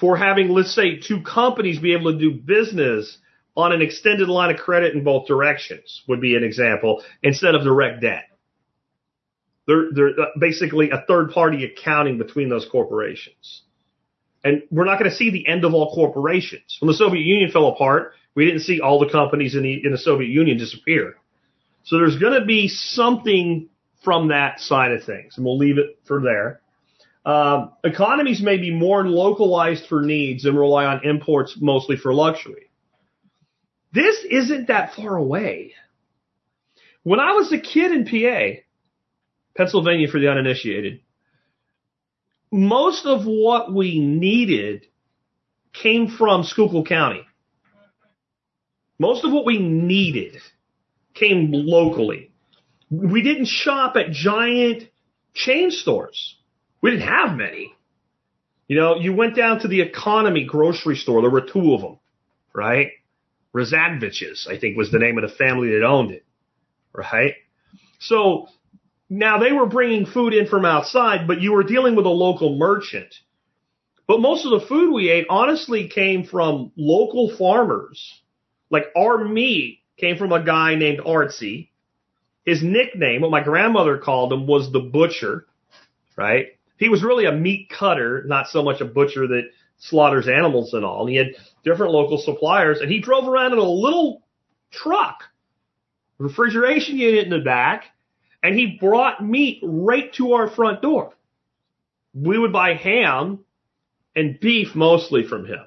for 0.00 0.16
having, 0.16 0.48
let's 0.48 0.74
say, 0.74 0.98
two 0.98 1.22
companies 1.22 1.78
be 1.78 1.92
able 1.92 2.12
to 2.12 2.18
do 2.18 2.32
business 2.32 3.18
on 3.56 3.72
an 3.72 3.82
extended 3.82 4.28
line 4.28 4.52
of 4.52 4.60
credit 4.60 4.94
in 4.94 5.04
both 5.04 5.26
directions 5.26 6.02
would 6.08 6.20
be 6.20 6.34
an 6.34 6.42
example 6.42 7.02
instead 7.22 7.54
of 7.54 7.62
direct 7.62 8.00
debt. 8.00 8.24
They're, 9.70 9.92
they're 9.94 10.20
uh, 10.20 10.26
basically 10.36 10.90
a 10.90 11.04
third 11.06 11.30
party 11.30 11.64
accounting 11.64 12.18
between 12.18 12.48
those 12.48 12.66
corporations. 12.70 13.62
And 14.42 14.62
we're 14.70 14.84
not 14.84 14.98
going 14.98 15.10
to 15.10 15.16
see 15.16 15.30
the 15.30 15.46
end 15.46 15.64
of 15.64 15.74
all 15.74 15.94
corporations. 15.94 16.76
When 16.80 16.88
the 16.88 16.94
Soviet 16.94 17.22
Union 17.22 17.52
fell 17.52 17.68
apart, 17.68 18.14
we 18.34 18.46
didn't 18.46 18.62
see 18.62 18.80
all 18.80 18.98
the 18.98 19.08
companies 19.08 19.54
in 19.54 19.62
the, 19.62 19.80
in 19.84 19.92
the 19.92 19.98
Soviet 19.98 20.28
Union 20.28 20.58
disappear. 20.58 21.14
So 21.84 21.98
there's 21.98 22.18
going 22.18 22.38
to 22.40 22.44
be 22.44 22.66
something 22.66 23.68
from 24.02 24.28
that 24.28 24.58
side 24.58 24.90
of 24.90 25.04
things, 25.04 25.36
and 25.36 25.44
we'll 25.44 25.58
leave 25.58 25.78
it 25.78 26.00
for 26.04 26.20
there. 26.20 26.60
Um, 27.24 27.72
economies 27.84 28.42
may 28.42 28.56
be 28.56 28.72
more 28.72 29.06
localized 29.06 29.86
for 29.88 30.00
needs 30.00 30.46
and 30.46 30.58
rely 30.58 30.86
on 30.86 31.04
imports 31.04 31.56
mostly 31.60 31.96
for 31.96 32.12
luxury. 32.12 32.70
This 33.92 34.16
isn't 34.28 34.66
that 34.66 34.94
far 34.94 35.16
away. 35.16 35.74
When 37.04 37.20
I 37.20 37.32
was 37.32 37.52
a 37.52 37.60
kid 37.60 37.92
in 37.92 38.04
PA, 38.04 38.62
Pennsylvania 39.60 40.08
for 40.08 40.18
the 40.18 40.30
uninitiated, 40.30 41.00
most 42.50 43.04
of 43.04 43.26
what 43.26 43.74
we 43.74 44.00
needed 44.00 44.86
came 45.74 46.08
from 46.08 46.44
Schuylkill 46.44 46.84
County. 46.84 47.20
Most 48.98 49.22
of 49.22 49.32
what 49.32 49.44
we 49.44 49.58
needed 49.58 50.38
came 51.12 51.50
locally. 51.52 52.32
We 52.90 53.20
didn't 53.20 53.48
shop 53.48 53.96
at 53.96 54.12
giant 54.12 54.84
chain 55.34 55.70
stores. 55.70 56.36
We 56.80 56.92
didn't 56.92 57.08
have 57.08 57.36
many. 57.36 57.74
You 58.66 58.80
know, 58.80 58.96
you 58.96 59.14
went 59.14 59.36
down 59.36 59.60
to 59.60 59.68
the 59.68 59.82
economy 59.82 60.44
grocery 60.44 60.96
store. 60.96 61.20
There 61.20 61.30
were 61.30 61.42
two 61.42 61.74
of 61.74 61.82
them, 61.82 61.98
right? 62.54 62.92
Razadviches, 63.54 64.48
I 64.48 64.58
think 64.58 64.78
was 64.78 64.90
the 64.90 64.98
name 64.98 65.18
of 65.18 65.28
the 65.28 65.36
family 65.36 65.68
that 65.72 65.84
owned 65.84 66.12
it, 66.12 66.24
right? 66.94 67.34
So 67.98 68.48
now 69.10 69.38
they 69.38 69.50
were 69.50 69.66
bringing 69.66 70.06
food 70.06 70.32
in 70.32 70.46
from 70.46 70.64
outside, 70.64 71.26
but 71.26 71.40
you 71.40 71.52
were 71.52 71.64
dealing 71.64 71.96
with 71.96 72.06
a 72.06 72.10
local 72.10 72.56
merchant. 72.56 73.12
But 74.06 74.20
most 74.20 74.46
of 74.46 74.52
the 74.52 74.66
food 74.66 74.92
we 74.92 75.10
ate 75.10 75.26
honestly 75.28 75.88
came 75.88 76.24
from 76.24 76.70
local 76.76 77.36
farmers. 77.36 78.20
Like 78.70 78.84
our 78.96 79.24
meat 79.24 79.80
came 79.98 80.16
from 80.16 80.32
a 80.32 80.44
guy 80.44 80.76
named 80.76 81.00
Artsy. 81.00 81.70
His 82.44 82.62
nickname, 82.62 83.20
what 83.20 83.32
my 83.32 83.42
grandmother 83.42 83.98
called 83.98 84.32
him, 84.32 84.46
was 84.46 84.70
the 84.70 84.80
butcher, 84.80 85.46
right? 86.16 86.46
He 86.78 86.88
was 86.88 87.02
really 87.02 87.26
a 87.26 87.32
meat 87.32 87.68
cutter, 87.68 88.22
not 88.26 88.46
so 88.46 88.62
much 88.62 88.80
a 88.80 88.84
butcher 88.84 89.26
that 89.26 89.50
slaughters 89.78 90.28
animals 90.28 90.72
and 90.72 90.84
all. 90.84 91.00
And 91.00 91.10
he 91.10 91.16
had 91.16 91.34
different 91.64 91.92
local 91.92 92.18
suppliers 92.18 92.80
and 92.80 92.90
he 92.90 93.00
drove 93.00 93.26
around 93.26 93.52
in 93.52 93.58
a 93.58 93.62
little 93.62 94.22
truck, 94.70 95.24
refrigeration 96.18 96.96
unit 96.96 97.24
in 97.24 97.30
the 97.30 97.40
back, 97.40 97.84
and 98.42 98.54
he 98.54 98.78
brought 98.80 99.24
meat 99.24 99.60
right 99.62 100.12
to 100.14 100.32
our 100.32 100.48
front 100.48 100.82
door. 100.82 101.14
We 102.14 102.38
would 102.38 102.52
buy 102.52 102.74
ham 102.74 103.44
and 104.16 104.40
beef 104.40 104.74
mostly 104.74 105.24
from 105.26 105.46
him. 105.46 105.60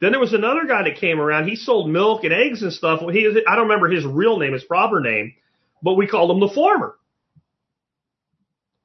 Then 0.00 0.12
there 0.12 0.20
was 0.20 0.32
another 0.32 0.64
guy 0.66 0.84
that 0.84 0.96
came 0.96 1.20
around. 1.20 1.48
He 1.48 1.56
sold 1.56 1.90
milk 1.90 2.24
and 2.24 2.32
eggs 2.32 2.62
and 2.62 2.72
stuff. 2.72 3.00
He, 3.10 3.26
I 3.46 3.56
don't 3.56 3.68
remember 3.68 3.88
his 3.88 4.06
real 4.06 4.38
name, 4.38 4.52
his 4.52 4.64
proper 4.64 5.00
name, 5.00 5.34
but 5.82 5.94
we 5.94 6.06
called 6.06 6.30
him 6.30 6.40
the 6.40 6.54
farmer. 6.54 6.96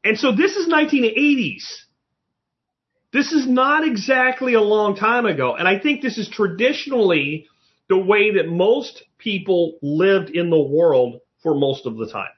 And 0.03 0.17
so 0.17 0.35
this 0.35 0.55
is 0.55 0.67
1980s. 0.67 1.63
This 3.13 3.31
is 3.31 3.47
not 3.47 3.87
exactly 3.87 4.55
a 4.55 4.61
long 4.61 4.95
time 4.95 5.27
ago. 5.27 5.55
And 5.55 5.67
I 5.67 5.79
think 5.79 6.01
this 6.01 6.17
is 6.17 6.27
traditionally 6.27 7.47
the 7.87 7.97
way 7.97 8.35
that 8.35 8.47
most 8.47 9.03
people 9.19 9.77
lived 9.83 10.31
in 10.31 10.49
the 10.49 10.59
world 10.59 11.21
for 11.43 11.53
most 11.53 11.85
of 11.85 11.95
the 11.95 12.09
time. 12.09 12.31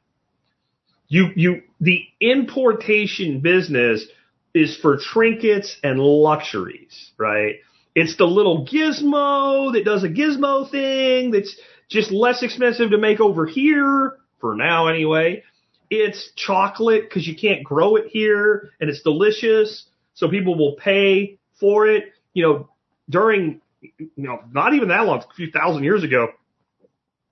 You 1.08 1.30
you 1.36 1.62
the 1.80 2.06
importation 2.20 3.40
business 3.40 4.06
is 4.54 4.78
for 4.78 4.98
trinkets 4.98 5.78
and 5.84 6.00
luxuries, 6.00 7.12
right? 7.18 7.56
It's 7.94 8.18
the 8.18 8.26
little 8.26 8.66
gizmo 8.66 9.74
that 9.74 9.86
does 9.86 10.04
a 10.04 10.10
gizmo 10.10 10.70
thing 10.70 11.32
that's 11.32 11.56
just 11.90 12.12
less 12.12 12.42
expensive 12.42 12.92
to 12.92 12.98
make 12.98 13.20
over 13.20 13.46
here 13.46 14.18
for 14.40 14.56
now 14.56 14.88
anyway. 14.88 15.44
It's 15.90 16.32
chocolate 16.36 17.04
because 17.04 17.28
you 17.28 17.36
can't 17.36 17.64
grow 17.64 17.96
it 17.96 18.08
here 18.08 18.72
and 18.80 18.90
it's 18.90 19.02
delicious. 19.02 19.86
So 20.16 20.30
people 20.30 20.58
will 20.58 20.76
pay 20.76 21.38
for 21.60 21.88
it. 21.88 22.06
You 22.34 22.44
know, 22.44 22.70
during, 23.10 23.62
you 23.82 24.10
know, 24.18 24.42
not 24.52 24.74
even 24.74 24.90
that 24.90 25.06
long, 25.06 25.20
a 25.20 25.34
few 25.36 25.52
thousand 25.52 25.84
years 25.84 26.04
ago, 26.04 26.30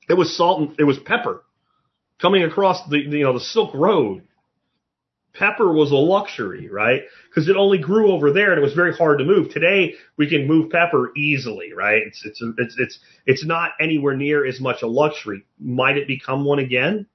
it 0.08 0.14
was 0.14 0.36
salt 0.38 0.62
and 0.62 0.80
it 0.80 0.84
was 0.84 1.00
pepper 1.00 1.44
coming 2.24 2.44
across 2.44 2.88
the, 2.88 3.00
you 3.00 3.24
know, 3.24 3.34
the 3.34 3.40
Silk 3.40 3.74
Road. 3.76 4.24
Pepper 5.34 5.74
was 5.74 5.91
a 5.91 5.95
luxury, 5.95 6.70
right? 6.70 7.02
Because 7.28 7.50
it 7.50 7.58
only 7.58 7.80
grew 7.80 8.12
over 8.12 8.32
there 8.32 8.52
and 8.52 8.60
it 8.60 8.64
was 8.64 8.74
very 8.74 8.94
hard 8.94 9.18
to 9.18 9.26
move. 9.26 9.52
Today 9.52 9.95
we 10.16 10.30
can 10.30 10.48
move 10.48 10.72
pepper 10.72 11.12
easily, 11.18 11.74
right? 11.74 12.02
It's 12.06 12.24
it's 12.24 12.41
it's 12.60 12.76
it's 12.78 13.00
it's 13.26 13.45
not 13.45 13.72
anywhere 13.80 14.16
near 14.16 14.45
as 14.45 14.62
much 14.62 14.84
a 14.84 14.88
luxury. 14.88 15.44
Might 15.60 15.98
it 15.98 16.08
become 16.08 16.45
one 16.45 16.60
again? 16.60 17.08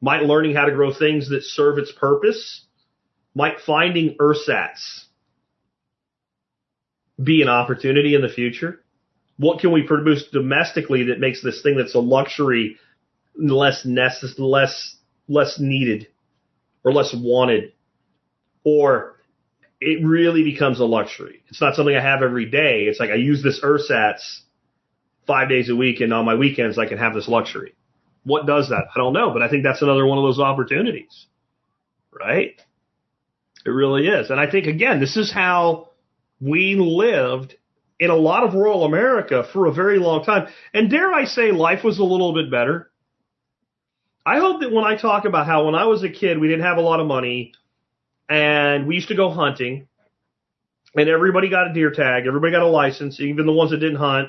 Might 0.00 0.22
learning 0.22 0.56
how 0.56 0.64
to 0.64 0.72
grow 0.72 0.92
things 0.92 1.28
that 1.28 1.42
serve 1.44 1.78
its 1.78 1.92
purpose? 1.92 2.64
Might 3.34 3.60
finding 3.64 4.16
ersatz 4.18 5.04
be 7.22 7.42
an 7.42 7.48
opportunity 7.48 8.14
in 8.14 8.22
the 8.22 8.28
future? 8.30 8.80
What 9.36 9.60
can 9.60 9.72
we 9.72 9.82
produce 9.82 10.24
domestically 10.32 11.04
that 11.04 11.20
makes 11.20 11.42
this 11.42 11.62
thing 11.62 11.76
that's 11.76 11.94
a 11.94 12.00
luxury 12.00 12.78
less 13.36 13.84
necess- 13.86 14.38
less 14.38 14.96
less 15.28 15.58
needed 15.58 16.08
or 16.84 16.92
less 16.92 17.14
wanted 17.14 17.72
or 18.64 19.16
it 19.80 20.04
really 20.04 20.44
becomes 20.44 20.78
a 20.78 20.84
luxury. 20.84 21.42
It's 21.48 21.60
not 21.60 21.74
something 21.74 21.96
I 21.96 22.00
have 22.00 22.22
every 22.22 22.46
day. 22.46 22.82
It's 22.82 23.00
like 23.00 23.10
I 23.10 23.16
use 23.16 23.42
this 23.42 23.60
ersatz 23.64 24.42
five 25.26 25.48
days 25.48 25.70
a 25.70 25.76
week 25.76 26.00
and 26.00 26.12
on 26.12 26.24
my 26.24 26.34
weekends 26.34 26.78
I 26.78 26.86
can 26.86 26.98
have 26.98 27.14
this 27.14 27.28
luxury. 27.28 27.74
What 28.24 28.46
does 28.46 28.68
that? 28.68 28.84
I 28.94 28.98
don't 28.98 29.12
know, 29.12 29.32
but 29.32 29.42
I 29.42 29.48
think 29.48 29.64
that's 29.64 29.82
another 29.82 30.06
one 30.06 30.18
of 30.18 30.24
those 30.24 30.38
opportunities. 30.38 31.26
Right? 32.12 32.60
It 33.64 33.70
really 33.70 34.06
is. 34.06 34.30
And 34.30 34.38
I 34.38 34.48
think 34.48 34.66
again, 34.66 35.00
this 35.00 35.16
is 35.16 35.32
how 35.32 35.90
we 36.40 36.76
lived 36.76 37.56
in 37.98 38.10
a 38.10 38.16
lot 38.16 38.44
of 38.44 38.54
rural 38.54 38.84
America 38.84 39.44
for 39.52 39.66
a 39.66 39.72
very 39.72 39.98
long 39.98 40.24
time. 40.24 40.48
And 40.72 40.90
dare 40.90 41.12
I 41.12 41.24
say 41.24 41.50
life 41.50 41.82
was 41.82 41.98
a 41.98 42.04
little 42.04 42.34
bit 42.34 42.50
better. 42.50 42.90
I 44.24 44.38
hope 44.38 44.60
that 44.60 44.70
when 44.70 44.84
I 44.84 44.96
talk 44.96 45.24
about 45.24 45.46
how 45.46 45.66
when 45.66 45.74
I 45.74 45.86
was 45.86 46.04
a 46.04 46.08
kid, 46.08 46.38
we 46.38 46.48
didn't 46.48 46.64
have 46.64 46.78
a 46.78 46.82
lot 46.82 47.00
of 47.00 47.06
money 47.08 47.52
and 48.28 48.86
we 48.86 48.94
used 48.94 49.08
to 49.08 49.16
go 49.16 49.30
hunting 49.30 49.88
and 50.94 51.08
everybody 51.08 51.50
got 51.50 51.70
a 51.70 51.74
deer 51.74 51.90
tag. 51.90 52.26
Everybody 52.26 52.52
got 52.52 52.62
a 52.62 52.68
license, 52.68 53.20
even 53.20 53.46
the 53.46 53.52
ones 53.52 53.72
that 53.72 53.78
didn't 53.78 53.96
hunt. 53.96 54.28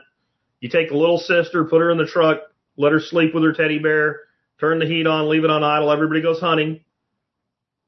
You 0.61 0.69
take 0.69 0.89
a 0.89 0.97
little 0.97 1.19
sister, 1.19 1.65
put 1.65 1.81
her 1.81 1.91
in 1.91 1.97
the 1.97 2.07
truck, 2.07 2.39
let 2.75 2.91
her 2.91 2.99
sleep 2.99 3.35
with 3.35 3.43
her 3.43 3.53
teddy 3.53 3.77
bear, 3.79 4.21
turn 4.59 4.79
the 4.79 4.87
heat 4.87 5.05
on, 5.05 5.29
leave 5.29 5.43
it 5.43 5.51
on 5.51 5.63
idle. 5.63 5.91
Everybody 5.91 6.21
goes 6.21 6.39
hunting. 6.39 6.83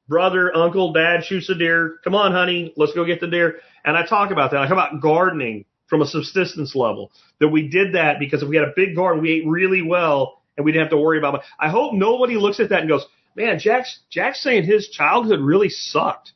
Brother, 0.06 0.54
uncle, 0.54 0.92
dad 0.92 1.24
shoots 1.24 1.50
a 1.50 1.56
deer. 1.56 1.96
Come 2.04 2.14
on, 2.14 2.30
honey, 2.30 2.72
let's 2.76 2.92
go 2.92 3.04
get 3.04 3.20
the 3.20 3.26
deer. 3.26 3.56
And 3.84 3.96
I 3.96 4.06
talk 4.06 4.30
about 4.30 4.52
that. 4.52 4.60
I 4.60 4.68
talk 4.68 4.72
about 4.72 5.00
gardening 5.00 5.64
from 5.88 6.02
a 6.02 6.06
subsistence 6.06 6.76
level. 6.76 7.10
That 7.40 7.48
we 7.48 7.68
did 7.68 7.94
that 7.94 8.20
because 8.20 8.42
if 8.42 8.48
we 8.48 8.56
had 8.56 8.68
a 8.68 8.72
big 8.76 8.94
garden, 8.94 9.22
we 9.22 9.32
ate 9.32 9.46
really 9.46 9.82
well 9.82 10.35
and 10.56 10.64
we 10.64 10.72
didn't 10.72 10.84
have 10.84 10.90
to 10.90 10.98
worry 10.98 11.18
about 11.18 11.36
it. 11.36 11.40
I 11.58 11.68
hope 11.68 11.94
nobody 11.94 12.36
looks 12.36 12.60
at 12.60 12.70
that 12.70 12.80
and 12.80 12.88
goes, 12.88 13.06
man, 13.34 13.58
Jack's, 13.58 14.00
Jack's 14.10 14.42
saying 14.42 14.64
his 14.64 14.88
childhood 14.88 15.40
really 15.40 15.68
sucked. 15.68 16.32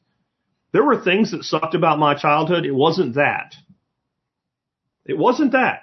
There 0.72 0.84
were 0.84 1.02
things 1.02 1.32
that 1.32 1.44
sucked 1.44 1.74
about 1.74 1.98
my 1.98 2.14
childhood. 2.14 2.64
It 2.64 2.74
wasn't 2.74 3.14
that. 3.14 3.54
It 5.04 5.18
wasn't 5.18 5.52
that. 5.52 5.82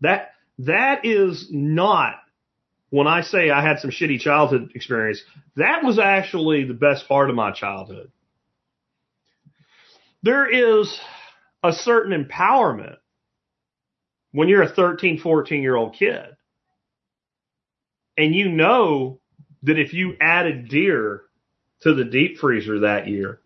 That, 0.00 0.30
that 0.60 1.04
is 1.04 1.48
not 1.50 2.14
when 2.90 3.06
I 3.06 3.20
say 3.20 3.50
I 3.50 3.62
had 3.62 3.80
some 3.80 3.90
shitty 3.90 4.20
childhood 4.20 4.70
experience. 4.74 5.22
That 5.56 5.84
was 5.84 5.98
actually 5.98 6.64
the 6.64 6.74
best 6.74 7.06
part 7.08 7.28
of 7.28 7.36
my 7.36 7.52
childhood. 7.52 8.10
There 10.22 10.48
is 10.48 10.98
a 11.62 11.72
certain 11.72 12.24
empowerment 12.24 12.96
when 14.32 14.48
you're 14.48 14.62
a 14.62 14.72
13, 14.72 15.18
14 15.20 15.62
year 15.62 15.76
old 15.76 15.94
kid. 15.94 16.36
And 18.18 18.34
you 18.34 18.50
know 18.50 19.20
that 19.62 19.78
if 19.78 19.94
you 19.94 20.16
added 20.20 20.68
deer 20.68 21.22
to 21.82 21.94
the 21.94 22.04
deep 22.04 22.38
freezer 22.38 22.80
that 22.80 23.06
year, 23.06 23.40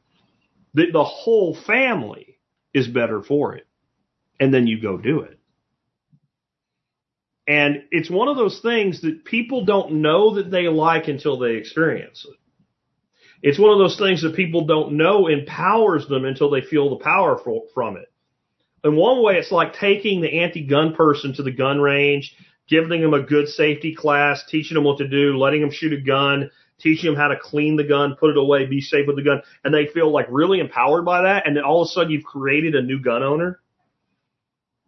that 0.75 0.93
the 0.93 1.05
whole 1.05 1.55
family 1.55 2.39
is 2.73 2.89
better 2.89 3.23
for 3.23 3.55
it. 3.55 3.67
And 4.41 4.53
then 4.53 4.67
you 4.67 4.81
go 4.81 4.97
do 4.97 5.21
it. 5.21 5.39
And 7.47 7.85
it's 7.91 8.11
one 8.11 8.29
of 8.29 8.37
those 8.37 8.61
things 8.61 9.03
that 9.03 9.27
people 9.27 9.65
don't 9.67 10.01
know 10.01 10.37
that 10.37 10.51
they 10.51 10.69
like 10.69 11.07
until 11.07 11.39
they 11.39 11.57
experience 11.57 12.27
it. 12.29 12.39
It's 13.43 13.59
one 13.59 13.73
of 13.73 13.79
those 13.79 13.99
things 13.99 14.23
that 14.23 14.37
people 14.37 14.65
don't 14.67 14.97
know 14.97 15.27
empowers 15.27 16.07
them 16.09 16.25
until 16.25 16.49
they 16.49 16.63
feel 16.63 16.91
the 16.91 17.05
power 17.05 17.39
from 17.75 17.97
it. 17.97 18.11
In 18.85 18.97
one 18.97 19.23
way, 19.23 19.37
it's 19.37 19.53
like 19.53 19.75
taking 19.75 20.21
the 20.21 20.41
anti-gun 20.41 20.95
person 20.95 21.35
to 21.35 21.43
the 21.43 21.51
gun 21.51 21.81
range, 21.81 22.35
giving 22.69 23.01
them 23.01 23.15
a 23.15 23.23
good 23.23 23.49
safety 23.49 23.95
class, 23.95 24.45
teaching 24.49 24.75
them 24.75 24.85
what 24.85 24.99
to 24.99 25.09
do, 25.09 25.37
letting 25.37 25.61
them 25.61 25.71
shoot 25.71 25.93
a 25.93 26.01
gun, 26.01 26.51
teaching 26.81 27.11
them 27.11 27.21
how 27.21 27.29
to 27.29 27.37
clean 27.41 27.77
the 27.77 27.85
gun, 27.85 28.17
put 28.19 28.31
it 28.31 28.37
away, 28.37 28.67
be 28.67 28.81
safe 28.81 29.07
with 29.07 29.17
the 29.17 29.23
gun, 29.23 29.43
and 29.65 29.73
they 29.73 29.87
feel 29.87 30.11
like 30.11 30.27
really 30.31 30.61
empowered 30.61 31.05
by 31.05 31.23
that. 31.23 31.47
And 31.47 31.57
then 31.57 31.65
all 31.65 31.83
of 31.83 31.87
a 31.87 31.91
sudden, 31.91 32.11
you've 32.11 32.25
created 32.25 32.75
a 32.75 32.83
new 32.83 33.01
gun 33.01 33.23
owner. 33.23 33.61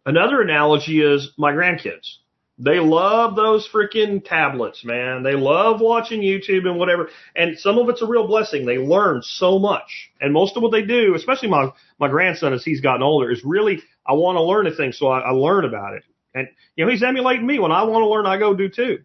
Another 0.05 0.41
analogy 0.41 1.01
is 1.01 1.31
my 1.37 1.51
grandkids. 1.51 2.17
They 2.57 2.79
love 2.79 3.35
those 3.35 3.67
freaking 3.67 4.23
tablets, 4.23 4.85
man. 4.85 5.23
They 5.23 5.33
love 5.33 5.81
watching 5.81 6.21
YouTube 6.21 6.65
and 6.65 6.79
whatever. 6.79 7.09
And 7.35 7.59
some 7.59 7.77
of 7.77 7.89
it's 7.89 8.01
a 8.01 8.07
real 8.07 8.27
blessing. 8.27 8.65
They 8.65 8.77
learn 8.77 9.21
so 9.23 9.59
much. 9.59 10.11
And 10.21 10.31
most 10.31 10.55
of 10.55 10.63
what 10.63 10.71
they 10.71 10.83
do, 10.83 11.15
especially 11.15 11.49
my, 11.49 11.71
my 11.99 12.07
grandson 12.07 12.53
as 12.53 12.63
he's 12.63 12.79
gotten 12.79 13.03
older, 13.03 13.29
is 13.29 13.43
really, 13.43 13.81
I 14.07 14.13
want 14.13 14.37
to 14.37 14.43
learn 14.43 14.67
a 14.67 14.71
thing, 14.71 14.93
so 14.93 15.07
I, 15.07 15.19
I 15.19 15.31
learn 15.31 15.65
about 15.65 15.95
it. 15.95 16.03
And, 16.35 16.49
you 16.75 16.85
know, 16.85 16.91
he's 16.91 17.01
emulating 17.01 17.47
me. 17.47 17.57
When 17.57 17.71
I 17.71 17.83
want 17.83 18.03
to 18.03 18.09
learn, 18.09 18.27
I 18.27 18.37
go 18.37 18.53
do 18.53 18.69
too. 18.69 18.99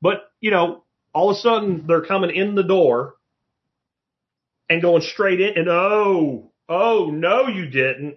But, 0.00 0.30
you 0.40 0.50
know, 0.50 0.84
all 1.12 1.30
of 1.30 1.36
a 1.36 1.40
sudden 1.40 1.86
they're 1.86 2.04
coming 2.04 2.30
in 2.30 2.54
the 2.54 2.62
door 2.62 3.14
and 4.68 4.82
going 4.82 5.02
straight 5.02 5.40
in 5.40 5.56
and 5.56 5.68
oh, 5.68 6.52
oh, 6.68 7.10
no, 7.12 7.48
you 7.48 7.66
didn't. 7.66 8.16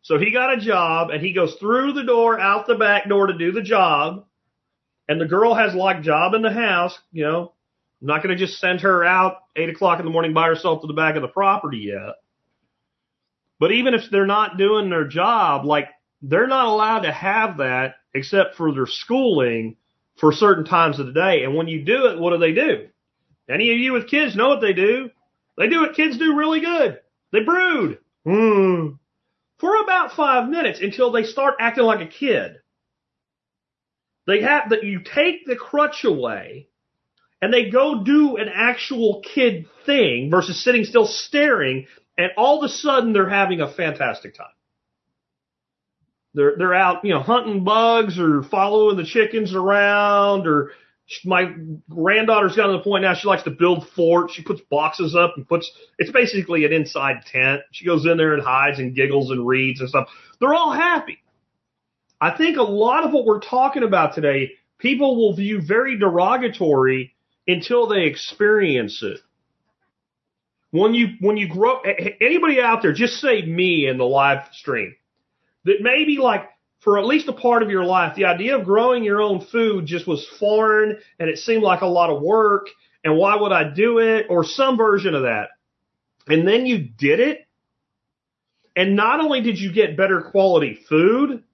So 0.00 0.18
he 0.18 0.32
got 0.32 0.54
a 0.54 0.60
job 0.60 1.10
and 1.10 1.22
he 1.22 1.32
goes 1.32 1.54
through 1.60 1.92
the 1.92 2.02
door, 2.02 2.40
out 2.40 2.66
the 2.66 2.74
back 2.74 3.08
door 3.08 3.28
to 3.28 3.38
do 3.38 3.52
the 3.52 3.62
job. 3.62 4.24
And 5.08 5.20
the 5.20 5.26
girl 5.26 5.54
has 5.54 5.74
like 5.74 6.02
job 6.02 6.34
in 6.34 6.42
the 6.42 6.52
house, 6.52 6.98
you 7.12 7.24
know, 7.24 7.52
I'm 8.00 8.08
not 8.08 8.22
going 8.22 8.36
to 8.36 8.46
just 8.46 8.58
send 8.58 8.80
her 8.80 9.04
out 9.04 9.36
eight 9.54 9.68
o'clock 9.68 10.00
in 10.00 10.04
the 10.04 10.10
morning 10.10 10.34
by 10.34 10.48
herself 10.48 10.80
to 10.80 10.88
the 10.88 10.92
back 10.92 11.14
of 11.14 11.22
the 11.22 11.28
property 11.28 11.78
yet. 11.78 12.16
But 13.60 13.70
even 13.72 13.94
if 13.94 14.10
they're 14.10 14.26
not 14.26 14.58
doing 14.58 14.90
their 14.90 15.06
job, 15.06 15.64
like 15.64 15.88
they're 16.22 16.46
not 16.46 16.66
allowed 16.66 17.00
to 17.00 17.12
have 17.12 17.58
that 17.58 17.96
except 18.14 18.56
for 18.56 18.72
their 18.72 18.86
schooling 18.86 19.76
for 20.18 20.32
certain 20.32 20.64
times 20.64 20.98
of 20.98 21.06
the 21.06 21.12
day. 21.12 21.44
And 21.44 21.54
when 21.54 21.68
you 21.68 21.84
do 21.84 22.06
it, 22.06 22.18
what 22.18 22.30
do 22.30 22.38
they 22.38 22.52
do? 22.52 22.88
Any 23.48 23.72
of 23.72 23.78
you 23.78 23.92
with 23.92 24.08
kids 24.08 24.36
know 24.36 24.48
what 24.48 24.60
they 24.60 24.72
do? 24.72 25.10
They 25.58 25.68
do 25.68 25.80
what 25.80 25.94
kids 25.94 26.18
do 26.18 26.36
really 26.36 26.60
good. 26.60 27.00
They 27.32 27.40
brood. 27.40 27.98
Hmm 28.24 28.94
for 29.62 29.80
about 29.80 30.10
five 30.16 30.48
minutes 30.48 30.80
until 30.82 31.12
they 31.12 31.22
start 31.22 31.54
acting 31.60 31.84
like 31.84 32.00
a 32.00 32.10
kid. 32.10 32.56
They 34.26 34.42
have 34.42 34.70
that 34.70 34.82
you 34.82 34.98
take 34.98 35.46
the 35.46 35.54
crutch 35.54 36.02
away 36.02 36.66
and 37.40 37.54
they 37.54 37.70
go 37.70 38.02
do 38.02 38.38
an 38.38 38.48
actual 38.52 39.22
kid 39.22 39.66
thing 39.86 40.32
versus 40.32 40.64
sitting 40.64 40.84
still 40.84 41.06
staring 41.06 41.86
and 42.18 42.32
all 42.36 42.58
of 42.58 42.68
a 42.68 42.74
sudden 42.74 43.12
they're 43.12 43.28
having 43.28 43.60
a 43.60 43.72
fantastic 43.72 44.34
time. 44.34 44.48
They're, 46.34 46.54
they're 46.56 46.74
out, 46.74 47.04
you 47.04 47.12
know, 47.12 47.20
hunting 47.20 47.64
bugs 47.64 48.18
or 48.18 48.42
following 48.42 48.96
the 48.96 49.04
chickens 49.04 49.54
around 49.54 50.46
or 50.46 50.72
my 51.24 51.52
granddaughter's 51.90 52.56
gotten 52.56 52.72
to 52.72 52.78
the 52.78 52.84
point 52.84 53.02
now 53.02 53.14
she 53.14 53.28
likes 53.28 53.42
to 53.42 53.50
build 53.50 53.86
forts. 53.90 54.34
She 54.34 54.42
puts 54.42 54.62
boxes 54.70 55.14
up 55.14 55.34
and 55.36 55.46
puts 55.46 55.70
it's 55.98 56.10
basically 56.10 56.64
an 56.64 56.72
inside 56.72 57.26
tent. 57.26 57.62
She 57.72 57.84
goes 57.84 58.06
in 58.06 58.16
there 58.16 58.34
and 58.34 58.42
hides 58.42 58.78
and 58.78 58.94
giggles 58.94 59.30
and 59.30 59.46
reads 59.46 59.80
and 59.80 59.88
stuff. 59.88 60.08
They're 60.40 60.54
all 60.54 60.72
happy. 60.72 61.18
I 62.20 62.36
think 62.36 62.56
a 62.56 62.62
lot 62.62 63.04
of 63.04 63.12
what 63.12 63.24
we're 63.24 63.40
talking 63.40 63.82
about 63.82 64.14
today, 64.14 64.52
people 64.78 65.16
will 65.16 65.34
view 65.34 65.60
very 65.60 65.98
derogatory 65.98 67.14
until 67.46 67.88
they 67.88 68.04
experience 68.04 69.02
it. 69.02 69.18
When 70.70 70.94
you 70.94 71.08
when 71.20 71.36
you 71.36 71.48
grow 71.48 71.80
anybody 71.80 72.60
out 72.60 72.80
there, 72.80 72.94
just 72.94 73.14
say 73.14 73.42
me 73.42 73.86
in 73.86 73.98
the 73.98 74.04
live 74.04 74.46
stream. 74.52 74.94
That 75.64 75.76
maybe 75.80 76.16
like 76.16 76.48
for 76.80 76.98
at 76.98 77.06
least 77.06 77.28
a 77.28 77.32
part 77.32 77.62
of 77.62 77.70
your 77.70 77.84
life, 77.84 78.16
the 78.16 78.24
idea 78.24 78.58
of 78.58 78.64
growing 78.64 79.04
your 79.04 79.22
own 79.22 79.40
food 79.40 79.86
just 79.86 80.06
was 80.06 80.26
foreign 80.40 80.98
and 81.18 81.28
it 81.28 81.38
seemed 81.38 81.62
like 81.62 81.80
a 81.80 81.86
lot 81.86 82.10
of 82.10 82.20
work 82.20 82.66
and 83.04 83.16
why 83.16 83.36
would 83.36 83.52
I 83.52 83.72
do 83.72 83.98
it 83.98 84.26
or 84.28 84.44
some 84.44 84.76
version 84.76 85.14
of 85.14 85.22
that. 85.22 85.48
And 86.26 86.46
then 86.46 86.66
you 86.66 86.78
did 86.78 87.20
it. 87.20 87.46
And 88.74 88.96
not 88.96 89.20
only 89.20 89.42
did 89.42 89.58
you 89.58 89.72
get 89.72 89.96
better 89.96 90.22
quality 90.22 90.78
food, 90.88 91.44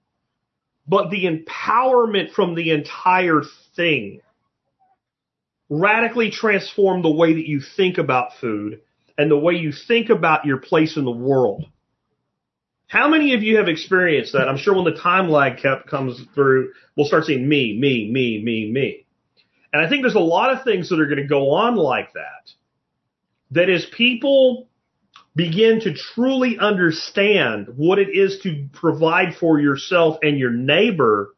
but 0.87 1.11
the 1.11 1.25
empowerment 1.25 2.31
from 2.31 2.55
the 2.55 2.71
entire 2.71 3.43
thing 3.75 4.21
radically 5.69 6.31
transformed 6.31 7.03
the 7.03 7.11
way 7.11 7.33
that 7.33 7.47
you 7.47 7.61
think 7.61 7.99
about 7.99 8.37
food 8.41 8.81
and 9.17 9.29
the 9.29 9.37
way 9.37 9.53
you 9.53 9.71
think 9.71 10.09
about 10.09 10.45
your 10.45 10.57
place 10.57 10.97
in 10.97 11.05
the 11.05 11.11
world. 11.11 11.65
How 12.89 13.07
many 13.07 13.35
of 13.35 13.43
you 13.43 13.57
have 13.57 13.67
experienced 13.67 14.33
that? 14.33 14.49
I'm 14.49 14.57
sure 14.57 14.73
when 14.73 14.83
the 14.83 14.99
time 14.99 15.29
lag 15.29 15.61
kept 15.61 15.87
comes 15.87 16.19
through, 16.33 16.71
we'll 16.97 17.05
start 17.05 17.25
seeing 17.25 17.47
me, 17.47 17.77
me, 17.79 18.09
me, 18.11 18.41
me, 18.43 18.71
me. 18.71 19.05
And 19.71 19.79
I 19.79 19.87
think 19.87 20.01
there's 20.01 20.15
a 20.15 20.19
lot 20.19 20.51
of 20.51 20.63
things 20.63 20.89
that 20.89 20.99
are 20.99 21.05
going 21.05 21.19
to 21.21 21.27
go 21.27 21.51
on 21.51 21.75
like 21.75 22.13
that. 22.13 22.51
That 23.51 23.69
as 23.69 23.85
people 23.95 24.67
begin 25.35 25.81
to 25.81 25.93
truly 25.93 26.57
understand 26.59 27.67
what 27.77 27.99
it 27.99 28.09
is 28.09 28.39
to 28.41 28.67
provide 28.73 29.35
for 29.39 29.59
yourself 29.59 30.17
and 30.23 30.39
your 30.39 30.51
neighbor 30.51 31.35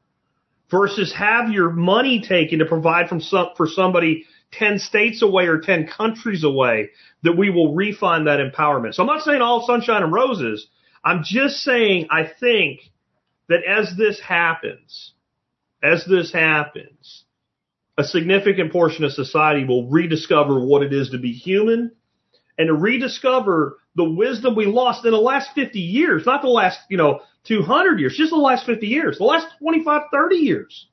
versus 0.70 1.14
have 1.14 1.50
your 1.50 1.70
money 1.70 2.22
taken 2.26 2.60
to 2.60 2.66
provide 2.66 3.10
from 3.10 3.20
some, 3.20 3.50
for 3.58 3.68
somebody 3.68 4.26
10 4.54 4.80
states 4.80 5.22
away 5.22 5.48
or 5.48 5.60
10 5.60 5.88
countries 5.88 6.46
away, 6.46 6.92
that 7.24 7.38
we 7.38 7.50
will 7.50 7.76
refine 7.76 8.24
that 8.24 8.40
empowerment. 8.40 8.94
So 8.94 9.04
I'm 9.04 9.08
not 9.08 9.24
saying 9.24 9.42
all 9.42 9.68
sunshine 9.68 10.02
and 10.02 10.14
roses. 10.14 10.68
I'm 11.04 11.24
just 11.24 11.58
saying 11.58 12.08
I 12.10 12.24
think 12.40 12.82
that 13.50 13.64
as 13.64 13.96
this 13.98 14.20
happens, 14.20 15.14
as 15.82 16.06
this 16.06 16.32
happens, 16.32 17.24
a 17.98 18.04
significant 18.04 18.72
portion 18.72 19.04
of 19.04 19.12
society 19.12 19.66
will 19.66 19.90
rediscover 19.90 20.60
what 20.60 20.84
it 20.84 20.94
is 20.94 21.10
to 21.10 21.18
be 21.18 21.32
human 21.34 21.92
and 22.58 22.68
to 22.68 22.74
rediscover 22.74 23.78
the 23.96 24.10
wisdom 24.10 24.56
we 24.56 24.66
lost 24.66 25.06
in 25.06 25.12
the 25.12 25.18
last 25.18 25.50
50 25.56 25.80
years, 25.80 26.26
not 26.26 26.42
the 26.42 26.48
last, 26.48 26.80
you 26.90 26.98
know, 26.98 27.22
200 27.46 28.00
years, 28.00 28.16
just 28.16 28.30
the 28.30 28.38
last 28.38 28.66
50 28.66 28.88
years, 28.88 29.18
the 29.18 29.24
last 29.24 29.48
25, 29.60 30.04
30 30.12 30.36
years. 30.36 30.88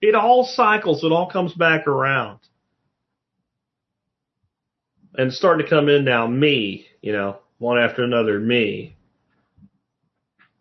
It 0.00 0.14
all 0.14 0.44
cycles. 0.44 1.02
It 1.02 1.12
all 1.12 1.30
comes 1.30 1.54
back 1.54 1.86
around. 1.86 2.40
And 5.14 5.32
starting 5.32 5.64
to 5.64 5.70
come 5.70 5.88
in 5.88 6.04
now, 6.04 6.26
me, 6.26 6.86
you 7.00 7.12
know, 7.12 7.38
one 7.58 7.78
after 7.78 8.04
another, 8.04 8.38
me. 8.38 8.96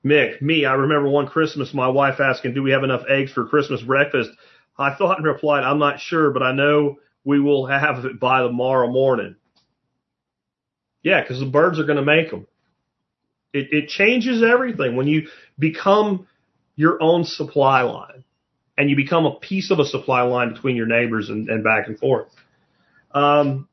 Mick, 0.08 0.42
me, 0.42 0.66
I 0.66 0.74
remember 0.74 1.10
one 1.10 1.28
Christmas 1.28 1.74
my 1.74 1.88
wife 1.88 2.20
asking, 2.20 2.54
do 2.54 2.64
we 2.64 2.72
have 2.72 2.84
enough 2.84 3.04
eggs 3.10 3.32
for 3.32 3.46
Christmas 3.48 3.82
breakfast? 3.82 4.30
I 4.78 4.96
thought 4.96 5.18
and 5.18 5.26
replied, 5.26 5.64
I'm 5.64 5.80
not 5.80 6.00
sure, 6.00 6.32
but 6.32 6.44
I 6.44 6.52
know 6.54 6.98
we 7.24 7.40
will 7.40 7.66
have 7.66 8.06
it 8.06 8.20
by 8.20 8.42
tomorrow 8.42 8.88
morning. 8.90 9.36
Yeah, 11.04 11.22
because 11.22 11.40
the 11.40 11.46
birds 11.46 11.80
are 11.80 11.84
going 11.84 11.98
to 11.98 12.06
make 12.06 12.32
them. 12.32 12.48
It, 13.54 13.68
it 13.72 13.90
changes 13.90 14.44
everything 14.44 14.96
when 14.96 15.08
you 15.08 15.28
become 15.58 16.28
your 16.76 17.02
own 17.02 17.24
supply 17.24 17.82
line 17.82 18.24
and 18.78 18.90
you 18.90 18.96
become 18.96 19.26
a 19.26 19.36
piece 19.36 19.72
of 19.72 19.80
a 19.80 19.86
supply 19.86 20.22
line 20.22 20.54
between 20.54 20.76
your 20.76 20.86
neighbors 20.86 21.30
and, 21.30 21.50
and 21.50 21.64
back 21.64 21.88
and 21.88 21.98
forth. 21.98 22.28
Um, 23.12 23.68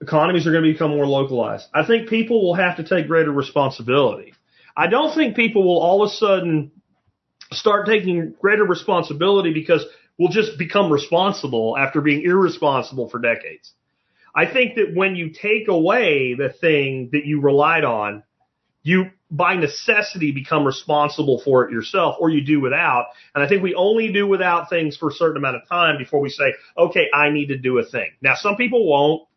economies 0.00 0.46
are 0.46 0.52
going 0.52 0.64
to 0.64 0.72
become 0.72 0.90
more 0.90 1.06
localized. 1.06 1.66
I 1.72 1.86
think 1.86 2.08
people 2.08 2.42
will 2.42 2.54
have 2.54 2.76
to 2.76 2.84
take 2.84 3.06
greater 3.06 3.32
responsibility. 3.32 4.34
I 4.76 4.86
don't 4.86 5.14
think 5.14 5.36
people 5.36 5.64
will 5.64 5.80
all 5.80 6.02
of 6.02 6.10
a 6.10 6.14
sudden 6.14 6.72
start 7.52 7.86
taking 7.86 8.34
greater 8.40 8.64
responsibility 8.64 9.52
because 9.52 9.84
we'll 10.18 10.30
just 10.30 10.58
become 10.58 10.92
responsible 10.92 11.76
after 11.76 12.00
being 12.00 12.22
irresponsible 12.22 13.08
for 13.08 13.18
decades. 13.18 13.72
I 14.34 14.46
think 14.46 14.76
that 14.76 14.94
when 14.94 15.16
you 15.16 15.30
take 15.30 15.68
away 15.68 16.34
the 16.34 16.50
thing 16.50 17.10
that 17.12 17.24
you 17.24 17.40
relied 17.40 17.84
on, 17.84 18.22
you 18.82 19.10
by 19.30 19.54
necessity 19.54 20.32
become 20.32 20.66
responsible 20.66 21.40
for 21.44 21.64
it 21.64 21.72
yourself 21.72 22.16
or 22.18 22.30
you 22.30 22.40
do 22.40 22.60
without. 22.60 23.06
And 23.34 23.44
I 23.44 23.48
think 23.48 23.62
we 23.62 23.74
only 23.74 24.12
do 24.12 24.26
without 24.26 24.68
things 24.68 24.96
for 24.96 25.08
a 25.08 25.12
certain 25.12 25.36
amount 25.36 25.56
of 25.56 25.68
time 25.68 25.98
before 25.98 26.20
we 26.20 26.30
say, 26.30 26.54
okay, 26.76 27.06
I 27.14 27.30
need 27.30 27.46
to 27.46 27.58
do 27.58 27.78
a 27.78 27.84
thing. 27.84 28.10
Now, 28.20 28.34
some 28.34 28.56
people 28.56 28.88
won't. 28.88 29.28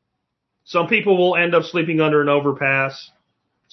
Some 0.66 0.88
people 0.88 1.18
will 1.18 1.36
end 1.36 1.54
up 1.54 1.64
sleeping 1.64 2.00
under 2.00 2.22
an 2.22 2.30
overpass. 2.30 3.12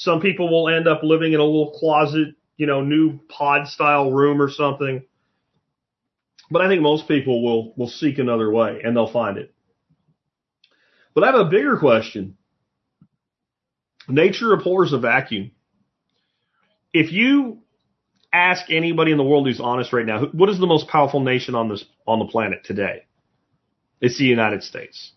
Some 0.00 0.22
people 0.22 0.48
will 0.48 0.74
end 0.74 0.88
up 0.88 1.02
living 1.02 1.34
in 1.34 1.40
a 1.40 1.44
little 1.44 1.72
closet, 1.72 2.28
you 2.56 2.66
know, 2.66 2.80
new 2.80 3.18
pod 3.28 3.68
style 3.68 4.10
room 4.10 4.40
or 4.40 4.48
something. 4.50 5.04
But 6.50 6.62
I 6.62 6.68
think 6.68 6.80
most 6.80 7.06
people 7.06 7.44
will, 7.44 7.74
will 7.76 7.88
seek 7.88 8.18
another 8.18 8.50
way 8.50 8.80
and 8.82 8.96
they'll 8.96 9.12
find 9.12 9.36
it. 9.36 9.52
But 11.14 11.24
I 11.24 11.26
have 11.26 11.46
a 11.46 11.50
bigger 11.50 11.76
question. 11.76 12.38
Nature 14.08 14.54
abhors 14.54 14.94
a 14.94 14.98
vacuum. 14.98 15.50
If 16.94 17.12
you 17.12 17.58
ask 18.32 18.70
anybody 18.70 19.12
in 19.12 19.18
the 19.18 19.24
world 19.24 19.46
who's 19.46 19.60
honest 19.60 19.92
right 19.92 20.06
now, 20.06 20.24
what 20.32 20.48
is 20.48 20.58
the 20.58 20.66
most 20.66 20.88
powerful 20.88 21.20
nation 21.20 21.54
on 21.54 21.68
this 21.68 21.84
on 22.06 22.20
the 22.20 22.24
planet 22.24 22.64
today? 22.64 23.04
It's 24.00 24.16
the 24.16 24.24
United 24.24 24.62
States. 24.62 25.12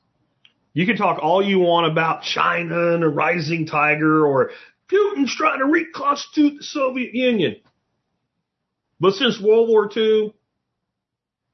You 0.73 0.87
can 0.87 0.97
talk 0.97 1.19
all 1.21 1.41
you 1.41 1.59
want 1.59 1.89
about 1.91 2.23
China 2.23 2.95
and 2.95 3.03
a 3.03 3.07
rising 3.07 3.67
tiger 3.67 4.25
or 4.25 4.51
Putin's 4.91 5.35
trying 5.35 5.59
to 5.59 5.65
reconstitute 5.65 6.57
the 6.57 6.63
Soviet 6.63 7.13
Union. 7.13 7.55
But 8.99 9.13
since 9.13 9.41
World 9.41 9.69
War 9.69 9.89
II, 9.95 10.33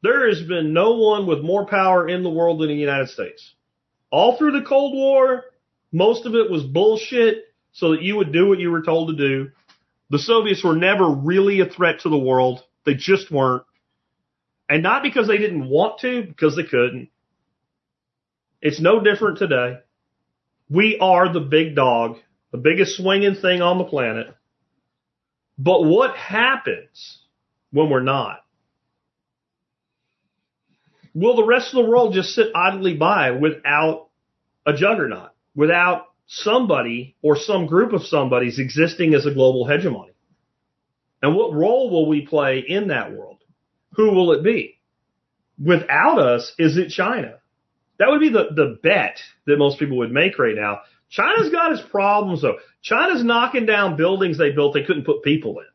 there 0.01 0.29
has 0.29 0.41
been 0.41 0.73
no 0.73 0.95
one 0.95 1.27
with 1.27 1.41
more 1.41 1.65
power 1.65 2.07
in 2.07 2.23
the 2.23 2.29
world 2.29 2.59
than 2.59 2.69
the 2.69 2.75
United 2.75 3.09
States 3.09 3.53
all 4.11 4.37
through 4.37 4.51
the 4.51 4.65
Cold 4.65 4.93
War, 4.93 5.45
most 5.91 6.25
of 6.25 6.35
it 6.35 6.49
was 6.49 6.63
bullshit 6.63 7.45
so 7.71 7.91
that 7.91 8.01
you 8.01 8.15
would 8.17 8.31
do 8.31 8.47
what 8.47 8.59
you 8.59 8.71
were 8.71 8.81
told 8.81 9.09
to 9.09 9.15
do. 9.15 9.51
The 10.09 10.19
Soviets 10.19 10.63
were 10.63 10.75
never 10.75 11.07
really 11.07 11.59
a 11.59 11.65
threat 11.65 12.01
to 12.01 12.09
the 12.09 12.17
world. 12.17 12.63
They 12.85 12.95
just 12.95 13.31
weren't. 13.31 13.63
And 14.67 14.83
not 14.83 15.03
because 15.03 15.27
they 15.27 15.37
didn't 15.37 15.69
want 15.69 15.99
to, 15.99 16.23
because 16.23 16.55
they 16.55 16.63
couldn't. 16.63 17.09
It's 18.61 18.79
no 18.79 18.99
different 18.99 19.37
today. 19.37 19.77
We 20.69 20.97
are 20.99 21.31
the 21.31 21.39
big 21.39 21.75
dog, 21.75 22.17
the 22.51 22.57
biggest 22.57 22.97
swinging 22.97 23.35
thing 23.35 23.61
on 23.61 23.77
the 23.77 23.83
planet. 23.83 24.27
But 25.57 25.83
what 25.83 26.15
happens 26.15 27.19
when 27.71 27.89
we're 27.89 28.01
not? 28.01 28.39
will 31.13 31.35
the 31.35 31.45
rest 31.45 31.73
of 31.73 31.83
the 31.83 31.89
world 31.89 32.13
just 32.13 32.29
sit 32.29 32.47
idly 32.55 32.95
by 32.95 33.31
without 33.31 34.07
a 34.65 34.73
juggernaut, 34.73 35.31
without 35.55 36.05
somebody 36.27 37.15
or 37.21 37.35
some 37.35 37.65
group 37.65 37.93
of 37.93 38.03
somebody's 38.03 38.59
existing 38.59 39.13
as 39.13 39.25
a 39.25 39.33
global 39.33 39.67
hegemony? 39.67 40.13
And 41.21 41.35
what 41.35 41.53
role 41.53 41.89
will 41.89 42.07
we 42.07 42.25
play 42.25 42.63
in 42.65 42.87
that 42.89 43.11
world? 43.11 43.39
Who 43.95 44.11
will 44.11 44.31
it 44.33 44.43
be? 44.43 44.79
Without 45.61 46.19
us, 46.19 46.53
is 46.57 46.77
it 46.77 46.89
China? 46.89 47.35
That 47.97 48.09
would 48.09 48.21
be 48.21 48.29
the, 48.29 48.47
the 48.55 48.79
bet 48.81 49.19
that 49.45 49.57
most 49.57 49.77
people 49.77 49.97
would 49.97 50.11
make 50.11 50.39
right 50.39 50.55
now. 50.55 50.79
China's 51.09 51.49
got 51.49 51.71
its 51.71 51.81
problems 51.81 52.41
though. 52.41 52.57
China's 52.81 53.23
knocking 53.23 53.65
down 53.65 53.97
buildings 53.97 54.37
they 54.37 54.51
built 54.51 54.73
they 54.73 54.83
couldn't 54.83 55.05
put 55.05 55.23
people 55.23 55.59
in. 55.59 55.65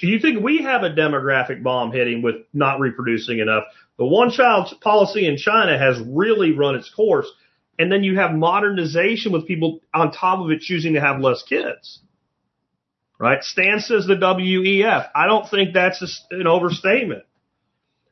You 0.00 0.18
think 0.18 0.42
we 0.42 0.62
have 0.62 0.82
a 0.82 0.90
demographic 0.90 1.62
bomb 1.62 1.92
hitting 1.92 2.22
with 2.22 2.36
not 2.54 2.80
reproducing 2.80 3.40
enough? 3.40 3.64
The 3.98 4.06
one 4.06 4.30
child 4.30 4.72
policy 4.80 5.26
in 5.26 5.36
China 5.36 5.76
has 5.76 6.00
really 6.00 6.52
run 6.52 6.74
its 6.74 6.88
course. 6.88 7.30
And 7.78 7.90
then 7.90 8.04
you 8.04 8.16
have 8.16 8.32
modernization 8.32 9.32
with 9.32 9.46
people 9.46 9.80
on 9.92 10.12
top 10.12 10.38
of 10.38 10.50
it 10.50 10.60
choosing 10.60 10.94
to 10.94 11.00
have 11.00 11.20
less 11.20 11.42
kids. 11.42 12.00
Right? 13.18 13.42
Stan 13.42 13.80
says 13.80 14.06
the 14.06 14.14
WEF. 14.14 15.08
I 15.14 15.26
don't 15.26 15.48
think 15.48 15.74
that's 15.74 16.24
an 16.30 16.46
overstatement. 16.46 17.24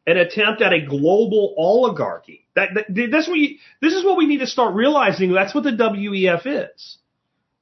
An 0.06 0.16
attempt 0.16 0.62
at 0.62 0.72
a 0.72 0.84
global 0.84 1.54
oligarchy. 1.56 2.46
That, 2.56 2.70
that 2.74 3.08
that's 3.10 3.28
what 3.28 3.38
this 3.80 3.94
is 3.94 4.04
what 4.04 4.16
we 4.16 4.26
need 4.26 4.40
to 4.40 4.46
start 4.48 4.74
realizing. 4.74 5.32
That's 5.32 5.54
what 5.54 5.64
the 5.64 5.70
WEF 5.70 6.42
is. 6.44 6.98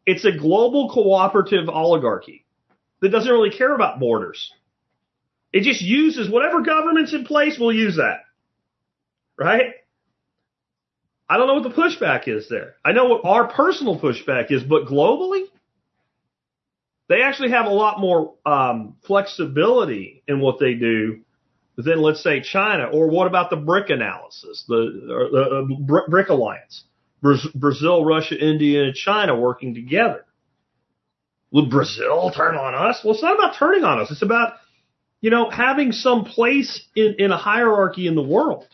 It's 0.07 0.25
a 0.25 0.33
global 0.33 0.91
cooperative 0.91 1.69
oligarchy 1.69 2.47
that 3.01 3.11
doesn't 3.11 3.31
really 3.31 3.51
care 3.51 3.75
about 3.75 4.01
borders. 4.01 4.53
It 5.53 5.63
just 5.63 5.83
uses 5.83 6.31
whatever 6.31 6.63
government's 6.63 7.13
in 7.13 7.25
place 7.25 7.59
will 7.59 7.73
use 7.73 7.97
that. 7.97 8.21
Right? 9.37 9.75
I 11.29 11.37
don't 11.37 11.47
know 11.47 11.55
what 11.55 11.63
the 11.63 11.81
pushback 11.83 12.27
is 12.27 12.49
there. 12.49 12.75
I 12.85 12.93
know 12.93 13.07
what 13.07 13.25
our 13.25 13.49
personal 13.49 14.01
pushback 14.01 14.51
is, 14.51 14.63
but 14.63 14.87
globally, 14.87 15.45
they 17.09 17.23
actually 17.23 17.51
have 17.51 17.67
a 17.67 17.71
lot 17.71 18.01
more 18.01 18.35
um, 18.45 18.97
flexibility 19.07 20.23
in 20.27 20.41
what 20.41 20.59
they 20.59 20.75
do 20.75 21.21
than, 21.83 22.01
let's 22.01 22.23
say, 22.23 22.41
China. 22.41 22.85
Or 22.93 23.09
what 23.09 23.27
about 23.27 23.51
the 23.51 23.57
BRIC 23.57 23.91
analysis, 23.91 24.65
the, 24.69 25.29
the 25.33 25.97
uh, 25.97 26.07
BRIC 26.09 26.29
alliance? 26.29 26.85
Brazil, 27.23 28.05
Russia, 28.05 28.35
India, 28.35 28.85
and 28.85 28.95
China 28.95 29.39
working 29.39 29.75
together. 29.75 30.25
Will 31.51 31.69
Brazil 31.69 32.33
turn 32.35 32.55
on 32.55 32.75
us? 32.75 33.01
Well, 33.05 33.13
it's 33.13 33.23
not 33.23 33.35
about 33.35 33.57
turning 33.59 33.85
on 33.85 34.01
us. 34.01 34.11
It's 34.11 34.23
about 34.23 34.55
you 35.21 35.31
know, 35.31 35.51
having 35.51 35.93
some 35.93 36.25
place 36.25 36.87
in, 36.97 37.17
in 37.19 37.31
a 37.31 37.37
hierarchy 37.37 38.07
in 38.07 38.15
the 38.15 38.23
world. 38.23 38.67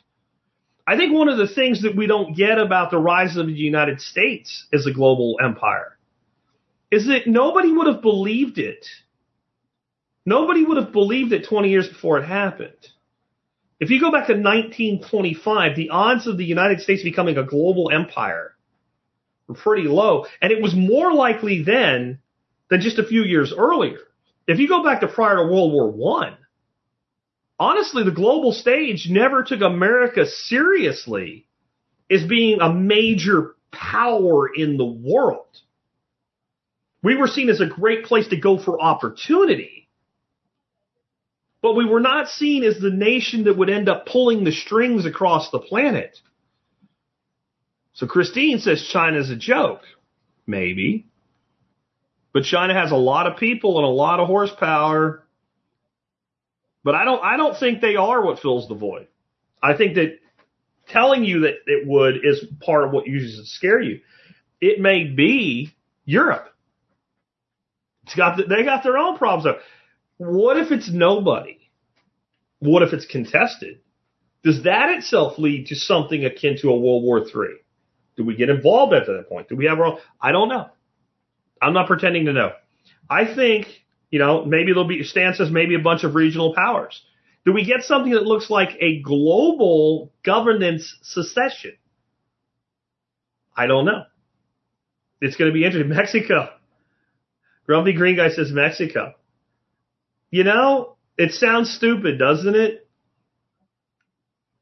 I 0.86 0.96
think 0.96 1.12
one 1.12 1.28
of 1.28 1.38
the 1.38 1.48
things 1.48 1.82
that 1.82 1.96
we 1.96 2.06
don't 2.06 2.36
get 2.36 2.58
about 2.58 2.92
the 2.92 2.98
rise 2.98 3.36
of 3.36 3.46
the 3.46 3.52
United 3.52 4.00
States 4.00 4.66
as 4.72 4.86
a 4.86 4.92
global 4.92 5.38
empire 5.42 5.98
is 6.92 7.06
that 7.06 7.26
nobody 7.26 7.72
would 7.72 7.88
have 7.88 8.00
believed 8.00 8.58
it. 8.58 8.86
Nobody 10.24 10.64
would 10.64 10.76
have 10.76 10.92
believed 10.92 11.32
it 11.32 11.48
20 11.48 11.68
years 11.68 11.88
before 11.88 12.18
it 12.18 12.26
happened. 12.26 12.88
If 13.78 13.90
you 13.90 14.00
go 14.00 14.10
back 14.10 14.26
to 14.28 14.32
1925, 14.32 15.76
the 15.76 15.90
odds 15.90 16.26
of 16.26 16.38
the 16.38 16.44
United 16.44 16.80
States 16.80 17.02
becoming 17.02 17.36
a 17.36 17.44
global 17.44 17.90
empire 17.92 18.54
were 19.48 19.54
pretty 19.54 19.86
low. 19.86 20.26
And 20.40 20.50
it 20.50 20.62
was 20.62 20.74
more 20.74 21.12
likely 21.12 21.62
then 21.62 22.20
than 22.70 22.80
just 22.80 22.98
a 22.98 23.06
few 23.06 23.22
years 23.22 23.52
earlier. 23.56 23.98
If 24.46 24.58
you 24.58 24.68
go 24.68 24.82
back 24.82 25.00
to 25.00 25.08
prior 25.08 25.36
to 25.36 25.42
World 25.42 25.72
War 25.72 25.90
One, 25.90 26.36
honestly, 27.58 28.02
the 28.02 28.12
global 28.12 28.52
stage 28.52 29.08
never 29.10 29.42
took 29.42 29.60
America 29.60 30.26
seriously 30.26 31.46
as 32.10 32.24
being 32.24 32.60
a 32.60 32.72
major 32.72 33.56
power 33.72 34.48
in 34.54 34.76
the 34.76 34.86
world. 34.86 35.44
We 37.02 37.16
were 37.16 37.26
seen 37.26 37.50
as 37.50 37.60
a 37.60 37.66
great 37.66 38.04
place 38.04 38.28
to 38.28 38.36
go 38.36 38.58
for 38.58 38.80
opportunity, 38.80 39.85
but 41.66 41.74
we 41.74 41.84
were 41.84 41.98
not 41.98 42.28
seen 42.28 42.62
as 42.62 42.78
the 42.78 42.92
nation 42.92 43.42
that 43.42 43.58
would 43.58 43.68
end 43.68 43.88
up 43.88 44.06
pulling 44.06 44.44
the 44.44 44.52
strings 44.52 45.04
across 45.04 45.50
the 45.50 45.58
planet. 45.58 46.16
So 47.92 48.06
Christine 48.06 48.60
says 48.60 48.88
China's 48.92 49.30
a 49.30 49.34
joke. 49.34 49.80
Maybe. 50.46 51.08
But 52.32 52.44
China 52.44 52.72
has 52.72 52.92
a 52.92 52.96
lot 52.96 53.26
of 53.26 53.38
people 53.38 53.78
and 53.78 53.84
a 53.84 53.90
lot 53.90 54.20
of 54.20 54.28
horsepower. 54.28 55.24
But 56.84 56.94
I 56.94 57.04
don't 57.04 57.20
I 57.24 57.36
don't 57.36 57.58
think 57.58 57.80
they 57.80 57.96
are 57.96 58.24
what 58.24 58.38
fills 58.38 58.68
the 58.68 58.76
void. 58.76 59.08
I 59.60 59.76
think 59.76 59.96
that 59.96 60.20
telling 60.88 61.24
you 61.24 61.40
that 61.40 61.54
it 61.66 61.84
would 61.84 62.24
is 62.24 62.46
part 62.60 62.84
of 62.84 62.92
what 62.92 63.08
uses 63.08 63.40
to 63.40 63.46
scare 63.56 63.80
you. 63.80 64.02
It 64.60 64.78
may 64.78 65.02
be 65.02 65.74
Europe. 66.04 66.46
It's 68.04 68.14
got 68.14 68.36
the, 68.36 68.44
they 68.44 68.62
got 68.62 68.84
their 68.84 68.98
own 68.98 69.18
problems. 69.18 69.42
Though. 69.42 69.58
What 70.18 70.56
if 70.58 70.70
it's 70.70 70.88
nobody? 70.88 71.55
What 72.58 72.82
if 72.82 72.92
it's 72.92 73.06
contested? 73.06 73.80
Does 74.42 74.62
that 74.62 74.90
itself 74.90 75.38
lead 75.38 75.66
to 75.66 75.74
something 75.74 76.24
akin 76.24 76.56
to 76.62 76.70
a 76.70 76.78
World 76.78 77.02
War 77.02 77.18
III? 77.18 77.56
Do 78.16 78.24
we 78.24 78.36
get 78.36 78.48
involved 78.48 78.94
at 78.94 79.06
that 79.06 79.28
point? 79.28 79.48
Do 79.48 79.56
we 79.56 79.66
have 79.66 79.78
our 79.78 79.86
own? 79.86 79.98
I 80.20 80.32
don't 80.32 80.48
know. 80.48 80.68
I'm 81.60 81.72
not 81.72 81.86
pretending 81.86 82.26
to 82.26 82.32
know. 82.32 82.52
I 83.10 83.34
think, 83.34 83.66
you 84.10 84.18
know, 84.18 84.44
maybe 84.44 84.72
there'll 84.72 84.88
be 84.88 85.02
stances, 85.04 85.50
maybe 85.50 85.74
a 85.74 85.80
bunch 85.80 86.04
of 86.04 86.14
regional 86.14 86.54
powers. 86.54 87.02
Do 87.44 87.52
we 87.52 87.64
get 87.64 87.82
something 87.82 88.12
that 88.12 88.24
looks 88.24 88.50
like 88.50 88.70
a 88.80 89.00
global 89.00 90.12
governance 90.24 90.96
secession? 91.02 91.76
I 93.56 93.66
don't 93.66 93.84
know. 93.84 94.04
It's 95.20 95.36
going 95.36 95.50
to 95.50 95.54
be 95.54 95.64
interesting. 95.64 95.88
Mexico. 95.96 96.50
Grumpy 97.66 97.92
Green 97.94 98.16
Guy 98.16 98.30
says 98.30 98.50
Mexico. 98.50 99.14
You 100.30 100.44
know, 100.44 100.95
it 101.16 101.32
sounds 101.32 101.70
stupid, 101.70 102.18
doesn't 102.18 102.54
it? 102.54 102.88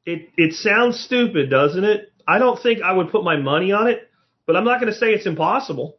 It 0.06 0.28
it 0.36 0.54
sounds 0.54 1.00
stupid, 1.00 1.50
doesn't 1.50 1.84
it? 1.84 2.12
I 2.26 2.38
don't 2.38 2.60
think 2.62 2.82
I 2.82 2.92
would 2.92 3.10
put 3.10 3.24
my 3.24 3.36
money 3.36 3.72
on 3.72 3.88
it, 3.88 4.08
but 4.46 4.56
I'm 4.56 4.64
not 4.64 4.80
going 4.80 4.92
to 4.92 4.98
say 4.98 5.08
it's 5.12 5.26
impossible. 5.26 5.98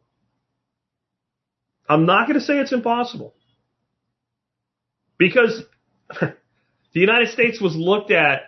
I'm 1.88 2.06
not 2.06 2.26
going 2.26 2.38
to 2.38 2.44
say 2.44 2.58
it's 2.58 2.72
impossible. 2.72 3.34
Because 5.18 5.62
the 6.20 6.34
United 6.92 7.28
States 7.30 7.60
was 7.60 7.76
looked 7.76 8.10
at 8.10 8.42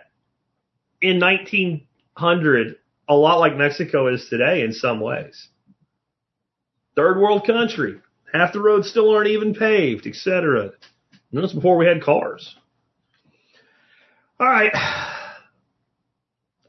in 1.01 1.19
1900 1.19 2.75
a 3.07 3.15
lot 3.15 3.39
like 3.39 3.57
Mexico 3.57 4.07
is 4.07 4.27
today 4.29 4.61
in 4.61 4.71
some 4.71 4.99
ways. 4.99 5.47
Third 6.95 7.19
world 7.19 7.45
country. 7.45 8.01
Half 8.31 8.53
the 8.53 8.61
roads 8.61 8.89
still 8.89 9.09
aren't 9.09 9.29
even 9.29 9.55
paved, 9.55 10.05
etc. 10.05 10.71
And 11.31 11.43
that's 11.43 11.53
before 11.53 11.77
we 11.77 11.85
had 11.85 12.01
cars. 12.01 12.55
All 14.39 14.47
right. 14.47 14.71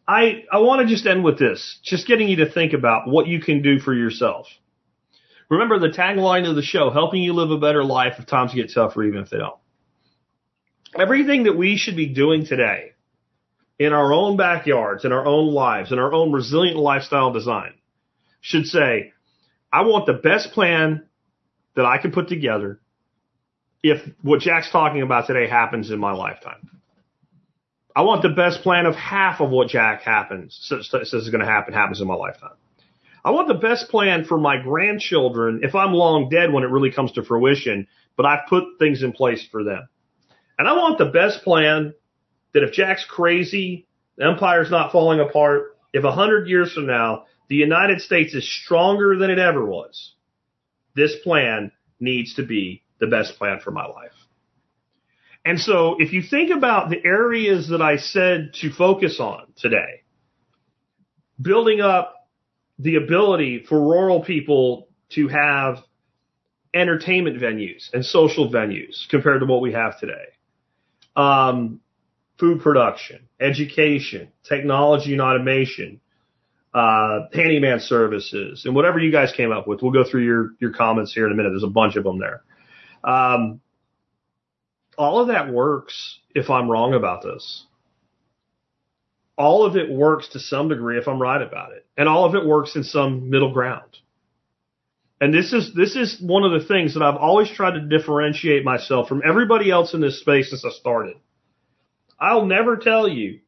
I, 0.07 0.45
I 0.51 0.59
want 0.59 0.83
to 0.83 0.93
just 0.93 1.07
end 1.07 1.23
with 1.23 1.39
this, 1.39 1.79
just 1.85 2.07
getting 2.07 2.29
you 2.29 2.37
to 2.37 2.51
think 2.51 2.73
about 2.73 3.09
what 3.09 3.29
you 3.29 3.41
can 3.41 3.63
do 3.63 3.79
for 3.79 3.95
yourself. 3.95 4.49
Remember 5.49 5.79
the 5.79 5.89
tagline 5.97 6.49
of 6.49 6.57
the 6.57 6.63
show, 6.63 6.91
helping 6.91 7.23
you 7.23 7.33
live 7.33 7.51
a 7.51 7.59
better 7.59 7.85
life 7.85 8.15
if 8.19 8.27
times 8.27 8.53
get 8.53 8.73
tougher, 8.75 9.05
even 9.05 9.21
if 9.21 9.31
they 9.31 9.39
don't. 9.39 9.59
Everything 10.99 11.45
that 11.45 11.57
we 11.57 11.77
should 11.77 11.97
be 11.97 12.07
doing 12.07 12.45
today 12.45 12.93
in 13.79 13.93
our 13.93 14.13
own 14.13 14.37
backyards, 14.37 15.05
in 15.05 15.13
our 15.13 15.25
own 15.25 15.55
lives, 15.55 15.93
in 15.93 15.99
our 15.99 16.13
own 16.13 16.33
resilient 16.33 16.77
lifestyle 16.77 17.33
design 17.33 17.75
should 18.41 18.67
say, 18.67 19.13
I 19.73 19.83
want 19.83 20.07
the 20.07 20.13
best 20.13 20.53
plan 20.53 21.07
that 21.77 21.85
I 21.85 21.99
can 21.99 22.11
put 22.11 22.29
together 22.29 22.81
if 23.83 24.01
what 24.23 24.41
Jack's 24.41 24.71
talking 24.71 25.03
about 25.03 25.27
today 25.27 25.49
happens 25.49 25.91
in 25.91 25.99
my 25.99 26.13
lifetime. 26.13 26.71
I 27.95 28.03
want 28.03 28.23
the 28.23 28.29
best 28.29 28.63
plan 28.63 28.87
of 28.87 28.95
half 28.95 29.41
of 29.41 29.51
what 29.51 29.69
Jack 29.69 30.03
happens 30.03 30.57
says 30.61 31.13
is 31.13 31.31
going 31.31 31.45
to 31.45 31.51
happen 31.51 31.75
happens 31.75 32.01
in 32.01 32.07
my 32.07 32.15
lifetime. 32.15 32.55
I 33.25 33.31
want 33.33 33.49
the 33.49 33.55
best 33.55 33.89
plan 33.89 34.25
for 34.25 34.39
my 34.39 34.57
grandchildren 34.57 35.61
if 35.63 35.75
I'm 35.75 35.93
long 35.93 36.29
dead 36.29 36.53
when 36.53 36.63
it 36.63 36.71
really 36.71 36.93
comes 36.93 37.13
to 37.13 37.25
fruition, 37.25 37.87
but 38.17 38.27
I've 38.27 38.49
put 38.49 38.65
things 38.79 39.03
in 39.03 39.13
place 39.13 39.47
for 39.51 39.65
them. 39.65 39.89
And 40.59 40.69
I 40.69 40.73
want 40.75 40.99
the 40.99 41.07
best 41.07 41.43
plan 41.43 41.95
that 42.55 42.63
if 42.63 42.73
Jack's 42.73 43.05
crazy, 43.05 43.87
the 44.17 44.27
empire's 44.27 44.71
not 44.71 44.93
falling 44.93 45.21
apart, 45.21 45.77
if 45.93 46.05
a 46.05 46.13
hundred 46.13 46.49
years 46.49 46.73
from 46.73 46.87
now 46.87 47.25
the 47.49 47.57
United 47.57 48.01
States 48.01 48.35
is 48.35 48.49
stronger 48.49 49.17
than 49.19 49.31
it 49.31 49.39
ever 49.39 49.65
was, 49.65 50.15
this 50.95 51.17
plan 51.25 51.73
needs 51.99 52.35
to 52.35 52.45
be 52.45 52.83
the 53.01 53.07
best 53.07 53.37
plan 53.39 53.61
for 53.61 53.71
my 53.71 53.87
life. 53.87 54.13
And 55.45 55.59
so 55.59 55.97
if 55.99 56.13
you 56.13 56.23
think 56.23 56.51
about 56.51 56.91
the 56.91 57.03
areas 57.05 57.69
that 57.69 57.81
I 57.81 57.97
said 57.97 58.53
to 58.61 58.71
focus 58.71 59.19
on 59.21 59.47
today, 59.57 60.03
building 61.41 61.81
up 61.81 62.29
the 62.79 62.97
ability 62.97 63.65
for 63.69 63.81
rural 63.81 64.23
people 64.23 64.89
to 65.11 65.29
have 65.29 65.79
entertainment 66.75 67.41
venues 67.41 67.93
and 67.93 68.05
social 68.05 68.51
venues 68.51 69.09
compared 69.09 69.41
to 69.41 69.47
what 69.47 69.61
we 69.61 69.73
have 69.73 69.99
today. 69.99 70.27
Um, 71.17 71.81
food 72.39 72.61
production, 72.63 73.29
education, 73.41 74.29
technology 74.45 75.13
and 75.13 75.21
automation, 75.21 76.01
uh, 76.73 77.27
handyman 77.35 77.81
services, 77.81 78.65
and 78.65 78.75
whatever 78.75 78.99
you 78.99 79.11
guys 79.11 79.33
came 79.37 79.53
up 79.53 79.67
with. 79.67 79.83
We'll 79.83 79.93
go 79.93 80.05
through 80.09 80.25
your, 80.25 80.53
your 80.61 80.73
comments 80.73 81.13
here 81.13 81.27
in 81.27 81.33
a 81.33 81.35
minute. 81.35 81.51
There's 81.51 81.65
a 81.65 81.67
bunch 81.67 81.97
of 81.97 82.05
them 82.05 82.19
there. 82.19 82.43
Um, 83.03 83.61
all 84.99 85.21
of 85.21 85.29
that 85.29 85.53
works 85.53 86.19
if 86.35 86.51
I'm 86.51 86.71
wrong 86.71 86.95
about 86.95 87.23
this 87.23 87.67
all 89.41 89.65
of 89.65 89.75
it 89.75 89.91
works 89.91 90.29
to 90.29 90.39
some 90.39 90.69
degree 90.69 90.99
if 90.99 91.09
I'm 91.09 91.21
right 91.21 91.41
about 91.41 91.73
it. 91.73 91.87
And 91.97 92.07
all 92.07 92.27
of 92.27 92.35
it 92.35 92.45
works 92.45 92.77
in 92.77 92.85
some 92.85 93.31
middle 93.31 93.55
ground. 93.55 93.97
And 95.19 95.33
this 95.33 95.55
is 95.55 95.73
this 95.75 95.97
is 95.97 96.21
one 96.21 96.45
of 96.45 96.53
the 96.53 96.67
things 96.67 96.93
that 96.93 97.03
I've 97.03 97.17
always 97.17 97.51
tried 97.51 97.73
to 97.73 97.81
differentiate 97.81 98.65
myself 98.65 99.09
from 99.09 99.23
everybody 99.27 99.71
else 99.71 99.95
in 99.95 100.03
this 100.03 100.21
space 100.21 100.51
since 100.51 100.65
I 100.65 100.71
started. 100.71 101.17
I'll 102.19 102.45
never 102.45 102.77
tell 102.77 103.09
you 103.09 103.41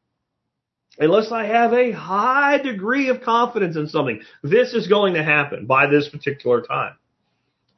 unless 0.97 1.31
I 1.31 1.45
have 1.45 1.73
a 1.73 1.91
high 1.91 2.57
degree 2.57 3.09
of 3.09 3.21
confidence 3.21 3.75
in 3.75 3.87
something, 3.87 4.21
this 4.41 4.73
is 4.73 4.87
going 4.87 5.13
to 5.13 5.23
happen 5.23 5.67
by 5.67 5.87
this 5.87 6.09
particular 6.09 6.63
time. 6.63 6.95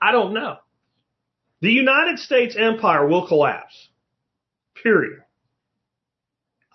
I 0.01 0.13
don't 0.13 0.33
know. 0.33 0.57
The 1.65 1.71
United 1.71 2.19
States 2.19 2.55
empire 2.55 3.07
will 3.07 3.25
collapse. 3.25 3.89
Period. 4.83 5.23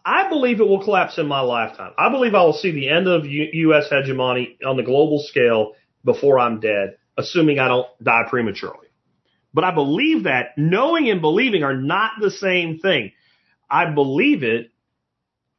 I 0.05 0.29
believe 0.29 0.59
it 0.59 0.67
will 0.67 0.83
collapse 0.83 1.17
in 1.17 1.29
my 1.29 1.43
lifetime. 1.43 1.93
I 1.97 2.09
believe 2.09 2.35
I 2.35 2.43
will 2.43 2.55
see 2.55 2.73
the 2.73 2.89
end 2.89 3.07
of 3.07 3.25
U- 3.25 3.51
U.S. 3.69 3.89
hegemony 3.89 4.59
on 4.67 4.77
the 4.77 4.83
global 4.83 5.21
scale 5.21 5.75
before 6.05 6.41
I'm 6.41 6.59
dead, 6.59 6.97
assuming 7.17 7.61
I 7.61 7.69
don't 7.69 7.87
die 8.03 8.25
prematurely. 8.29 8.89
But 9.55 9.62
I 9.62 9.73
believe 9.73 10.25
that 10.25 10.59
knowing 10.59 11.09
and 11.09 11.21
believing 11.21 11.62
are 11.62 11.77
not 11.77 12.15
the 12.21 12.33
same 12.33 12.81
thing. 12.81 13.12
I 13.71 13.93
believe 13.93 14.43
it, 14.43 14.73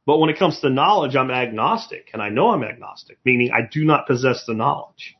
but 0.04 0.18
when 0.18 0.28
it 0.28 0.38
comes 0.38 0.60
to 0.60 0.68
knowledge, 0.68 1.16
I'm 1.16 1.30
agnostic, 1.30 2.10
and 2.12 2.20
I 2.20 2.28
know 2.28 2.50
I'm 2.50 2.64
agnostic, 2.64 3.16
meaning 3.24 3.50
I 3.50 3.62
do 3.62 3.86
not 3.86 4.06
possess 4.06 4.44
the 4.44 4.52
knowledge. 4.52 5.16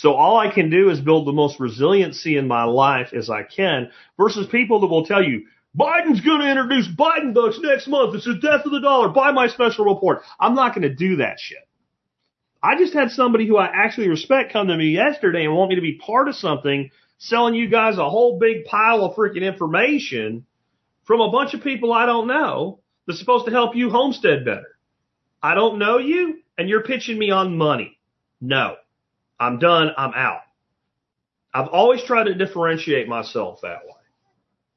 So 0.00 0.14
all 0.14 0.38
I 0.38 0.50
can 0.50 0.70
do 0.70 0.88
is 0.88 0.98
build 0.98 1.26
the 1.26 1.32
most 1.32 1.60
resiliency 1.60 2.38
in 2.38 2.48
my 2.48 2.64
life 2.64 3.12
as 3.12 3.28
I 3.28 3.42
can 3.42 3.90
versus 4.16 4.46
people 4.46 4.80
that 4.80 4.86
will 4.86 5.04
tell 5.04 5.22
you, 5.22 5.44
Biden's 5.78 6.22
going 6.22 6.40
to 6.40 6.50
introduce 6.50 6.88
Biden 6.88 7.34
bucks 7.34 7.58
next 7.60 7.86
month. 7.86 8.14
It's 8.14 8.24
the 8.24 8.40
death 8.40 8.64
of 8.64 8.72
the 8.72 8.80
dollar. 8.80 9.10
Buy 9.10 9.32
my 9.32 9.48
special 9.48 9.84
report. 9.84 10.22
I'm 10.40 10.54
not 10.54 10.74
going 10.74 10.88
to 10.88 10.94
do 10.94 11.16
that 11.16 11.38
shit. 11.38 11.68
I 12.62 12.78
just 12.78 12.94
had 12.94 13.10
somebody 13.10 13.46
who 13.46 13.58
I 13.58 13.66
actually 13.66 14.08
respect 14.08 14.54
come 14.54 14.68
to 14.68 14.76
me 14.76 14.86
yesterday 14.86 15.44
and 15.44 15.54
want 15.54 15.68
me 15.68 15.74
to 15.74 15.82
be 15.82 15.98
part 15.98 16.28
of 16.28 16.34
something 16.34 16.90
selling 17.18 17.54
you 17.54 17.68
guys 17.68 17.98
a 17.98 18.08
whole 18.08 18.38
big 18.38 18.64
pile 18.64 19.04
of 19.04 19.14
freaking 19.14 19.42
information 19.42 20.46
from 21.04 21.20
a 21.20 21.30
bunch 21.30 21.52
of 21.52 21.62
people 21.62 21.92
I 21.92 22.06
don't 22.06 22.26
know 22.26 22.80
that's 23.06 23.20
supposed 23.20 23.44
to 23.44 23.52
help 23.52 23.76
you 23.76 23.90
homestead 23.90 24.46
better. 24.46 24.78
I 25.42 25.54
don't 25.54 25.78
know 25.78 25.98
you 25.98 26.38
and 26.56 26.70
you're 26.70 26.84
pitching 26.84 27.18
me 27.18 27.30
on 27.30 27.58
money. 27.58 27.98
No, 28.40 28.76
I'm 29.40 29.58
done. 29.58 29.90
I'm 29.96 30.12
out. 30.14 30.42
I've 31.52 31.68
always 31.68 32.04
tried 32.04 32.24
to 32.24 32.34
differentiate 32.34 33.08
myself 33.08 33.60
that 33.62 33.84
way. 33.84 33.94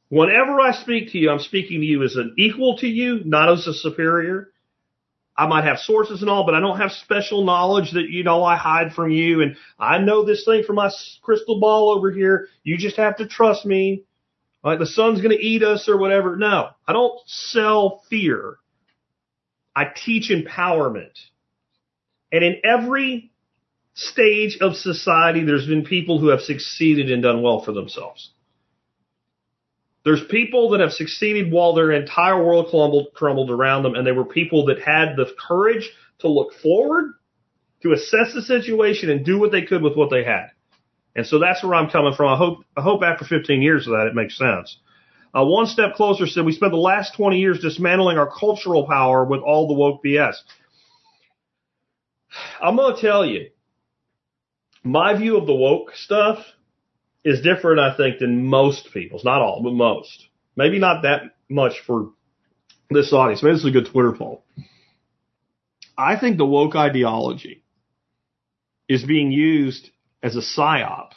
Whenever 0.10 0.60
I 0.60 0.72
speak 0.72 1.12
to 1.12 1.18
you, 1.18 1.30
I'm 1.30 1.40
speaking 1.40 1.82
to 1.82 1.86
you 1.86 2.04
as 2.04 2.16
an 2.16 2.36
equal 2.38 2.78
to 2.78 2.88
you, 2.88 3.22
not 3.26 3.52
as 3.52 3.68
a 3.68 3.74
superior. 3.74 4.50
I 5.36 5.48
might 5.48 5.66
have 5.66 5.80
sources 5.80 6.22
and 6.22 6.30
all, 6.30 6.46
but 6.46 6.54
I 6.54 6.60
don't 6.60 6.78
have 6.78 6.92
special 6.92 7.44
knowledge 7.44 7.92
that, 7.94 8.10
you 8.10 8.24
know, 8.24 8.44
I 8.44 8.56
hide 8.56 8.94
from 8.94 9.10
you. 9.10 9.42
And 9.42 9.56
I 9.80 9.98
know 9.98 10.24
this 10.24 10.46
thing 10.46 10.64
from 10.64 10.76
my 10.76 10.92
crystal 11.24 11.60
ball 11.60 11.90
over 11.90 12.12
here. 12.12 12.48
You 12.64 12.78
just 12.78 12.98
have 12.98 13.18
to 13.18 13.28
trust 13.28 13.66
me. 13.66 14.04
Like 14.64 14.80
the 14.80 14.86
sun's 14.86 15.20
going 15.20 15.36
to 15.36 15.44
eat 15.44 15.64
us 15.64 15.90
or 15.90 15.98
whatever. 15.98 16.38
No, 16.38 16.70
I 16.88 16.94
don't 16.94 17.20
sell 17.26 18.04
fear. 18.10 18.58
I 19.76 19.86
teach 19.86 20.30
empowerment. 20.30 21.18
And 22.32 22.44
in 22.44 22.58
every 22.64 23.33
stage 23.94 24.58
of 24.62 24.76
society, 24.76 25.44
there's 25.44 25.68
been 25.68 25.86
people 25.86 26.20
who 26.20 26.28
have 26.28 26.42
succeeded 26.42 27.12
and 27.12 27.24
done 27.24 27.42
well 27.42 27.64
for 27.64 27.72
themselves. 27.72 28.32
There's 30.04 30.24
people 30.30 30.72
that 30.72 30.82
have 30.82 30.92
succeeded 30.92 31.52
while 31.52 31.74
their 31.74 31.92
entire 31.92 32.44
world 32.44 32.68
crumbled, 32.70 33.14
crumbled 33.14 33.50
around 33.50 33.84
them, 33.84 33.96
and 33.96 34.06
they 34.06 34.12
were 34.12 34.26
people 34.26 34.66
that 34.66 34.82
had 34.82 35.16
the 35.16 35.32
courage 35.48 35.90
to 36.20 36.28
look 36.28 36.54
forward, 36.62 37.14
to 37.84 37.94
assess 37.94 38.34
the 38.34 38.42
situation, 38.42 39.10
and 39.10 39.26
do 39.26 39.40
what 39.40 39.52
they 39.52 39.62
could 39.62 39.82
with 39.82 39.96
what 39.96 40.10
they 40.10 40.24
had. 40.24 40.48
And 41.16 41.26
so 41.26 41.40
that's 41.40 41.64
where 41.64 41.76
I'm 41.76 41.90
coming 41.90 42.14
from. 42.16 42.34
I 42.34 42.38
hope 42.38 42.66
I 42.76 42.82
hope 42.82 43.04
after 43.04 43.24
15 43.24 43.62
years 43.62 43.88
of 43.88 43.94
that, 43.94 44.08
it 44.08 44.16
makes 44.16 44.38
sense. 44.38 44.78
Uh, 45.34 45.46
one 45.46 45.68
step 45.68 45.96
closer 45.96 46.28
said 46.28 46.46
we 46.46 46.52
spent 46.52 46.72
the 46.72 46.78
last 46.78 47.16
20 47.16 47.40
years 47.40 47.60
dismantling 47.60 48.18
our 48.18 48.30
cultural 48.30 48.86
power 48.88 49.24
with 49.24 49.42
all 49.42 49.68
the 49.68 49.74
woke 49.74 50.04
BS. 50.04 50.36
I'm 52.62 52.76
going 52.76 52.96
to 52.96 53.02
tell 53.02 53.26
you, 53.26 53.50
my 54.84 55.18
view 55.18 55.38
of 55.38 55.48
the 55.48 55.54
woke 55.56 55.96
stuff 55.96 56.40
is 57.24 57.42
different, 57.42 57.80
I 57.80 57.96
think, 57.96 58.20
than 58.20 58.46
most 58.46 58.90
people's. 58.94 59.24
Not 59.24 59.42
all, 59.42 59.62
but 59.64 59.74
most. 59.74 60.28
Maybe 60.56 60.80
not 60.80 61.04
that 61.04 61.36
much 61.50 61.82
for 61.88 62.12
this 62.90 63.14
audience. 63.14 63.42
Maybe 63.42 63.54
this 63.54 63.64
is 63.64 63.70
a 63.70 63.72
good 63.72 63.92
Twitter 63.92 64.14
poll. 64.14 64.44
I 65.98 66.20
think 66.20 66.38
the 66.38 66.46
woke 66.46 66.76
ideology 66.76 67.64
is 68.90 69.04
being 69.04 69.32
used 69.32 69.90
as 70.22 70.36
a 70.36 70.40
psyop 70.40 71.12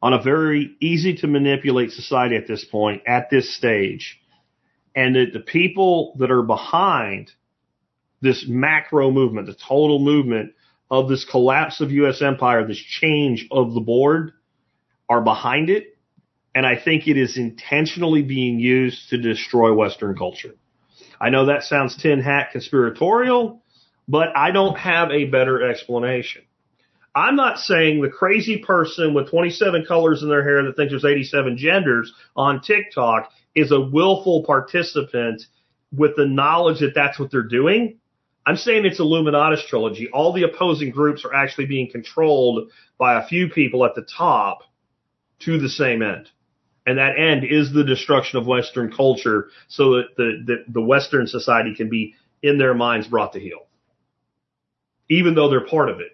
on 0.00 0.12
a 0.12 0.22
very 0.22 0.76
easy 0.80 1.16
to 1.16 1.26
manipulate 1.26 1.90
society 1.90 2.36
at 2.36 2.46
this 2.46 2.64
point, 2.64 3.02
at 3.06 3.30
this 3.30 3.56
stage. 3.56 4.20
And 4.94 5.16
that 5.16 5.32
the 5.32 5.40
people 5.40 6.14
that 6.18 6.30
are 6.30 6.42
behind 6.42 7.32
this 8.20 8.46
macro 8.48 9.10
movement, 9.10 9.46
the 9.46 9.54
total 9.54 9.98
movement 9.98 10.52
of 10.90 11.08
this 11.08 11.24
collapse 11.24 11.80
of 11.80 11.90
U.S. 11.90 12.22
empire, 12.22 12.66
this 12.66 12.78
change 12.78 13.46
of 13.50 13.74
the 13.74 13.80
board, 13.80 14.32
are 15.08 15.20
behind 15.20 15.70
it. 15.70 15.96
And 16.54 16.64
I 16.64 16.80
think 16.82 17.06
it 17.06 17.16
is 17.16 17.36
intentionally 17.36 18.22
being 18.22 18.58
used 18.58 19.10
to 19.10 19.18
destroy 19.18 19.74
Western 19.74 20.16
culture. 20.16 20.54
I 21.20 21.30
know 21.30 21.46
that 21.46 21.64
sounds 21.64 21.96
tin 21.96 22.20
hat 22.20 22.50
conspiratorial, 22.52 23.62
but 24.08 24.36
I 24.36 24.52
don't 24.52 24.78
have 24.78 25.10
a 25.10 25.24
better 25.24 25.68
explanation. 25.68 26.42
I'm 27.14 27.36
not 27.36 27.58
saying 27.58 28.02
the 28.02 28.10
crazy 28.10 28.58
person 28.58 29.14
with 29.14 29.30
27 29.30 29.86
colors 29.86 30.22
in 30.22 30.28
their 30.28 30.44
hair 30.44 30.62
that 30.62 30.76
thinks 30.76 30.92
there's 30.92 31.04
87 31.04 31.56
genders 31.56 32.12
on 32.36 32.60
TikTok 32.60 33.30
is 33.54 33.72
a 33.72 33.80
willful 33.80 34.44
participant 34.44 35.42
with 35.96 36.14
the 36.16 36.26
knowledge 36.26 36.80
that 36.80 36.94
that's 36.94 37.18
what 37.18 37.30
they're 37.30 37.42
doing. 37.42 37.98
I'm 38.46 38.56
saying 38.56 38.86
it's 38.86 39.00
Illuminatus 39.00 39.66
trilogy. 39.66 40.08
All 40.12 40.32
the 40.32 40.44
opposing 40.44 40.90
groups 40.90 41.24
are 41.24 41.34
actually 41.34 41.66
being 41.66 41.90
controlled 41.90 42.70
by 42.96 43.20
a 43.20 43.26
few 43.26 43.48
people 43.48 43.84
at 43.84 43.96
the 43.96 44.06
top 44.16 44.60
to 45.40 45.58
the 45.58 45.68
same 45.68 46.00
end. 46.00 46.28
And 46.86 46.98
that 46.98 47.18
end 47.18 47.44
is 47.44 47.72
the 47.72 47.82
destruction 47.82 48.38
of 48.38 48.46
Western 48.46 48.92
culture 48.92 49.48
so 49.66 49.96
that 49.96 50.16
the, 50.16 50.42
the, 50.46 50.72
the 50.72 50.80
Western 50.80 51.26
society 51.26 51.74
can 51.74 51.88
be 51.88 52.14
in 52.40 52.58
their 52.58 52.74
minds 52.74 53.08
brought 53.08 53.32
to 53.32 53.40
heel. 53.40 53.66
Even 55.10 55.34
though 55.34 55.50
they're 55.50 55.66
part 55.66 55.88
of 55.88 55.98
it. 55.98 56.12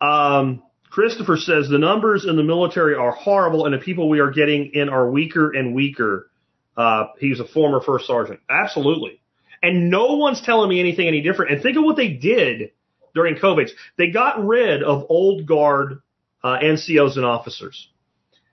Um, 0.00 0.62
Christopher 0.90 1.36
says 1.36 1.68
the 1.68 1.78
numbers 1.78 2.24
in 2.24 2.36
the 2.36 2.42
military 2.42 2.94
are 2.94 3.12
horrible 3.12 3.66
and 3.66 3.74
the 3.74 3.78
people 3.78 4.08
we 4.08 4.20
are 4.20 4.30
getting 4.30 4.70
in 4.72 4.88
are 4.88 5.10
weaker 5.10 5.50
and 5.50 5.74
weaker. 5.74 6.30
Uh, 6.76 7.08
he's 7.18 7.40
a 7.40 7.46
former 7.46 7.82
first 7.82 8.06
sergeant. 8.06 8.40
Absolutely. 8.48 9.20
And 9.64 9.88
no 9.88 10.16
one's 10.16 10.42
telling 10.42 10.68
me 10.68 10.78
anything 10.78 11.08
any 11.08 11.22
different. 11.22 11.50
And 11.50 11.62
think 11.62 11.78
of 11.78 11.84
what 11.84 11.96
they 11.96 12.08
did 12.08 12.72
during 13.14 13.36
COVID. 13.36 13.70
They 13.96 14.10
got 14.10 14.44
rid 14.44 14.82
of 14.82 15.06
old 15.08 15.46
guard 15.46 16.02
uh, 16.42 16.58
NCOs 16.62 17.16
and 17.16 17.24
officers. 17.24 17.88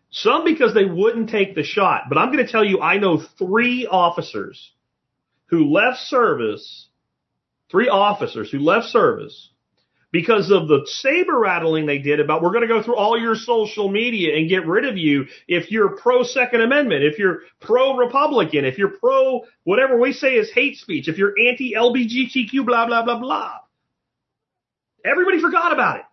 Some 0.10 0.46
because 0.46 0.74
they 0.74 0.86
wouldn't 0.86 1.30
take 1.30 1.54
the 1.54 1.64
shot. 1.64 2.04
But 2.08 2.18
I'm 2.18 2.32
going 2.32 2.46
to 2.46 2.50
tell 2.50 2.64
you, 2.64 2.80
I 2.80 2.98
know 2.98 3.22
three 3.38 3.86
officers 3.86 4.72
who 5.48 5.70
left 5.70 5.98
service, 5.98 6.88
three 7.70 7.90
officers 7.90 8.50
who 8.50 8.60
left 8.60 8.88
service 8.88 9.51
because 10.12 10.52
of 10.52 10.68
the 10.68 10.86
saber 10.86 11.40
rattling 11.40 11.86
they 11.86 11.98
did 11.98 12.20
about 12.20 12.42
we're 12.42 12.52
going 12.52 12.68
to 12.68 12.68
go 12.68 12.84
through 12.84 12.96
all 12.96 13.20
your 13.20 13.36
social 13.36 13.90
media 13.90 14.36
and 14.36 14.50
get 14.50 14.68
rid 14.68 14.86
of 14.86 14.98
you 14.98 15.26
if 15.48 15.72
you're 15.72 15.96
pro 15.98 16.24
Second 16.24 16.62
Amendment, 16.62 17.04
if 17.04 17.18
you're 17.18 17.40
pro 17.60 17.96
Republican, 17.96 18.66
if 18.66 18.78
you're 18.78 18.98
pro 19.00 19.42
whatever 19.64 19.98
we 19.98 20.14
say 20.14 20.36
is 20.36 20.52
hate 20.52 20.78
speech, 20.78 21.08
if 21.08 21.18
you're 21.18 21.34
anti 21.48 21.74
LBGTQ, 21.74 22.66
blah, 22.66 22.88
blah, 22.88 23.04
blah, 23.04 23.20
blah. 23.20 23.54
Everybody 25.04 25.40
forgot 25.40 25.74
about 25.74 26.00
it. 26.00 26.06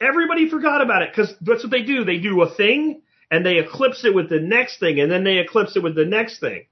Everybody 0.00 0.50
forgot 0.50 0.82
about 0.82 1.02
it 1.02 1.10
because 1.14 1.34
that's 1.40 1.62
what 1.62 1.70
they 1.70 1.82
do. 1.82 2.04
They 2.04 2.18
do 2.18 2.42
a 2.42 2.54
thing 2.54 3.02
and 3.30 3.46
they 3.46 3.58
eclipse 3.58 4.04
it 4.04 4.14
with 4.14 4.28
the 4.28 4.40
next 4.40 4.80
thing 4.80 5.00
and 5.00 5.10
then 5.10 5.24
they 5.24 5.38
eclipse 5.38 5.76
it 5.76 5.82
with 5.82 5.94
the 5.94 6.04
next 6.04 6.40
thing. 6.40 6.66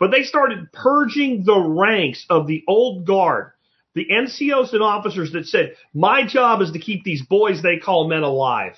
But 0.00 0.10
they 0.10 0.24
started 0.24 0.72
purging 0.72 1.44
the 1.44 1.60
ranks 1.60 2.26
of 2.28 2.48
the 2.48 2.64
old 2.66 3.06
guard, 3.06 3.51
the 3.94 4.06
NCOs 4.10 4.72
and 4.72 4.82
officers 4.82 5.32
that 5.32 5.46
said, 5.46 5.74
my 5.92 6.26
job 6.26 6.62
is 6.62 6.70
to 6.72 6.78
keep 6.78 7.04
these 7.04 7.22
boys 7.22 7.62
they 7.62 7.78
call 7.78 8.08
men 8.08 8.22
alive. 8.22 8.76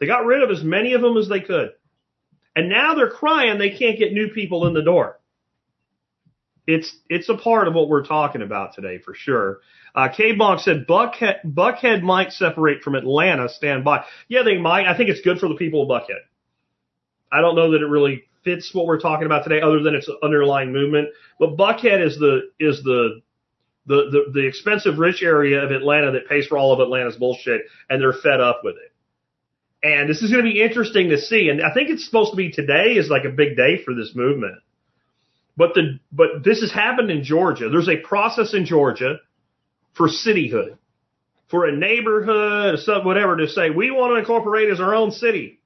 They 0.00 0.06
got 0.06 0.24
rid 0.24 0.42
of 0.42 0.50
as 0.50 0.62
many 0.62 0.94
of 0.94 1.02
them 1.02 1.16
as 1.16 1.28
they 1.28 1.40
could. 1.40 1.70
And 2.56 2.68
now 2.68 2.94
they're 2.94 3.10
crying 3.10 3.58
they 3.58 3.76
can't 3.76 3.98
get 3.98 4.12
new 4.12 4.28
people 4.28 4.66
in 4.66 4.74
the 4.74 4.82
door. 4.82 5.20
It's, 6.66 6.96
it's 7.10 7.28
a 7.28 7.36
part 7.36 7.68
of 7.68 7.74
what 7.74 7.88
we're 7.88 8.06
talking 8.06 8.40
about 8.40 8.74
today 8.74 8.98
for 8.98 9.14
sure. 9.14 9.60
Uh, 9.94 10.08
K-Bonk 10.08 10.60
said 10.60 10.86
Buckhead, 10.86 11.40
Buckhead 11.44 12.02
might 12.02 12.32
separate 12.32 12.82
from 12.82 12.94
Atlanta. 12.94 13.48
Stand 13.48 13.84
by. 13.84 14.04
Yeah, 14.28 14.42
they 14.42 14.56
might. 14.56 14.86
I 14.86 14.96
think 14.96 15.10
it's 15.10 15.20
good 15.20 15.38
for 15.38 15.48
the 15.48 15.56
people 15.56 15.82
of 15.82 15.88
Buckhead. 15.88 16.20
I 17.30 17.42
don't 17.42 17.54
know 17.54 17.72
that 17.72 17.82
it 17.82 17.86
really 17.86 18.24
fits 18.44 18.70
what 18.72 18.86
we're 18.86 19.00
talking 19.00 19.26
about 19.26 19.44
today, 19.44 19.60
other 19.60 19.82
than 19.82 19.94
its 19.94 20.08
underlying 20.22 20.72
movement. 20.72 21.08
But 21.38 21.56
Buckhead 21.56 22.04
is 22.04 22.18
the 22.18 22.50
is 22.58 22.82
the 22.82 23.20
the, 23.86 24.08
the, 24.10 24.32
the 24.32 24.46
expensive 24.46 24.98
rich 24.98 25.22
area 25.22 25.62
of 25.62 25.70
Atlanta 25.70 26.12
that 26.12 26.28
pays 26.28 26.46
for 26.46 26.56
all 26.56 26.72
of 26.72 26.80
Atlanta's 26.80 27.16
bullshit, 27.16 27.62
and 27.88 28.00
they're 28.00 28.12
fed 28.12 28.40
up 28.40 28.60
with 28.64 28.76
it. 28.76 28.92
And 29.86 30.08
this 30.08 30.22
is 30.22 30.30
going 30.30 30.44
to 30.44 30.50
be 30.50 30.62
interesting 30.62 31.10
to 31.10 31.18
see. 31.18 31.50
And 31.50 31.62
I 31.62 31.72
think 31.74 31.90
it's 31.90 32.06
supposed 32.06 32.30
to 32.30 32.36
be 32.36 32.50
today 32.50 32.94
is 32.94 33.10
like 33.10 33.24
a 33.24 33.28
big 33.28 33.56
day 33.56 33.82
for 33.84 33.94
this 33.94 34.12
movement. 34.14 34.56
But 35.56 35.74
the 35.74 36.00
but 36.10 36.42
this 36.42 36.62
has 36.62 36.72
happened 36.72 37.10
in 37.10 37.22
Georgia. 37.22 37.68
There's 37.68 37.88
a 37.88 37.98
process 37.98 38.54
in 38.54 38.64
Georgia 38.64 39.20
for 39.92 40.08
cityhood, 40.08 40.78
for 41.48 41.66
a 41.66 41.76
neighborhood, 41.76 42.80
or 42.88 43.04
whatever, 43.04 43.36
to 43.36 43.48
say 43.48 43.70
we 43.70 43.90
want 43.90 44.12
to 44.12 44.16
incorporate 44.16 44.70
as 44.70 44.80
our 44.80 44.94
own 44.94 45.10
city. 45.10 45.60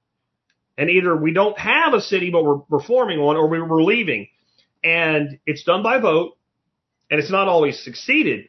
And 0.76 0.90
either 0.90 1.16
we 1.16 1.32
don't 1.32 1.58
have 1.58 1.94
a 1.94 2.00
city, 2.00 2.30
but 2.30 2.44
we're, 2.44 2.60
we're 2.68 2.82
forming 2.82 3.20
one, 3.20 3.36
or 3.36 3.48
we 3.48 3.60
we're 3.60 3.82
leaving. 3.82 4.28
And 4.84 5.38
it's 5.44 5.64
done 5.64 5.82
by 5.82 5.98
vote, 5.98 6.37
and 7.10 7.20
it's 7.20 7.30
not 7.30 7.48
always 7.48 7.82
succeeded. 7.82 8.48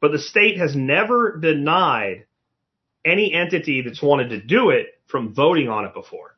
But 0.00 0.12
the 0.12 0.18
state 0.18 0.58
has 0.58 0.74
never 0.74 1.38
denied 1.38 2.26
any 3.04 3.32
entity 3.32 3.82
that's 3.82 4.02
wanted 4.02 4.30
to 4.30 4.40
do 4.40 4.70
it 4.70 4.88
from 5.06 5.34
voting 5.34 5.68
on 5.68 5.84
it 5.84 5.94
before. 5.94 6.36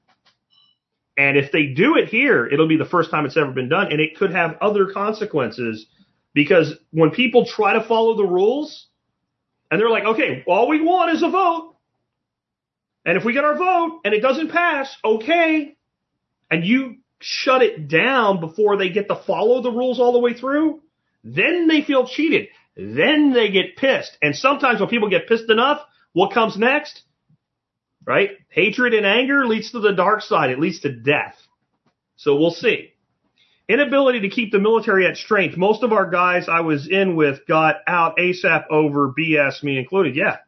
And 1.16 1.36
if 1.36 1.52
they 1.52 1.66
do 1.66 1.96
it 1.96 2.08
here, 2.08 2.46
it'll 2.46 2.68
be 2.68 2.76
the 2.76 2.84
first 2.84 3.10
time 3.10 3.24
it's 3.24 3.36
ever 3.36 3.52
been 3.52 3.68
done, 3.68 3.92
and 3.92 4.00
it 4.00 4.16
could 4.16 4.32
have 4.32 4.56
other 4.60 4.90
consequences 4.92 5.86
because 6.34 6.74
when 6.90 7.10
people 7.10 7.46
try 7.46 7.74
to 7.74 7.86
follow 7.86 8.16
the 8.16 8.24
rules 8.24 8.88
and 9.70 9.80
they're 9.80 9.90
like, 9.90 10.04
okay, 10.04 10.42
all 10.46 10.68
we 10.68 10.80
want 10.80 11.14
is 11.14 11.22
a 11.22 11.30
vote. 11.30 11.76
And 13.06 13.16
if 13.16 13.24
we 13.24 13.32
get 13.32 13.44
our 13.44 13.56
vote 13.56 14.00
and 14.04 14.12
it 14.12 14.20
doesn't 14.20 14.50
pass, 14.50 14.94
okay. 15.04 15.76
And 16.50 16.64
you 16.64 16.96
shut 17.20 17.62
it 17.62 17.86
down 17.88 18.40
before 18.40 18.76
they 18.76 18.88
get 18.88 19.08
to 19.08 19.14
follow 19.14 19.62
the 19.62 19.70
rules 19.70 20.00
all 20.00 20.12
the 20.12 20.18
way 20.18 20.34
through, 20.34 20.80
then 21.24 21.66
they 21.66 21.82
feel 21.82 22.06
cheated. 22.06 22.48
Then 22.76 23.32
they 23.32 23.50
get 23.50 23.76
pissed. 23.76 24.16
And 24.20 24.36
sometimes 24.36 24.80
when 24.80 24.88
people 24.88 25.08
get 25.08 25.26
pissed 25.26 25.50
enough, 25.50 25.80
what 26.12 26.32
comes 26.32 26.56
next? 26.56 27.02
Right? 28.06 28.30
Hatred 28.50 28.92
and 28.92 29.06
anger 29.06 29.46
leads 29.46 29.72
to 29.72 29.80
the 29.80 29.92
dark 29.92 30.20
side. 30.20 30.50
It 30.50 30.60
leads 30.60 30.80
to 30.80 30.92
death. 30.92 31.36
So 32.16 32.36
we'll 32.36 32.50
see. 32.50 32.92
Inability 33.66 34.20
to 34.20 34.28
keep 34.28 34.52
the 34.52 34.58
military 34.58 35.06
at 35.06 35.16
strength. 35.16 35.56
Most 35.56 35.82
of 35.82 35.92
our 35.92 36.10
guys 36.10 36.48
I 36.48 36.60
was 36.60 36.86
in 36.86 37.16
with 37.16 37.46
got 37.48 37.76
out 37.86 38.18
ASAP 38.18 38.64
over 38.70 39.12
BS, 39.18 39.62
me 39.62 39.78
included. 39.78 40.14
Yeah. 40.14 40.38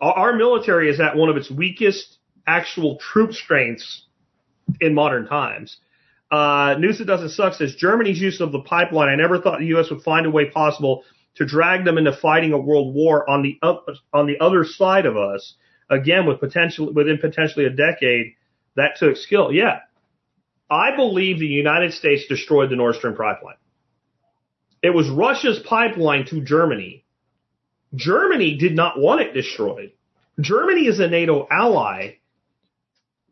Our, 0.00 0.34
military 0.34 0.90
is 0.90 1.00
at 1.00 1.16
one 1.16 1.28
of 1.28 1.36
its 1.36 1.50
weakest 1.50 2.18
actual 2.46 2.98
troop 2.98 3.32
strengths 3.32 4.02
in 4.80 4.94
modern 4.94 5.26
times. 5.26 5.76
Uh, 6.30 6.74
News 6.78 6.98
That 6.98 7.06
Doesn't 7.06 7.30
Suck 7.30 7.54
says 7.54 7.74
Germany's 7.74 8.20
use 8.20 8.40
of 8.40 8.52
the 8.52 8.60
pipeline. 8.60 9.08
I 9.08 9.16
never 9.16 9.40
thought 9.40 9.60
the 9.60 9.66
U.S. 9.66 9.90
would 9.90 10.02
find 10.02 10.26
a 10.26 10.30
way 10.30 10.50
possible 10.50 11.04
to 11.36 11.46
drag 11.46 11.84
them 11.84 11.96
into 11.96 12.12
fighting 12.12 12.52
a 12.52 12.58
world 12.58 12.94
war 12.94 13.28
on 13.28 13.42
the 13.42 13.58
up, 13.62 13.86
on 14.12 14.26
the 14.26 14.38
other 14.40 14.64
side 14.64 15.06
of 15.06 15.16
us. 15.16 15.54
Again, 15.90 16.26
with 16.26 16.40
potential 16.40 16.92
within 16.92 17.16
potentially 17.18 17.64
a 17.64 17.70
decade, 17.70 18.34
that 18.76 18.96
took 18.98 19.16
skill. 19.16 19.50
Yeah, 19.50 19.78
I 20.70 20.94
believe 20.94 21.38
the 21.38 21.46
United 21.46 21.94
States 21.94 22.26
destroyed 22.28 22.70
the 22.70 22.76
Nord 22.76 22.96
Stream 22.96 23.14
pipeline. 23.14 23.56
It 24.82 24.90
was 24.90 25.08
Russia's 25.08 25.58
pipeline 25.60 26.26
to 26.26 26.42
Germany. 26.42 27.04
Germany 27.94 28.58
did 28.58 28.76
not 28.76 28.98
want 28.98 29.22
it 29.22 29.32
destroyed. 29.32 29.92
Germany 30.40 30.86
is 30.86 31.00
a 31.00 31.08
NATO 31.08 31.48
ally. 31.50 32.16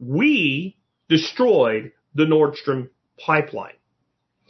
We 0.00 0.76
destroyed 1.08 1.92
the 2.16 2.26
Nord 2.26 2.56
Stream 2.56 2.90
pipeline. 3.18 3.74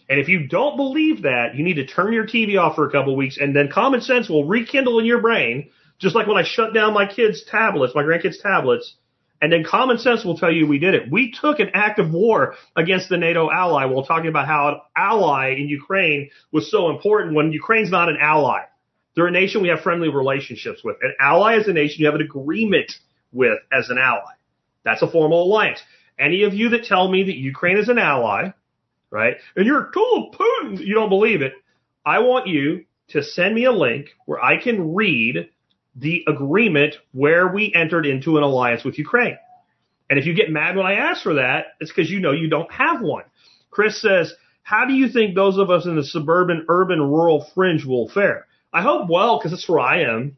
And 0.08 0.20
if 0.20 0.28
you 0.28 0.46
don't 0.46 0.76
believe 0.76 1.22
that, 1.22 1.56
you 1.56 1.64
need 1.64 1.74
to 1.74 1.86
turn 1.86 2.12
your 2.12 2.26
TV 2.26 2.58
off 2.58 2.76
for 2.76 2.86
a 2.86 2.92
couple 2.92 3.12
of 3.12 3.16
weeks 3.16 3.38
and 3.38 3.54
then 3.54 3.68
common 3.72 4.00
sense 4.00 4.28
will 4.28 4.44
rekindle 4.44 5.00
in 5.00 5.04
your 5.04 5.20
brain, 5.20 5.70
just 5.98 6.14
like 6.14 6.28
when 6.28 6.36
I 6.36 6.44
shut 6.44 6.72
down 6.72 6.94
my 6.94 7.06
kids' 7.06 7.44
tablets, 7.44 7.94
my 7.94 8.04
grandkids' 8.04 8.40
tablets, 8.40 8.94
and 9.42 9.52
then 9.52 9.64
common 9.64 9.98
sense 9.98 10.24
will 10.24 10.38
tell 10.38 10.52
you 10.52 10.66
we 10.66 10.78
did 10.78 10.94
it. 10.94 11.10
We 11.10 11.32
took 11.32 11.58
an 11.58 11.70
act 11.74 11.98
of 11.98 12.12
war 12.12 12.54
against 12.76 13.08
the 13.08 13.18
NATO 13.18 13.50
ally 13.50 13.84
while 13.84 14.04
talking 14.04 14.28
about 14.28 14.46
how 14.46 14.68
an 14.68 14.80
ally 14.96 15.56
in 15.58 15.68
Ukraine 15.68 16.30
was 16.52 16.70
so 16.70 16.88
important 16.90 17.34
when 17.34 17.52
Ukraine's 17.52 17.90
not 17.90 18.08
an 18.08 18.16
ally. 18.20 18.60
They're 19.14 19.26
a 19.26 19.32
nation 19.32 19.62
we 19.62 19.68
have 19.68 19.80
friendly 19.80 20.08
relationships 20.08 20.82
with. 20.84 20.96
An 21.02 21.14
ally 21.20 21.58
is 21.58 21.68
a 21.68 21.72
nation 21.72 21.96
you 22.00 22.06
have 22.06 22.14
an 22.14 22.22
agreement 22.22 22.92
with 23.32 23.58
as 23.72 23.90
an 23.90 23.98
ally. 23.98 24.34
That's 24.84 25.02
a 25.02 25.10
formal 25.10 25.42
alliance. 25.42 25.80
Any 26.18 26.44
of 26.44 26.54
you 26.54 26.70
that 26.70 26.84
tell 26.84 27.10
me 27.10 27.24
that 27.24 27.36
Ukraine 27.36 27.78
is 27.78 27.88
an 27.88 27.98
ally, 27.98 28.52
right, 29.10 29.36
and 29.54 29.66
you're 29.66 29.82
of 29.82 29.92
Putin, 29.94 30.78
you 30.78 30.94
don't 30.94 31.08
believe 31.08 31.42
it, 31.42 31.52
I 32.04 32.20
want 32.20 32.46
you 32.46 32.84
to 33.08 33.22
send 33.22 33.54
me 33.54 33.64
a 33.64 33.72
link 33.72 34.08
where 34.24 34.42
I 34.42 34.62
can 34.62 34.94
read 34.94 35.50
the 35.94 36.24
agreement 36.26 36.96
where 37.12 37.48
we 37.48 37.72
entered 37.74 38.06
into 38.06 38.36
an 38.36 38.42
alliance 38.42 38.84
with 38.84 38.98
Ukraine. 38.98 39.38
And 40.08 40.18
if 40.18 40.26
you 40.26 40.34
get 40.34 40.50
mad 40.50 40.76
when 40.76 40.86
I 40.86 40.94
ask 40.94 41.22
for 41.22 41.34
that, 41.34 41.66
it's 41.80 41.90
because 41.90 42.10
you 42.10 42.20
know 42.20 42.32
you 42.32 42.48
don't 42.48 42.70
have 42.72 43.00
one. 43.00 43.24
Chris 43.70 44.00
says, 44.00 44.32
how 44.62 44.84
do 44.84 44.94
you 44.94 45.08
think 45.08 45.34
those 45.34 45.58
of 45.58 45.70
us 45.70 45.86
in 45.86 45.96
the 45.96 46.04
suburban, 46.04 46.66
urban, 46.68 47.00
rural 47.00 47.46
fringe 47.54 47.84
will 47.84 48.08
fare? 48.08 48.46
I 48.72 48.82
hope 48.82 49.08
well, 49.08 49.38
because 49.38 49.52
that's 49.52 49.68
where 49.68 49.80
I 49.80 50.02
am. 50.02 50.36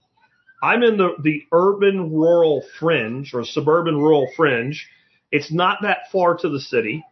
I'm 0.62 0.82
in 0.82 0.96
the, 0.96 1.10
the 1.22 1.44
urban, 1.52 2.12
rural 2.12 2.62
fringe 2.78 3.32
or 3.32 3.44
suburban, 3.44 3.96
rural 3.96 4.28
fringe. 4.36 4.88
It's 5.30 5.52
not 5.52 5.78
that 5.82 6.10
far 6.12 6.36
to 6.38 6.48
the 6.48 6.60
city. 6.60 7.04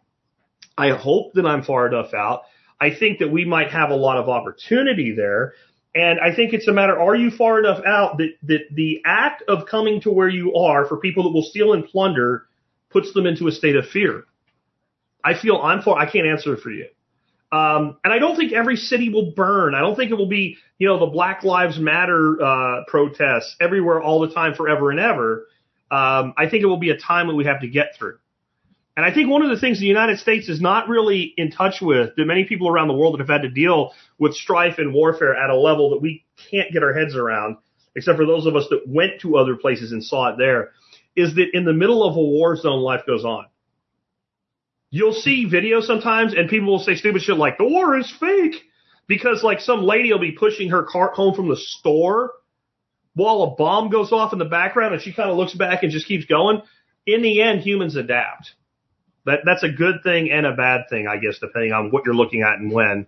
I 0.77 0.91
hope 0.91 1.33
that 1.33 1.45
I'm 1.45 1.63
far 1.63 1.87
enough 1.87 2.13
out. 2.13 2.43
I 2.79 2.93
think 2.93 3.19
that 3.19 3.31
we 3.31 3.45
might 3.45 3.71
have 3.71 3.89
a 3.89 3.95
lot 3.95 4.17
of 4.17 4.29
opportunity 4.29 5.13
there. 5.15 5.53
And 5.95 6.19
I 6.19 6.35
think 6.35 6.53
it's 6.53 6.67
a 6.67 6.73
matter, 6.73 6.99
are 6.99 7.15
you 7.15 7.31
far 7.31 7.57
enough 7.59 7.83
out 7.85 8.17
that, 8.17 8.33
that 8.43 8.67
the 8.71 9.01
act 9.03 9.43
of 9.47 9.65
coming 9.65 10.01
to 10.01 10.11
where 10.11 10.29
you 10.29 10.53
are 10.55 10.85
for 10.85 10.97
people 10.97 11.23
that 11.23 11.29
will 11.29 11.43
steal 11.43 11.73
and 11.73 11.85
plunder 11.85 12.45
puts 12.91 13.13
them 13.13 13.25
into 13.25 13.47
a 13.47 13.51
state 13.51 13.75
of 13.75 13.87
fear? 13.87 14.25
I 15.23 15.39
feel 15.39 15.57
I'm 15.57 15.81
far, 15.81 15.97
I 15.97 16.09
can't 16.09 16.27
answer 16.27 16.55
for 16.55 16.69
you. 16.69 16.87
Um, 17.51 17.97
and 18.03 18.13
I 18.13 18.19
don't 18.19 18.35
think 18.35 18.51
every 18.51 18.75
city 18.75 19.09
will 19.09 19.31
burn. 19.31 19.73
I 19.73 19.79
don't 19.79 19.95
think 19.95 20.11
it 20.11 20.15
will 20.15 20.27
be, 20.27 20.57
you 20.77 20.87
know, 20.87 20.99
the 20.99 21.07
Black 21.07 21.43
Lives 21.43 21.79
Matter 21.79 22.37
uh, 22.41 22.83
protests 22.87 23.55
everywhere 23.59 24.01
all 24.01 24.19
the 24.19 24.33
time, 24.33 24.53
forever 24.53 24.91
and 24.91 24.99
ever. 24.99 25.47
Um, 25.89 26.33
I 26.37 26.49
think 26.49 26.63
it 26.63 26.67
will 26.67 26.77
be 26.77 26.89
a 26.89 26.97
time 26.97 27.27
that 27.27 27.35
we 27.35 27.45
have 27.45 27.61
to 27.61 27.67
get 27.67 27.95
through. 27.97 28.17
And 28.95 29.05
I 29.05 29.13
think 29.13 29.29
one 29.29 29.43
of 29.43 29.49
the 29.49 29.59
things 29.59 29.79
the 29.79 29.85
United 29.85 30.19
States 30.19 30.49
is 30.49 30.59
not 30.59 30.89
really 30.89 31.33
in 31.37 31.51
touch 31.51 31.81
with, 31.81 32.15
that 32.15 32.25
many 32.25 32.45
people 32.45 32.67
around 32.67 32.87
the 32.87 32.95
world 32.95 33.13
that 33.13 33.19
have 33.19 33.29
had 33.29 33.43
to 33.43 33.49
deal 33.49 33.93
with 34.17 34.33
strife 34.33 34.79
and 34.79 34.93
warfare 34.93 35.35
at 35.35 35.51
a 35.51 35.55
level 35.55 35.91
that 35.91 36.01
we 36.01 36.25
can't 36.49 36.73
get 36.73 36.81
our 36.83 36.93
heads 36.93 37.15
around, 37.15 37.57
except 37.95 38.17
for 38.17 38.25
those 38.25 38.47
of 38.47 38.55
us 38.55 38.65
that 38.71 38.87
went 38.87 39.21
to 39.21 39.37
other 39.37 39.55
places 39.55 39.91
and 39.91 40.03
saw 40.03 40.29
it 40.29 40.37
there, 40.37 40.71
is 41.15 41.35
that 41.35 41.49
in 41.53 41.63
the 41.63 41.73
middle 41.73 42.03
of 42.03 42.15
a 42.15 42.21
war 42.21 42.55
zone, 42.55 42.81
life 42.81 43.05
goes 43.05 43.23
on. 43.23 43.45
You'll 44.89 45.13
see 45.13 45.47
videos 45.47 45.83
sometimes 45.83 46.33
and 46.33 46.49
people 46.49 46.69
will 46.69 46.79
say 46.79 46.95
stupid 46.95 47.21
shit 47.21 47.37
like, 47.37 47.57
the 47.57 47.65
war 47.65 47.97
is 47.97 48.11
fake. 48.19 48.63
Because 49.07 49.41
like 49.41 49.61
some 49.61 49.83
lady 49.83 50.11
will 50.11 50.19
be 50.19 50.33
pushing 50.33 50.69
her 50.69 50.83
cart 50.83 51.13
home 51.13 51.33
from 51.33 51.47
the 51.47 51.55
store 51.55 52.33
while 53.17 53.41
a 53.41 53.55
bomb 53.55 53.89
goes 53.89 54.11
off 54.11 54.31
in 54.31 54.39
the 54.39 54.45
background 54.45 54.93
and 54.93 55.01
she 55.01 55.11
kind 55.11 55.29
of 55.29 55.37
looks 55.37 55.53
back 55.53 55.81
and 55.81 55.91
just 55.91 56.07
keeps 56.07 56.25
going. 56.25 56.61
In 57.07 57.23
the 57.23 57.41
end, 57.41 57.61
humans 57.61 57.95
adapt. 57.95 58.51
That, 59.25 59.39
that's 59.43 59.63
a 59.63 59.69
good 59.69 60.03
thing 60.03 60.29
and 60.31 60.45
a 60.45 60.53
bad 60.53 60.81
thing, 60.89 61.07
I 61.07 61.17
guess, 61.17 61.39
depending 61.39 61.71
on 61.71 61.89
what 61.89 62.05
you're 62.05 62.15
looking 62.15 62.43
at 62.43 62.59
and 62.59 62.71
when. 62.71 63.07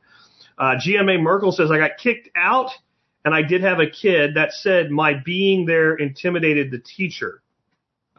Uh, 0.57 0.75
GMA 0.75 1.21
Merkel 1.21 1.51
says, 1.51 1.69
I 1.71 1.77
got 1.77 1.91
kicked 2.01 2.29
out 2.35 2.71
and 3.23 3.35
I 3.35 3.43
did 3.43 3.61
have 3.61 3.79
a 3.79 3.89
kid 3.89 4.31
that 4.35 4.51
said 4.51 4.89
my 4.89 5.13
being 5.13 5.65
there 5.65 5.95
intimidated 5.95 6.71
the 6.71 6.79
teacher. 6.79 7.43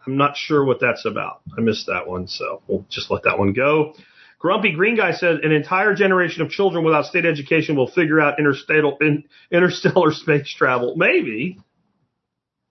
I'm 0.06 0.16
not 0.16 0.36
sure 0.36 0.64
what 0.64 0.80
that's 0.80 1.04
about. 1.04 1.40
I 1.58 1.60
missed 1.60 1.88
that 1.88 2.06
one, 2.06 2.28
so 2.28 2.62
we'll 2.68 2.86
just 2.88 3.10
let 3.10 3.24
that 3.24 3.38
one 3.38 3.52
go. 3.52 3.94
Grumpy 4.38 4.72
Green 4.72 4.96
Guy 4.96 5.12
says 5.12 5.40
an 5.42 5.52
entire 5.52 5.94
generation 5.94 6.40
of 6.40 6.50
children 6.50 6.84
without 6.84 7.04
state 7.04 7.26
education 7.26 7.76
will 7.76 7.90
figure 7.90 8.20
out 8.20 8.38
interstellar, 8.38 8.96
in, 9.00 9.24
interstellar 9.50 10.12
space 10.12 10.48
travel. 10.48 10.94
Maybe. 10.96 11.58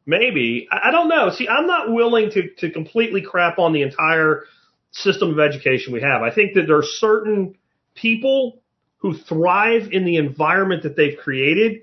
Maybe. 0.09 0.67
I, 0.71 0.89
don't 0.89 1.07
know. 1.07 1.29
See, 1.29 1.47
I'm 1.47 1.67
not 1.67 1.93
willing 1.93 2.31
to, 2.31 2.49
to 2.61 2.71
completely 2.71 3.21
crap 3.21 3.59
on 3.59 3.73
the 3.73 3.83
entire 3.83 4.45
system 4.89 5.29
of 5.29 5.39
education 5.39 5.93
we 5.93 6.01
have. 6.01 6.23
I 6.23 6.33
think 6.33 6.55
that 6.55 6.63
there 6.65 6.77
are 6.77 6.83
certain 6.83 7.55
people 7.93 8.59
who 8.97 9.15
thrive 9.15 9.89
in 9.91 10.05
the 10.05 10.15
environment 10.15 10.81
that 10.81 10.95
they've 10.95 11.15
created 11.15 11.81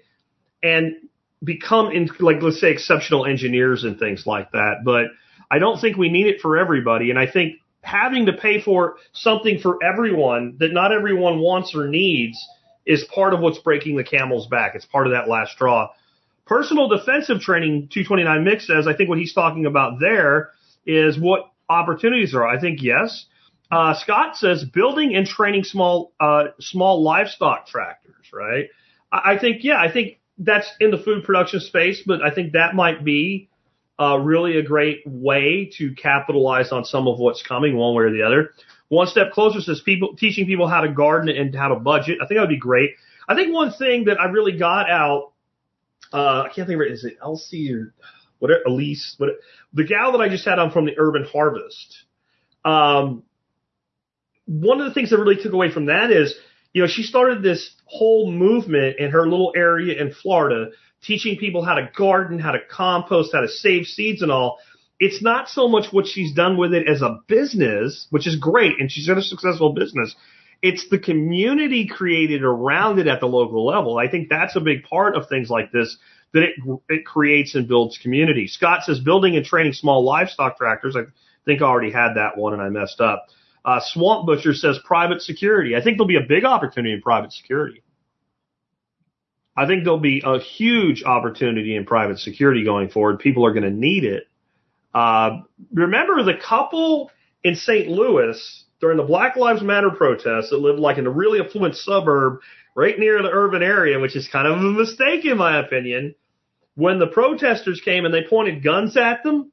and 0.60 0.96
become 1.44 1.92
in, 1.92 2.10
like 2.18 2.42
let's 2.42 2.60
say 2.60 2.72
exceptional 2.72 3.26
engineers 3.26 3.84
and 3.84 3.96
things 3.96 4.26
like 4.26 4.50
that. 4.50 4.78
But 4.84 5.04
I 5.48 5.60
don't 5.60 5.80
think 5.80 5.96
we 5.96 6.08
need 6.08 6.26
it 6.26 6.40
for 6.40 6.58
everybody. 6.58 7.10
And 7.10 7.20
I 7.20 7.30
think 7.30 7.60
having 7.80 8.26
to 8.26 8.32
pay 8.32 8.60
for 8.60 8.96
something 9.12 9.60
for 9.60 9.78
everyone 9.84 10.56
that 10.58 10.72
not 10.72 10.90
everyone 10.90 11.38
wants 11.38 11.76
or 11.76 11.86
needs 11.86 12.44
is 12.84 13.04
part 13.04 13.34
of 13.34 13.38
what's 13.38 13.60
breaking 13.60 13.96
the 13.96 14.02
camel's 14.02 14.48
back. 14.48 14.74
It's 14.74 14.84
part 14.84 15.06
of 15.06 15.12
that 15.12 15.28
last 15.28 15.52
straw. 15.52 15.90
Personal 16.46 16.88
defensive 16.88 17.40
training, 17.40 17.88
229 17.92 18.44
Mix 18.44 18.66
says, 18.66 18.86
I 18.86 18.94
think 18.94 19.08
what 19.08 19.18
he's 19.18 19.34
talking 19.34 19.66
about 19.66 19.98
there 19.98 20.50
is 20.86 21.18
what 21.18 21.50
opportunities 21.68 22.34
are. 22.34 22.46
I 22.46 22.60
think 22.60 22.82
yes. 22.82 23.26
Uh, 23.70 23.94
Scott 23.94 24.36
says 24.36 24.64
building 24.64 25.16
and 25.16 25.26
training 25.26 25.64
small, 25.64 26.12
uh, 26.20 26.44
small 26.60 27.02
livestock 27.02 27.66
tractors, 27.66 28.30
right? 28.32 28.66
I, 29.10 29.32
I 29.32 29.38
think, 29.38 29.64
yeah, 29.64 29.80
I 29.80 29.92
think 29.92 30.20
that's 30.38 30.70
in 30.78 30.90
the 30.90 30.98
food 30.98 31.24
production 31.24 31.60
space, 31.60 32.02
but 32.06 32.22
I 32.22 32.30
think 32.32 32.52
that 32.52 32.74
might 32.74 33.04
be 33.04 33.48
uh, 33.98 34.18
really 34.18 34.58
a 34.58 34.62
great 34.62 35.02
way 35.06 35.70
to 35.78 35.94
capitalize 35.94 36.70
on 36.70 36.84
some 36.84 37.08
of 37.08 37.18
what's 37.18 37.42
coming 37.42 37.76
one 37.76 37.94
way 37.94 38.04
or 38.04 38.12
the 38.12 38.22
other. 38.22 38.50
One 38.88 39.06
step 39.06 39.32
closer 39.32 39.60
says 39.60 39.80
people 39.80 40.14
teaching 40.16 40.46
people 40.46 40.68
how 40.68 40.82
to 40.82 40.88
garden 40.88 41.34
and 41.34 41.54
how 41.54 41.68
to 41.68 41.76
budget. 41.76 42.18
I 42.22 42.26
think 42.26 42.38
that 42.38 42.42
would 42.42 42.50
be 42.50 42.58
great. 42.58 42.90
I 43.28 43.34
think 43.34 43.52
one 43.52 43.72
thing 43.72 44.04
that 44.04 44.20
I 44.20 44.26
really 44.26 44.56
got 44.56 44.88
out, 44.88 45.32
uh, 46.16 46.44
I 46.44 46.48
can't 46.54 46.66
think 46.66 46.80
of 46.80 46.86
it. 46.86 46.92
Is 46.92 47.04
it 47.04 47.18
Elsie 47.22 47.72
or 47.74 47.92
whatever, 48.38 48.62
Elise? 48.66 49.14
What, 49.18 49.30
the 49.74 49.84
gal 49.84 50.12
that 50.12 50.20
I 50.20 50.30
just 50.30 50.46
had 50.46 50.58
on 50.58 50.70
from 50.70 50.86
the 50.86 50.94
Urban 50.96 51.24
Harvest. 51.30 52.04
Um, 52.64 53.22
one 54.46 54.80
of 54.80 54.86
the 54.86 54.94
things 54.94 55.10
that 55.10 55.18
really 55.18 55.36
took 55.36 55.52
away 55.52 55.70
from 55.70 55.86
that 55.86 56.10
is, 56.10 56.34
you 56.72 56.82
know, 56.82 56.88
she 56.88 57.02
started 57.02 57.42
this 57.42 57.70
whole 57.84 58.30
movement 58.30 58.98
in 58.98 59.10
her 59.10 59.28
little 59.28 59.52
area 59.54 60.00
in 60.00 60.12
Florida 60.12 60.70
teaching 61.02 61.36
people 61.36 61.62
how 61.62 61.74
to 61.74 61.90
garden, 61.96 62.38
how 62.38 62.52
to 62.52 62.60
compost, 62.70 63.32
how 63.34 63.42
to 63.42 63.48
save 63.48 63.84
seeds 63.86 64.22
and 64.22 64.32
all. 64.32 64.58
It's 64.98 65.22
not 65.22 65.48
so 65.48 65.68
much 65.68 65.92
what 65.92 66.06
she's 66.06 66.32
done 66.32 66.56
with 66.56 66.72
it 66.72 66.88
as 66.88 67.02
a 67.02 67.20
business, 67.26 68.06
which 68.08 68.26
is 68.26 68.36
great, 68.36 68.80
and 68.80 68.90
she's 68.90 69.06
got 69.06 69.18
a 69.18 69.22
successful 69.22 69.74
business. 69.74 70.16
It's 70.62 70.88
the 70.88 70.98
community 70.98 71.86
created 71.86 72.42
around 72.42 72.98
it 72.98 73.06
at 73.06 73.20
the 73.20 73.26
local 73.26 73.64
level. 73.64 73.98
I 73.98 74.08
think 74.08 74.28
that's 74.28 74.56
a 74.56 74.60
big 74.60 74.84
part 74.84 75.16
of 75.16 75.28
things 75.28 75.50
like 75.50 75.70
this 75.72 75.96
that 76.32 76.42
it 76.42 76.80
it 76.88 77.06
creates 77.06 77.54
and 77.54 77.68
builds 77.68 77.98
community. 77.98 78.46
Scott 78.46 78.82
says 78.84 78.98
building 79.00 79.36
and 79.36 79.44
training 79.44 79.72
small 79.72 80.04
livestock 80.04 80.58
tractors. 80.58 80.96
I 80.96 81.02
think 81.44 81.62
I 81.62 81.66
already 81.66 81.92
had 81.92 82.14
that 82.14 82.36
one 82.36 82.52
and 82.52 82.62
I 82.62 82.68
messed 82.68 83.00
up. 83.00 83.26
Uh, 83.64 83.80
Swamp 83.82 84.26
Butcher 84.26 84.54
says 84.54 84.78
private 84.84 85.22
security. 85.22 85.74
I 85.74 85.82
think 85.82 85.96
there'll 85.96 86.06
be 86.06 86.16
a 86.16 86.26
big 86.26 86.44
opportunity 86.44 86.94
in 86.94 87.02
private 87.02 87.32
security. 87.32 87.82
I 89.56 89.66
think 89.66 89.84
there'll 89.84 89.98
be 89.98 90.22
a 90.24 90.38
huge 90.38 91.02
opportunity 91.02 91.74
in 91.74 91.86
private 91.86 92.18
security 92.18 92.62
going 92.62 92.90
forward. 92.90 93.18
People 93.18 93.46
are 93.46 93.52
going 93.52 93.64
to 93.64 93.70
need 93.70 94.04
it. 94.04 94.24
Uh, 94.94 95.40
remember 95.72 96.22
the 96.22 96.34
couple 96.34 97.10
in 97.42 97.56
St. 97.56 97.88
Louis 97.88 98.64
during 98.80 98.96
the 98.96 99.02
Black 99.02 99.36
Lives 99.36 99.62
Matter 99.62 99.90
protests 99.90 100.50
that 100.50 100.58
lived 100.58 100.78
like 100.78 100.98
in 100.98 101.06
a 101.06 101.10
really 101.10 101.40
affluent 101.40 101.76
suburb 101.76 102.40
right 102.74 102.98
near 102.98 103.22
the 103.22 103.30
urban 103.30 103.62
area, 103.62 103.98
which 103.98 104.16
is 104.16 104.28
kind 104.28 104.46
of 104.46 104.58
a 104.58 104.62
mistake 104.62 105.24
in 105.24 105.38
my 105.38 105.58
opinion. 105.58 106.14
When 106.74 106.98
the 106.98 107.06
protesters 107.06 107.80
came 107.82 108.04
and 108.04 108.12
they 108.12 108.24
pointed 108.28 108.62
guns 108.62 108.96
at 108.96 109.22
them, 109.22 109.50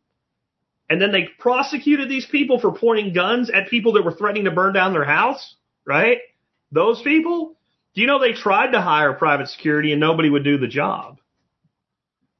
and 0.89 1.01
then 1.01 1.11
they 1.11 1.29
prosecuted 1.39 2.09
these 2.09 2.25
people 2.25 2.59
for 2.59 2.73
pointing 2.73 3.13
guns 3.13 3.49
at 3.49 3.69
people 3.69 3.93
that 3.93 4.03
were 4.03 4.13
threatening 4.13 4.43
to 4.43 4.51
burn 4.51 4.73
down 4.73 4.91
their 4.91 5.05
house, 5.05 5.55
right? 5.85 6.17
Those 6.71 7.01
people, 7.01 7.55
do 7.95 8.01
you 8.01 8.07
know 8.07 8.19
they 8.19 8.33
tried 8.33 8.71
to 8.71 8.81
hire 8.81 9.13
private 9.13 9.47
security 9.47 9.91
and 9.91 10.01
nobody 10.01 10.29
would 10.29 10.43
do 10.43 10.57
the 10.57 10.67
job? 10.67 11.19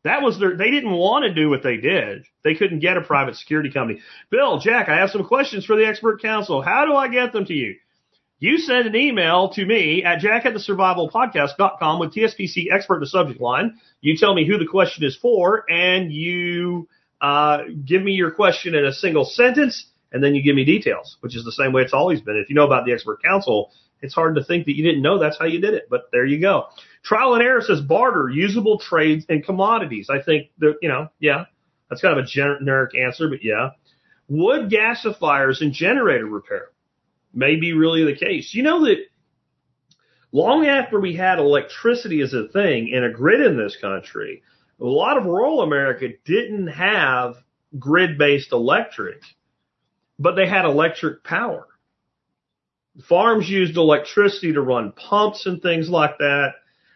That 0.03 0.21
was 0.21 0.38
their, 0.39 0.57
they 0.57 0.69
didn't 0.69 0.91
want 0.91 1.23
to 1.25 1.34
do 1.34 1.49
what 1.49 1.63
they 1.63 1.77
did. 1.77 2.25
They 2.43 2.55
couldn't 2.55 2.80
get 2.80 2.97
a 2.97 3.01
private 3.01 3.35
security 3.38 3.71
company. 3.71 4.01
Bill, 4.30 4.59
Jack, 4.59 4.89
I 4.89 4.97
have 4.97 5.11
some 5.11 5.25
questions 5.25 5.65
for 5.65 5.77
the 5.77 5.85
expert 5.85 6.21
council. 6.21 6.61
How 6.61 6.85
do 6.85 6.93
I 6.93 7.07
get 7.07 7.31
them 7.31 7.45
to 7.45 7.53
you? 7.53 7.75
You 8.39 8.57
send 8.57 8.88
an 8.88 8.95
email 8.95 9.49
to 9.53 9.65
me 9.65 10.03
at 10.03 10.19
jack 10.19 10.45
at 10.45 10.53
the 10.53 10.59
survivalpodcast.com 10.59 11.99
with 11.99 12.13
TSPC 12.13 12.65
expert 12.73 12.95
in 12.95 12.99
the 13.01 13.07
subject 13.07 13.39
line. 13.39 13.80
You 14.01 14.17
tell 14.17 14.34
me 14.34 14.45
who 14.45 14.57
the 14.57 14.67
question 14.67 15.05
is 15.05 15.15
for 15.15 15.63
and 15.71 16.11
you, 16.11 16.89
uh, 17.21 17.59
give 17.85 18.03
me 18.03 18.11
your 18.11 18.31
question 18.31 18.75
in 18.75 18.84
a 18.84 18.91
single 18.91 19.23
sentence 19.23 19.85
and 20.11 20.21
then 20.21 20.35
you 20.35 20.43
give 20.43 20.57
me 20.57 20.65
details, 20.65 21.15
which 21.21 21.38
is 21.38 21.45
the 21.45 21.53
same 21.53 21.71
way 21.71 21.84
it's 21.84 21.93
always 21.93 22.19
been. 22.19 22.35
If 22.35 22.49
you 22.49 22.55
know 22.55 22.65
about 22.65 22.85
the 22.85 22.91
expert 22.91 23.23
council, 23.23 23.71
it's 24.01 24.13
hard 24.13 24.35
to 24.35 24.43
think 24.43 24.65
that 24.65 24.75
you 24.75 24.84
didn't 24.84 25.01
know 25.01 25.17
that's 25.17 25.39
how 25.39 25.45
you 25.45 25.61
did 25.61 25.73
it, 25.73 25.88
but 25.89 26.09
there 26.11 26.25
you 26.25 26.41
go. 26.41 26.65
Trial 27.03 27.34
and 27.34 27.43
error 27.43 27.61
says 27.61 27.81
barter, 27.81 28.30
usable 28.30 28.80
trades 28.80 29.25
and 29.27 29.45
commodities. 29.45 30.09
I 30.09 30.21
think 30.21 30.51
that, 30.59 30.75
you 30.81 30.89
know, 30.89 31.09
yeah, 31.19 31.45
that's 31.89 32.01
kind 32.01 32.17
of 32.17 32.23
a 32.23 32.27
generic 32.27 32.95
answer, 32.95 33.27
but 33.30 33.43
yeah. 33.43 33.71
Wood 34.30 34.69
gasifiers 34.69 35.61
and 35.61 35.73
generator 35.73 36.25
repair 36.25 36.69
may 37.34 37.57
be 37.57 37.73
really 37.73 38.05
the 38.05 38.15
case. 38.15 38.53
You 38.53 38.63
know 38.63 38.85
that 38.85 38.97
long 40.31 40.65
after 40.65 40.99
we 40.99 41.15
had 41.15 41.39
electricity 41.39 42.21
as 42.21 42.34
a 42.34 42.47
thing 42.47 42.91
and 42.93 43.03
a 43.03 43.11
grid 43.11 43.41
in 43.41 43.57
this 43.57 43.75
country, 43.80 44.41
a 44.80 44.85
lot 44.85 45.17
of 45.17 45.25
rural 45.25 45.61
America 45.61 46.07
didn't 46.25 46.67
have 46.67 47.35
grid 47.77 48.17
based 48.17 48.53
electric, 48.53 49.21
but 50.17 50.35
they 50.35 50.47
had 50.47 50.65
electric 50.65 51.23
power. 51.23 51.67
Farms 53.07 53.49
used 53.49 53.75
electricity 53.75 54.53
to 54.53 54.61
run 54.61 54.93
pumps 54.93 55.45
and 55.47 55.61
things 55.61 55.89
like 55.89 56.17
that. 56.19 56.53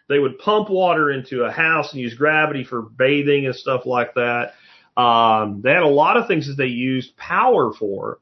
They 0.08 0.18
would 0.18 0.38
pump 0.38 0.70
water 0.70 1.10
into 1.10 1.44
a 1.44 1.50
house 1.50 1.92
and 1.92 2.00
use 2.00 2.14
gravity 2.14 2.64
for 2.64 2.82
bathing 2.82 3.46
and 3.46 3.54
stuff 3.54 3.84
like 3.84 4.14
that. 4.14 4.54
Um, 4.96 5.60
they 5.62 5.70
had 5.70 5.82
a 5.82 5.88
lot 5.88 6.16
of 6.16 6.26
things 6.26 6.48
that 6.48 6.56
they 6.56 6.66
used 6.66 7.16
power 7.16 7.72
for, 7.72 8.18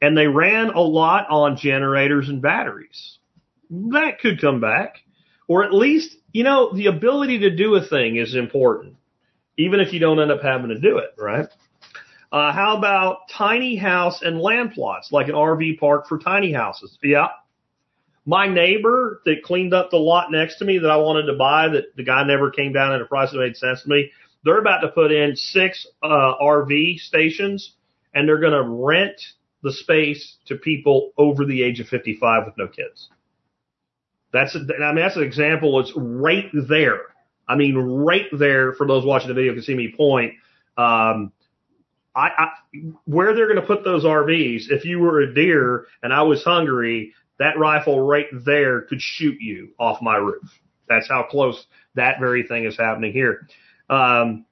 and 0.00 0.16
they 0.16 0.26
ran 0.26 0.70
a 0.70 0.80
lot 0.80 1.26
on 1.30 1.56
generators 1.56 2.28
and 2.28 2.40
batteries. 2.42 3.18
That 3.70 4.20
could 4.20 4.40
come 4.40 4.60
back, 4.60 4.96
or 5.48 5.64
at 5.64 5.72
least, 5.72 6.16
you 6.32 6.44
know, 6.44 6.72
the 6.74 6.86
ability 6.86 7.40
to 7.40 7.56
do 7.56 7.74
a 7.74 7.84
thing 7.84 8.16
is 8.16 8.34
important, 8.34 8.96
even 9.56 9.80
if 9.80 9.92
you 9.92 9.98
don't 9.98 10.20
end 10.20 10.30
up 10.30 10.42
having 10.42 10.68
to 10.68 10.78
do 10.78 10.98
it, 10.98 11.14
right? 11.18 11.48
Uh, 12.30 12.52
how 12.52 12.76
about 12.76 13.28
tiny 13.30 13.76
house 13.76 14.22
and 14.22 14.40
land 14.40 14.72
plots, 14.72 15.12
like 15.12 15.28
an 15.28 15.34
RV 15.34 15.78
park 15.78 16.06
for 16.08 16.18
tiny 16.18 16.52
houses? 16.52 16.98
Yeah. 17.02 17.28
My 18.24 18.46
neighbor 18.46 19.20
that 19.24 19.42
cleaned 19.42 19.74
up 19.74 19.90
the 19.90 19.96
lot 19.96 20.30
next 20.30 20.58
to 20.58 20.64
me 20.64 20.78
that 20.78 20.90
I 20.90 20.96
wanted 20.96 21.26
to 21.26 21.34
buy, 21.34 21.68
that 21.68 21.96
the 21.96 22.04
guy 22.04 22.24
never 22.24 22.50
came 22.50 22.72
down 22.72 22.92
at 22.92 23.00
a 23.00 23.04
price 23.04 23.32
that 23.32 23.38
made 23.38 23.56
sense 23.56 23.82
to 23.82 23.88
me. 23.88 24.10
They're 24.44 24.60
about 24.60 24.80
to 24.80 24.88
put 24.88 25.12
in 25.12 25.34
six 25.34 25.86
uh, 26.02 26.34
RV 26.40 26.98
stations, 26.98 27.74
and 28.14 28.28
they're 28.28 28.40
going 28.40 28.52
to 28.52 28.62
rent 28.62 29.20
the 29.62 29.72
space 29.72 30.36
to 30.46 30.56
people 30.56 31.12
over 31.16 31.44
the 31.44 31.62
age 31.62 31.80
of 31.80 31.88
55 31.88 32.46
with 32.46 32.58
no 32.58 32.66
kids. 32.68 33.08
That's 34.32 34.54
a, 34.54 34.58
I 34.58 34.92
mean 34.92 34.96
that's 34.96 35.16
an 35.16 35.22
example. 35.22 35.78
It's 35.80 35.92
right 35.94 36.46
there. 36.68 37.00
I 37.48 37.56
mean 37.56 37.76
right 37.76 38.26
there 38.32 38.72
for 38.72 38.86
those 38.86 39.04
watching 39.04 39.28
the 39.28 39.34
video 39.34 39.52
can 39.52 39.62
see 39.62 39.74
me 39.74 39.92
point. 39.96 40.34
Um, 40.76 41.32
I, 42.14 42.28
I 42.38 42.48
where 43.04 43.34
they're 43.34 43.46
going 43.46 43.60
to 43.60 43.66
put 43.66 43.84
those 43.84 44.04
RVs. 44.04 44.70
If 44.70 44.84
you 44.84 45.00
were 45.00 45.20
a 45.20 45.34
deer 45.34 45.86
and 46.02 46.12
I 46.12 46.22
was 46.22 46.42
hungry, 46.42 47.12
that 47.38 47.58
rifle 47.58 48.00
right 48.00 48.26
there 48.44 48.82
could 48.82 49.00
shoot 49.00 49.40
you 49.40 49.70
off 49.78 50.02
my 50.02 50.16
roof. 50.16 50.48
That's 50.88 51.08
how 51.08 51.24
close 51.30 51.66
that 51.94 52.20
very 52.20 52.46
thing 52.46 52.64
is 52.64 52.76
happening 52.76 53.12
here. 53.12 53.46
Um, 53.88 54.46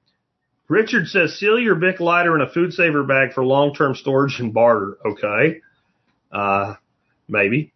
Richard 0.67 1.07
says, 1.07 1.37
seal 1.37 1.59
your 1.59 1.75
Bic 1.75 1.99
lighter 1.99 2.35
in 2.35 2.41
a 2.41 2.49
food 2.49 2.73
saver 2.73 3.03
bag 3.03 3.33
for 3.33 3.43
long-term 3.43 3.95
storage 3.95 4.39
and 4.39 4.53
barter. 4.53 4.97
Okay. 5.05 5.61
Uh, 6.31 6.75
maybe. 7.27 7.73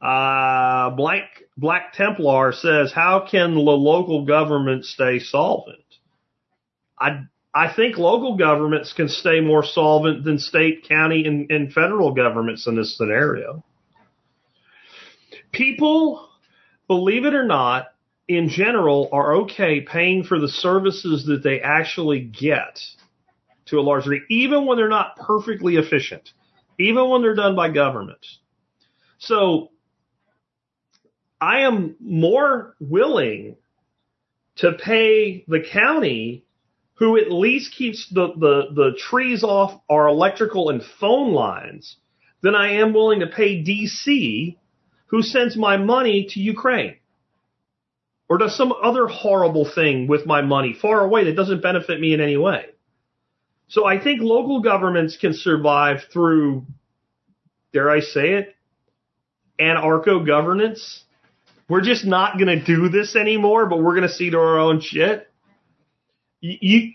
Uh, 0.00 0.90
Black, 0.90 1.24
Black 1.56 1.94
Templar 1.94 2.52
says, 2.52 2.92
how 2.92 3.26
can 3.30 3.54
the 3.54 3.60
local 3.60 4.26
government 4.26 4.84
stay 4.84 5.20
solvent? 5.20 5.78
I, 6.98 7.22
I 7.54 7.72
think 7.72 7.96
local 7.98 8.36
governments 8.36 8.92
can 8.92 9.08
stay 9.08 9.40
more 9.40 9.64
solvent 9.64 10.24
than 10.24 10.38
state, 10.38 10.88
county, 10.88 11.24
and, 11.26 11.50
and 11.50 11.72
federal 11.72 12.12
governments 12.12 12.66
in 12.66 12.76
this 12.76 12.96
scenario. 12.96 13.64
People, 15.52 16.28
believe 16.88 17.24
it 17.24 17.34
or 17.34 17.44
not, 17.44 17.88
in 18.28 18.48
general 18.48 19.08
are 19.12 19.34
okay 19.42 19.80
paying 19.80 20.24
for 20.24 20.40
the 20.40 20.48
services 20.48 21.26
that 21.26 21.42
they 21.42 21.60
actually 21.60 22.20
get 22.20 22.80
to 23.66 23.78
a 23.78 23.82
large 23.82 24.04
degree, 24.04 24.22
even 24.30 24.66
when 24.66 24.76
they're 24.76 24.88
not 24.88 25.16
perfectly 25.16 25.76
efficient, 25.76 26.30
even 26.78 27.08
when 27.08 27.22
they're 27.22 27.34
done 27.34 27.54
by 27.54 27.70
government. 27.70 28.24
So 29.18 29.70
I 31.40 31.60
am 31.60 31.96
more 32.00 32.74
willing 32.80 33.56
to 34.56 34.72
pay 34.72 35.44
the 35.48 35.60
county 35.60 36.44
who 36.94 37.16
at 37.16 37.32
least 37.32 37.74
keeps 37.74 38.08
the, 38.10 38.28
the, 38.36 38.62
the 38.74 38.98
trees 38.98 39.42
off 39.42 39.80
our 39.88 40.06
electrical 40.06 40.70
and 40.70 40.82
phone 41.00 41.32
lines 41.32 41.96
than 42.42 42.54
I 42.54 42.74
am 42.74 42.92
willing 42.92 43.20
to 43.20 43.26
pay 43.26 43.62
DC 43.62 44.56
who 45.12 45.22
sends 45.22 45.56
my 45.56 45.76
money 45.76 46.26
to 46.30 46.40
Ukraine 46.40 46.96
or 48.28 48.38
does 48.38 48.56
some 48.56 48.72
other 48.72 49.06
horrible 49.06 49.70
thing 49.70 50.08
with 50.08 50.24
my 50.26 50.40
money 50.40 50.72
far 50.72 51.04
away 51.04 51.24
that 51.24 51.36
doesn't 51.36 51.62
benefit 51.62 52.00
me 52.00 52.14
in 52.14 52.20
any 52.20 52.38
way. 52.38 52.64
So 53.68 53.86
I 53.86 54.02
think 54.02 54.22
local 54.22 54.62
governments 54.62 55.18
can 55.18 55.34
survive 55.34 56.04
through, 56.10 56.64
dare 57.74 57.90
I 57.90 58.00
say 58.00 58.32
it, 58.32 58.56
anarcho 59.60 60.26
governance. 60.26 61.04
We're 61.68 61.82
just 61.82 62.06
not 62.06 62.38
going 62.38 62.58
to 62.58 62.64
do 62.64 62.88
this 62.88 63.14
anymore, 63.14 63.66
but 63.66 63.82
we're 63.82 63.94
going 63.94 64.08
to 64.08 64.14
see 64.14 64.30
to 64.30 64.38
our 64.38 64.58
own 64.58 64.80
shit. 64.80 65.30
You, 66.40 66.56
you 66.60 66.92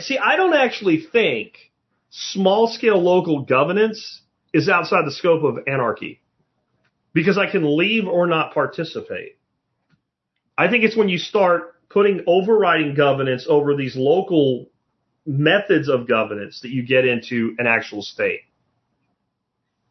see, 0.00 0.16
I 0.16 0.36
don't 0.36 0.54
actually 0.54 1.06
think 1.12 1.70
small 2.08 2.68
scale 2.68 3.00
local 3.00 3.42
governance 3.42 4.22
is 4.54 4.70
outside 4.70 5.04
the 5.04 5.12
scope 5.12 5.44
of 5.44 5.64
anarchy 5.66 6.22
because 7.16 7.38
I 7.38 7.50
can 7.50 7.78
leave 7.78 8.06
or 8.06 8.26
not 8.26 8.52
participate. 8.52 9.38
I 10.56 10.68
think 10.68 10.84
it's 10.84 10.96
when 10.96 11.08
you 11.08 11.16
start 11.16 11.74
putting 11.88 12.22
overriding 12.26 12.94
governance 12.94 13.46
over 13.48 13.74
these 13.74 13.96
local 13.96 14.66
methods 15.24 15.88
of 15.88 16.06
governance 16.06 16.60
that 16.60 16.68
you 16.68 16.86
get 16.86 17.06
into 17.06 17.56
an 17.58 17.66
actual 17.66 18.02
state. 18.02 18.40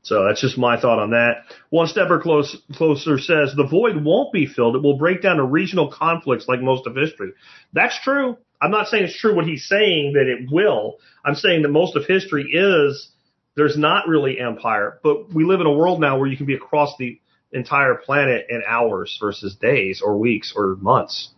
So 0.03 0.23
that's 0.26 0.39
just 0.39 0.56
my 0.56 0.80
thought 0.80 0.99
on 0.99 1.10
that. 1.11 1.45
One 1.72 1.88
stepper 1.88 2.19
close, 2.19 2.56
closer 2.73 3.18
says 3.18 3.56
the 3.56 3.68
void 3.68 4.03
won't 4.03 4.31
be 4.31 4.45
filled. 4.45 4.76
It 4.76 4.84
will 4.84 4.99
break 4.99 5.23
down 5.23 5.38
to 5.38 5.43
regional 5.43 5.91
conflicts 5.91 6.47
like 6.47 6.61
most 6.61 6.85
of 6.85 6.95
history. 6.95 7.31
That's 7.73 7.99
true. 8.03 8.38
I'm 8.61 8.69
not 8.69 8.88
saying 8.88 9.06
it's 9.06 9.19
true 9.19 9.35
what 9.35 9.47
he's 9.47 9.68
saying 9.68 10.14
that 10.14 10.27
it 10.27 10.52
will. 10.52 10.97
I'm 11.26 11.34
saying 11.34 11.64
that 11.64 11.69
most 11.69 11.95
of 11.95 12.06
history 12.06 12.52
is 12.53 13.15
there's 13.56 13.77
not 13.77 14.07
really 14.07 14.40
empire, 14.40 14.99
but 15.03 15.34
we 15.34 15.45
live 15.45 15.61
in 15.61 15.68
a 15.68 15.72
world 15.72 15.99
now 15.99 16.18
where 16.18 16.27
you 16.27 16.38
can 16.38 16.45
be 16.45 16.56
across 16.56 16.95
the 16.98 17.19
entire 17.52 17.95
planet 17.95 18.48
in 18.49 18.61
hours 18.68 19.18
versus 19.19 19.56
days 19.56 20.02
or 20.03 20.18
weeks 20.18 20.53
or 20.56 20.76
months. 20.76 21.30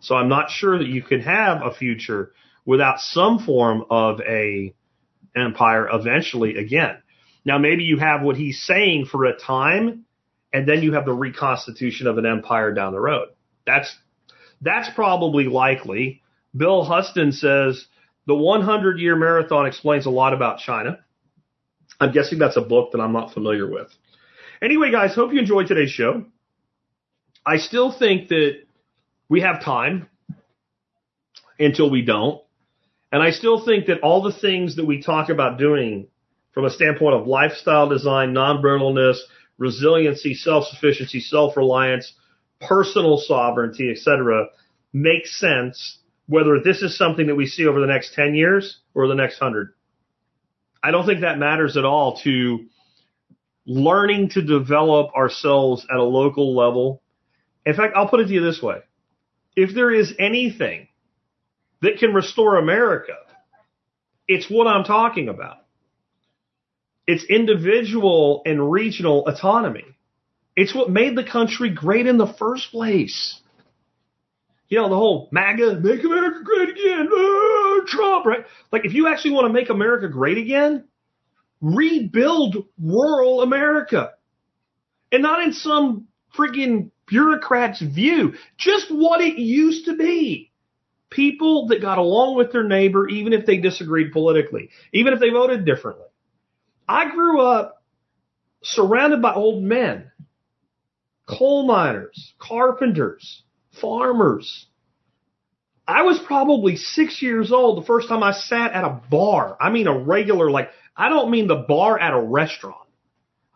So 0.00 0.14
I'm 0.14 0.28
not 0.28 0.50
sure 0.50 0.78
that 0.78 0.88
you 0.88 1.02
could 1.02 1.22
have 1.22 1.62
a 1.62 1.72
future 1.72 2.32
without 2.66 3.00
some 3.00 3.38
form 3.38 3.84
of 3.90 4.20
a 4.20 4.74
empire 5.34 5.88
eventually 5.90 6.56
again. 6.56 6.98
Now 7.44 7.58
maybe 7.58 7.84
you 7.84 7.98
have 7.98 8.22
what 8.22 8.36
he's 8.36 8.62
saying 8.62 9.06
for 9.06 9.24
a 9.24 9.38
time 9.38 10.04
and 10.52 10.68
then 10.68 10.82
you 10.82 10.92
have 10.92 11.06
the 11.06 11.14
reconstitution 11.14 12.06
of 12.06 12.18
an 12.18 12.26
empire 12.26 12.74
down 12.74 12.92
the 12.92 13.00
road. 13.00 13.28
That's 13.66 13.96
that's 14.60 14.90
probably 14.94 15.44
likely. 15.44 16.22
Bill 16.54 16.84
Huston 16.84 17.32
says 17.32 17.86
the 18.26 18.34
100 18.34 18.98
year 19.00 19.16
marathon 19.16 19.66
explains 19.66 20.06
a 20.06 20.10
lot 20.10 20.34
about 20.34 20.58
China. 20.58 20.98
I'm 22.00 22.12
guessing 22.12 22.38
that's 22.38 22.56
a 22.56 22.62
book 22.62 22.92
that 22.92 23.00
I'm 23.00 23.12
not 23.12 23.32
familiar 23.32 23.68
with. 23.68 23.88
Anyway, 24.60 24.90
guys, 24.90 25.14
hope 25.14 25.32
you 25.32 25.40
enjoyed 25.40 25.66
today's 25.66 25.90
show. 25.90 26.24
I 27.44 27.56
still 27.56 27.96
think 27.96 28.28
that 28.28 28.62
we 29.28 29.40
have 29.40 29.64
time 29.64 30.08
until 31.58 31.90
we 31.90 32.02
don't. 32.02 32.42
And 33.10 33.22
I 33.22 33.30
still 33.30 33.64
think 33.64 33.86
that 33.86 34.00
all 34.00 34.22
the 34.22 34.32
things 34.32 34.76
that 34.76 34.86
we 34.86 35.02
talk 35.02 35.28
about 35.28 35.58
doing 35.58 36.08
from 36.52 36.64
a 36.64 36.70
standpoint 36.70 37.14
of 37.14 37.26
lifestyle 37.26 37.88
design, 37.88 38.32
non-brittleness, 38.32 39.18
resiliency, 39.58 40.34
self-sufficiency, 40.34 41.20
self-reliance, 41.20 42.12
personal 42.60 43.18
sovereignty, 43.18 43.90
etc., 43.90 44.46
makes 44.92 45.38
sense 45.38 45.98
whether 46.26 46.60
this 46.62 46.82
is 46.82 46.96
something 46.96 47.26
that 47.26 47.34
we 47.34 47.46
see 47.46 47.66
over 47.66 47.80
the 47.80 47.86
next 47.86 48.14
10 48.14 48.34
years 48.34 48.78
or 48.94 49.08
the 49.08 49.14
next 49.14 49.40
100. 49.40 49.72
I 50.82 50.90
don't 50.90 51.06
think 51.06 51.20
that 51.20 51.38
matters 51.38 51.76
at 51.76 51.84
all 51.84 52.16
to 52.24 52.66
learning 53.66 54.30
to 54.30 54.42
develop 54.42 55.14
ourselves 55.14 55.86
at 55.90 55.96
a 55.96 56.02
local 56.02 56.56
level. 56.56 57.02
In 57.64 57.74
fact, 57.74 57.94
I'll 57.96 58.08
put 58.08 58.20
it 58.20 58.26
to 58.26 58.32
you 58.32 58.42
this 58.42 58.60
way. 58.60 58.80
If 59.54 59.74
there 59.74 59.90
is 59.90 60.12
anything 60.18 60.88
that 61.80 61.98
can 61.98 62.12
restore 62.12 62.56
America, 62.56 63.14
it's 64.26 64.50
what 64.50 64.66
I'm 64.66 64.84
talking 64.84 65.28
about. 65.28 65.58
It's 67.06 67.24
individual 67.24 68.42
and 68.46 68.70
regional 68.70 69.26
autonomy. 69.26 69.84
It's 70.56 70.74
what 70.74 70.90
made 70.90 71.16
the 71.16 71.24
country 71.24 71.70
great 71.70 72.06
in 72.06 72.18
the 72.18 72.32
first 72.38 72.70
place. 72.70 73.40
You 74.68 74.78
know, 74.78 74.88
the 74.88 74.96
whole 74.96 75.28
MAGA, 75.32 75.80
make 75.80 76.02
America 76.02 76.40
great 76.44 76.70
again, 76.70 77.06
uh, 77.06 77.71
Trump, 77.92 78.26
right? 78.26 78.44
Like, 78.70 78.84
if 78.84 78.94
you 78.94 79.08
actually 79.08 79.32
want 79.32 79.46
to 79.46 79.52
make 79.52 79.70
America 79.70 80.08
great 80.08 80.38
again, 80.38 80.84
rebuild 81.60 82.56
rural 82.80 83.42
America. 83.42 84.12
And 85.10 85.22
not 85.22 85.42
in 85.42 85.52
some 85.52 86.08
friggin' 86.36 86.90
bureaucrat's 87.06 87.80
view, 87.80 88.34
just 88.56 88.90
what 88.90 89.20
it 89.20 89.38
used 89.38 89.84
to 89.86 89.96
be. 89.96 90.50
People 91.10 91.66
that 91.68 91.82
got 91.82 91.98
along 91.98 92.36
with 92.36 92.52
their 92.52 92.64
neighbor, 92.64 93.06
even 93.08 93.34
if 93.34 93.44
they 93.44 93.58
disagreed 93.58 94.12
politically, 94.12 94.70
even 94.94 95.12
if 95.12 95.20
they 95.20 95.28
voted 95.28 95.66
differently. 95.66 96.06
I 96.88 97.10
grew 97.10 97.42
up 97.42 97.82
surrounded 98.62 99.20
by 99.20 99.34
old 99.34 99.62
men, 99.62 100.10
coal 101.28 101.66
miners, 101.66 102.34
carpenters, 102.38 103.42
farmers. 103.80 104.66
I 105.92 106.02
was 106.02 106.18
probably 106.26 106.76
six 106.76 107.20
years 107.20 107.52
old 107.52 107.82
the 107.82 107.86
first 107.86 108.08
time 108.08 108.22
I 108.22 108.32
sat 108.32 108.72
at 108.72 108.84
a 108.84 109.00
bar. 109.10 109.56
I 109.60 109.70
mean, 109.70 109.86
a 109.86 109.98
regular, 109.98 110.50
like, 110.50 110.70
I 110.96 111.08
don't 111.08 111.30
mean 111.30 111.46
the 111.48 111.64
bar 111.68 111.98
at 111.98 112.14
a 112.14 112.20
restaurant. 112.20 112.76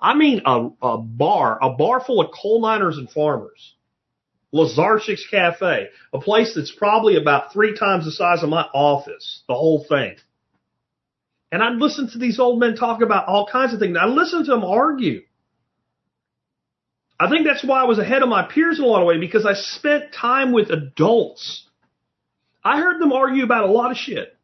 I 0.01 0.15
mean 0.15 0.43
a, 0.45 0.69
a 0.83 0.99
bar, 0.99 1.59
a 1.61 1.71
bar 1.71 2.03
full 2.05 2.21
of 2.21 2.31
coal 2.31 2.61
miners 2.61 2.99
and 2.99 3.11
farmers. 3.11 3.75
Lazarchik's 4.55 5.27
Cafe, 5.31 5.89
a 6.13 6.19
place 6.19 6.55
that's 6.55 6.73
probably 6.73 7.17
about 7.17 7.53
three 7.53 7.77
times 7.77 8.05
the 8.05 8.13
size 8.13 8.43
of 8.43 8.49
my 8.49 8.63
office, 8.75 9.43
the 9.49 9.55
whole 9.55 9.85
thing. 9.89 10.17
And 11.53 11.63
I'd 11.63 11.77
listen 11.77 12.11
to 12.11 12.19
these 12.19 12.39
old 12.39 12.61
men 12.61 12.77
talk 12.77 13.03
about 13.03 13.27
all 13.27 13.49
kinds 13.51 13.73
of 13.73 13.81
things. 13.81 13.97
I 14.01 14.07
listened 14.07 14.47
to 14.47 14.53
them 14.53 14.65
argue. 14.65 15.23
I 17.19 17.31
think 17.31 17.47
that's 17.47 17.65
why 17.65 17.81
I 17.81 17.85
was 17.85 17.99
ahead 17.99 18.23
of 18.23 18.29
my 18.29 18.43
peers 18.43 18.79
in 18.79 18.85
a 18.85 18.89
lot 18.89 19.01
of 19.01 19.07
ways 19.07 19.21
because 19.21 19.47
I 19.47 19.55
spent 19.55 20.13
time 20.13 20.53
with 20.53 20.71
adults. 20.71 21.65
I 22.67 22.81
heard 22.81 23.01
them 23.01 23.13
argue 23.13 23.45
about 23.45 23.69
a 23.69 23.71
lot 23.71 23.93
of 23.93 23.97
shit. 23.97 24.37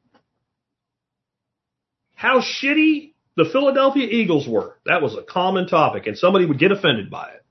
How 2.14 2.38
shitty 2.40 3.14
the 3.36 3.46
Philadelphia 3.50 4.06
Eagles 4.08 4.46
were. 4.46 4.78
That 4.86 5.02
was 5.02 5.16
a 5.16 5.24
common 5.24 5.66
topic, 5.66 6.06
and 6.06 6.16
somebody 6.16 6.46
would 6.46 6.60
get 6.60 6.70
offended 6.70 7.10
by 7.10 7.30
it. 7.30 7.44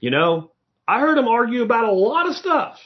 You 0.00 0.10
know, 0.10 0.50
I 0.88 0.98
heard 0.98 1.16
them 1.16 1.28
argue 1.28 1.62
about 1.62 1.84
a 1.84 1.92
lot 1.92 2.28
of 2.28 2.34
stuff. 2.34 2.80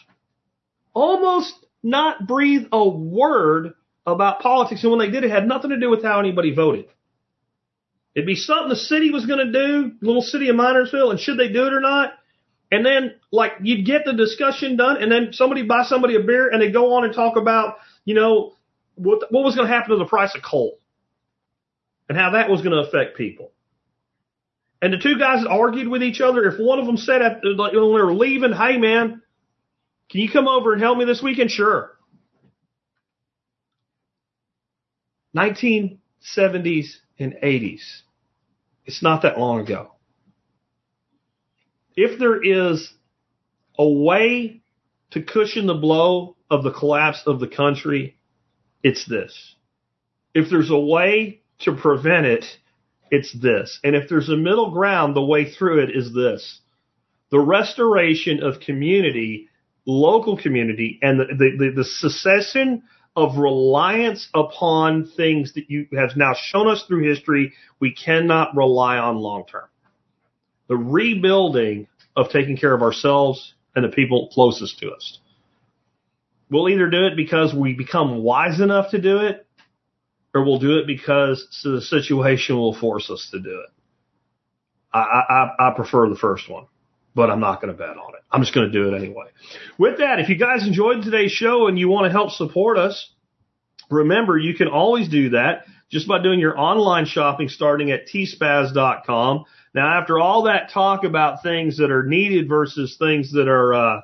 Almost 0.93 1.55
not 1.83 2.27
breathe 2.27 2.67
a 2.71 2.87
word 2.87 3.73
about 4.07 4.41
politics, 4.41 4.83
and 4.83 4.93
when 4.93 5.01
they 5.01 5.11
did, 5.11 5.25
it 5.25 5.31
had 5.31 5.49
nothing 5.49 5.71
to 5.71 5.81
do 5.81 5.89
with 5.89 6.03
how 6.03 6.21
anybody 6.21 6.55
voted. 6.55 6.85
It'd 8.15 8.27
be 8.27 8.35
something 8.35 8.69
the 8.69 8.77
city 8.77 9.11
was 9.11 9.25
going 9.25 9.47
to 9.47 9.53
do, 9.53 9.93
little 10.03 10.21
city 10.21 10.51
of 10.51 10.57
Minersville, 10.57 11.13
and 11.13 11.19
should 11.19 11.39
they 11.39 11.49
do 11.49 11.67
it 11.67 11.73
or 11.73 11.81
not? 11.81 12.13
And 12.73 12.87
then, 12.87 13.17
like, 13.33 13.53
you'd 13.63 13.85
get 13.85 14.05
the 14.05 14.13
discussion 14.13 14.77
done, 14.77 15.03
and 15.03 15.11
then 15.11 15.33
somebody 15.33 15.63
buy 15.63 15.83
somebody 15.85 16.15
a 16.15 16.21
beer, 16.21 16.49
and 16.49 16.63
they 16.63 16.71
go 16.71 16.95
on 16.95 17.05
and 17.05 17.13
talk 17.13 17.37
about, 17.37 17.77
you 18.05 18.15
know, 18.15 18.55
what 18.95 19.33
what 19.33 19.45
was 19.45 19.57
going 19.57 19.67
to 19.67 19.75
happen 19.75 19.91
to 19.91 19.97
the 19.97 20.05
price 20.05 20.35
of 20.35 20.43
coal, 20.43 20.79
and 22.09 22.17
how 22.17 22.31
that 22.33 22.49
was 22.49 22.63
going 22.63 22.73
to 22.73 22.89
affect 22.89 23.17
people. 23.17 23.53
And 24.83 24.93
the 24.93 24.99
two 24.99 25.19
guys 25.19 25.45
argued 25.45 25.89
with 25.89 26.03
each 26.03 26.21
other. 26.21 26.45
If 26.47 26.59
one 26.59 26.79
of 26.79 26.87
them 26.87 26.97
said 26.97 27.23
at, 27.23 27.45
like, 27.45 27.73
when 27.73 27.83
they 27.83 28.01
were 28.01 28.15
leaving, 28.15 28.53
"Hey 28.53 28.79
man, 28.79 29.21
can 30.11 30.21
you 30.21 30.31
come 30.31 30.49
over 30.49 30.73
and 30.73 30.81
help 30.81 30.97
me 30.97 31.05
this 31.05 31.23
weekend?" 31.23 31.51
Sure. 31.51 31.97
1970s 35.37 36.97
and 37.19 37.35
80s. 37.43 38.03
It's 38.85 39.03
not 39.03 39.23
that 39.23 39.39
long 39.39 39.61
ago. 39.61 39.93
If 42.03 42.19
there 42.19 42.43
is 42.43 42.91
a 43.79 43.87
way 43.87 44.63
to 45.11 45.23
cushion 45.23 45.67
the 45.67 45.75
blow 45.75 46.35
of 46.51 46.65
the 46.65 46.73
collapse 46.73 47.23
of 47.27 47.41
the 47.41 47.47
country, 47.47 48.17
it's 48.83 49.05
this. 49.07 49.55
If 50.35 50.49
there's 50.49 50.71
a 50.71 50.79
way 50.79 51.43
to 51.59 51.77
prevent 51.77 52.25
it, 52.25 52.47
it's 53.11 53.31
this. 53.39 53.79
And 53.85 53.95
if 53.95 54.09
there's 54.09 54.31
a 54.31 54.37
middle 54.37 54.71
ground, 54.71 55.15
the 55.15 55.23
way 55.23 55.53
through 55.53 55.83
it 55.83 55.91
is 55.95 56.15
this. 56.15 56.61
The 57.31 57.39
restoration 57.39 58.43
of 58.43 58.61
community, 58.61 59.51
local 59.85 60.39
community, 60.39 60.99
and 61.03 61.21
the, 61.21 61.27
the, 61.27 61.51
the, 61.59 61.71
the 61.77 61.85
cessation 61.85 62.85
of 63.15 63.37
reliance 63.37 64.27
upon 64.33 65.05
things 65.19 65.53
that 65.53 65.69
you 65.69 65.87
have 65.99 66.17
now 66.17 66.33
shown 66.35 66.67
us 66.67 66.83
through 66.89 67.07
history 67.07 67.53
we 67.79 67.93
cannot 67.93 68.57
rely 68.57 68.97
on 68.97 69.19
long 69.19 69.45
term. 69.45 69.69
The 70.69 70.79
rebuilding 70.79 71.89
of 72.17 72.31
taking 72.31 72.57
care 72.57 72.75
of 72.75 72.83
ourselves 72.83 73.55
and 73.75 73.85
the 73.85 73.89
people 73.89 74.31
closest 74.33 74.79
to 74.81 74.91
us. 74.91 75.19
We'll 76.51 76.69
either 76.69 76.91
do 76.91 77.05
it 77.07 77.17
because 77.17 77.55
we 77.55 77.75
become 77.75 78.23
wise 78.23 78.61
enough 78.61 78.91
to 78.91 79.01
do 79.01 79.19
it, 79.19 79.47
or 80.35 80.45
we'll 80.45 80.59
do 80.59 80.79
it 80.79 80.87
because 80.87 81.47
the 81.63 81.81
situation 81.81 82.57
will 82.57 82.75
force 82.75 83.11
us 83.11 83.29
to 83.31 83.41
do 83.41 83.61
it. 83.61 83.71
I, 84.93 84.99
I, 84.99 85.69
I 85.69 85.75
prefer 85.75 86.09
the 86.09 86.17
first 86.17 86.51
one, 86.51 86.67
but 87.15 87.31
I'm 87.31 87.41
not 87.41 87.61
going 87.61 87.73
to 87.73 87.79
bet 87.79 87.97
on 87.97 88.15
it. 88.15 88.23
I'm 88.31 88.43
just 88.43 88.55
going 88.55 88.71
to 88.71 88.73
do 88.73 88.93
it 88.93 88.99
anyway. 88.99 89.27
With 89.79 89.99
that, 89.99 90.19
if 90.19 90.29
you 90.29 90.37
guys 90.37 90.67
enjoyed 90.67 91.03
today's 91.03 91.33
show 91.33 91.69
and 91.69 91.79
you 91.79 91.89
want 91.89 92.07
to 92.07 92.11
help 92.11 92.31
support 92.31 92.79
us, 92.79 93.13
remember 93.89 94.37
you 94.37 94.55
can 94.55 94.69
always 94.69 95.09
do 95.09 95.31
that 95.31 95.65
just 95.91 96.07
by 96.07 96.23
doing 96.23 96.41
your 96.41 96.59
online 96.59 97.07
shopping 97.07 97.49
starting 97.49 97.91
at 97.91 98.09
tspaz.com. 98.09 99.45
Now, 99.75 100.01
after 100.01 100.19
all 100.19 100.45
that 100.45 100.71
talk 100.73 101.05
about 101.05 101.43
things 101.43 101.79
that 101.79 101.91
are 101.91 102.03
needed 102.03 102.49
versus 102.49 102.97
things 102.99 103.33
that 103.33 103.49
are, 103.49 103.75
uh, 103.75 104.01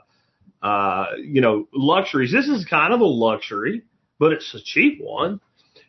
uh, 0.62 1.06
you 1.18 1.40
know, 1.40 1.66
luxuries, 1.72 2.32
this 2.32 2.46
is 2.46 2.64
kind 2.64 2.92
of 2.92 3.00
a 3.00 3.04
luxury, 3.04 3.82
but 4.18 4.32
it's 4.32 4.54
a 4.54 4.60
cheap 4.62 5.00
one. 5.00 5.40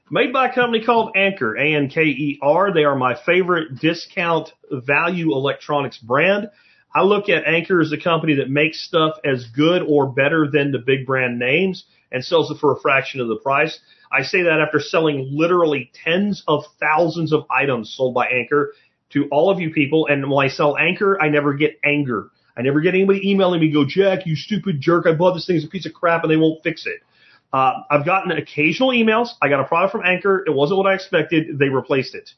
Made 0.10 0.32
by 0.32 0.48
a 0.48 0.56
company 0.56 0.84
called 0.84 1.16
Anker, 1.18 1.58
A-N-K-E-R. 1.58 2.74
They 2.74 2.86
are 2.86 2.96
my 2.96 3.16
favorite 3.26 3.80
discount 3.80 4.50
value 4.72 5.34
electronics 5.34 5.98
brand. 5.98 6.50
I 6.96 7.04
look 7.04 7.30
at 7.30 7.46
Anker 7.46 7.82
as 7.82 7.92
a 7.92 7.98
company 7.98 8.36
that 8.36 8.50
makes 8.50 8.84
stuff 8.84 9.18
as 9.26 9.46
good 9.56 9.84
or 9.84 10.08
better 10.08 10.50
than 10.50 10.72
the 10.72 10.80
big 10.80 11.06
brand 11.06 11.38
names 11.38 11.84
and 12.12 12.24
sells 12.24 12.50
it 12.50 12.58
for 12.60 12.72
a 12.72 12.80
fraction 12.80 13.20
of 13.20 13.28
the 13.28 13.36
price. 13.36 13.78
I 14.12 14.24
say 14.24 14.44
that 14.44 14.62
after 14.62 14.80
selling 14.80 15.30
literally 15.32 15.92
tens 15.94 16.42
of 16.48 16.64
thousands 16.80 17.34
of 17.34 17.46
items 17.52 17.94
sold 17.96 18.14
by 18.14 18.28
Anker 18.28 18.74
to 19.12 19.28
all 19.32 19.50
of 19.50 19.60
you 19.60 19.72
people. 19.72 20.08
And 20.08 20.30
when 20.30 20.46
I 20.46 20.50
sell 20.50 20.78
Anker, 20.78 21.22
I 21.22 21.30
never 21.30 21.54
get 21.54 21.80
anger. 21.84 22.30
I 22.58 22.62
never 22.62 22.82
get 22.82 22.96
anybody 22.96 23.30
emailing 23.30 23.62
me, 23.62 23.72
go, 23.72 23.86
Jack, 23.86 24.26
you 24.26 24.36
stupid 24.36 24.82
jerk. 24.82 25.06
I 25.06 25.14
bought 25.14 25.36
this 25.36 25.46
thing. 25.46 25.58
It's 25.58 25.66
a 25.66 25.70
piece 25.70 25.86
of 25.86 25.94
crap 25.94 26.24
and 26.24 26.32
they 26.32 26.38
won't 26.38 26.64
fix 26.64 26.86
it. 26.88 27.02
Uh, 27.54 27.84
I've 27.90 28.06
gotten 28.06 28.32
occasional 28.32 28.90
emails. 28.90 29.30
I 29.42 29.48
got 29.48 29.60
a 29.60 29.66
product 29.66 29.92
from 29.92 30.06
Anker. 30.06 30.44
It 30.46 30.54
wasn't 30.54 30.80
what 30.80 30.88
I 30.88 30.96
expected. 30.96 31.60
They 31.60 31.70
replaced 31.70 32.16
it. 32.16 32.32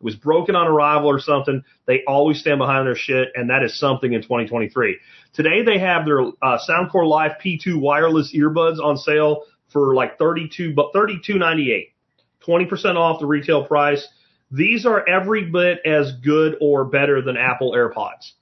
It 0.00 0.04
was 0.04 0.14
broken 0.14 0.56
on 0.56 0.66
arrival 0.66 1.08
or 1.08 1.20
something. 1.20 1.62
They 1.86 2.02
always 2.06 2.40
stand 2.40 2.58
behind 2.58 2.86
their 2.86 2.96
shit, 2.96 3.28
and 3.34 3.48
that 3.50 3.62
is 3.62 3.78
something 3.78 4.12
in 4.12 4.22
2023. 4.22 4.98
Today 5.32 5.62
they 5.64 5.78
have 5.78 6.04
their 6.04 6.20
uh, 6.20 6.58
Soundcore 6.68 7.06
Life 7.06 7.34
P2 7.42 7.80
wireless 7.80 8.34
earbuds 8.34 8.78
on 8.82 8.96
sale 8.96 9.44
for 9.72 9.94
like 9.94 10.18
32, 10.18 10.74
but 10.74 10.92
32.98, 10.92 11.92
20% 12.46 12.96
off 12.96 13.20
the 13.20 13.26
retail 13.26 13.64
price. 13.64 14.06
These 14.50 14.86
are 14.86 15.06
every 15.08 15.50
bit 15.50 15.80
as 15.84 16.12
good 16.24 16.56
or 16.60 16.84
better 16.84 17.20
than 17.22 17.36
Apple 17.36 17.72
AirPods. 17.72 18.32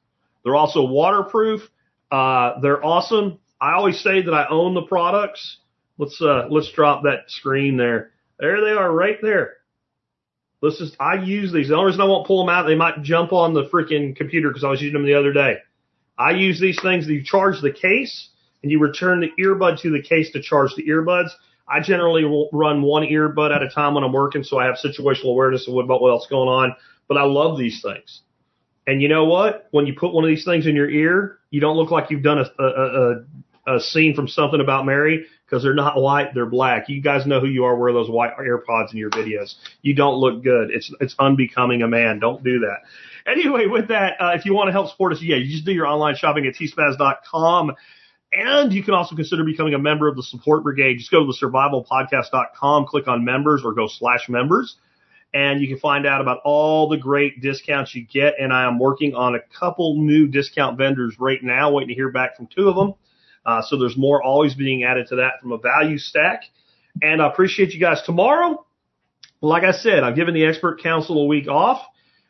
They're 0.44 0.56
also 0.56 0.85
waterproof. 0.85 1.62
Uh, 2.10 2.60
they're 2.60 2.85
awesome. 2.85 3.39
I 3.60 3.72
always 3.74 4.01
say 4.01 4.22
that 4.22 4.32
I 4.32 4.47
own 4.51 4.74
the 4.74 4.82
products. 4.82 5.59
Let's 5.97 6.20
uh, 6.20 6.48
let's 6.51 6.70
drop 6.72 7.05
that 7.05 7.24
screen 7.28 7.76
there. 7.76 8.10
There 8.39 8.60
they 8.60 8.72
are, 8.72 8.93
right 8.93 9.16
there. 9.22 9.55
Let's 10.60 10.78
just, 10.78 10.97
I 10.98 11.22
use 11.22 11.52
these. 11.52 11.68
The 11.68 11.74
only 11.74 11.89
reason 11.89 12.01
I 12.01 12.06
won't 12.06 12.26
pull 12.26 12.44
them 12.44 12.55
out, 12.55 12.66
they 12.66 12.74
might 12.74 13.02
jump 13.02 13.32
on 13.32 13.55
the 13.55 13.68
freaking 13.68 14.16
computer 14.16 14.48
because 14.48 14.64
I 14.64 14.70
was 14.70 14.81
using 14.81 14.94
them 14.94 15.06
the 15.06 15.14
other 15.14 15.32
day. 15.32 15.59
I 16.18 16.32
use 16.32 16.60
these 16.60 16.81
things. 16.82 17.06
You 17.06 17.22
charge 17.22 17.60
the 17.60 17.72
case 17.72 18.31
and 18.62 18.72
you 18.72 18.81
return 18.81 19.20
the 19.20 19.31
earbud 19.43 19.82
to 19.82 19.90
the 19.90 20.02
case 20.02 20.32
to 20.32 20.43
charge 20.43 20.70
the 20.74 20.85
earbuds. 20.85 21.28
I 21.69 21.81
generally 21.81 22.24
run 22.53 22.82
one 22.82 23.03
earbud 23.05 23.55
at 23.55 23.62
a 23.62 23.69
time 23.69 23.95
when 23.95 24.05
I'm 24.05 24.12
working, 24.12 24.45
so 24.45 24.59
I 24.59 24.66
have 24.66 24.77
situational 24.77 25.31
awareness 25.31 25.66
of 25.66 25.74
what, 25.74 25.86
what 25.89 26.11
else 26.11 26.27
going 26.28 26.49
on. 26.49 26.77
But 27.09 27.16
I 27.16 27.24
love 27.24 27.59
these 27.59 27.82
things. 27.82 28.20
And 28.86 29.01
you 29.01 29.09
know 29.09 29.24
what? 29.24 29.69
When 29.70 29.86
you 29.86 29.95
put 29.95 30.12
one 30.12 30.24
of 30.24 30.28
these 30.28 30.45
things 30.45 30.66
in 30.66 30.77
your 30.77 30.91
ear, 30.91 31.39
you 31.51 31.61
don't 31.61 31.77
look 31.77 31.91
like 31.91 32.11
you've 32.11 32.23
done 32.23 32.39
a, 32.39 32.62
a, 32.62 32.66
a, 32.66 33.77
a 33.77 33.81
scene 33.81 34.15
from 34.15 34.28
something 34.28 34.61
about 34.61 34.85
Mary 34.85 35.27
because 35.47 35.62
they're 35.62 35.74
not 35.74 36.01
white, 36.01 36.35
they're 36.35 36.47
black. 36.47 36.89
You 36.89 37.01
guys 37.01 37.27
know 37.27 37.41
who 37.41 37.47
you 37.47 37.65
are. 37.65 37.77
Wear 37.77 37.93
those 37.93 38.11
white 38.11 38.36
AirPods 38.36 38.93
in 38.93 38.99
your 38.99 39.11
videos. 39.11 39.55
You 39.82 39.95
don't 39.95 40.16
look 40.16 40.43
good. 40.43 40.70
It's 40.70 40.93
it's 41.01 41.15
unbecoming 41.19 41.82
a 41.82 41.89
man. 41.89 42.19
Don't 42.19 42.43
do 42.43 42.61
that. 42.61 42.81
Anyway, 43.27 43.66
with 43.66 43.89
that, 43.89 44.20
uh, 44.20 44.32
if 44.35 44.45
you 44.45 44.55
want 44.55 44.69
to 44.69 44.73
help 44.73 44.91
support 44.91 45.12
us, 45.12 45.23
yeah, 45.23 45.36
you 45.36 45.51
just 45.51 45.65
do 45.65 45.73
your 45.73 45.86
online 45.86 46.16
shopping 46.16 46.47
at 46.47 46.55
tspaz.com. 46.55 47.73
And 48.36 48.73
you 48.73 48.82
can 48.82 48.94
also 48.94 49.15
consider 49.15 49.44
becoming 49.44 49.74
a 49.74 49.78
member 49.78 50.09
of 50.09 50.16
the 50.16 50.23
support 50.23 50.65
brigade. 50.65 50.98
Just 50.98 51.11
go 51.11 51.20
to 51.20 51.27
the 51.27 51.47
survivalpodcast.com, 51.47 52.86
click 52.86 53.06
on 53.06 53.24
members 53.24 53.62
or 53.65 53.74
go 53.74 53.86
slash 53.86 54.28
members 54.28 54.77
and 55.35 55.61
you 55.61 55.66
can 55.66 55.78
find 55.78 56.06
out 56.06 56.20
about 56.20 56.39
all 56.44 56.89
the 56.89 56.97
great 56.97 57.43
discounts 57.43 57.93
you 57.94 58.06
get. 58.06 58.35
And 58.39 58.52
I 58.52 58.66
am 58.66 58.78
working 58.78 59.15
on 59.16 59.35
a 59.35 59.40
couple 59.59 60.01
new 60.01 60.28
discount 60.28 60.78
vendors 60.78 61.16
right 61.19 61.43
now, 61.43 61.73
waiting 61.73 61.89
to 61.89 61.94
hear 61.94 62.11
back 62.11 62.36
from 62.36 62.47
two 62.47 62.69
of 62.69 62.77
them. 62.77 62.94
Uh, 63.44 63.61
so 63.61 63.77
there's 63.77 63.97
more 63.97 64.23
always 64.23 64.55
being 64.55 64.85
added 64.85 65.09
to 65.09 65.16
that 65.16 65.40
from 65.43 65.51
a 65.51 65.59
value 65.59 65.98
stack. 65.98 66.43
And 67.02 67.20
I 67.20 67.27
appreciate 67.27 67.74
you 67.74 67.81
guys 67.81 68.01
tomorrow. 68.02 68.65
Like 69.40 69.65
I 69.65 69.73
said, 69.73 70.05
I've 70.05 70.15
given 70.15 70.35
the 70.35 70.47
expert 70.47 70.81
council 70.81 71.20
a 71.20 71.27
week 71.27 71.48
off. 71.48 71.85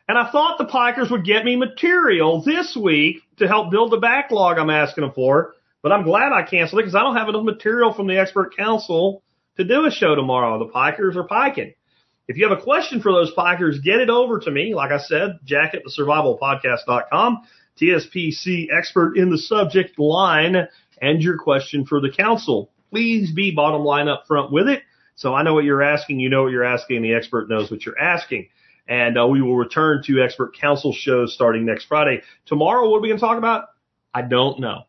And 0.09 0.17
I 0.17 0.31
thought 0.31 0.57
the 0.57 0.65
Pikers 0.65 1.11
would 1.11 1.23
get 1.23 1.45
me 1.45 1.55
material 1.55 2.41
this 2.41 2.75
week 2.75 3.17
to 3.37 3.47
help 3.47 3.71
build 3.71 3.91
the 3.91 3.97
backlog 3.97 4.57
I'm 4.57 4.69
asking 4.71 5.03
them 5.03 5.13
for. 5.13 5.53
But 5.85 5.91
I'm 5.91 6.03
glad 6.03 6.31
I 6.31 6.41
canceled 6.41 6.79
it 6.79 6.85
because 6.85 6.95
I 6.95 7.03
don't 7.03 7.15
have 7.15 7.29
enough 7.29 7.43
material 7.43 7.93
from 7.93 8.07
the 8.07 8.17
expert 8.17 8.57
council 8.57 9.21
to 9.55 9.63
do 9.63 9.85
a 9.85 9.91
show 9.91 10.15
tomorrow. 10.15 10.57
The 10.57 10.73
Pikers 10.73 11.15
are 11.15 11.27
piking. 11.27 11.75
If 12.27 12.37
you 12.37 12.49
have 12.49 12.57
a 12.57 12.63
question 12.63 13.01
for 13.01 13.11
those 13.11 13.31
Pikers, 13.35 13.83
get 13.83 13.99
it 13.99 14.09
over 14.09 14.39
to 14.39 14.49
me. 14.49 14.73
Like 14.73 14.91
I 14.91 14.97
said, 14.97 15.37
jack 15.43 15.75
at 15.75 15.83
the 15.83 15.91
survivalpodcast.com, 15.95 17.43
TSPC 17.79 18.69
expert 18.75 19.15
in 19.15 19.29
the 19.29 19.37
subject 19.37 19.99
line, 19.99 20.67
and 21.03 21.21
your 21.21 21.37
question 21.37 21.85
for 21.85 22.01
the 22.01 22.09
council. 22.09 22.71
Please 22.89 23.31
be 23.31 23.51
bottom 23.51 23.83
line 23.83 24.07
up 24.07 24.23
front 24.27 24.51
with 24.51 24.67
it. 24.67 24.81
So 25.13 25.35
I 25.35 25.43
know 25.43 25.53
what 25.53 25.65
you're 25.65 25.83
asking, 25.83 26.19
you 26.19 26.31
know 26.31 26.41
what 26.41 26.51
you're 26.51 26.63
asking, 26.63 27.03
the 27.03 27.13
expert 27.13 27.47
knows 27.47 27.69
what 27.69 27.85
you're 27.85 27.99
asking. 27.99 28.47
And 28.87 29.19
uh, 29.19 29.27
we 29.27 29.39
will 29.39 29.55
return 29.55 30.01
to 30.07 30.23
expert 30.23 30.57
council 30.59 30.93
shows 30.93 31.35
starting 31.35 31.63
next 31.63 31.85
Friday. 31.85 32.23
Tomorrow, 32.47 32.89
what 32.89 32.97
are 32.97 33.01
we 33.01 33.09
going 33.09 33.19
to 33.19 33.23
talk 33.23 33.37
about? 33.37 33.65
I 34.15 34.23
don't 34.23 34.59
know. 34.59 34.85